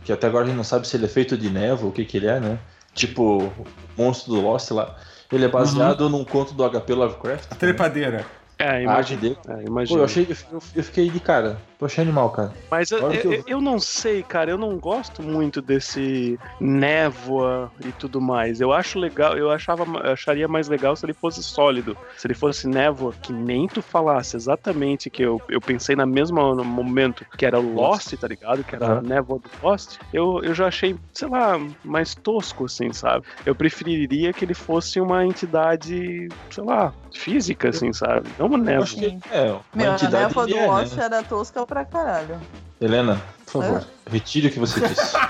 Que 0.04 0.12
até 0.12 0.26
agora 0.26 0.44
a 0.44 0.46
gente 0.46 0.56
não 0.56 0.64
sabe 0.64 0.86
se 0.86 0.96
ele 0.96 1.04
é 1.06 1.08
feito 1.08 1.36
de 1.36 1.50
névoa, 1.50 1.88
o 1.88 1.92
que 1.92 2.04
que 2.04 2.16
ele 2.18 2.26
é, 2.26 2.40
né? 2.40 2.58
Tipo, 2.94 3.44
o 3.44 3.66
monstro 3.96 4.34
do 4.34 4.40
Lost 4.40 4.70
lá. 4.70 4.94
Ele 5.32 5.44
é 5.46 5.48
baseado 5.48 6.08
num 6.08 6.24
conto 6.24 6.54
do 6.54 6.62
HP 6.70 6.94
Lovecraft. 6.94 7.52
A 7.52 7.54
trepadeira. 7.54 8.24
É, 8.58 8.82
A 8.82 8.82
imagina. 8.82 9.20
dele. 9.20 9.36
É, 9.48 9.62
Pô, 9.86 9.98
imagina. 9.98 10.00
eu, 10.00 10.04
achei, 10.04 10.24
eu, 10.50 10.58
eu 10.74 10.84
fiquei 10.84 11.10
de 11.10 11.20
cara. 11.20 11.68
Eu 11.80 11.86
achei 11.86 12.02
animal, 12.02 12.32
cara. 12.32 12.58
Mas 12.70 12.90
eu, 12.90 13.04
eu, 13.08 13.42
eu- 13.46 13.60
não 13.60 13.78
sei, 13.78 14.24
cara, 14.24 14.50
eu 14.50 14.58
não 14.58 14.80
gosto 14.80 15.22
muito 15.22 15.62
desse 15.62 16.40
névoa 16.58 17.72
e 17.84 17.92
tudo 17.92 18.20
mais. 18.20 18.60
Eu 18.60 18.72
acho 18.72 18.98
legal, 18.98 19.38
eu 19.38 19.48
achava, 19.50 19.84
acharia 20.12 20.48
mais 20.48 20.66
legal 20.68 20.96
se 20.96 21.06
ele 21.06 21.14
fosse 21.14 21.40
sólido. 21.42 21.96
Se 22.16 22.26
ele 22.26 22.34
fosse 22.34 22.66
névoa, 22.66 23.14
que 23.22 23.32
nem 23.32 23.68
tu 23.68 23.80
falasse 23.80 24.34
exatamente 24.36 25.08
que 25.08 25.22
eu, 25.22 25.40
eu 25.48 25.62
pensei 25.62 25.94
na 25.94 26.04
mesma 26.06 26.52
no 26.54 26.64
momento 26.64 27.24
que 27.38 27.46
era 27.46 27.60
o 27.60 27.64
Lost, 27.74 28.12
tá 28.18 28.26
ligado? 28.26 28.64
Que 28.64 28.74
era 28.74 28.98
a 28.98 29.00
Aham. 29.00 29.02
névoa 29.02 29.38
do 29.38 29.52
Lost. 29.62 29.98
Eu, 30.12 30.40
eu 30.42 30.52
já 30.52 30.66
achei, 30.66 30.98
sei 31.16 31.28
lá, 31.28 31.56
mais 31.82 32.16
tosco, 32.16 32.64
assim, 32.64 32.92
sabe? 32.92 33.24
Eu 33.44 33.54
preferiria 33.54 34.34
que 34.34 34.44
ele 34.44 34.54
fosse 34.54 35.00
uma 35.00 35.24
entidade, 35.24 36.32
sei 36.52 36.64
lá, 36.64 36.92
física, 37.14 37.68
assim, 37.68 37.92
sabe? 37.92 38.32
Não 38.36 38.43
uma 38.46 38.58
Eu 38.58 38.64
névoa. 38.64 38.82
acho 38.84 38.96
que 38.96 39.18
é, 39.30 39.42
uma 39.52 39.60
Meu, 39.74 39.92
a 39.92 40.08
névoa 40.10 40.46
do 40.46 40.56
é, 40.56 40.66
Lost 40.66 40.94
né? 40.94 41.04
era 41.04 41.22
tosca 41.22 41.66
pra 41.66 41.84
caralho. 41.84 42.40
Helena, 42.80 43.20
por 43.46 43.62
favor, 43.62 43.84
retire 44.10 44.48
o 44.48 44.50
que 44.50 44.58
você 44.58 44.80
disse. 44.80 45.14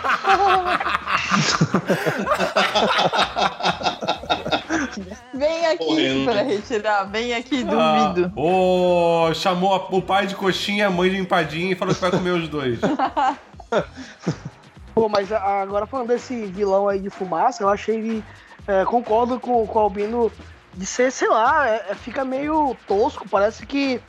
Vem 5.35 5.67
aqui 5.67 5.85
Correndo. 5.85 6.25
pra 6.33 6.43
retirar, 6.43 7.05
vem 7.05 7.35
aqui, 7.35 7.65
Ah, 7.69 8.09
duvido. 8.13 8.33
Ô, 8.37 9.33
chamou 9.35 9.75
a- 9.75 9.87
o 9.91 10.01
pai 10.03 10.27
de 10.27 10.35
coxinha, 10.35 10.87
a 10.87 10.91
mãe 10.91 11.11
de 11.11 11.19
empadinha 11.19 11.73
e 11.73 11.75
falou 11.75 11.95
que 11.95 12.01
vai 12.01 12.11
comer 12.11 12.31
os 12.31 12.49
dois. 12.49 12.79
Pô, 14.95 15.09
mas 15.09 15.31
agora 15.33 15.87
falando 15.87 16.09
desse 16.09 16.47
vilão 16.47 16.89
aí 16.89 17.01
de 17.01 17.11
fumaça, 17.11 17.63
eu 17.63 17.69
achei 17.69 17.97
ele. 17.97 18.25
é, 18.67 18.85
concordo 18.85 19.39
com, 19.41 19.67
com 19.67 19.79
o 19.79 19.83
Albino 19.83 20.31
de 20.77 20.87
ser, 20.87 21.11
sei 21.13 21.29
lá, 21.29 21.69
é- 21.69 21.87
é- 21.91 21.95
fica 21.95 22.25
meio 22.25 22.77
tosco, 22.87 23.29
parece 23.29 23.65
que 23.67 24.01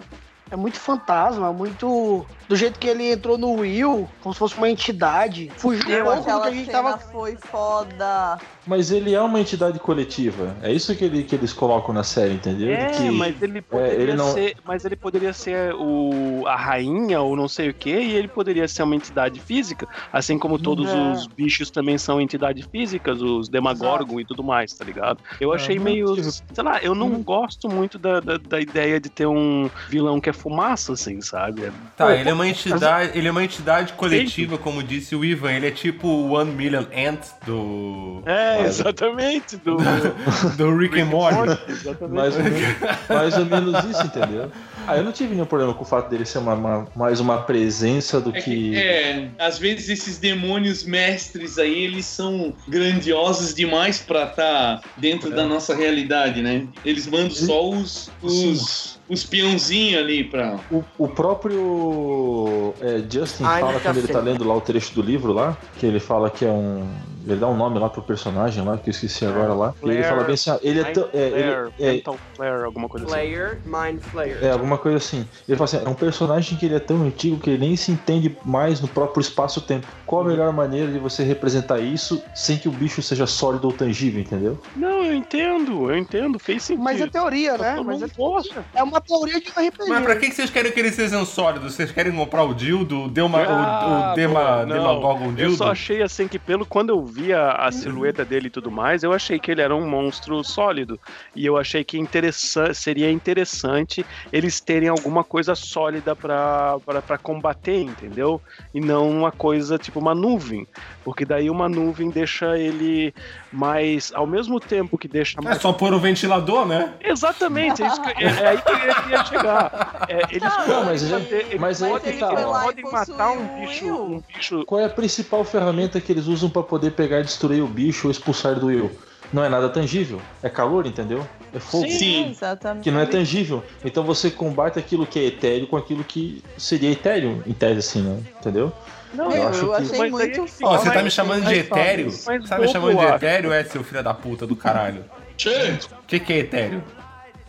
é 0.52 0.56
muito 0.56 0.80
fantasma, 0.80 1.52
muito. 1.54 2.26
Do 2.48 2.56
jeito 2.56 2.80
que 2.80 2.88
ele 2.88 3.12
entrou 3.12 3.38
no 3.38 3.54
Will, 3.54 4.08
como 4.22 4.34
se 4.34 4.40
fosse 4.40 4.56
uma 4.58 4.70
entidade. 4.70 5.52
Fugiu 5.58 6.02
um 6.02 6.04
pouco 6.04 6.32
do 6.32 6.42
que 6.42 6.48
a 6.48 6.52
gente 6.52 6.70
tava. 6.70 6.98
foi 6.98 7.36
foda. 7.38 8.38
Mas 8.68 8.90
ele 8.92 9.14
é 9.14 9.22
uma 9.22 9.40
entidade 9.40 9.78
coletiva. 9.80 10.56
É 10.62 10.72
isso 10.72 10.96
que, 10.96 11.06
ele, 11.06 11.24
que 11.24 11.36
eles 11.36 11.54
colocam 11.54 11.94
na 11.94 12.04
série, 12.04 12.34
entendeu? 12.34 12.72
É, 12.72 12.88
que... 12.88 13.12
mas 13.12 13.40
ele 13.42 13.62
poderia 13.62 13.94
ele 14.02 14.14
não- 14.14 14.34
ser, 14.34 14.56
mas 14.64 14.84
ele 14.86 14.96
poderia 14.96 15.34
ser 15.34 15.74
o, 15.76 16.44
a 16.48 16.56
rainha 16.56 17.22
ou 17.22 17.36
não 17.36 17.48
sei 17.48 17.70
o 17.70 17.74
que, 17.74 17.92
e 17.92 18.14
ele 18.16 18.28
poderia 18.28 18.68
ser 18.68 18.82
uma 18.84 18.96
entidade 18.96 19.40
física, 19.40 19.88
assim 20.12 20.38
como 20.40 20.58
todos 20.58 20.90
É. 20.90 21.12
os 21.12 21.28
bichos 21.28 21.70
também 21.70 21.98
são 21.98 22.20
entidades 22.20 22.66
físicas, 22.72 23.22
os 23.22 23.48
Demagorgon 23.50 24.20
e 24.20 24.26
tudo 24.26 24.44
mais, 24.44 24.74
tá 24.74 24.84
ligado? 24.84 25.20
Eu 25.40 25.54
achei 25.54 25.76
não 25.78 25.84
meio, 25.84 26.16
tive- 26.16 26.32
sei 26.32 26.64
lá, 26.64 26.80
eu 26.82 26.96
não 26.96 27.22
gosto 27.22 27.70
muito 27.70 28.00
da, 28.00 28.20
da, 28.20 28.38
da 28.38 28.60
ideia 28.60 29.00
de 29.00 29.10
ter 29.10 29.28
um 29.28 29.70
vilão 29.90 30.20
que 30.20 30.30
é 30.30 30.34
fumaça, 30.34 30.94
assim, 30.94 31.22
sabe? 31.22 31.72
Tá, 31.96 32.16
ele 32.16 32.30
é 32.30 32.34
uma 32.36 32.48
entidade, 32.48 33.18
ele 33.18 33.28
é 33.28 33.32
uma 33.32 33.44
entidade 33.44 33.94
coletiva, 33.94 34.58
como 34.58 34.84
disse 34.84 35.16
o 35.16 35.26
Ivan. 35.26 35.52
Ele 35.54 35.68
é 35.68 35.72
tipo 35.72 36.08
o 36.08 36.32
One 36.32 36.52
Million 36.52 36.86
Ant 36.96 37.22
do 37.46 38.22
É, 38.26 38.62
exatamente, 38.66 39.58
do, 39.58 39.78
do 40.58 40.78
Rick 40.78 41.00
and 41.02 41.06
Morty. 41.06 41.60
exatamente. 41.68 42.16
Mais 42.16 42.36
ou, 42.36 42.44
menos, 42.44 42.62
mais 43.10 43.38
ou 43.38 43.46
menos 43.46 43.84
isso, 43.86 44.06
entendeu? 44.06 44.52
Ah, 44.88 44.98
eu 44.98 45.04
não 45.04 45.12
tive 45.12 45.34
nenhum 45.34 45.46
problema 45.46 45.74
com 45.74 45.84
o 45.84 45.86
fato 45.86 46.10
dele 46.10 46.26
ser 46.26 46.38
uma, 46.40 46.54
uma- 46.54 46.88
mais 46.96 47.20
uma 47.20 47.42
presença 47.42 48.20
do 48.20 48.30
É, 48.36 48.42
que. 48.42 48.72
que, 48.72 48.76
é, 48.78 49.30
às 49.40 49.58
vezes 49.58 49.90
esses 49.90 50.18
demônios 50.18 50.84
mestres 50.84 51.58
aí, 51.58 51.84
eles 51.86 52.06
são 52.06 52.54
grandiosos 52.68 53.54
demais 53.54 54.00
pra 54.00 54.24
estar 54.26 54.82
dentro 54.98 55.30
da 55.32 55.46
nossa 55.46 55.76
realidade, 55.76 56.42
né? 56.42 56.68
Eles 56.84 57.08
mandam 57.08 57.32
só 57.32 57.70
os, 57.70 58.12
os, 58.22 59.00
os 59.10 59.24
peãozinhos 59.24 60.02
ali 60.02 60.24
pra. 60.24 60.60
O, 60.72 60.84
o 60.98 61.08
próprio 61.08 62.74
é, 62.82 63.04
Justin 63.10 63.44
Ai, 63.44 63.60
fala 63.62 63.74
meu 63.74 63.82
quando 63.82 63.98
ele 63.98 64.08
tá 64.08 64.20
lendo 64.20 64.44
lá 64.48 64.56
o 64.56 64.62
trecho 64.62 64.94
do 64.94 65.02
livro 65.02 65.34
lá, 65.34 65.58
que 65.80 65.86
ele 65.86 66.00
fala 66.00 66.30
que 66.30 66.46
é 66.46 66.50
um. 66.52 66.88
Ele 67.28 67.40
dá 67.40 67.48
um 67.48 67.58
nome 67.58 67.80
lá 67.80 67.90
pro 67.90 68.02
personagem 68.02 68.64
lá, 68.64 68.78
que 68.78 68.90
eu 68.90 68.92
esqueci 68.92 69.26
agora 69.26 69.54
lá. 69.54 69.74
E 69.82 69.86
ele 69.90 69.98
Flare, 69.98 70.10
fala 70.14 70.24
bem 70.26 70.34
assim, 70.36 70.50
ah, 70.52 70.60
ele 70.62 70.80
é 70.80 70.84
tão. 70.84 71.10
É, 71.14 71.18
ele- 71.18 71.44
Flare, 71.44 71.74
é, 71.80 71.92
Mental 71.94 72.18
Flare, 72.36 72.64
alguma 72.64 72.88
coisa 72.90 73.06
assim. 73.06 73.16
Player, 73.16 73.60
Mind 73.66 74.00
Flayer. 74.02 74.38
É, 74.44 74.52
alguma 74.52 74.78
coisa 74.78 74.98
assim. 74.98 75.28
Ele 75.48 75.58
fala 75.58 75.66
assim, 75.66 75.82
é 75.86 75.90
um 75.90 75.94
personagem 75.94 76.58
que 76.58 76.66
ele 76.66 76.76
é 76.76 76.80
tão 76.80 77.02
antigo 77.04 77.38
que 77.40 77.50
ele 77.50 77.66
nem 77.66 77.76
se 77.76 77.92
entende 77.92 78.38
mais 78.46 78.80
no 78.82 78.88
próprio 78.88 79.22
espaço-tempo. 79.22 79.88
Qual 80.06 80.22
a 80.22 80.26
melhor 80.26 80.54
maneira 80.54 80.92
de 80.92 81.00
você 81.00 81.24
representar 81.24 81.80
isso 81.80 82.22
sem 82.36 82.58
que 82.58 82.68
o 82.68 82.72
bicho 82.72 83.02
seja 83.02 83.26
sólido 83.26 83.66
ou 83.66 83.74
tangível, 83.74 84.22
entendeu? 84.22 84.60
Não, 84.76 85.04
eu 85.04 85.14
entendo, 85.16 85.90
eu 85.92 85.98
entendo, 85.98 86.38
fez 86.38 86.64
sentido. 86.64 86.84
Mas 86.84 87.02
é 87.02 87.08
teoria, 87.08 87.58
né? 87.58 87.76
Eu 87.78 87.84
Mas 87.84 88.02
é, 88.02 88.08
gosto. 88.16 88.64
é 88.74 88.84
uma 88.84 89.02
teoria 89.02 89.40
de 89.40 89.48
um 89.50 89.68
RPG. 89.68 89.90
Mas 89.90 90.04
pra 90.04 90.16
que 90.16 90.32
vocês 90.32 90.50
querem 90.50 90.72
que 90.72 90.80
eles 90.80 90.94
sejam 90.96 91.26
sólidos? 91.26 91.74
Vocês 91.74 91.92
querem 91.92 92.12
comprar 92.14 92.44
o 92.44 92.54
dildo, 92.54 93.04
o, 93.06 93.08
Dema, 93.08 93.40
o, 93.40 93.42
Ah, 93.42 94.12
o 94.12 94.16
Dema, 94.16 94.40
pô, 94.60 94.66
não. 94.68 94.76
Demagorgon 94.76 95.26
Eu 95.30 95.34
dildo? 95.36 95.56
só 95.58 95.72
achei 95.72 96.02
assim 96.04 96.28
que 96.28 96.38
pelo 96.38 96.66
quando 96.66 96.90
eu 96.90 97.06
vi 97.16 97.32
a, 97.34 97.52
a 97.54 97.72
silhueta 97.72 98.26
dele 98.26 98.48
e 98.48 98.50
tudo 98.50 98.70
mais, 98.70 99.02
eu 99.04 99.14
achei 99.14 99.40
que 99.40 99.50
ele 99.52 99.62
era 99.62 99.74
um 99.74 99.88
monstro 99.90 100.44
sólido. 100.44 101.00
E 101.36 101.46
eu 101.46 101.58
achei 101.58 101.84
que 101.84 101.98
interessa 101.98 102.74
seria 102.74 103.10
interessante 103.10 104.06
eles 104.34 104.60
terem 104.60 104.90
alguma 104.90 105.24
coisa 105.24 105.56
sólida 105.56 106.16
pra 106.16 106.78
combater, 107.22 107.80
entendeu? 107.82 108.42
E 108.74 108.80
não 108.82 109.10
uma 109.10 109.32
coisa 109.32 109.78
tipo 109.78 110.00
uma 110.00 110.14
nuvem. 110.14 110.68
Porque 111.04 111.24
daí 111.26 111.50
uma 111.50 111.70
nuvem 111.70 112.10
deixa 112.10 112.58
ele 112.58 113.14
mais. 113.52 114.12
Ao 114.14 114.26
mesmo 114.28 114.60
tempo 114.60 114.98
que 114.98 115.08
deixa 115.08 115.40
É 115.40 115.44
mais. 115.44 115.62
só 115.62 115.72
pôr 115.72 115.94
o 115.94 116.00
ventilador, 116.00 116.66
né? 116.66 116.94
Exatamente, 117.02 117.82
é, 117.84 117.88
isso 117.88 118.02
que, 118.02 118.24
é, 118.24 118.28
é 118.28 118.48
aí 118.48 118.62
que 118.62 118.72
eu 118.72 118.96
queria 119.04 119.26
chegar. 119.26 120.06
É, 120.10 120.20
eles 120.32 120.42
Não, 120.42 120.66
podem 120.66 120.86
mas 120.86 121.02
já- 121.02 121.20
fazer- 121.20 121.36
eles 121.50 121.60
mas 121.62 121.84
aí 121.84 121.92
podem- 121.92 122.14
que 122.14 122.20
tá, 122.20 122.28
podem 122.36 122.92
matar 122.92 123.32
um 123.32 123.60
bicho, 123.62 123.86
o 123.88 124.16
um 124.16 124.24
bicho 124.36 124.66
Qual 124.66 124.82
é 124.82 124.86
a 124.86 124.90
principal 124.90 125.44
ferramenta 125.44 126.02
que 126.02 126.12
eles 126.12 126.26
usam 126.28 126.50
pra 126.50 126.64
poder 126.64 126.92
pegar 126.92 127.05
e 127.06 127.24
destruir 127.24 127.62
o 127.64 127.68
bicho 127.68 128.08
ou 128.08 128.12
expulsar 128.12 128.56
do 128.56 128.68
Will? 128.68 128.92
Não 129.34 129.44
é 129.44 129.50
nada 129.50 129.70
tangível. 129.70 130.22
É 130.42 130.50
calor, 130.50 130.86
entendeu? 130.86 131.28
É 131.54 131.60
fogo. 131.60 131.88
Sim. 131.90 132.30
Exatamente. 132.30 132.84
Que 132.84 132.92
não 132.92 133.00
é 133.00 133.06
tangível. 133.06 133.64
Então 133.84 134.04
você 134.04 134.30
combate 134.30 134.78
aquilo 134.78 135.06
que 135.06 135.20
é 135.20 135.26
etéreo 135.26 135.68
com 135.68 135.76
aquilo 135.78 136.04
que 136.04 136.44
seria 136.58 136.92
etéreo, 136.92 137.44
em 137.46 137.54
tese 137.54 137.80
assim, 137.80 138.02
né? 138.02 138.22
Entendeu? 138.40 138.72
Não, 139.14 139.32
eu 139.32 139.38
eu, 139.38 139.48
acho 139.48 139.66
que- 139.66 139.74
achei 139.74 139.98
Mas 139.98 140.12
muito 140.12 140.48
foda. 140.48 140.72
Ó, 140.72 140.78
você 140.78 140.92
tá 140.92 141.02
me 141.02 141.12
chamando 141.12 141.46
de 141.46 141.54
etéreo? 141.56 142.12
Você 142.12 142.40
tá 142.40 142.60
me 142.60 142.68
chamando 142.68 142.98
de 142.98 143.04
eu 143.04 143.16
etéreo, 143.16 143.52
é, 143.54 143.64
seu 143.64 143.84
filho 143.84 144.04
da 144.04 144.14
puta 144.14 144.46
do 144.46 144.56
caralho? 144.56 145.04
O 145.34 146.06
que, 146.06 146.20
que 146.20 146.34
é 146.34 146.38
etéreo? 146.40 146.84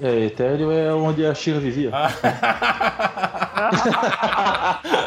É, 0.01 0.27
etéreo 0.27 0.71
é 0.71 0.93
onde 0.93 1.25
a 1.25 1.35
Shira 1.35 1.59
vivia. 1.59 1.91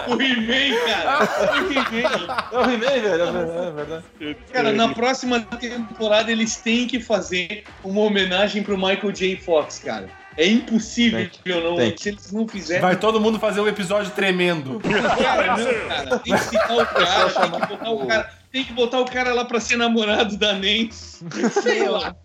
O 0.08 0.20
He-Man, 0.20 0.76
cara! 0.88 1.20
O 1.54 1.72
He-Man! 1.72 2.28
É 2.52 2.58
o 2.58 2.72
He-Man, 2.72 3.02
velho. 3.02 3.24
É 3.24 3.72
verdade. 3.72 4.04
Cara, 4.52 4.72
na 4.74 4.90
próxima 4.90 5.40
temporada 5.42 6.32
eles 6.32 6.56
têm 6.58 6.88
que 6.88 7.00
fazer 7.00 7.64
uma 7.84 8.02
homenagem 8.02 8.64
pro 8.64 8.76
Michael 8.78 9.12
J. 9.12 9.38
Fox, 9.38 9.80
cara. 9.80 10.10
É 10.36 10.48
impossível 10.48 11.30
não. 11.46 11.76
tem. 11.76 11.98
Se 11.98 12.10
eles 12.10 12.32
não 12.32 12.48
fizerem. 12.48 12.82
Vai 12.82 12.96
todo 12.96 13.20
mundo 13.20 13.38
fazer 13.40 13.62
um 13.62 13.68
episódio 13.68 14.12
tremendo. 14.12 14.80
Cara, 15.22 15.58
não, 15.58 15.88
cara. 15.88 16.20
Tem 16.20 16.34
que 16.34 16.44
citar 16.44 16.78
o 16.78 16.86
cara, 16.86 17.30
tem 17.30 17.52
que 17.52 17.68
botar 17.68 17.90
o 17.92 18.08
cara. 18.08 18.39
Tem 18.52 18.64
que 18.66 18.74
botar 18.74 19.00
o 19.00 19.06
cara 19.06 19.34
lá 19.34 19.46
pra 19.46 19.60
ser 19.60 19.76
namorado 19.78 20.36
da 20.38 20.54
Nancy. 20.54 21.20
Sei 21.62 21.88
lá. 21.88 22.16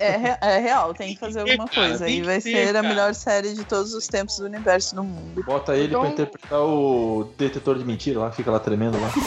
É, 0.00 0.36
é 0.56 0.58
real, 0.58 0.92
tem 0.94 1.14
que 1.14 1.20
fazer 1.20 1.40
alguma 1.40 1.68
Cara, 1.68 1.88
coisa. 1.88 2.08
E 2.08 2.22
vai 2.22 2.40
ter, 2.40 2.66
ser 2.66 2.76
a 2.76 2.82
melhor 2.82 3.14
série 3.14 3.54
de 3.54 3.64
todos 3.64 3.94
os 3.94 4.06
tempos 4.08 4.38
do 4.38 4.46
universo 4.46 4.94
do 4.96 5.04
mundo. 5.04 5.42
Bota 5.44 5.74
ele 5.76 5.88
Então- 5.88 6.00
pra 6.00 6.10
interpretar 6.10 6.60
o 6.60 7.32
detetor 7.38 7.78
de 7.78 7.84
mentira 7.84 8.18
lá, 8.20 8.32
fica 8.32 8.50
lá 8.50 8.58
tremendo 8.58 8.98
lá. 9.00 9.08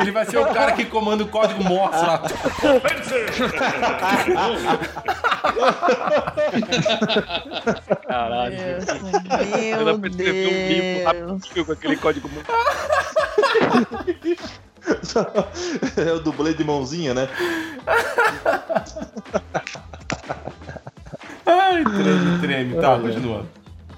Ele 0.00 0.12
vai 0.12 0.24
ser 0.26 0.38
o 0.38 0.46
cara 0.46 0.72
que 0.72 0.84
comanda 0.84 1.24
o 1.24 1.28
código 1.28 1.62
Morse 1.64 2.04
lá. 2.04 2.22
Caralho. 8.06 8.56
Meu 8.56 9.74
Ela 9.80 9.98
pra 9.98 10.08
escrever 10.08 10.48
um 10.48 10.68
livro 10.68 10.82
Deus. 10.82 11.04
rapidinho 11.04 11.66
com 11.66 11.72
aquele 11.72 11.96
código. 11.96 12.30
é 15.96 16.12
o 16.12 16.20
dublê 16.20 16.54
de 16.54 16.64
mãozinha, 16.64 17.14
né? 17.14 17.28
Ai, 21.46 21.84
treme, 21.84 22.38
treme. 22.40 22.80
Tá, 22.80 22.98
continua. 22.98 23.46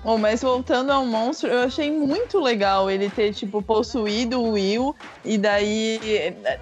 Bom, 0.07 0.19
mas 0.19 0.41
voltando 0.41 0.93
ao 0.93 1.05
monstro, 1.05 1.49
eu 1.49 1.65
achei 1.65 1.91
muito 1.91 2.39
legal 2.39 2.89
ele 2.89 3.11
ter, 3.11 3.35
tipo, 3.35 3.61
possuído 3.61 4.41
o 4.41 4.51
Will 4.53 4.95
e 5.25 5.37
daí 5.37 5.99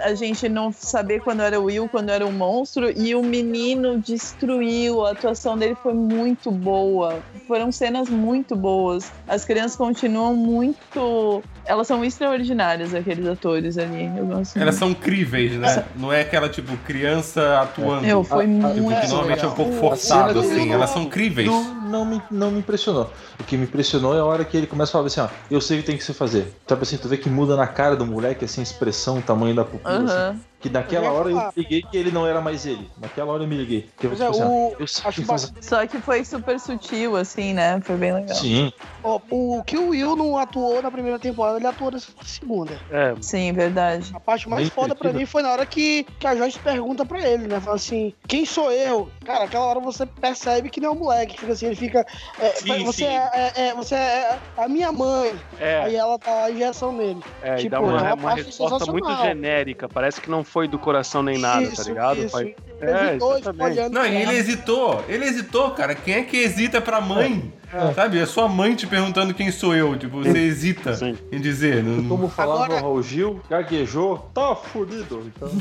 a 0.01 0.15
gente 0.15 0.49
não 0.49 0.73
saber 0.73 1.21
quando 1.21 1.43
era 1.43 1.61
o 1.61 1.65
Will, 1.65 1.87
quando 1.87 2.09
era 2.09 2.25
o 2.25 2.33
monstro 2.33 2.91
e 2.99 3.15
o 3.15 3.23
menino 3.23 4.01
destruiu, 4.01 5.05
a 5.05 5.11
atuação 5.11 5.59
dele 5.59 5.77
foi 5.83 5.93
muito 5.93 6.51
boa. 6.51 7.19
Foram 7.47 7.71
cenas 7.71 8.09
muito 8.09 8.57
boas. 8.57 9.13
As 9.29 9.45
crianças 9.45 9.77
continuam 9.77 10.35
muito. 10.35 11.43
Elas 11.67 11.87
são 11.87 12.03
extraordinárias, 12.03 12.95
aqueles 12.95 13.27
atores 13.27 13.77
ali. 13.77 14.11
Eu 14.17 14.25
gosto 14.27 14.59
Elas 14.59 14.79
muito. 14.81 14.95
são 14.95 14.95
críveis, 14.95 15.53
né? 15.53 15.85
Não 15.97 16.11
é 16.11 16.23
aquela, 16.23 16.49
tipo, 16.49 16.75
criança 16.79 17.61
atuando. 17.61 18.07
Eu, 18.07 18.25
foi 18.25 18.47
Tipo, 18.47 18.55
muito 18.81 19.01
que 19.03 19.09
normalmente 19.09 19.45
é 19.45 19.49
um 19.49 19.53
pouco 19.55 19.73
forçado, 19.73 20.39
A 20.39 20.43
assim. 20.43 20.67
do- 20.69 20.73
Elas 20.73 20.89
são 20.91 21.05
críveis. 21.05 21.47
Não, 21.47 21.75
não, 21.75 22.05
me, 22.07 22.23
não 22.31 22.51
me 22.51 22.61
impressionou. 22.61 23.11
O 23.39 23.45
que 23.45 23.57
me 23.57 23.65
impressionou 23.65 24.15
é 24.15 24.21
a 24.21 24.25
hora 24.25 24.45
que 24.45 24.57
ele 24.57 24.67
começa 24.67 24.91
a 24.91 24.93
falar 24.93 25.07
assim, 25.07 25.21
ó, 25.21 25.29
eu 25.51 25.61
sei 25.61 25.79
o 25.79 25.81
que 25.81 25.87
tem 25.87 25.97
que 25.97 26.05
se 26.05 26.15
fazer. 26.15 26.57
Tipo 26.67 26.83
assim, 26.83 26.97
tu 26.97 27.09
vê 27.09 27.17
que 27.17 27.29
muda 27.29 27.57
na 27.57 27.67
cara 27.67 27.97
do 27.97 28.07
moleque, 28.07 28.45
assim, 28.45 28.61
a 28.61 28.65
expressão, 28.65 29.19
o 29.19 29.23
tamanho 29.23 29.55
da 29.57 29.65
pupila, 29.65 30.05
Aham. 30.05 30.31
assim. 30.31 30.45
Que 30.65 30.71
naquela 30.71 31.09
Eu 31.09 31.13
hora 31.15 31.31
eu 31.31 31.51
liguei 31.55 31.83
que 31.83 31.95
ele 31.95 32.11
não 32.11 32.27
era 32.27 32.41
mais 32.41 32.65
ele. 32.65 32.91
Naquela 32.97 33.31
hora 33.35 33.43
eu 33.43 33.47
me 33.47 33.55
liguei. 33.55 33.91
Que 33.99 34.07
eu, 34.07 34.11
Pois 34.17 34.19
tipo 34.19 34.23
é, 34.23 34.29
assim, 34.31 34.43
ó, 34.43 34.47
o- 34.49 34.77
eu 34.79 34.85
acho 35.05 35.21
que 35.21 35.27
fazer. 35.27 35.53
Só 35.61 35.87
que 35.87 36.01
foi 36.01 36.25
super 36.25 36.59
sutil, 36.59 37.17
assim, 37.17 37.53
né? 37.53 37.79
Foi 37.83 37.99
bem 37.99 38.15
legal. 38.15 38.35
Sim. 38.35 38.73
Ó, 39.03 39.21
o 39.31 39.63
que 39.63 39.77
o 39.77 39.89
Will 39.89 40.17
não 40.17 40.39
atuou 40.39 40.81
na 40.81 40.91
primeira 40.91 41.19
temporada, 41.19 41.59
ele 41.59 41.67
atuou 41.67 41.91
na 41.91 41.99
segunda. 42.25 42.81
É, 42.91 43.15
Sim, 43.21 43.53
verdade. 43.53 44.11
A 44.15 44.21
parte 44.21 44.49
mais 44.49 44.63
Bem 44.63 44.71
foda 44.71 44.95
pra 44.95 45.11
divertido. 45.11 45.19
mim 45.19 45.27
foi 45.27 45.43
na 45.43 45.53
hora 45.53 45.67
que, 45.67 46.05
que 46.19 46.27
a 46.27 46.35
Joyce 46.35 46.59
pergunta 46.59 47.05
pra 47.05 47.21
ele, 47.21 47.47
né? 47.47 47.61
Fala 47.61 47.77
assim, 47.77 48.15
quem 48.27 48.47
sou 48.47 48.73
eu? 48.73 49.11
Cara, 49.27 49.45
aquela 49.45 49.67
hora 49.67 49.81
você 49.81 50.07
percebe 50.07 50.71
que 50.71 50.81
não 50.81 50.89
é 50.89 50.93
um 50.93 50.99
moleque. 50.99 51.39
Fica 51.39 51.53
assim, 51.53 51.67
ele 51.67 51.77
fica. 51.77 52.07
é, 52.39 52.49
Sim, 52.53 52.83
você, 52.83 53.05
sim. 53.05 53.05
É, 53.05 53.53
é- 53.55 53.67
é- 53.69 53.75
você 53.75 53.95
é 53.95 54.39
a 54.57 54.67
minha 54.67 54.91
mãe. 54.91 55.39
é, 55.61 55.83
Aí 55.83 55.97
ela 55.97 56.19
tá 56.19 56.45
a 56.47 56.51
injeção 56.51 56.91
nele. 56.91 57.23
é 57.43 57.57
e 57.57 57.59
tipo, 57.59 57.71
dá 57.73 57.81
uma, 57.81 57.99
ela 57.99 58.15
uma 58.15 58.31
passa 58.31 58.37
resposta 58.45 58.91
muito 58.91 59.15
genérica. 59.17 59.87
Parece 59.87 60.19
que 60.19 60.31
não 60.31 60.43
foi 60.55 60.69
do 60.69 60.79
coração 60.79 61.21
nem 61.21 61.37
nada, 61.37 61.67
tá 61.67 61.73
Isso, 61.73 61.89
ligado? 61.89 62.19
isso. 62.21 62.31
Pai? 62.31 62.55
Ele 62.81 62.91
É, 62.93 63.09
hesitou, 63.11 63.37
exatamente. 63.39 63.89
Não, 63.91 64.05
ele 64.07 64.37
hesitou. 64.37 65.05
Ele 65.09 65.25
hesitou, 65.25 65.71
cara. 65.73 65.97
Quem 65.97 66.15
é 66.15 66.23
que 66.23 66.37
hesita 66.37 66.81
pra 66.81 67.01
mãe? 67.01 67.53
Sabe? 67.97 68.21
É 68.21 68.27
sua 68.27 68.47
mãe 68.47 68.73
te 68.77 68.87
perguntando 68.87 69.35
quem 69.35 69.51
sou 69.51 69.75
eu. 69.75 69.99
Tipo, 69.99 70.23
você 70.23 70.39
hesita 70.39 70.95
Sim. 70.95 71.19
em 71.33 71.41
dizer. 71.41 71.83
Não... 71.83 72.09
Como 72.09 72.29
falava 72.29 72.67
Agora- 72.67 72.79
o 72.79 72.83
Raul 72.85 73.03
Gil, 73.03 73.41
gaguejou, 73.51 74.31
tá 74.33 74.55
fudido. 74.55 75.25
Então, 75.35 75.49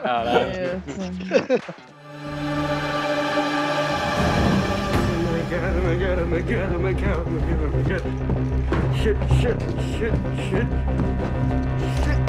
Caralho. 0.00 0.38
É. 0.38 0.78
Shit, 9.02 9.16
shit, 9.40 9.56
shit, 9.98 10.14
shit. 10.48 10.66
Shit, 12.04 12.19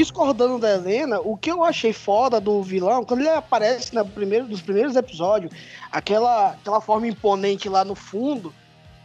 discordando 0.00 0.58
da 0.58 0.70
Helena, 0.74 1.20
o 1.20 1.36
que 1.36 1.50
eu 1.50 1.62
achei 1.62 1.92
foda 1.92 2.40
do 2.40 2.62
vilão, 2.62 3.04
quando 3.04 3.20
ele 3.20 3.28
aparece 3.28 3.94
na 3.94 4.04
primeiro, 4.04 4.46
nos 4.46 4.62
primeiros 4.62 4.96
episódios, 4.96 5.52
aquela, 5.92 6.52
aquela 6.52 6.80
forma 6.80 7.06
imponente 7.06 7.68
lá 7.68 7.84
no 7.84 7.94
fundo, 7.94 8.52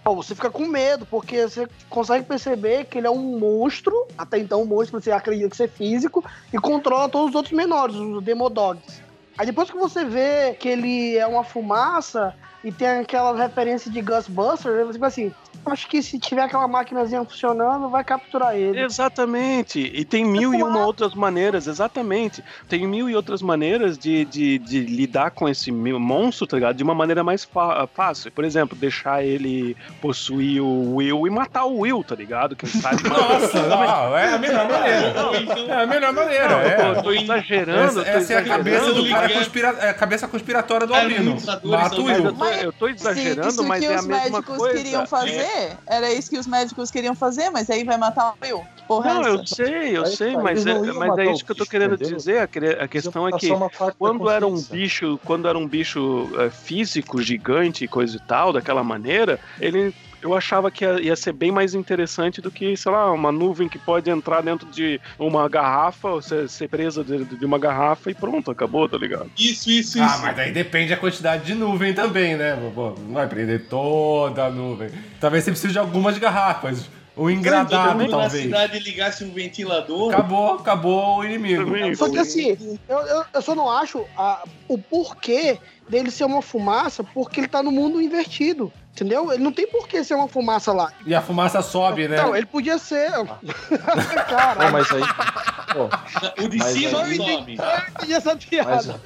pô, 0.04 0.16
você 0.16 0.34
fica 0.34 0.50
com 0.50 0.66
medo, 0.66 1.06
porque 1.06 1.48
você 1.48 1.68
consegue 1.90 2.26
perceber 2.26 2.86
que 2.86 2.98
ele 2.98 3.08
é 3.08 3.12
um 3.12 3.38
monstro, 3.38 4.08
até 4.18 4.38
então 4.38 4.62
um 4.62 4.66
monstro, 4.66 5.02
você 5.02 5.12
acredita 5.12 5.50
que 5.50 5.58
ser 5.58 5.70
físico, 5.70 6.24
e 6.54 6.58
controla 6.58 7.10
todos 7.10 7.30
os 7.30 7.36
outros 7.36 7.54
menores, 7.54 7.96
os 7.96 8.24
Demodogs. 8.24 9.02
Aí 9.38 9.46
depois 9.46 9.70
que 9.70 9.78
você 9.78 10.06
vê 10.06 10.54
que 10.54 10.70
ele 10.70 11.18
é 11.18 11.28
uma 11.28 11.44
fumaça 11.44 12.34
e 12.66 12.72
tem 12.72 12.88
aquela 12.88 13.34
referência 13.38 13.90
de 13.92 14.02
Ghostbusters, 14.02 14.88
você 14.88 14.94
fica 14.94 15.08
assim, 15.08 15.32
acho 15.68 15.88
que 15.88 16.02
se 16.02 16.20
tiver 16.20 16.42
aquela 16.42 16.68
maquinazinha 16.68 17.24
funcionando, 17.24 17.88
vai 17.90 18.04
capturar 18.04 18.56
ele. 18.56 18.80
Exatamente. 18.82 19.80
E 19.80 20.04
tem 20.04 20.26
mil 20.26 20.54
e 20.54 20.62
uma 20.64 20.84
outras 20.86 21.14
maneiras, 21.14 21.68
exatamente. 21.68 22.44
Tem 22.68 22.86
mil 22.88 23.10
e 23.10 23.16
outras 23.16 23.42
maneiras 23.42 23.98
de, 23.98 24.26
de, 24.26 24.58
de 24.60 24.82
lidar 24.82 25.32
com 25.32 25.48
esse 25.48 25.72
monstro, 25.72 26.46
tá 26.48 26.58
ligado? 26.58 26.76
De 26.76 26.84
uma 26.84 26.94
maneira 26.96 27.24
mais 27.24 27.48
fácil. 27.94 28.32
Por 28.32 28.44
exemplo, 28.44 28.76
deixar 28.78 29.24
ele 29.24 29.78
possuir 30.02 30.62
o 30.62 30.96
Will 30.96 31.28
e 31.28 31.30
matar 31.30 31.66
o 31.66 31.80
Will, 31.82 32.04
tá 32.04 32.16
ligado? 32.16 32.56
Que 32.56 32.66
ele 32.66 32.74
sabe 32.82 33.02
matar. 33.08 33.30
Nossa, 33.40 33.62
não, 33.68 34.18
é 34.18 34.34
a 34.34 34.38
melhor 34.40 34.68
maneira. 34.68 35.14
É 35.68 35.84
a 35.84 35.86
melhor 35.88 36.14
maneira. 36.14 36.52
Eu 36.52 36.96
É. 36.96 37.02
tô 37.02 37.12
exagerando. 37.12 37.80
Essa, 38.02 38.04
tô 38.04 38.10
essa 38.10 38.34
é 38.34 38.38
a 38.38 38.44
cabeça 38.44 38.86
do 38.86 38.92
exagerando, 38.92 39.10
cara 39.10 39.30
conspira... 39.34 39.68
é 39.80 39.90
a 39.90 39.94
cabeça 39.94 40.28
conspiratória 40.28 40.88
do 40.88 40.94
É, 40.96 41.02
Albino. 41.02 41.38
Mata 41.64 41.96
o 41.96 41.96
são- 41.96 42.06
mas 42.06 42.20
Will. 42.20 42.34
Eu 42.64 42.74
tô, 42.74 42.88
eu 42.88 42.94
exagerando, 42.96 43.50
isso 43.50 43.64
mas 43.64 43.80
que 43.80 43.86
é 43.86 43.96
a 43.96 44.00
os 44.00 44.06
mesma 44.06 44.24
médicos 44.24 44.58
coisa. 44.58 44.78
queriam 44.78 45.06
fazer, 45.08 45.78
era 45.88 46.14
isso 46.14 46.30
que 46.30 46.38
os 46.38 46.48
médicos 46.48 46.92
queriam 46.92 47.16
fazer, 47.16 47.50
mas 47.50 47.70
aí 47.70 47.84
vai 47.84 47.98
matar 47.98 48.32
o 48.32 48.46
Will. 48.46 48.66
Porra, 48.88 49.16
Não, 49.16 49.24
é 49.24 49.30
eu 49.32 49.42
essa? 49.42 49.56
sei, 49.56 49.98
eu 49.98 50.04
Aí 50.04 50.16
sei, 50.16 50.38
mas, 50.38 50.66
é, 50.66 50.74
não 50.74 50.94
mas 50.96 51.18
é 51.18 51.32
isso 51.32 51.44
que 51.44 51.52
eu 51.52 51.56
tô 51.56 51.66
querendo 51.66 51.96
entendeu? 51.96 52.18
dizer. 52.18 52.40
A, 52.40 52.88
questão 52.88 53.28
é 53.28 53.32
que 53.32 53.50
quando 53.98 54.30
era 54.30 54.46
um 54.46 54.62
bicho, 54.62 55.20
quando 55.26 55.48
era 55.48 55.58
um 55.58 55.68
bicho 55.68 56.30
é, 56.38 56.50
físico, 56.50 57.22
gigante 57.22 57.84
e 57.84 57.88
coisa 57.88 58.16
e 58.16 58.20
tal, 58.20 58.54
daquela 58.54 58.84
maneira, 58.84 59.40
ele 59.60 59.94
eu 60.26 60.34
achava 60.36 60.72
que 60.72 60.84
ia, 60.84 61.00
ia 61.02 61.16
ser 61.16 61.32
bem 61.34 61.52
mais 61.52 61.74
interessante 61.76 62.42
do 62.42 62.50
que, 62.52 62.76
sei 62.76 62.92
lá, 62.92 63.12
uma 63.12 63.32
nuvem 63.32 63.70
que 63.70 63.78
pode 63.80 64.10
entrar 64.10 64.42
dentro 64.42 64.68
de 64.70 65.00
uma 65.20 65.48
garrafa, 65.48 66.10
ou 66.10 66.22
ser, 66.22 66.50
ser 66.50 66.68
presa 66.68 67.04
de, 67.04 67.24
de 67.26 67.46
uma 67.46 67.60
garrafa 67.60 68.10
e 68.10 68.14
pronto, 68.14 68.50
acabou, 68.52 68.90
tá 68.90 68.98
ligado? 68.98 69.30
Isso, 69.38 69.70
isso, 69.70 70.02
Ah, 70.02 70.06
isso. 70.08 70.22
mas 70.24 70.40
aí 70.40 70.52
depende 70.52 70.90
da 70.90 70.98
quantidade 70.98 71.46
de 71.46 71.54
nuvem 71.54 71.94
também, 71.94 72.36
né? 72.36 72.56
Não 72.56 73.14
vai 73.14 73.28
prender 73.28 73.68
toda 73.68 74.46
a 74.46 74.50
nuvem. 74.50 74.90
Talvez 75.20 75.44
você 75.44 75.52
precise 75.52 75.74
de 75.74 75.80
algumas 75.80 76.18
garrafas. 76.18 76.90
Todo 77.16 77.32
engradado, 77.32 77.98
na 78.04 78.10
talvez. 78.10 78.44
cidade 78.44 78.78
ligasse 78.80 79.24
um 79.24 79.32
ventilador. 79.32 80.12
Acabou, 80.14 80.56
acabou 80.56 81.20
o 81.20 81.24
inimigo. 81.24 81.96
Só 81.96 82.10
que 82.10 82.18
assim, 82.20 82.58
eu, 82.90 82.98
eu, 83.00 83.24
eu 83.34 83.42
só 83.42 83.56
não 83.56 83.72
acho 83.72 84.04
a- 84.18 84.44
o 84.68 84.78
porquê 84.78 85.58
dele 85.88 86.12
ser 86.12 86.26
uma 86.26 86.42
fumaça, 86.42 87.06
porque 87.06 87.40
ele 87.40 87.48
tá 87.48 87.64
no 87.64 87.72
mundo 87.72 88.02
invertido. 88.02 88.70
Entendeu? 88.96 89.30
Ele 89.34 89.44
não 89.44 89.52
tem 89.52 89.68
porquê 89.68 90.06
ser 90.06 90.14
uma 90.14 90.30
fumaça 90.30 90.72
lá. 90.72 90.94
E 91.06 91.14
a 91.14 91.22
fumaça 91.22 91.62
sobe, 91.62 92.08
né? 92.08 92.16
Não, 92.16 92.34
ele 92.34 92.46
podia 92.46 92.78
ser. 92.78 93.12
Não, 93.12 93.26
Caralho, 94.26 94.72
mas 94.72 94.90
aí. 94.90 95.02
Pô, 95.74 95.90
O 96.42 96.48
de 96.48 96.58
Mas 96.58 96.68
cima 96.70 97.04
aí- 97.04 97.18
sobe. 97.18 97.58
eu 97.58 97.90
entendi 97.90 98.14
essa 98.14 98.34
mas, 98.36 98.46
piada. 98.46 99.02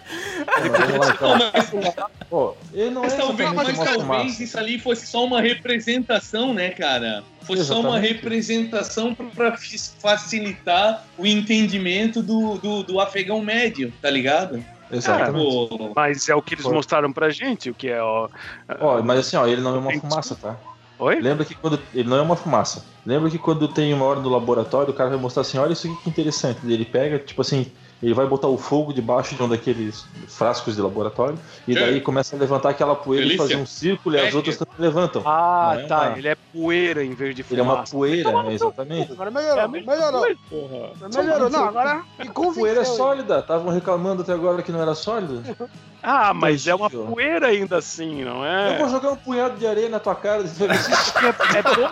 vamos 1.20 1.40
lá, 1.40 1.52
então. 1.56 2.10
Pô, 2.30 2.56
ele 2.72 2.92
não 2.92 3.04
é 3.04 3.08
Mas 3.08 3.16
talvez, 3.16 3.52
mas 3.52 3.70
uma 3.70 3.86
talvez 3.86 4.04
fumaça. 4.04 4.44
isso 4.44 4.60
ali 4.60 4.78
fosse 4.78 5.08
só 5.08 5.26
uma 5.26 5.42
representação, 5.42 6.54
né, 6.54 6.70
cara? 6.70 7.24
Fosse 7.42 7.66
só 7.66 7.80
uma 7.80 7.98
representação 7.98 9.16
para 9.16 9.58
facilitar 9.58 11.04
o 11.18 11.26
entendimento 11.26 12.22
do, 12.22 12.60
do, 12.60 12.84
do 12.84 13.00
afegão 13.00 13.42
médio, 13.42 13.92
tá 14.00 14.12
ligado? 14.12 14.64
Exatamente. 14.92 15.68
Pô, 15.68 15.92
Mas 15.96 16.28
é 16.30 16.36
o 16.36 16.42
que 16.42 16.56
eles 16.56 16.66
Foi. 16.66 16.74
mostraram 16.74 17.12
pra 17.12 17.30
gente, 17.30 17.70
o 17.70 17.76
que 17.76 17.90
é, 17.90 18.02
ó. 18.02 18.28
Ó, 18.80 19.02
mas 19.04 19.20
assim, 19.20 19.38
ó, 19.38 19.46
ele 19.46 19.62
não 19.62 19.76
é 19.76 19.80
uma 19.80 19.92
fumaça, 19.92 20.36
tá? 20.36 20.58
Oi? 21.00 21.22
Lembra 21.22 21.46
que 21.46 21.56
quando. 21.56 21.80
Ele 21.94 22.10
não 22.10 22.18
é 22.18 22.22
uma 22.22 22.36
fumaça. 22.36 22.86
Lembra 23.06 23.30
que 23.30 23.38
quando 23.38 23.68
tem 23.68 23.94
uma 23.94 24.04
hora 24.06 24.20
no 24.20 24.30
laboratório, 24.30 24.92
o 24.92 24.96
cara 24.96 25.10
vai 25.10 25.20
mostrar 25.20 25.42
assim: 25.42 25.58
olha 25.58 25.72
isso 25.72 25.88
aqui 25.88 26.04
que 26.04 26.10
interessante. 26.10 26.60
Ele 26.66 26.84
pega, 26.84 27.18
tipo 27.18 27.42
assim, 27.42 27.72
ele 28.02 28.14
vai 28.14 28.26
botar 28.26 28.48
o 28.48 28.58
fogo 28.58 28.94
debaixo 28.94 29.36
de 29.36 29.44
um 29.44 29.50
daqueles 29.50 30.06
frascos 30.28 30.76
de 30.76 30.82
laboratório 30.82 31.38
e 31.68 31.74
daí 31.74 32.00
começa 32.00 32.36
a 32.36 32.40
levantar 32.40 32.70
aquela 32.70 32.96
poeira 32.96 33.26
Delícia. 33.26 33.44
e 33.44 33.48
fazer 33.50 33.62
um 33.62 33.66
círculo 33.66 34.16
e 34.16 34.20
as 34.20 34.34
É. 34.34 34.38
outras 34.38 34.58
também 34.58 34.74
levantam. 34.78 35.22
Ah, 35.26 35.76
é 35.80 35.84
tá. 35.88 36.02
uma- 36.10 36.18
Ele 36.18 36.28
é 36.30 36.36
poeira 36.54 37.04
em 37.04 37.14
vez 37.14 37.36
de 37.36 37.46
Ele 37.50 37.60
é 37.60 37.64
uma 37.64 37.74
fumaça. 37.74 37.92
poeira, 37.96 38.30
é, 38.32 38.54
exatamente. 38.54 39.12
Agora 39.12 39.32
melhorou, 39.32 39.60
É 39.64 39.68
melhorou. 39.68 40.26
porra. 40.50 41.10
Melhorou, 41.14 41.50
não, 41.50 41.66
agora 41.66 42.04
me 42.18 42.28
A 42.28 42.32
poeira 42.32 42.82
é 42.82 42.86
sólida, 42.86 43.40
estavam 43.40 43.74
reclamando 43.74 44.22
até 44.22 44.32
agora 44.34 44.62
que 44.62 44.72
não 44.72 44.82
era 44.82 44.96
sólida. 44.96 45.44
Ah, 46.02 46.34
mas 46.34 46.66
é 46.66 46.74
uma 46.74 46.90
poeira 46.90 47.48
ainda 47.48 47.76
assim, 47.76 48.24
não 48.24 48.38
Eu 48.38 48.46
é? 48.46 48.78
vou 48.78 48.88
jogar 48.88 49.12
um 49.12 49.18
punhado 49.18 49.58
de 49.58 49.68
areia 49.68 49.90
na 49.90 50.00
tua 50.00 50.16
cara, 50.16 50.44
você 50.48 50.66
vai 50.66 50.78
ver 50.78 50.82
se 50.84 51.18
É, 51.18 51.28
é, 51.60 51.62
bom, 51.62 51.90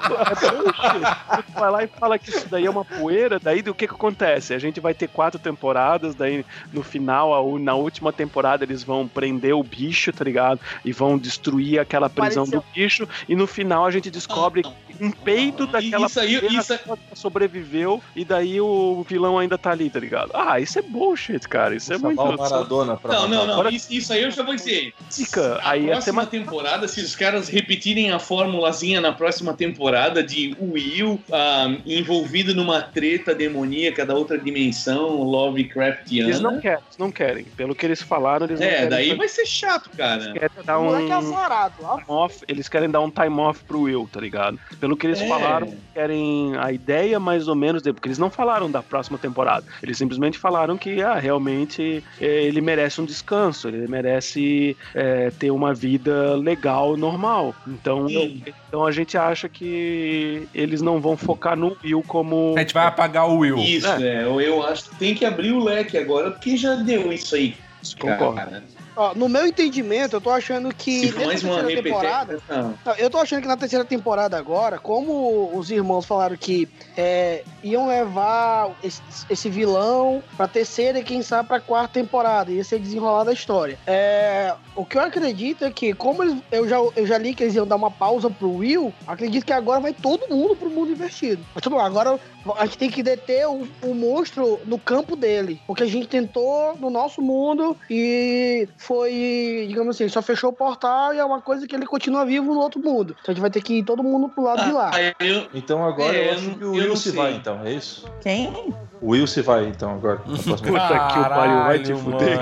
é 0.47 0.51
bullshit. 0.55 1.43
Tu 1.45 1.59
vai 1.59 1.71
lá 1.71 1.83
e 1.83 1.87
fala 1.87 2.17
que 2.17 2.29
isso 2.29 2.47
daí 2.49 2.65
é 2.65 2.69
uma 2.69 2.85
poeira, 2.85 3.37
daí 3.37 3.59
o 3.59 3.75
que 3.75 3.85
que 3.85 3.93
acontece? 3.93 4.53
A 4.53 4.59
gente 4.59 4.79
vai 4.79 4.93
ter 4.93 5.09
quatro 5.09 5.37
temporadas, 5.37 5.96
daí 6.15 6.45
no 6.71 6.83
final, 6.83 7.57
na 7.59 7.75
última 7.75 8.11
temporada, 8.13 8.63
eles 8.63 8.83
vão 8.83 9.07
prender 9.07 9.53
o 9.53 9.63
bicho, 9.63 10.11
tá 10.11 10.23
ligado? 10.23 10.59
E 10.83 10.91
vão 10.91 11.17
destruir 11.17 11.79
aquela 11.79 12.09
prisão 12.09 12.43
Pareceu- 12.45 12.61
do 12.61 12.65
bicho, 12.73 13.07
e 13.27 13.35
no 13.35 13.47
final 13.47 13.85
a 13.85 13.91
gente 13.91 14.09
descobre 14.09 14.63
um 14.99 15.11
peido 15.11 15.67
daquela 15.67 16.07
Isso 16.07 16.19
aí- 16.19 16.35
isso 16.55 16.73
aí- 16.73 16.79
só 16.85 16.97
sobreviveu, 17.13 18.01
e 18.15 18.23
daí 18.25 18.59
o 18.61 19.05
vilão 19.07 19.37
ainda 19.37 19.57
tá 19.57 19.71
ali, 19.71 19.89
tá 19.89 19.99
ligado? 19.99 20.31
Ah, 20.33 20.59
isso 20.59 20.79
é 20.79 20.81
bullshit, 20.81 21.39
cara. 21.47 21.75
Isso 21.75 21.93
é 21.93 21.97
muito. 21.97 22.17
chamar 22.17 22.35
o 22.35 22.37
Maradona 22.37 22.97
pra 22.97 23.13
Não, 23.13 23.27
não, 23.27 23.45
não. 23.45 23.53
Agora- 23.53 23.71
Isso, 23.73 23.91
isso 23.93 24.13
aí 24.13 24.23
eu 24.23 24.31
já 24.31 24.43
vou 24.43 24.55
dizer. 24.55 24.93
Fica, 25.11 25.55
A 25.63 25.71
aí 25.71 25.87
é 25.89 25.91
próxima 25.91 26.25
tema... 26.25 26.43
temporada, 26.45 26.87
se 26.87 27.01
os 27.01 27.15
caras 27.15 27.47
repetirem 27.49 28.11
a 28.11 28.19
formulazinha 28.19 29.01
na 29.01 29.11
próxima 29.11 29.53
temporada 29.53 30.23
de 30.23 30.55
Will 30.59 31.19
ah, 31.31 31.67
envolvido 31.85 32.55
numa 32.55 32.81
treta 32.81 33.33
demoníaca 33.35 34.05
da 34.05 34.13
outra 34.15 34.37
dimensão, 34.37 35.21
Lovecraftiana. 35.23 36.29
Eles 36.29 36.39
não 36.41 36.59
querem, 36.59 36.79
eles 36.85 36.97
não 36.97 37.11
querem. 37.11 37.43
Pelo 37.43 37.75
que 37.75 37.85
eles 37.85 38.01
falaram, 38.01 38.45
eles 38.45 38.59
não 38.59 38.67
É, 38.67 38.69
querem. 38.71 38.89
daí 38.89 39.05
fazer. 39.07 39.17
vai 39.17 39.27
ser 39.27 39.45
chato, 39.45 39.89
cara. 39.95 40.21
Eles 40.23 40.33
querem 40.33 40.49
dar 40.65 40.79
moleque 40.79 41.11
é 41.11 41.15
um 41.17 41.19
azarado, 41.19 41.73
ó. 41.83 41.93
time 41.97 42.05
off, 42.07 42.45
eles 42.47 42.69
querem 42.69 42.89
dar 42.89 43.01
um 43.01 43.09
time 43.09 43.39
off 43.39 43.63
pro 43.65 43.81
Will, 43.81 44.07
tá 44.11 44.19
ligado? 44.19 44.59
Pelo 44.79 44.86
que 44.95 45.07
eles 45.07 45.19
É. 45.19 45.27
falaram, 45.27 45.73
querem 45.93 46.55
a 46.57 46.71
ideia 46.71 47.19
mais 47.19 47.47
ou 47.47 47.55
menos, 47.55 47.81
de, 47.81 47.91
porque 47.91 48.07
eles 48.07 48.17
não 48.17 48.29
falaram 48.29 48.69
da 48.69 48.81
próxima 48.81 49.17
temporada. 49.17 49.65
Eles 49.81 49.97
simplesmente 49.97 50.37
falaram 50.37 50.77
que, 50.77 51.01
ah, 51.01 51.15
realmente 51.15 52.03
é, 52.21 52.43
ele 52.43 52.61
merece 52.61 53.01
um 53.01 53.05
descanso, 53.05 53.67
ele 53.67 53.87
merece 53.87 54.77
é, 54.93 55.31
ter 55.31 55.51
uma 55.51 55.73
vida 55.73 56.35
legal, 56.35 56.95
normal. 56.95 57.55
Então, 57.67 58.07
Sim. 58.07 58.43
então 58.67 58.85
a 58.85 58.91
gente 58.91 59.17
acha 59.17 59.49
que 59.49 60.47
eles 60.53 60.81
não 60.81 60.99
vão 61.01 61.17
focar 61.17 61.57
no 61.57 61.75
Will 61.83 62.03
como. 62.07 62.53
A 62.55 62.59
gente 62.59 62.73
vai 62.73 62.85
apagar 62.85 63.27
o 63.29 63.39
Will. 63.39 63.57
Isso, 63.57 63.87
é. 63.87 64.23
Eu, 64.23 64.39
eu 64.39 64.63
acho 64.65 64.89
que 64.89 64.95
tem 64.97 65.15
que 65.15 65.25
abrir 65.25 65.51
o 65.51 65.63
leque 65.63 65.97
agora, 65.97 66.31
porque 66.31 66.55
já 66.55 66.75
deu 66.75 67.11
isso 67.11 67.35
aí. 67.35 67.55
Concordo. 67.99 68.35
Cara. 68.35 68.63
Ó, 68.97 69.13
no 69.13 69.29
meu 69.29 69.45
entendimento, 69.45 70.15
eu 70.15 70.21
tô 70.21 70.31
achando 70.31 70.73
que 70.73 71.11
Se 71.11 71.23
mais 71.23 71.43
uma 71.43 71.57
terceira 71.57 71.83
temporada. 71.83 72.39
Não, 72.83 72.95
eu 72.97 73.09
tô 73.11 73.19
achando 73.19 73.43
que 73.43 73.47
na 73.47 73.55
terceira 73.55 73.85
temporada 73.85 74.35
agora, 74.35 74.79
como 74.79 75.51
os 75.55 75.69
irmãos 75.69 76.03
falaram 76.03 76.35
que 76.35 76.67
é, 76.97 77.43
iam 77.63 77.87
levar 77.87 78.71
esse, 78.83 78.99
esse 79.29 79.49
vilão 79.49 80.23
pra 80.35 80.47
terceira 80.47 80.97
e 80.97 81.03
quem 81.03 81.21
sabe 81.21 81.47
pra 81.47 81.59
quarta 81.59 81.93
temporada, 81.93 82.51
ia 82.51 82.63
ser 82.63 82.79
desenrolada 82.79 83.29
a 83.29 83.33
história. 83.33 83.77
É, 83.85 84.55
o 84.75 84.83
que 84.83 84.97
eu 84.97 85.01
acredito 85.03 85.63
é 85.63 85.69
que, 85.69 85.93
como 85.93 86.23
eles- 86.23 86.41
eu, 86.51 86.67
já, 86.67 86.77
eu 86.95 87.05
já 87.05 87.19
li 87.19 87.35
que 87.35 87.43
eles 87.43 87.53
iam 87.53 87.67
dar 87.67 87.75
uma 87.75 87.91
pausa 87.91 88.31
pro 88.31 88.49
Will, 88.51 88.91
acredito 89.05 89.45
que 89.45 89.53
agora 89.53 89.79
vai 89.79 89.93
todo 89.93 90.27
mundo 90.27 90.55
pro 90.55 90.71
mundo 90.71 90.91
invertido. 90.91 91.45
Mas 91.53 91.61
tudo 91.61 91.75
bem, 91.75 91.85
agora 91.85 92.19
a 92.57 92.65
gente 92.65 92.77
tem 92.77 92.89
que 92.89 93.01
deter 93.03 93.47
o, 93.47 93.67
o 93.83 93.93
monstro 93.93 94.59
no 94.65 94.77
campo 94.77 95.15
dele, 95.15 95.59
porque 95.65 95.83
a 95.83 95.87
gente 95.87 96.07
tentou 96.07 96.75
no 96.79 96.89
nosso 96.89 97.21
mundo 97.21 97.75
e 97.89 98.67
foi, 98.77 99.65
digamos 99.67 99.95
assim, 99.95 100.07
só 100.09 100.21
fechou 100.21 100.51
o 100.51 100.53
portal 100.53 101.13
e 101.13 101.19
é 101.19 101.25
uma 101.25 101.41
coisa 101.41 101.67
que 101.67 101.75
ele 101.75 101.85
continua 101.85 102.25
vivo 102.25 102.53
no 102.53 102.59
outro 102.59 102.81
mundo. 102.81 103.15
Então 103.21 103.31
a 103.31 103.33
gente 103.33 103.41
vai 103.41 103.49
ter 103.49 103.61
que 103.61 103.79
ir 103.79 103.83
todo 103.83 104.03
mundo 104.03 104.29
pro 104.29 104.43
lado 104.43 104.63
de 104.63 104.71
lá. 104.71 104.91
Ah, 104.93 105.23
eu, 105.23 105.47
Então 105.53 105.83
agora 105.85 106.15
É, 106.15 106.21
eu 106.21 106.25
eu 106.27 106.33
acho 106.33 106.49
que 106.55 106.63
o 106.63 106.71
Will 106.71 106.95
se 106.95 107.11
vai, 107.11 107.33
então, 107.33 107.61
é 107.63 107.73
isso? 107.73 108.09
Quem? 108.21 108.73
O 109.01 109.11
Will 109.11 109.27
se 109.27 109.41
vai, 109.41 109.65
então, 109.65 109.91
agora. 109.91 110.17
Puta 110.25 110.57
que 110.57 110.69
o 110.69 110.73
pariu, 110.73 111.63
vai 111.63 111.79
te 111.79 111.93
fuder. 111.93 112.39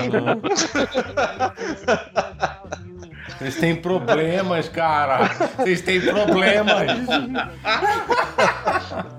Vocês 3.37 3.55
têm 3.57 3.75
problemas, 3.75 4.69
cara. 4.69 5.29
Vocês 5.57 5.81
têm 5.81 5.99
problemas. 6.01 6.87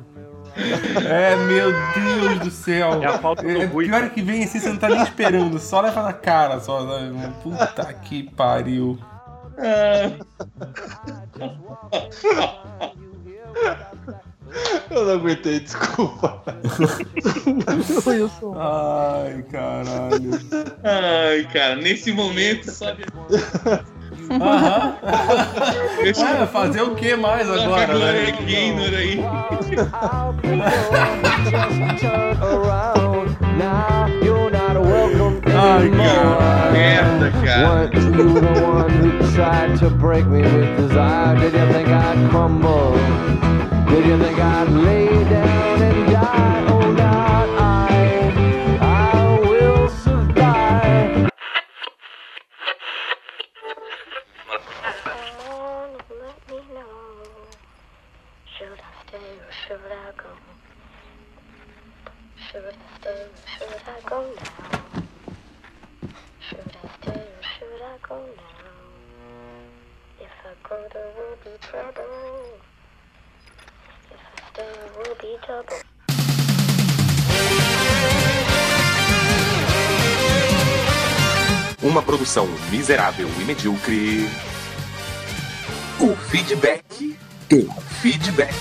É, 1.09 1.37
meu 1.37 1.73
Deus 1.95 2.39
do 2.41 2.51
céu. 2.51 3.03
É 3.03 3.07
a 3.07 3.19
falta 3.19 3.43
do 3.43 3.51
É, 3.51 3.65
Rui. 3.67 3.87
pior 3.87 4.05
é 4.05 4.09
que 4.09 4.23
vem 4.23 4.45
assim, 4.45 4.59
você 4.59 4.69
não 4.71 4.77
tá 4.79 4.89
nem 4.89 5.03
esperando, 5.03 5.59
só 5.59 5.81
leva 5.81 6.03
na 6.03 6.13
cara, 6.13 6.61
só. 6.61 6.87
sabe? 6.87 7.13
Puta 7.43 7.93
que 7.93 8.25
pariu. 8.31 8.99
Eu 14.91 15.05
não 15.05 15.13
aguentei, 15.15 15.61
desculpa. 15.61 16.43
Ai, 18.57 19.43
caralho. 19.51 20.31
Ai, 20.85 21.45
cara, 21.53 21.77
nesse 21.77 22.13
momento, 22.13 22.71
sabe? 22.71 23.05
Aham. 24.31 24.97
Esse 26.03 26.23
Ah, 26.25 26.47
fazer 26.47 26.83
o 26.83 26.95
que 26.95 27.15
mais 27.17 27.49
agora, 27.51 27.87
Gloria 27.87 28.33
né? 28.33 28.39
Gaynor 28.47 28.95
aí. 28.95 29.17
Now 33.57 34.07
you're 34.23 34.51
not 34.51 34.77
welcome 34.81 35.41
Ai, 35.47 35.89
cara. 35.91 36.73
Merda, 36.73 37.31
cara. 37.45 37.69
Weren't 37.69 37.95
you 37.95 38.11
the 38.13 38.63
one 38.63 38.91
who 38.91 39.35
tried 39.35 39.79
to 39.79 39.89
break 39.91 40.27
me 40.27 40.43
with 40.43 40.77
desire? 40.77 41.37
Did 41.39 41.55
you 41.55 41.73
think 41.73 41.89
I'd 41.89 42.31
crumble? 42.31 42.93
Did 43.89 44.05
you 44.07 44.19
think 44.19 44.39
I'd 44.39 44.69
lay 44.69 45.09
down 45.25 45.83
and 45.83 46.13
die? 46.13 46.26
Miserável 82.87 83.29
e 83.41 83.45
medíocre. 83.45 84.29
O 85.99 86.15
feedback. 86.15 87.17
O 87.53 87.81
feedback. 88.01 88.55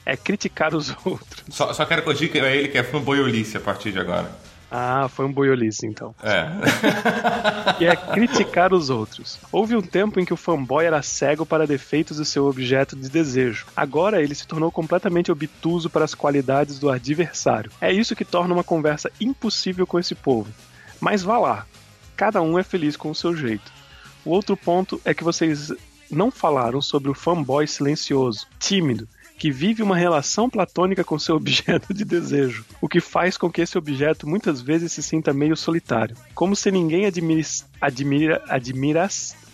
É 0.05 0.17
criticar 0.17 0.75
os 0.75 0.91
outros. 1.05 1.45
Só, 1.51 1.73
só 1.73 1.85
quero 1.85 2.03
corrigir 2.03 2.31
que 2.31 2.39
é 2.39 2.57
ele 2.57 2.69
que 2.69 2.79
é 2.79 2.83
fanboyolice 2.83 3.57
a 3.57 3.61
partir 3.61 3.93
de 3.93 3.99
agora. 3.99 4.31
Ah, 4.71 5.09
foi 5.09 5.25
um 5.25 5.33
boiolice 5.33 5.87
então. 5.87 6.15
É. 6.23 6.49
que 7.79 7.85
é 7.87 7.95
criticar 7.95 8.75
os 8.75 8.91
outros. 8.91 9.39
Houve 9.53 9.77
um 9.77 9.83
tempo 9.83 10.19
em 10.19 10.25
que 10.25 10.35
o 10.35 10.37
fanboy 10.37 10.85
era 10.85 11.03
cego 11.03 11.47
para 11.47 11.67
defeitos 11.67 12.17
do 12.17 12.25
seu 12.25 12.47
objeto 12.47 12.97
de 12.97 13.09
desejo. 13.09 13.67
Agora 13.77 14.21
ele 14.21 14.35
se 14.35 14.47
tornou 14.47 14.71
completamente 14.73 15.31
obtuso 15.31 15.89
para 15.89 16.05
as 16.05 16.15
qualidades 16.15 16.79
do 16.79 16.91
adversário. 16.91 17.71
É 17.81 17.93
isso 17.93 18.17
que 18.17 18.25
torna 18.25 18.55
uma 18.55 18.65
conversa 18.65 19.11
impossível 19.21 19.87
com 19.87 19.99
esse 19.99 20.15
povo. 20.15 20.51
Mas 21.01 21.23
vá 21.23 21.39
lá. 21.39 21.67
Cada 22.17 22.43
um 22.43 22.59
é 22.59 22.63
feliz 22.63 22.97
com 22.97 23.11
o 23.11 23.15
seu 23.15 23.37
jeito. 23.37 23.73
O 24.25 24.31
outro 24.31 24.57
ponto 24.57 25.01
é 25.05 25.15
que 25.15 25.23
vocês 25.23 25.73
não 26.11 26.31
falaram 26.31 26.81
sobre 26.81 27.11
o 27.11 27.15
fanboy 27.15 27.66
silencioso, 27.66 28.47
tímido, 28.59 29.09
que 29.39 29.51
vive 29.51 29.83
uma 29.83 29.97
relação 29.97 30.49
platônica 30.49 31.05
com 31.05 31.19
seu 31.19 31.37
objeto 31.37 31.93
de 31.93 32.05
desejo, 32.05 32.65
o 32.81 32.89
que 32.89 33.01
faz 33.01 33.37
com 33.37 33.51
que 33.51 33.61
esse 33.61 33.77
objeto 33.77 34.27
muitas 34.27 34.61
vezes 34.61 34.93
se 34.93 35.03
sinta 35.03 35.33
meio 35.33 35.57
solitário, 35.57 36.16
como 36.35 36.57
se 36.57 36.70
ninguém 36.70 37.07
admira, 37.07 37.43
admira, 37.81 38.43
admirasse 38.49 39.47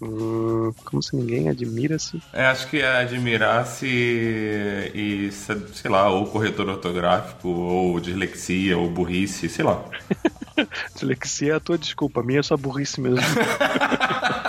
Hum, 0.00 0.74
como 0.84 1.02
se 1.02 1.16
ninguém 1.16 1.48
admira-se. 1.48 2.20
É, 2.32 2.46
acho 2.46 2.68
que 2.68 2.80
é 2.80 3.00
admirar-se 3.00 3.86
e, 3.86 5.30
sei 5.32 5.90
lá, 5.90 6.10
ou 6.10 6.26
corretor 6.26 6.68
ortográfico, 6.68 7.48
ou 7.48 7.98
dislexia, 7.98 8.76
ou 8.76 8.90
burrice, 8.90 9.48
sei 9.48 9.64
lá. 9.64 9.82
dislexia 10.94 11.54
é 11.54 11.56
a 11.56 11.60
tua 11.60 11.78
desculpa, 11.78 12.20
a 12.20 12.22
minha 12.22 12.40
é 12.40 12.42
só 12.42 12.56
burrice 12.56 13.00
mesmo. 13.00 13.20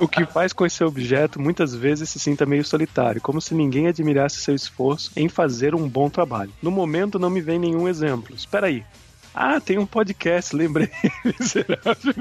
o 0.00 0.08
que 0.08 0.24
faz 0.26 0.52
com 0.52 0.66
esse 0.66 0.82
objeto 0.84 1.40
muitas 1.40 1.74
vezes 1.74 2.08
se 2.08 2.18
sinta 2.18 2.46
meio 2.46 2.64
solitário, 2.64 3.20
como 3.20 3.40
se 3.40 3.54
ninguém 3.54 3.88
admirasse 3.88 4.40
seu 4.40 4.54
esforço 4.54 5.10
em 5.16 5.28
fazer 5.28 5.74
um 5.74 5.88
bom 5.88 6.08
trabalho. 6.08 6.52
No 6.62 6.70
momento 6.70 7.18
não 7.18 7.30
me 7.30 7.40
vem 7.40 7.58
nenhum 7.58 7.88
exemplo. 7.88 8.34
Espera 8.34 8.66
aí. 8.66 8.84
Ah, 9.34 9.60
tem 9.60 9.78
um 9.78 9.86
podcast, 9.86 10.56
lembrei. 10.56 10.90
Miserável. 11.24 12.14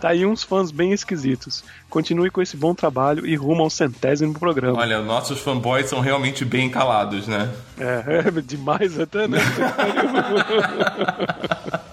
Tá 0.00 0.10
aí 0.10 0.26
uns 0.26 0.42
fãs 0.42 0.70
bem 0.70 0.92
esquisitos. 0.92 1.64
Continue 1.88 2.30
com 2.30 2.42
esse 2.42 2.56
bom 2.56 2.74
trabalho 2.74 3.26
e 3.26 3.34
rumo 3.34 3.62
ao 3.62 3.70
centésimo 3.70 4.38
programa. 4.38 4.78
Olha, 4.78 5.00
nossos 5.00 5.40
fanboys 5.40 5.88
são 5.88 6.00
realmente 6.00 6.44
bem 6.44 6.70
calados, 6.70 7.26
né? 7.26 7.52
É, 7.78 8.28
é 8.28 8.30
demais 8.42 9.00
até, 9.00 9.26
né? 9.26 9.38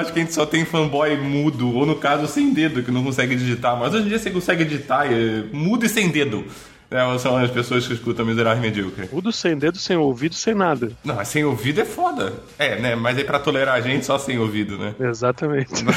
Acho 0.00 0.12
que 0.12 0.18
a 0.18 0.22
gente 0.22 0.34
só 0.34 0.46
tem 0.46 0.64
fanboy 0.64 1.16
mudo, 1.16 1.74
ou 1.74 1.86
no 1.86 1.96
caso 1.96 2.26
sem 2.26 2.52
dedo, 2.52 2.82
que 2.82 2.90
não 2.90 3.04
consegue 3.04 3.36
digitar. 3.36 3.78
Mas 3.78 3.94
hoje 3.94 4.06
em 4.06 4.08
dia 4.08 4.18
você 4.18 4.30
consegue 4.30 4.64
digitar 4.64 5.06
é, 5.12 5.44
mudo 5.52 5.84
e 5.84 5.88
sem 5.88 6.08
dedo. 6.08 6.44
É, 6.90 7.18
são 7.18 7.36
as 7.36 7.50
pessoas 7.50 7.86
que 7.86 7.94
escutam 7.94 8.26
Miserável 8.26 8.60
Medíocre. 8.60 9.08
Mudo 9.12 9.30
sem 9.30 9.56
dedo, 9.56 9.78
sem 9.78 9.96
ouvido, 9.96 10.34
sem 10.34 10.54
nada. 10.54 10.90
Não, 11.04 11.14
mas 11.14 11.28
sem 11.28 11.44
ouvido 11.44 11.80
é 11.80 11.84
foda. 11.84 12.32
É, 12.58 12.80
né? 12.80 12.96
Mas 12.96 13.16
aí 13.16 13.22
pra 13.22 13.38
tolerar 13.38 13.76
a 13.76 13.80
gente, 13.80 14.04
só 14.04 14.18
sem 14.18 14.38
ouvido, 14.38 14.76
né? 14.76 14.94
Exatamente. 14.98 15.84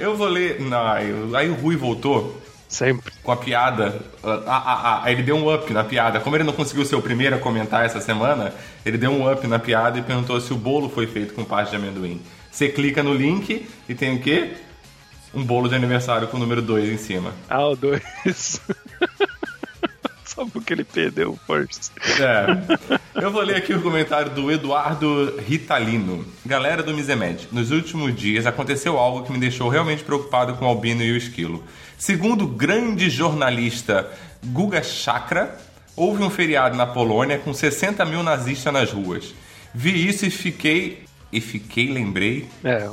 Eu 0.00 0.16
vou 0.16 0.28
ler. 0.28 0.60
Não, 0.60 0.86
aí 0.86 1.48
o 1.48 1.54
Rui 1.54 1.76
voltou. 1.76 2.40
Sempre. 2.70 3.12
Com 3.24 3.32
a 3.32 3.36
piada. 3.36 4.00
Ah, 4.22 4.42
ah, 4.46 5.02
ah, 5.02 5.10
ele 5.10 5.24
deu 5.24 5.34
um 5.34 5.52
up 5.52 5.70
na 5.72 5.82
piada. 5.82 6.20
Como 6.20 6.36
ele 6.36 6.44
não 6.44 6.52
conseguiu 6.52 6.84
ser 6.84 6.94
o 6.94 7.02
primeiro 7.02 7.34
a 7.34 7.38
comentar 7.40 7.84
essa 7.84 8.00
semana, 8.00 8.54
ele 8.86 8.96
deu 8.96 9.10
um 9.10 9.30
up 9.30 9.44
na 9.48 9.58
piada 9.58 9.98
e 9.98 10.02
perguntou 10.02 10.40
se 10.40 10.52
o 10.52 10.56
bolo 10.56 10.88
foi 10.88 11.08
feito 11.08 11.34
com 11.34 11.44
parte 11.44 11.70
de 11.70 11.76
amendoim. 11.76 12.22
Você 12.48 12.68
clica 12.68 13.02
no 13.02 13.12
link 13.12 13.68
e 13.88 13.94
tem 13.94 14.14
o 14.14 14.20
quê? 14.20 14.52
Um 15.34 15.42
bolo 15.42 15.68
de 15.68 15.74
aniversário 15.74 16.28
com 16.28 16.36
o 16.36 16.40
número 16.40 16.62
2 16.62 16.90
em 16.90 16.96
cima. 16.96 17.32
Ah, 17.48 17.66
o 17.66 17.74
2. 17.74 18.00
Só 20.24 20.46
porque 20.46 20.72
ele 20.72 20.84
perdeu 20.84 21.32
o 21.32 21.36
first. 21.36 21.90
É. 22.20 23.20
Eu 23.20 23.32
vou 23.32 23.42
ler 23.42 23.56
aqui 23.56 23.74
o 23.74 23.82
comentário 23.82 24.30
do 24.30 24.50
Eduardo 24.50 25.40
Ritalino. 25.40 26.24
Galera 26.46 26.84
do 26.84 26.94
Misemed, 26.94 27.48
nos 27.50 27.72
últimos 27.72 28.14
dias 28.14 28.46
aconteceu 28.46 28.96
algo 28.96 29.24
que 29.24 29.32
me 29.32 29.38
deixou 29.38 29.68
realmente 29.68 30.04
preocupado 30.04 30.54
com 30.54 30.64
o 30.64 30.68
Albino 30.68 31.02
e 31.02 31.10
o 31.10 31.16
Esquilo. 31.16 31.64
Segundo 32.00 32.44
o 32.44 32.48
grande 32.48 33.10
jornalista 33.10 34.10
Guga 34.42 34.82
Chakra, 34.82 35.54
houve 35.94 36.22
um 36.22 36.30
feriado 36.30 36.74
na 36.74 36.86
Polônia 36.86 37.38
com 37.38 37.52
60 37.52 38.06
mil 38.06 38.22
nazistas 38.22 38.72
nas 38.72 38.90
ruas. 38.90 39.34
Vi 39.74 40.08
isso 40.08 40.24
e 40.24 40.30
fiquei 40.30 41.04
e 41.30 41.42
fiquei, 41.42 41.92
lembrei. 41.92 42.48
É, 42.64 42.88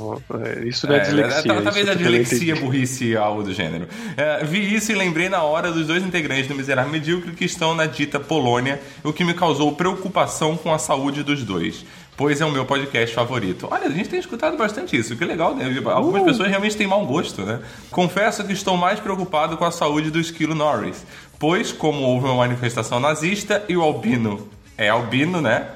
isso 0.66 0.86
não 0.86 0.94
é, 0.94 0.98
é 0.98 1.00
dislexia. 1.00 1.52
É, 1.52 1.60
talvez 1.62 1.88
a 1.88 1.94
dislexia, 1.94 2.56
burrice, 2.56 3.16
algo 3.16 3.42
do 3.42 3.54
gênero. 3.54 3.88
É, 4.14 4.44
vi 4.44 4.74
isso 4.74 4.92
e 4.92 4.94
lembrei 4.94 5.30
na 5.30 5.42
hora 5.42 5.72
dos 5.72 5.86
dois 5.86 6.04
integrantes 6.04 6.46
do 6.46 6.54
Miserável 6.54 6.92
Medíocre 6.92 7.32
que 7.32 7.46
estão 7.46 7.74
na 7.74 7.86
dita 7.86 8.20
Polônia, 8.20 8.78
o 9.02 9.10
que 9.10 9.24
me 9.24 9.32
causou 9.32 9.74
preocupação 9.74 10.54
com 10.54 10.70
a 10.70 10.78
saúde 10.78 11.22
dos 11.22 11.42
dois. 11.42 11.82
Pois 12.18 12.40
é 12.40 12.44
o 12.44 12.50
meu 12.50 12.66
podcast 12.66 13.14
favorito. 13.14 13.68
Olha, 13.70 13.86
a 13.86 13.90
gente 13.90 14.08
tem 14.08 14.18
escutado 14.18 14.56
bastante 14.56 14.96
isso, 14.96 15.16
que 15.16 15.24
legal, 15.24 15.54
né? 15.54 15.64
Algumas 15.86 16.22
uh. 16.22 16.24
pessoas 16.24 16.48
realmente 16.48 16.76
têm 16.76 16.84
mau 16.86 17.06
gosto, 17.06 17.42
né? 17.42 17.60
Confesso 17.92 18.44
que 18.44 18.52
estou 18.52 18.76
mais 18.76 18.98
preocupado 18.98 19.56
com 19.56 19.64
a 19.64 19.70
saúde 19.70 20.10
do 20.10 20.18
Esquilo 20.18 20.52
Norris, 20.52 21.06
pois, 21.38 21.70
como 21.70 22.02
houve 22.02 22.26
uma 22.26 22.34
manifestação 22.34 22.98
nazista 22.98 23.64
e 23.68 23.76
o 23.76 23.82
albino 23.82 24.48
é 24.76 24.88
albino, 24.88 25.40
né? 25.40 25.66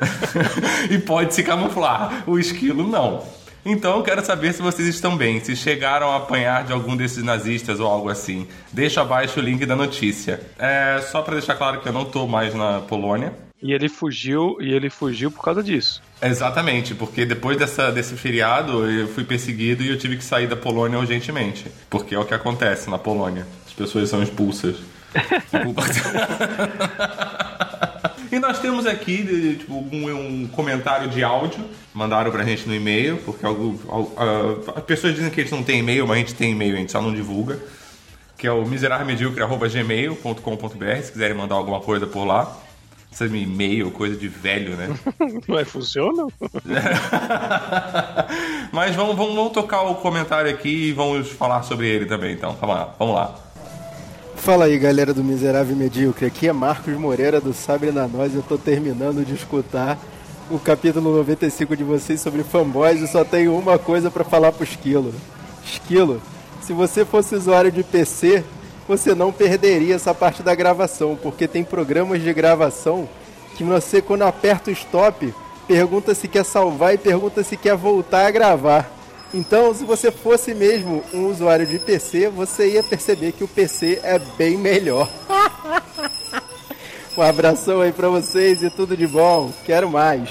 e 0.90 0.98
pode 0.98 1.34
se 1.34 1.42
camuflar. 1.42 2.22
O 2.26 2.38
esquilo 2.38 2.86
não. 2.86 3.22
Então 3.64 4.02
quero 4.02 4.24
saber 4.24 4.52
se 4.52 4.60
vocês 4.60 4.88
estão 4.88 5.16
bem, 5.16 5.38
se 5.40 5.54
chegaram 5.54 6.10
a 6.10 6.16
apanhar 6.16 6.64
de 6.64 6.72
algum 6.72 6.96
desses 6.96 7.22
nazistas 7.22 7.78
ou 7.78 7.86
algo 7.86 8.08
assim. 8.08 8.46
Deixa 8.72 9.02
abaixo 9.02 9.38
o 9.38 9.42
link 9.42 9.64
da 9.64 9.76
notícia. 9.76 10.40
É, 10.58 11.00
só 11.10 11.22
para 11.22 11.34
deixar 11.34 11.56
claro 11.56 11.80
que 11.80 11.88
eu 11.88 11.92
não 11.92 12.04
tô 12.04 12.26
mais 12.26 12.54
na 12.54 12.80
Polônia. 12.80 13.51
E 13.62 13.72
ele 13.72 13.88
fugiu, 13.88 14.56
e 14.60 14.72
ele 14.72 14.90
fugiu 14.90 15.30
por 15.30 15.42
causa 15.42 15.62
disso. 15.62 16.02
Exatamente, 16.20 16.94
porque 16.94 17.24
depois 17.24 17.56
dessa, 17.56 17.92
desse 17.92 18.16
feriado 18.16 18.90
eu 18.90 19.08
fui 19.08 19.24
perseguido 19.24 19.82
e 19.82 19.88
eu 19.88 19.96
tive 19.96 20.16
que 20.16 20.24
sair 20.24 20.48
da 20.48 20.56
Polônia 20.56 20.98
urgentemente. 20.98 21.66
Porque 21.88 22.14
é 22.14 22.18
o 22.18 22.24
que 22.24 22.34
acontece 22.34 22.90
na 22.90 22.98
Polônia. 22.98 23.46
As 23.66 23.72
pessoas 23.72 24.08
são 24.08 24.22
expulsas. 24.22 24.76
E 28.32 28.38
nós 28.38 28.58
temos 28.58 28.86
aqui 28.86 29.58
tipo, 29.58 29.74
um, 29.74 30.10
um, 30.10 30.48
comentário 30.48 31.10
de 31.10 31.22
áudio, 31.22 31.62
mandaram 31.92 32.30
pra 32.30 32.42
gente 32.44 32.66
no 32.66 32.74
e-mail, 32.74 33.18
porque 33.18 33.44
algo, 33.44 33.78
uh, 33.86 34.72
as 34.74 34.84
pessoas 34.84 35.14
dizem 35.14 35.30
que 35.30 35.38
eles 35.38 35.52
não 35.52 35.62
têm 35.62 35.80
e-mail, 35.80 36.06
mas 36.06 36.16
a 36.16 36.20
gente 36.20 36.34
tem 36.34 36.52
e-mail, 36.52 36.76
a 36.76 36.78
gente 36.78 36.90
só 36.90 37.02
não 37.02 37.12
divulga. 37.12 37.60
Que 38.38 38.46
é 38.46 38.50
o 38.50 38.64
miserávelmedíocre.gmail.com.br, 38.64 41.02
se 41.02 41.12
quiserem 41.12 41.36
mandar 41.36 41.56
alguma 41.56 41.80
coisa 41.80 42.06
por 42.06 42.24
lá. 42.24 42.56
Esse 43.12 43.26
e-mail, 43.26 43.90
coisa 43.90 44.16
de 44.16 44.26
velho, 44.26 44.74
né? 44.74 44.88
Não 45.46 45.58
é 45.58 45.66
funciona? 45.66 46.28
Mas 48.72 48.96
vamos, 48.96 49.16
vamos, 49.16 49.34
vamos 49.34 49.52
tocar 49.52 49.82
o 49.82 49.96
comentário 49.96 50.50
aqui 50.50 50.88
e 50.88 50.92
vamos 50.92 51.28
falar 51.28 51.62
sobre 51.62 51.88
ele 51.88 52.06
também. 52.06 52.32
Então, 52.32 52.56
vamos 52.58 52.74
lá. 52.74 52.94
Vamos 52.98 53.14
lá. 53.14 53.34
Fala 54.36 54.64
aí 54.64 54.78
galera 54.78 55.12
do 55.12 55.22
Miserável 55.22 55.76
Medíocre, 55.76 56.26
aqui 56.26 56.48
é 56.48 56.52
Marcos 56.52 56.94
Moreira 56.94 57.40
do 57.40 57.52
Sabre 57.52 57.92
na 57.92 58.08
Nós. 58.08 58.34
Eu 58.34 58.42
tô 58.42 58.58
terminando 58.58 59.24
de 59.24 59.34
escutar 59.34 59.98
o 60.50 60.58
capítulo 60.58 61.16
95 61.18 61.76
de 61.76 61.84
vocês 61.84 62.20
sobre 62.20 62.42
fanboys 62.42 63.00
e 63.00 63.06
só 63.06 63.24
tenho 63.24 63.56
uma 63.56 63.78
coisa 63.78 64.10
para 64.10 64.24
falar 64.24 64.52
pro 64.52 64.64
Esquilo. 64.64 65.14
Esquilo, 65.64 66.20
se 66.60 66.72
você 66.72 67.04
fosse 67.04 67.34
usuário 67.34 67.70
de 67.70 67.84
PC, 67.84 68.44
você 68.86 69.14
não 69.14 69.32
perderia 69.32 69.94
essa 69.94 70.14
parte 70.14 70.42
da 70.42 70.54
gravação, 70.54 71.16
porque 71.20 71.46
tem 71.46 71.64
programas 71.64 72.22
de 72.22 72.32
gravação 72.32 73.08
que 73.56 73.64
você 73.64 74.00
quando 74.02 74.22
aperta 74.22 74.70
o 74.70 74.72
stop, 74.72 75.32
pergunta 75.66 76.14
se 76.14 76.26
quer 76.26 76.44
salvar 76.44 76.94
e 76.94 76.98
pergunta 76.98 77.42
se 77.42 77.56
quer 77.56 77.76
voltar 77.76 78.26
a 78.26 78.30
gravar. 78.30 78.90
Então, 79.34 79.72
se 79.72 79.84
você 79.84 80.10
fosse 80.10 80.52
mesmo 80.52 81.02
um 81.12 81.26
usuário 81.26 81.66
de 81.66 81.78
PC, 81.78 82.28
você 82.28 82.72
ia 82.72 82.82
perceber 82.82 83.32
que 83.32 83.42
o 83.42 83.48
PC 83.48 84.00
é 84.02 84.18
bem 84.36 84.58
melhor. 84.58 85.08
um 87.16 87.22
abração 87.22 87.80
aí 87.80 87.92
para 87.92 88.08
vocês 88.08 88.62
e 88.62 88.68
tudo 88.70 88.94
de 88.94 89.06
bom. 89.06 89.50
Quero 89.64 89.88
mais. 89.88 90.28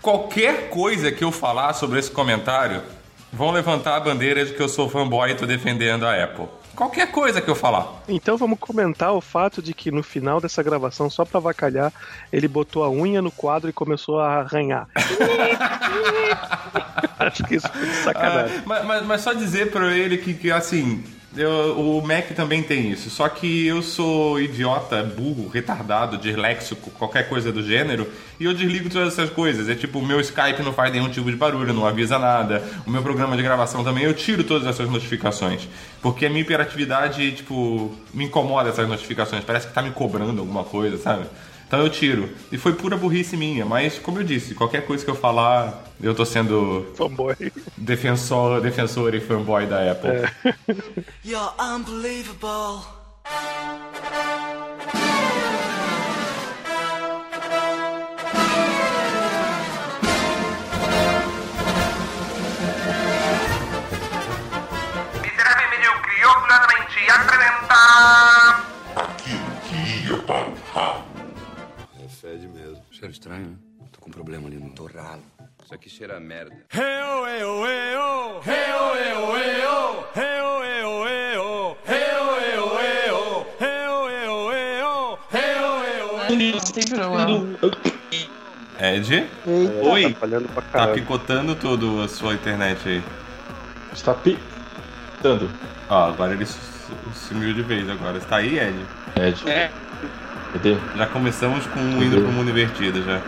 Qualquer 0.00 0.70
coisa 0.70 1.12
que 1.12 1.22
eu 1.22 1.30
falar 1.30 1.74
sobre 1.74 1.98
esse 1.98 2.10
comentário, 2.10 2.82
vão 3.30 3.50
levantar 3.50 3.96
a 3.96 4.00
bandeira 4.00 4.44
de 4.44 4.54
que 4.54 4.60
eu 4.60 4.68
sou 4.68 4.88
fanboy 4.88 5.30
e 5.30 5.34
tô 5.34 5.44
defendendo 5.44 6.06
a 6.06 6.24
Apple. 6.24 6.48
Qualquer 6.74 7.10
coisa 7.12 7.40
que 7.40 7.50
eu 7.50 7.54
falar. 7.54 8.02
Então 8.08 8.36
vamos 8.36 8.58
comentar 8.58 9.12
o 9.12 9.20
fato 9.20 9.62
de 9.62 9.74
que 9.74 9.90
no 9.90 10.02
final 10.02 10.40
dessa 10.40 10.62
gravação, 10.62 11.10
só 11.10 11.24
pra 11.24 11.38
avacalhar, 11.38 11.92
ele 12.32 12.48
botou 12.48 12.82
a 12.82 12.90
unha 12.90 13.20
no 13.20 13.30
quadro 13.30 13.68
e 13.68 13.72
começou 13.72 14.18
a 14.20 14.40
arranhar. 14.40 14.88
Acho 17.18 17.44
que 17.44 17.56
isso 17.56 17.68
foi 17.68 17.86
sacanagem. 18.04 18.58
Ah, 18.58 18.62
mas, 18.66 18.84
mas- 18.84 19.06
mas 19.06 19.20
só 19.20 19.32
dizer 19.32 19.70
pra 19.70 19.92
ele 19.96 20.18
que, 20.18 20.34
que, 20.34 20.50
assim, 20.50 21.04
eu- 21.36 21.78
o 21.98 22.06
Mac 22.06 22.30
também 22.34 22.62
tem 22.62 22.90
isso. 22.90 23.08
Só 23.10 23.28
que 23.28 23.66
eu 23.66 23.82
sou 23.82 24.40
idiota, 24.40 25.02
burro, 25.02 25.48
retardado, 25.48 26.18
disléxico, 26.18 26.90
qualquer 26.90 27.28
coisa 27.28 27.50
do 27.50 27.62
gênero, 27.62 28.06
e 28.38 28.44
eu 28.44 28.52
desligo 28.52 28.88
todas 28.90 29.12
essas 29.12 29.30
coisas. 29.30 29.68
É 29.68 29.74
tipo, 29.74 29.98
o 29.98 30.06
meu 30.06 30.20
Skype 30.20 30.62
não 30.62 30.72
faz 30.72 30.92
nenhum 30.92 31.08
tipo 31.08 31.30
de 31.30 31.36
barulho, 31.36 31.72
não 31.72 31.86
avisa 31.86 32.18
nada. 32.18 32.62
O 32.86 32.90
meu 32.90 33.02
programa 33.02 33.36
de 33.36 33.42
gravação 33.42 33.82
também, 33.82 34.04
eu 34.04 34.14
tiro 34.14 34.44
todas 34.44 34.66
essas 34.66 34.88
notificações. 34.88 35.68
Porque 36.00 36.26
a 36.26 36.28
minha 36.28 36.42
hiperatividade, 36.42 37.32
tipo, 37.32 37.94
me 38.12 38.24
incomoda 38.24 38.68
essas 38.68 38.88
notificações. 38.88 39.44
Parece 39.44 39.66
que 39.68 39.72
tá 39.74 39.80
me 39.82 39.90
cobrando 39.90 40.40
alguma 40.40 40.64
coisa, 40.64 40.98
sabe? 40.98 41.24
Então 41.72 41.80
eu 41.80 41.88
tiro. 41.88 42.28
E 42.52 42.58
foi 42.58 42.74
pura 42.74 42.98
burrice 42.98 43.34
minha, 43.34 43.64
mas 43.64 43.98
como 43.98 44.18
eu 44.18 44.22
disse, 44.22 44.54
qualquer 44.54 44.84
coisa 44.84 45.02
que 45.02 45.10
eu 45.10 45.14
falar, 45.14 45.82
eu 46.02 46.14
tô 46.14 46.22
sendo 46.22 46.92
Fanboy. 46.94 47.34
defensor, 47.78 48.60
defensor 48.60 49.14
e 49.14 49.20
fanboy 49.20 49.64
da 49.64 49.90
Apple. 49.90 50.10
You're 51.24 51.50
unbelievable. 51.58 52.84
Miserável 65.22 65.70
medíocre, 65.70 66.26
orgulhosamente. 66.26 66.72
Cheiro 73.02 73.12
estranho, 73.12 73.46
né? 73.48 73.56
Tô 73.90 73.98
com 73.98 74.10
um 74.10 74.12
problema 74.12 74.46
ali 74.46 74.58
no 74.58 74.70
torralo. 74.70 75.24
Isso 75.64 75.74
aqui 75.74 75.90
cheira 75.90 76.18
a 76.18 76.20
merda. 76.20 76.54
Não 86.28 86.60
tem 86.60 86.84
problema. 86.84 87.58
Ed? 88.80 89.26
Oi? 89.46 90.04
Atrapalhando 90.06 90.48
pra 90.48 90.62
Tá 90.62 90.68
caralho. 90.70 90.94
picotando 90.94 91.54
tudo 91.54 92.00
a 92.02 92.08
sua 92.08 92.34
internet 92.34 92.88
aí. 92.88 93.02
Está 93.92 94.14
pitando. 94.14 95.50
Ó, 95.88 96.08
agora 96.08 96.32
ele 96.32 96.46
su- 96.46 96.58
sumiu 97.14 97.52
de 97.54 97.62
vez 97.62 97.88
agora. 97.88 98.18
Está 98.18 98.36
aí, 98.36 98.58
Ed? 98.58 98.86
Ed. 99.16 99.48
É. 99.48 99.70
Cadê? 100.52 100.76
Já 100.96 101.06
começamos 101.06 101.66
com 101.66 101.80
um 101.80 102.02
indo 102.02 102.20
pro 102.20 102.30
mundo 102.30 102.50
invertido 102.50 103.02
já. 103.02 103.22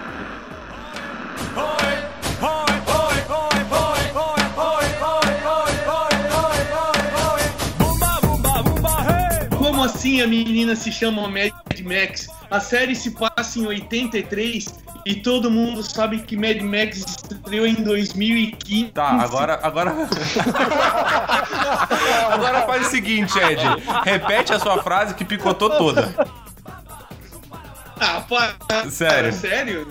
Como 9.57 9.83
assim 9.83 10.21
a 10.21 10.27
menina 10.27 10.77
se 10.77 10.93
chama 10.93 11.27
Mad 11.29 11.51
Max? 11.83 12.29
A 12.51 12.61
série 12.61 12.95
se 12.95 13.11
passa 13.13 13.59
em 13.59 13.67
83 13.67 14.85
e 15.07 15.15
todo 15.15 15.51
mundo 15.51 15.83
sabe 15.83 16.19
que 16.19 16.37
Mad 16.37 16.61
Max 16.61 16.99
estreou 16.99 17.67
em 17.67 17.75
2015. 17.75 18.93
Tá, 18.93 19.09
agora. 19.13 19.59
Agora. 19.63 19.95
agora 22.31 22.67
faz 22.67 22.87
o 22.87 22.91
seguinte, 22.91 23.39
Ed. 23.39 23.63
Repete 24.05 24.53
a 24.53 24.59
sua 24.59 24.83
frase 24.83 25.15
que 25.15 25.25
picotou 25.25 25.71
toda. 25.71 26.15
Ah, 28.01 28.21
para. 28.29 28.91
Sério. 28.91 29.33
Sério? 29.33 29.89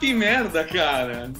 Que 0.00 0.12
merda, 0.12 0.64
cara. 0.64 1.30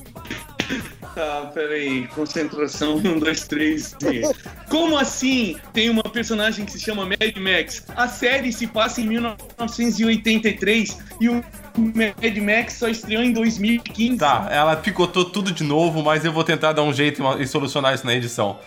Tá, 1.15 1.51
peraí. 1.53 2.07
Concentração. 2.15 2.97
Um, 2.97 3.19
dois, 3.19 3.47
três. 3.47 3.95
e- 4.11 4.23
Como 4.71 4.97
assim 4.97 5.57
tem 5.75 5.91
uma 5.91 6.03
personagem 6.05 6.65
que 6.65 6.73
se 6.73 6.81
chama 6.81 7.05
Mad 7.05 7.37
Max? 7.37 7.85
A 7.97 8.09
série 8.09 8.51
se 8.53 8.67
passa 8.67 9.01
em 9.03 9.07
1983 9.09 10.99
e 11.21 11.29
o 11.29 11.45
Mad 11.77 12.37
Max 12.39 12.75
só 12.75 12.89
estreou 12.89 13.23
em 13.23 13.33
2015. 13.33 14.19
Tá, 14.19 14.49
ela 14.51 14.77
picotou 14.77 15.25
tudo 15.27 15.53
de 15.53 15.65
novo, 15.65 16.03
mas 16.03 16.25
eu 16.25 16.33
vou 16.33 16.45
tentar 16.45 16.73
dar 16.73 16.83
um 16.83 16.93
jeito 16.93 17.23
e 17.39 17.47
solucionar 17.47 17.95
isso 17.95 18.07
na 18.07 18.15
edição. 18.15 18.59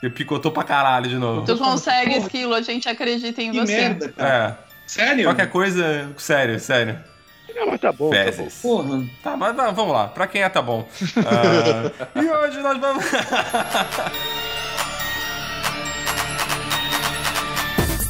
Porque 0.00 0.08
picotou 0.10 0.50
pra 0.52 0.64
caralho 0.64 1.08
de 1.08 1.16
novo. 1.16 1.44
Tu 1.46 1.56
consegue, 1.58 2.14
Esquilo, 2.16 2.54
a 2.54 2.60
gente 2.62 2.88
acredita 2.88 3.42
em 3.42 3.50
Que 3.52 3.60
você. 3.60 3.72
merda, 3.76 4.08
cara. 4.10 4.58
É. 4.60 4.63
Sério? 4.86 5.24
Qualquer 5.24 5.50
coisa. 5.50 6.12
Sério, 6.16 6.58
sério. 6.60 6.98
Não, 7.54 7.66
mas 7.68 7.80
tá 7.80 7.92
bom. 7.92 8.10
Tá 8.10 8.16
bom. 8.16 8.24
Fezes. 8.24 8.60
Porra. 8.60 9.04
Tá, 9.22 9.36
mas 9.36 9.54
vamos 9.56 9.92
lá. 9.92 10.08
Pra 10.08 10.26
quem 10.26 10.42
é, 10.42 10.48
tá 10.48 10.60
bom. 10.60 10.86
Ah, 11.24 12.20
e 12.20 12.28
hoje 12.28 12.60
nós 12.60 12.78
vamos. 12.78 13.04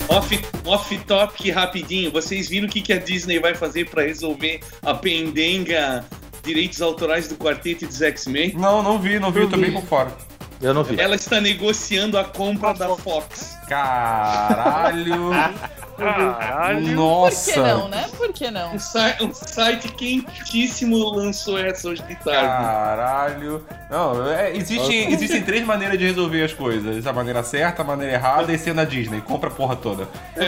Off, 0.09 0.39
off 0.67 0.99
topic 0.99 1.53
rapidinho. 1.53 2.11
Vocês 2.11 2.49
viram 2.49 2.69
o 2.69 2.71
que, 2.71 2.83
que 2.83 2.93
a 2.93 2.99
Disney 2.99 3.39
vai 3.39 3.55
fazer 3.55 3.89
pra 3.89 4.03
resolver 4.03 4.61
a 4.83 4.95
pendenga 4.95 6.05
direitos 6.43 6.83
autorais 6.83 7.27
do 7.27 7.37
quarteto 7.37 7.87
dos 7.87 8.01
X-Men? 8.03 8.55
Não, 8.55 8.83
não 8.83 8.99
vi, 8.99 9.19
não 9.19 9.33
vi, 9.33 9.41
eu 9.41 9.49
tô 9.51 9.57
bem 9.57 9.73
por 9.73 9.83
fora. 9.83 10.13
Eu 10.61 10.75
não 10.75 10.85
vi. 10.85 11.01
Ela 11.01 11.17
está 11.17 11.41
negociando 11.41 12.19
a 12.19 12.25
compra 12.25 12.75
da 12.75 12.95
Fox. 12.97 13.57
Caralho. 13.67 15.31
Caralho. 15.97 16.95
Nossa. 16.97 17.53
Por 17.53 17.62
que 17.62 17.69
não, 17.69 17.89
né? 17.89 18.07
Por 18.16 18.33
que 18.33 18.51
não? 18.51 18.75
Um, 18.75 18.79
si- 18.79 19.16
um 19.23 19.33
site 19.33 19.89
quentíssimo 19.93 20.97
lançou 21.11 21.59
essa 21.59 21.89
hoje 21.89 22.03
de 22.03 22.15
tarde. 22.16 22.41
Caralho. 22.41 23.65
Não, 23.91 24.29
é, 24.29 24.57
existe, 24.57 24.93
existem 24.93 25.43
três 25.43 25.65
maneiras 25.65 25.99
de 25.99 26.05
resolver 26.07 26.43
as 26.45 26.53
coisas. 26.53 27.07
A 27.07 27.12
maneira 27.12 27.43
certa, 27.43 27.83
a 27.83 27.85
maneira 27.85 28.12
errada 28.15 28.53
e 28.53 28.59
sendo 28.59 28.81
a 28.81 28.85
Disney. 28.85 29.21
Compra 29.21 29.49
a 29.49 29.53
porra 29.53 29.77
toda. 29.77 30.09
E 30.37 30.45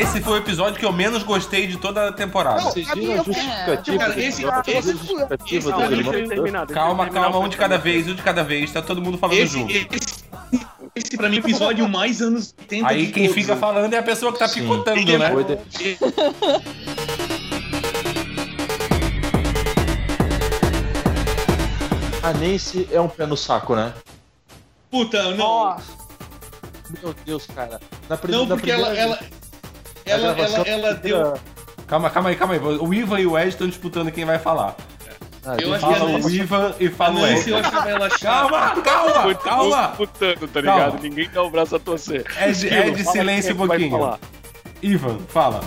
esse 0.01 0.21
foi 0.21 0.33
o 0.33 0.37
episódio 0.37 0.79
que 0.79 0.85
eu 0.85 0.91
menos 0.91 1.23
gostei 1.23 1.67
de 1.67 1.77
toda 1.77 2.09
a 2.09 2.11
temporada. 2.11 2.61
Vocês 2.61 2.87
viram 2.93 3.13
a 3.13 3.23
justificativa? 3.23 4.05
Do 4.05 4.11
esse- 4.11 4.19
esse- 4.19 4.41
justificativa 4.41 4.79
esse- 4.79 4.89
esse- 4.91 6.35
eu 6.35 6.67
Calma, 6.73 7.09
calma, 7.09 7.39
um 7.39 7.47
de 7.47 7.57
cada 7.57 7.77
vez, 7.77 8.07
um 8.07 8.13
de 8.15 8.21
cada 8.21 8.43
vez. 8.43 8.71
Tá 8.71 8.81
todo 8.81 9.01
mundo 9.01 9.17
falando 9.17 9.37
Esse, 9.37 9.53
junto. 9.59 9.71
esse, 9.71 10.23
esse 10.95 11.17
pra 11.17 11.29
mim 11.29 11.37
é 11.37 11.39
o 11.39 11.43
episódio 11.43 11.87
mais 11.89 12.21
anos 12.21 12.53
80 12.59 12.87
Aí 12.87 13.11
quem 13.11 13.27
todos. 13.27 13.41
fica 13.41 13.55
falando 13.55 13.93
é 13.93 13.97
a 13.97 14.03
pessoa 14.03 14.31
que 14.31 14.39
tá 14.39 14.47
Sim. 14.47 14.61
picotando, 14.61 15.17
né? 15.17 15.29
A 22.21 22.33
Nancy 22.33 22.87
é 22.91 22.99
um 22.99 23.07
pé 23.07 23.25
no 23.25 23.37
saco, 23.37 23.75
né? 23.75 23.93
Puta, 24.91 25.31
não. 25.35 25.77
Meu 27.01 27.13
Deus, 27.25 27.45
cara. 27.47 27.79
Na 28.09 28.15
Não, 28.27 28.47
porque 28.47 28.61
primeira- 28.71 28.73
ela, 28.73 28.97
ela, 28.97 29.19
ela, 30.09 30.27
ela 30.39 30.59
primeira- 30.63 30.93
deu. 30.95 31.33
Calma, 31.87 32.09
calma 32.09 32.29
aí, 32.29 32.35
calma 32.35 32.53
aí. 32.53 32.59
O 32.59 32.93
Ivan 32.93 33.19
e 33.19 33.25
o 33.25 33.37
Ed 33.37 33.49
estão 33.49 33.67
disputando 33.67 34.11
quem 34.11 34.25
vai 34.25 34.37
falar. 34.37 34.75
Ah, 35.45 35.55
Eu 35.59 35.73
acho 35.73 35.87
que 35.87 35.93
Fala 35.95 36.09
o 36.19 36.29
Ivan 36.29 36.73
e 36.79 36.89
fala 36.89 37.19
o 37.21 37.25
Ed. 37.27 37.51
ela 37.53 38.09
chata. 38.19 38.19
Calma, 38.21 38.81
calma, 38.81 39.35
calma. 39.35 39.87
Disputando, 39.87 40.47
tá 40.49 40.61
Calma. 40.61 40.85
ligado? 40.85 41.01
Ninguém 41.01 41.29
dá 41.31 41.41
o 41.43 41.49
braço 41.49 41.75
a 41.75 41.79
torcer. 41.79 42.25
Ed, 42.41 42.67
Ed 42.67 43.03
fala 43.03 43.11
silêncio 43.17 43.51
um 43.57 43.63
é 43.63 43.67
pouquinho. 43.67 43.91
falar. 43.91 44.19
Ivan, 44.83 45.17
fala. 45.29 45.61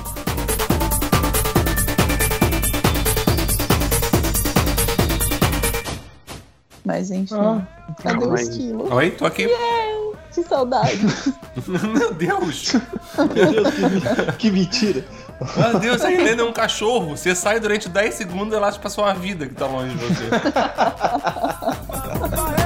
Mas 6.85 7.10
enfim. 7.10 7.35
Ah. 7.36 7.62
Cadê 8.02 8.24
o 8.24 8.35
esquilo? 8.35 8.93
Oi, 8.94 9.10
tô 9.12 9.24
aqui. 9.27 9.47
Que 10.34 10.42
saudade. 10.44 10.98
Meu 11.66 12.12
Deus. 12.14 12.72
Meu 13.18 13.28
Deus, 13.28 13.74
que, 13.74 13.80
me- 13.88 14.32
que 14.38 14.50
mentira. 14.50 15.04
Meu 15.56 15.78
Deus, 15.80 16.02
a 16.02 16.10
Helena 16.12 16.42
é 16.42 16.44
um 16.44 16.52
cachorro. 16.52 17.16
Você 17.16 17.34
sai 17.34 17.60
durante 17.60 17.88
10 17.88 18.14
segundos 18.14 18.52
e 18.54 18.56
ela 18.56 18.68
acha 18.68 18.78
pra 18.78 18.88
sua 18.88 19.12
vida 19.12 19.46
que 19.46 19.54
tá 19.54 19.66
longe 19.66 19.94
de 19.94 20.04
você. 20.04 20.24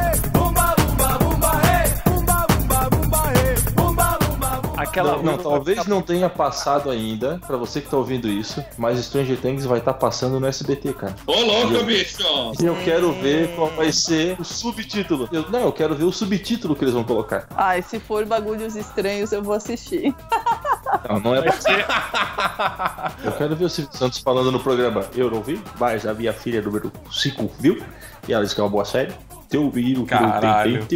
Aquela 4.89 5.17
Não, 5.17 5.23
não, 5.23 5.39
talvez 5.39 5.87
não 5.87 6.01
tenha 6.03 6.29
passado 6.29 6.91
ainda, 6.91 7.39
pra 7.47 7.57
você 7.57 7.81
que 7.81 7.89
tá 7.91 7.97
ouvindo 7.97 8.29
isso, 8.29 8.65
mas 8.79 8.99
Stranger 9.05 9.37
Things 9.39 9.65
vai 9.65 9.79
estar 9.79 9.95
passando 9.95 10.39
no 10.41 10.47
SBT, 10.47 10.93
cara. 10.95 11.15
Ô, 11.27 11.33
louco, 11.41 11.85
bicho! 11.85 12.23
E 12.61 12.65
eu 12.65 12.77
quero 12.85 13.13
ver 13.13 13.55
qual 13.57 13.69
vai 13.71 13.93
ser 13.93 14.37
o 14.41 14.45
subtítulo. 14.45 15.29
Eu- 15.33 15.51
não, 15.51 15.61
eu 15.61 15.73
quero 15.73 15.95
ver 15.95 16.05
o 16.05 16.13
subtítulo 16.13 16.75
que 16.75 16.85
eles 16.85 16.95
vão 16.95 17.05
colocar. 17.05 17.47
Ai, 17.55 17.83
se 17.83 17.99
for 18.01 18.25
bagulhos 18.25 18.75
estranhos, 18.77 19.33
eu 19.33 19.43
vou 19.43 19.55
assistir. 19.55 20.15
Não, 21.09 21.21
não 21.21 21.35
é 21.35 21.51
ser- 21.53 21.85
Eu 23.25 23.33
quero 23.33 23.57
ver 23.57 23.65
o 23.65 23.69
Silvio 23.71 23.97
Santos 23.97 24.19
falando 24.19 24.51
no 24.53 24.61
programa. 24.61 25.05
Eu 25.15 25.31
não 25.31 25.43
vi, 25.43 25.61
mas 25.79 26.07
a 26.07 26.15
minha 26.15 26.33
filha 26.33 26.63
número 26.63 26.93
5 27.11 27.51
viu. 27.59 27.83
E 28.29 28.33
ela 28.33 28.43
disse 28.45 28.55
que 28.55 28.61
é 28.61 28.65
uma 28.65 28.71
boa 28.71 28.85
série. 28.85 29.13
Teu 29.49 29.71
menino 29.73 30.05
que 30.07 30.15
não 30.15 30.21
tem 30.21 30.31
Caralho. 30.41 30.87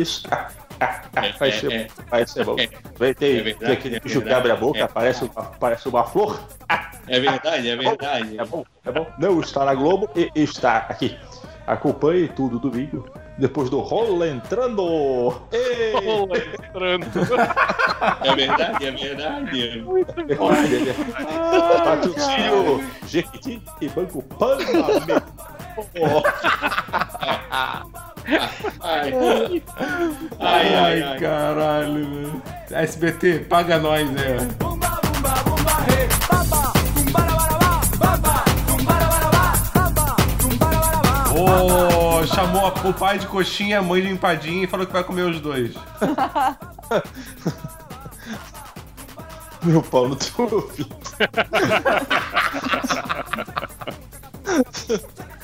Dentes. 0.81 1.11
Vai 1.39 1.48
É, 1.48 1.52
ser, 1.52 1.73
é. 1.73 1.86
vai 2.11 2.27
ser 2.27 2.44
bom. 2.44 2.57
É. 2.59 2.69
Vai 2.98 3.15
ter, 3.15 3.39
É 3.39 3.43
verdade, 3.43 3.73
aquele 3.73 3.97
é 3.97 4.01
bicho 4.01 4.19
que 4.19 4.24
verdade. 4.24 4.40
abre 4.40 4.52
a 4.52 4.57
boca, 4.57 4.78
É. 4.78 4.89
parece, 4.89 5.24
uma, 5.24 5.44
parece 5.44 5.89
uma 5.89 6.05
flor. 6.05 6.40
É 7.07 7.20
verdade, 7.20 7.69
é 7.69 7.77
verdade. 7.77 8.39
É 8.39 8.44
bom, 8.44 8.65
é 8.85 8.93
bom. 8.93 9.07
Não 9.19 9.40
está 9.40 9.65
na 9.65 9.74
Globo 9.74 10.09
e 10.16 10.31
está 10.35 10.78
aqui. 10.89 11.19
Acompanhe 11.66 12.28
tudo 12.28 12.59
domingo. 12.59 13.09
Depois 13.39 13.70
do 13.70 13.78
Rola 13.81 14.27
Entrando. 14.28 14.82
Rola 14.82 16.39
entrando. 16.39 17.07
É 18.24 18.35
verdade, 18.35 18.86
é 18.86 18.90
verdade. 18.93 19.85
Patrocínio 21.85 22.82
Jequiti 23.07 23.62
e 23.81 23.89
Banco 23.90 24.23
Panamá. 24.23 25.23
Ai, 28.80 28.80
Ai, 28.80 29.62
ai, 30.40 30.74
ai. 30.74 31.02
ai. 31.02 31.18
caralho, 31.18 31.94
velho. 31.94 32.42
SBT, 32.70 33.40
paga 33.48 33.78
nós, 33.78 34.09
né? 34.10 34.36
Ô, 41.32 42.26
chamou 42.26 42.66
a- 42.66 42.74
o 42.88 42.92
pai 42.92 43.18
de 43.18 43.26
coxinha, 43.26 43.78
a 43.78 43.82
mãe 43.82 44.02
de 44.02 44.09
empadinha 44.09 44.64
e 44.64 44.66
falou 44.66 44.86
que 44.86 44.92
vai 44.92 45.05
comer 45.05 45.22
os 45.22 45.40
dois. 45.40 45.74
Meu 49.62 49.82
pau 49.82 50.09
no 50.09 50.16
teu 50.16 50.48
ouvido. 50.52 50.88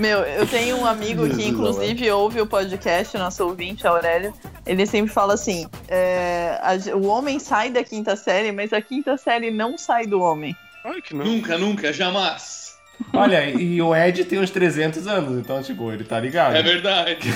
Meu, 0.00 0.20
eu 0.20 0.46
tenho 0.46 0.78
um 0.78 0.86
amigo 0.86 1.28
que 1.28 1.44
inclusive 1.48 2.10
ouve 2.10 2.40
o 2.40 2.46
podcast, 2.46 3.16
nosso 3.18 3.44
ouvinte, 3.46 3.86
Aurélio. 3.86 4.32
Ele 4.66 4.86
sempre 4.86 5.12
fala 5.12 5.34
assim: 5.34 5.68
é, 5.88 6.58
a- 6.62 6.96
o 6.96 7.06
homem 7.06 7.38
sai 7.38 7.70
da 7.70 7.84
quinta 7.84 8.16
série, 8.16 8.50
mas 8.50 8.72
a 8.72 8.80
quinta 8.80 9.16
série 9.16 9.50
não 9.50 9.76
sai 9.76 10.06
do 10.06 10.20
homem. 10.20 10.56
Ai, 10.84 11.02
que 11.02 11.14
não. 11.14 11.24
Nunca, 11.24 11.58
nunca, 11.58 11.92
jamais. 11.92 12.70
Olha, 13.14 13.48
e 13.50 13.80
o 13.80 13.94
Ed 13.94 14.24
tem 14.26 14.38
uns 14.38 14.50
300 14.50 15.06
anos, 15.06 15.38
então, 15.38 15.62
tipo, 15.62 15.90
ele 15.90 16.04
tá 16.04 16.18
ligado. 16.20 16.54
É 16.56 16.62
verdade. 16.62 17.18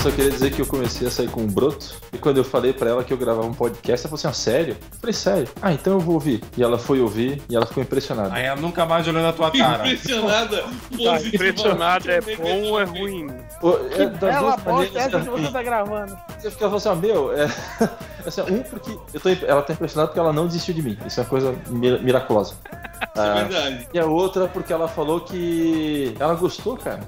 Só 0.00 0.10
queria 0.12 0.30
dizer 0.30 0.52
que 0.52 0.62
eu 0.62 0.66
comecei 0.66 1.08
a 1.08 1.10
sair 1.10 1.28
com 1.28 1.40
um 1.42 1.46
broto. 1.46 1.94
E 2.12 2.18
quando 2.18 2.36
eu 2.36 2.44
falei 2.44 2.72
pra 2.72 2.88
ela 2.90 3.02
que 3.04 3.12
eu 3.12 3.16
gravava 3.18 3.46
um 3.48 3.52
podcast, 3.52 4.06
ela 4.06 4.10
falou 4.10 4.14
assim: 4.14 4.28
ah, 4.28 4.32
sério? 4.32 4.76
Eu 4.92 4.98
falei, 5.00 5.12
sério. 5.12 5.48
Ah, 5.60 5.72
então 5.72 5.94
eu 5.94 6.00
vou 6.00 6.14
ouvir. 6.14 6.40
E 6.56 6.62
ela 6.62 6.78
foi 6.78 7.00
ouvir 7.00 7.42
e 7.50 7.56
ela 7.56 7.66
ficou 7.66 7.82
impressionada. 7.82 8.32
Aí 8.32 8.44
ela 8.44 8.60
nunca 8.60 8.86
mais 8.86 9.08
olhou 9.08 9.22
na 9.22 9.32
tua 9.32 9.50
cara. 9.50 9.86
Impressionada. 9.88 10.64
Tá 11.08 11.20
impressionado, 11.22 12.10
é 12.10 12.20
bom 12.20 12.62
ou 12.70 12.80
é 12.80 12.84
ruim? 12.84 13.28
Pô, 13.60 13.78
é, 13.92 14.06
das 14.06 14.34
Ela 14.34 14.52
posta 14.58 14.70
maneiras, 14.72 14.96
essa 14.96 15.16
é 15.16 15.20
que 15.20 15.28
você 15.30 15.52
tá 15.52 15.62
gravando. 15.62 16.18
Você 16.38 16.50
fica 16.50 16.64
falando 16.70 16.76
assim, 16.76 16.88
ó, 16.88 16.94
meu, 16.94 17.32
é... 17.32 17.44
assim, 18.26 18.40
um, 18.42 18.62
porque 18.62 18.98
eu 19.14 19.20
tô, 19.20 19.28
ela 19.46 19.62
tá 19.62 19.72
impressionada 19.72 20.08
porque 20.08 20.18
ela 20.20 20.32
não 20.32 20.46
desistiu 20.46 20.74
de 20.74 20.82
mim. 20.82 20.98
Isso 21.06 21.20
é 21.20 21.22
uma 21.22 21.28
coisa 21.28 21.54
mira- 21.68 21.98
miraculosa. 21.98 22.54
É 22.66 23.20
Ah, 23.20 23.34
verdade. 23.44 23.88
e 23.94 23.98
a 23.98 24.06
outra 24.06 24.48
porque 24.48 24.72
ela 24.72 24.88
falou 24.88 25.20
que 25.20 26.14
ela 26.18 26.34
gostou, 26.34 26.76
cara. 26.76 27.00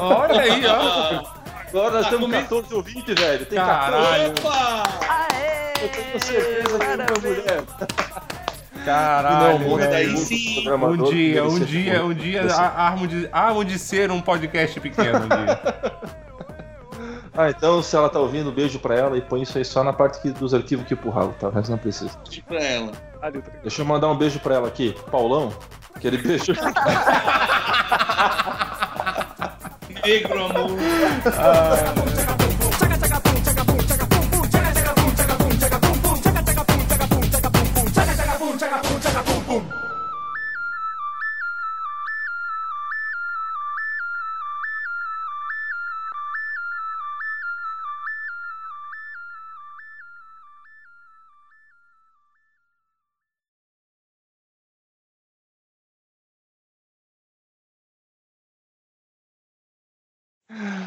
Olha 0.00 0.40
aí, 0.40 0.62
ó. 0.66 1.38
Agora 1.68 1.90
nós 1.90 2.04
Tá 2.04 2.10
temos 2.10 2.26
comigo. 2.26 2.42
14 2.42 2.74
ouvintes, 2.74 3.14
velho. 3.14 3.46
Tem 3.46 3.58
Caralho. 3.58 4.32
14. 4.34 4.46
Opa! 4.46 4.82
Aê! 5.08 5.72
Eu 5.84 5.88
tenho 5.90 6.20
certeza 6.20 6.78
que 6.78 6.84
é 6.84 6.94
uma 6.94 7.20
mulher. 7.20 7.64
Caralho, 8.84 9.58
Não, 9.68 9.76
velho. 9.76 9.90
daí 9.90 10.16
sim. 10.16 10.68
Um 10.70 10.96
dia, 11.10 11.44
um 11.44 11.58
dia, 11.60 12.04
um 12.04 12.14
dia, 12.14 12.54
armo 12.54 13.06
de, 13.06 13.28
armo 13.32 13.64
de 13.64 13.78
ser 13.78 14.10
um 14.10 14.20
podcast 14.20 14.80
pequeno 14.80 15.18
um 15.24 15.28
dia. 15.28 15.60
Ah, 17.40 17.50
então 17.50 17.80
se 17.84 17.94
ela 17.94 18.08
tá 18.08 18.18
ouvindo, 18.18 18.50
beijo 18.50 18.80
pra 18.80 18.96
ela 18.96 19.16
e 19.16 19.20
põe 19.20 19.42
isso 19.42 19.56
aí 19.56 19.64
só 19.64 19.84
na 19.84 19.92
parte 19.92 20.20
que- 20.20 20.32
dos 20.32 20.52
arquivos 20.52 20.84
que 20.84 20.96
pro 20.96 21.08
ralo, 21.08 21.32
tá? 21.38 21.46
O 21.46 21.50
resto 21.52 21.70
não 21.70 21.78
precisa. 21.78 22.10
Diz 22.28 22.40
pra 22.40 22.58
ela. 22.60 22.90
Deixa 23.62 23.80
eu 23.82 23.86
mandar 23.86 24.08
um 24.08 24.16
beijo 24.16 24.40
pra 24.40 24.56
ela 24.56 24.66
aqui. 24.66 24.92
Paulão, 25.08 25.52
aquele 25.94 26.18
beijo. 26.18 26.52
Negro 30.08 30.46
amor. 30.46 30.78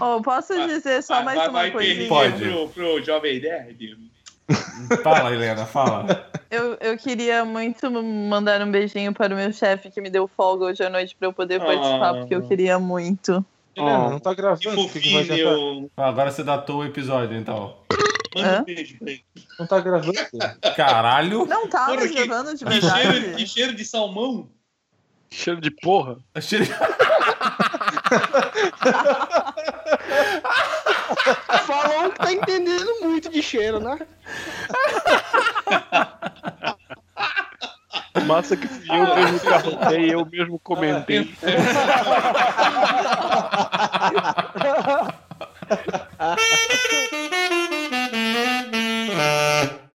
Oh, 0.02 0.22
posso 0.22 0.54
dizer 0.68 1.04
só 1.04 1.22
mais 1.24 1.38
vai, 1.38 1.48
uma 1.50 1.60
vai 1.60 1.72
coisinha? 1.72 2.08
Pode. 2.10 2.44
Pro, 2.44 2.70
pro 2.70 3.04
Jovem 3.04 3.40
Nerd. 3.40 3.98
Fala, 5.04 5.32
Helena, 5.34 5.66
fala. 5.66 6.30
Eu, 6.50 6.76
eu 6.82 6.98
queria 6.98 7.46
muito 7.46 7.90
mandar 7.90 8.62
um 8.62 8.72
beijinho 8.72 9.14
para 9.14 9.34
o 9.34 9.38
meu 9.38 9.54
chefe 9.54 9.90
que 9.92 10.02
me 10.02 10.10
deu 10.10 10.28
folga 10.28 10.66
hoje 10.66 10.84
à 10.84 10.90
noite 10.90 11.16
para 11.18 11.28
eu 11.28 11.34
poder 11.34 11.60
participar, 11.60 12.10
Ah. 12.10 12.14
porque 12.16 12.36
eu 12.36 12.42
queria 12.48 12.78
muito. 12.80 13.46
Helena, 13.76 14.10
não 14.10 14.20
tá 14.20 14.32
Que 14.32 14.42
gravando. 14.42 14.82
o 14.82 14.90
que 14.90 15.00
que 15.00 15.14
vai 15.14 15.24
fofinho. 15.24 15.48
adiantar? 15.48 15.54
eu- 15.84 15.92
Ah, 15.96 16.08
Agora 16.10 16.32
você 16.32 16.44
datou 16.44 16.80
o 16.80 16.86
episódio, 16.86 17.38
então. 17.38 17.78
Manda 18.36 18.58
Hã? 18.58 18.62
um 18.62 18.64
beijo 18.66 18.98
pra 18.98 19.12
ele. 19.12 19.24
Não 19.60 19.68
tá 19.68 19.80
gravando. 19.80 20.14
Caralho. 20.76 21.46
Não 21.46 21.68
tava 21.70 21.94
Porra, 21.94 22.08
que- 22.08 22.14
gravando 22.26 22.58
de 22.58 22.66
Que 22.66 22.72
cheiro, 22.82 22.98
que 23.14 23.20
verdade. 23.20 23.48
cheiro 23.48 23.74
de 23.76 23.86
salmão. 23.86 24.50
Cheiro 25.30 25.62
de 25.62 25.72
porra. 25.72 26.18
Achei- 26.36 26.60
Falou 31.66 32.12
que 32.12 32.20
tá 32.20 32.32
entendendo 32.32 33.00
muito 33.02 33.30
de 33.30 33.42
cheiro, 33.42 33.80
né? 33.80 33.98
Massa 38.26 38.58
que 38.58 38.68
fui 38.68 38.86
eu 38.90 39.16
mesmo 39.16 39.40
perguntei, 39.40 40.14
eu 40.14 40.26
mesmo 40.26 40.60
comentei. 40.60 41.34